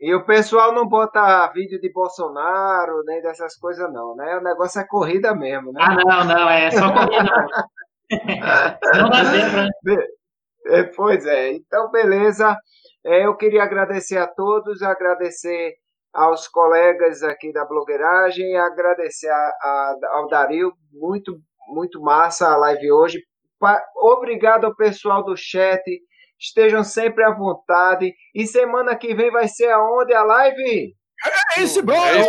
E 0.00 0.12
o 0.14 0.24
pessoal 0.24 0.74
não 0.74 0.88
bota 0.88 1.52
vídeo 1.54 1.80
de 1.80 1.92
Bolsonaro, 1.92 3.04
nem 3.04 3.22
dessas 3.22 3.56
coisas, 3.56 3.92
não, 3.92 4.16
né? 4.16 4.36
O 4.38 4.42
negócio 4.42 4.80
é 4.80 4.84
corrida 4.84 5.32
mesmo, 5.32 5.72
né? 5.72 5.80
Ah, 5.80 5.94
não, 5.94 6.24
não, 6.24 6.50
é 6.50 6.70
só 6.72 6.92
corrida. 6.92 7.46
não 8.98 9.10
dá 9.10 9.24
zebra. 9.24 9.68
É, 10.66 10.82
pois 10.84 11.26
é, 11.26 11.52
então 11.52 11.90
beleza. 11.90 12.56
É, 13.04 13.26
eu 13.26 13.36
queria 13.36 13.62
agradecer 13.62 14.16
a 14.16 14.26
todos, 14.26 14.82
agradecer 14.82 15.74
aos 16.12 16.46
colegas 16.46 17.22
aqui 17.22 17.52
da 17.52 17.64
blogueiragem, 17.64 18.56
agradecer 18.56 19.28
a, 19.28 19.34
a, 19.34 19.96
ao 20.12 20.28
Dario, 20.28 20.72
muito, 20.92 21.36
muito 21.68 22.00
massa 22.00 22.48
a 22.48 22.56
live 22.56 22.92
hoje. 22.92 23.22
Obrigado 23.96 24.64
ao 24.64 24.76
pessoal 24.76 25.24
do 25.24 25.36
chat. 25.36 25.82
Estejam 26.38 26.82
sempre 26.82 27.22
à 27.24 27.30
vontade. 27.30 28.12
E 28.34 28.46
semana 28.46 28.96
que 28.96 29.14
vem 29.14 29.30
vai 29.30 29.46
ser 29.46 29.70
aonde 29.70 30.12
a 30.12 30.22
live? 30.24 30.94
Race 31.56 31.80
Brothers! 31.82 32.26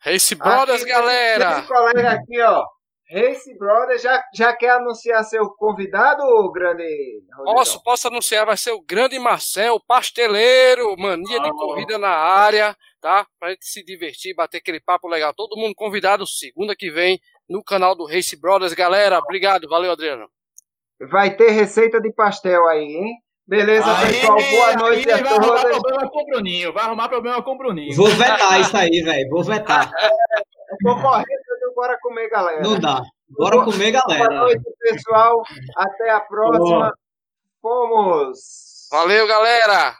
Race 0.00 0.34
Brothers, 0.36 0.82
aqui, 0.82 0.90
galera! 0.92 1.58
Esse 1.58 1.68
colega 1.68 2.10
aqui, 2.12 2.40
ó. 2.40 2.64
Race 3.10 3.56
Brothers, 3.56 4.02
já, 4.02 4.22
já 4.34 4.54
quer 4.54 4.70
anunciar 4.70 5.24
seu 5.24 5.48
convidado, 5.50 6.22
grande 6.52 6.84
Rodrigão? 7.32 7.54
Posso, 7.54 7.82
posso 7.82 8.08
anunciar, 8.08 8.44
vai 8.44 8.56
ser 8.56 8.72
o 8.72 8.82
grande 8.82 9.18
Marcel, 9.18 9.80
pasteleiro, 9.80 10.94
mania 10.98 11.38
oh. 11.38 11.42
de 11.42 11.50
corrida 11.50 11.96
na 11.96 12.10
área, 12.10 12.76
tá? 13.00 13.26
Pra 13.40 13.50
gente 13.50 13.64
se 13.64 13.82
divertir, 13.82 14.34
bater 14.34 14.58
aquele 14.58 14.80
papo 14.80 15.08
legal. 15.08 15.32
Todo 15.32 15.56
mundo 15.56 15.74
convidado 15.74 16.26
segunda 16.26 16.76
que 16.76 16.90
vem 16.90 17.18
no 17.48 17.64
canal 17.64 17.96
do 17.96 18.04
Race 18.04 18.38
Brothers. 18.38 18.74
Galera, 18.74 19.18
obrigado. 19.18 19.66
Valeu, 19.68 19.92
Adriano. 19.92 20.28
Vai 21.10 21.34
ter 21.34 21.50
receita 21.50 22.00
de 22.00 22.12
pastel 22.12 22.66
aí, 22.68 22.84
hein? 22.84 23.14
Beleza, 23.46 23.86
aí, 23.86 24.12
pessoal. 24.12 24.36
Boa 24.38 24.72
noite 24.74 25.10
aí, 25.10 25.20
a 25.20 25.24
todos. 25.26 25.46
Vai 25.46 25.56
arrumar 25.56 25.80
problema 25.80 26.10
com 26.10 26.20
o 26.20 26.26
Bruninho. 26.26 26.72
Vai 26.74 26.84
arrumar 26.84 27.08
problema 27.08 27.42
com 27.42 27.50
o 27.52 27.56
Bruninho. 27.56 27.96
Vou 27.96 28.08
vetar 28.08 28.60
isso 28.60 28.76
aí, 28.76 29.00
velho. 29.00 29.30
Vou 29.30 29.42
vetar. 29.42 29.90
Concorrência 30.84 31.38
do 31.47 31.47
Bora 31.78 31.96
Comer, 32.02 32.28
galera. 32.28 32.60
Não 32.60 32.76
dá. 32.80 33.02
Bora 33.28 33.64
comer, 33.64 33.92
galera. 33.92 34.26
Boa 34.26 34.40
noite, 34.40 34.64
pessoal. 34.80 35.44
Até 35.76 36.10
a 36.10 36.18
próxima. 36.18 36.58
Boa. 36.58 36.98
Fomos. 37.62 38.88
Valeu, 38.90 39.28
galera. 39.28 39.96